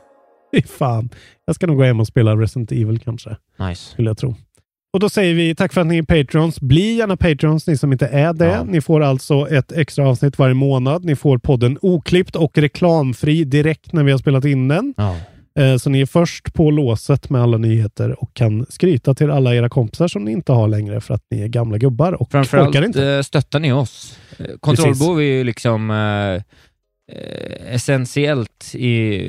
Fy 0.54 0.62
fan. 0.62 1.08
Jag 1.46 1.54
ska 1.54 1.66
nog 1.66 1.76
gå 1.76 1.82
hem 1.84 2.00
och 2.00 2.06
spela 2.06 2.36
Resident 2.36 2.72
Evil 2.72 2.98
kanske. 3.04 3.36
Nice. 3.68 3.90
Skulle 3.92 4.10
jag 4.10 4.18
tro. 4.18 4.34
Och 4.92 5.00
då 5.00 5.08
säger 5.08 5.34
vi 5.34 5.54
tack 5.54 5.72
för 5.72 5.80
att 5.80 5.86
ni 5.86 5.98
är 5.98 6.02
Patrons. 6.02 6.60
Bli 6.60 6.94
gärna 6.96 7.16
Patrons, 7.16 7.66
ni 7.66 7.76
som 7.76 7.92
inte 7.92 8.06
är 8.06 8.32
det. 8.32 8.46
Ja. 8.46 8.64
Ni 8.64 8.80
får 8.80 9.00
alltså 9.00 9.48
ett 9.50 9.72
extra 9.72 10.08
avsnitt 10.08 10.38
varje 10.38 10.54
månad. 10.54 11.04
Ni 11.04 11.16
får 11.16 11.38
podden 11.38 11.78
oklippt 11.82 12.36
och 12.36 12.58
reklamfri 12.58 13.44
direkt 13.44 13.92
när 13.92 14.04
vi 14.04 14.10
har 14.10 14.18
spelat 14.18 14.44
in 14.44 14.68
den. 14.68 14.94
Ja. 14.96 15.16
Eh, 15.58 15.76
Så 15.76 15.90
ni 15.90 16.00
är 16.00 16.06
först 16.06 16.54
på 16.54 16.70
låset 16.70 17.30
med 17.30 17.42
alla 17.42 17.58
nyheter 17.58 18.22
och 18.22 18.34
kan 18.34 18.66
skryta 18.68 19.14
till 19.14 19.30
alla 19.30 19.54
era 19.54 19.68
kompisar 19.68 20.08
som 20.08 20.24
ni 20.24 20.32
inte 20.32 20.52
har 20.52 20.68
längre 20.68 21.00
för 21.00 21.14
att 21.14 21.22
ni 21.30 21.42
är 21.42 21.48
gamla 21.48 21.78
gubbar 21.78 22.12
och 22.12 22.20
orkar 22.22 22.44
Framförallt 22.44 22.86
inte. 22.86 23.06
eh, 23.06 23.22
stöttar 23.22 23.60
ni 23.60 23.72
oss. 23.72 24.18
Eh, 24.38 24.46
Kontrollbehov 24.60 25.18
är 25.20 25.24
ju 25.24 25.44
liksom 25.44 25.90
essentiellt 27.70 28.74
i, 28.74 29.20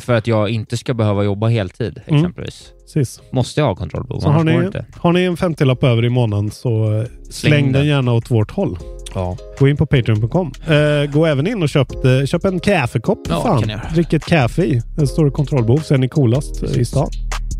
för 0.00 0.12
att 0.14 0.26
jag 0.26 0.48
inte 0.50 0.76
ska 0.76 0.94
behöva 0.94 1.24
jobba 1.24 1.48
heltid, 1.48 2.00
Mm. 2.06 2.20
exempelvis. 2.20 2.70
Precis. 2.82 3.20
Måste 3.32 3.60
jag 3.60 3.66
ha 3.66 3.74
kontrollbehov, 3.74 4.20
Så 4.20 4.28
har 4.28 4.44
ni, 4.44 4.52
inte. 4.64 4.86
har 4.96 5.12
ni 5.12 5.22
en 5.24 5.36
50-lapp 5.36 5.84
över 5.84 6.04
i 6.04 6.08
månaden 6.08 6.50
så 6.50 6.92
eh, 6.92 7.04
släng, 7.04 7.12
Släng 7.30 7.72
den 7.72 7.86
gärna 7.86 8.12
åt 8.12 8.30
vårt 8.30 8.50
håll. 8.50 8.78
Ja. 9.14 9.36
Gå 9.58 9.68
in 9.68 9.76
på 9.76 9.86
patreon.com. 9.86 10.52
Eh, 10.66 11.10
gå 11.12 11.26
även 11.26 11.46
in 11.46 11.62
och 11.62 11.68
köp, 11.68 12.04
eh, 12.04 12.24
köp 12.26 12.44
en 12.44 12.60
kaffekopp. 12.60 13.18
Ja, 13.28 13.42
fan. 13.42 13.70
Drick 13.94 14.12
ett 14.12 14.24
kaffe 14.24 14.62
i. 14.64 14.80
Det 14.96 15.06
står 15.06 15.30
kontrollbehov 15.30 15.78
så 15.78 15.94
är 15.94 15.98
ni 15.98 16.08
coolast 16.08 16.62
eh, 16.62 16.78
i 16.80 16.84
stan. 16.84 17.08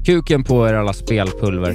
Kuken 0.06 0.44
på 0.44 0.68
er 0.68 0.74
alla 0.74 0.92
spelpulver. 0.92 1.74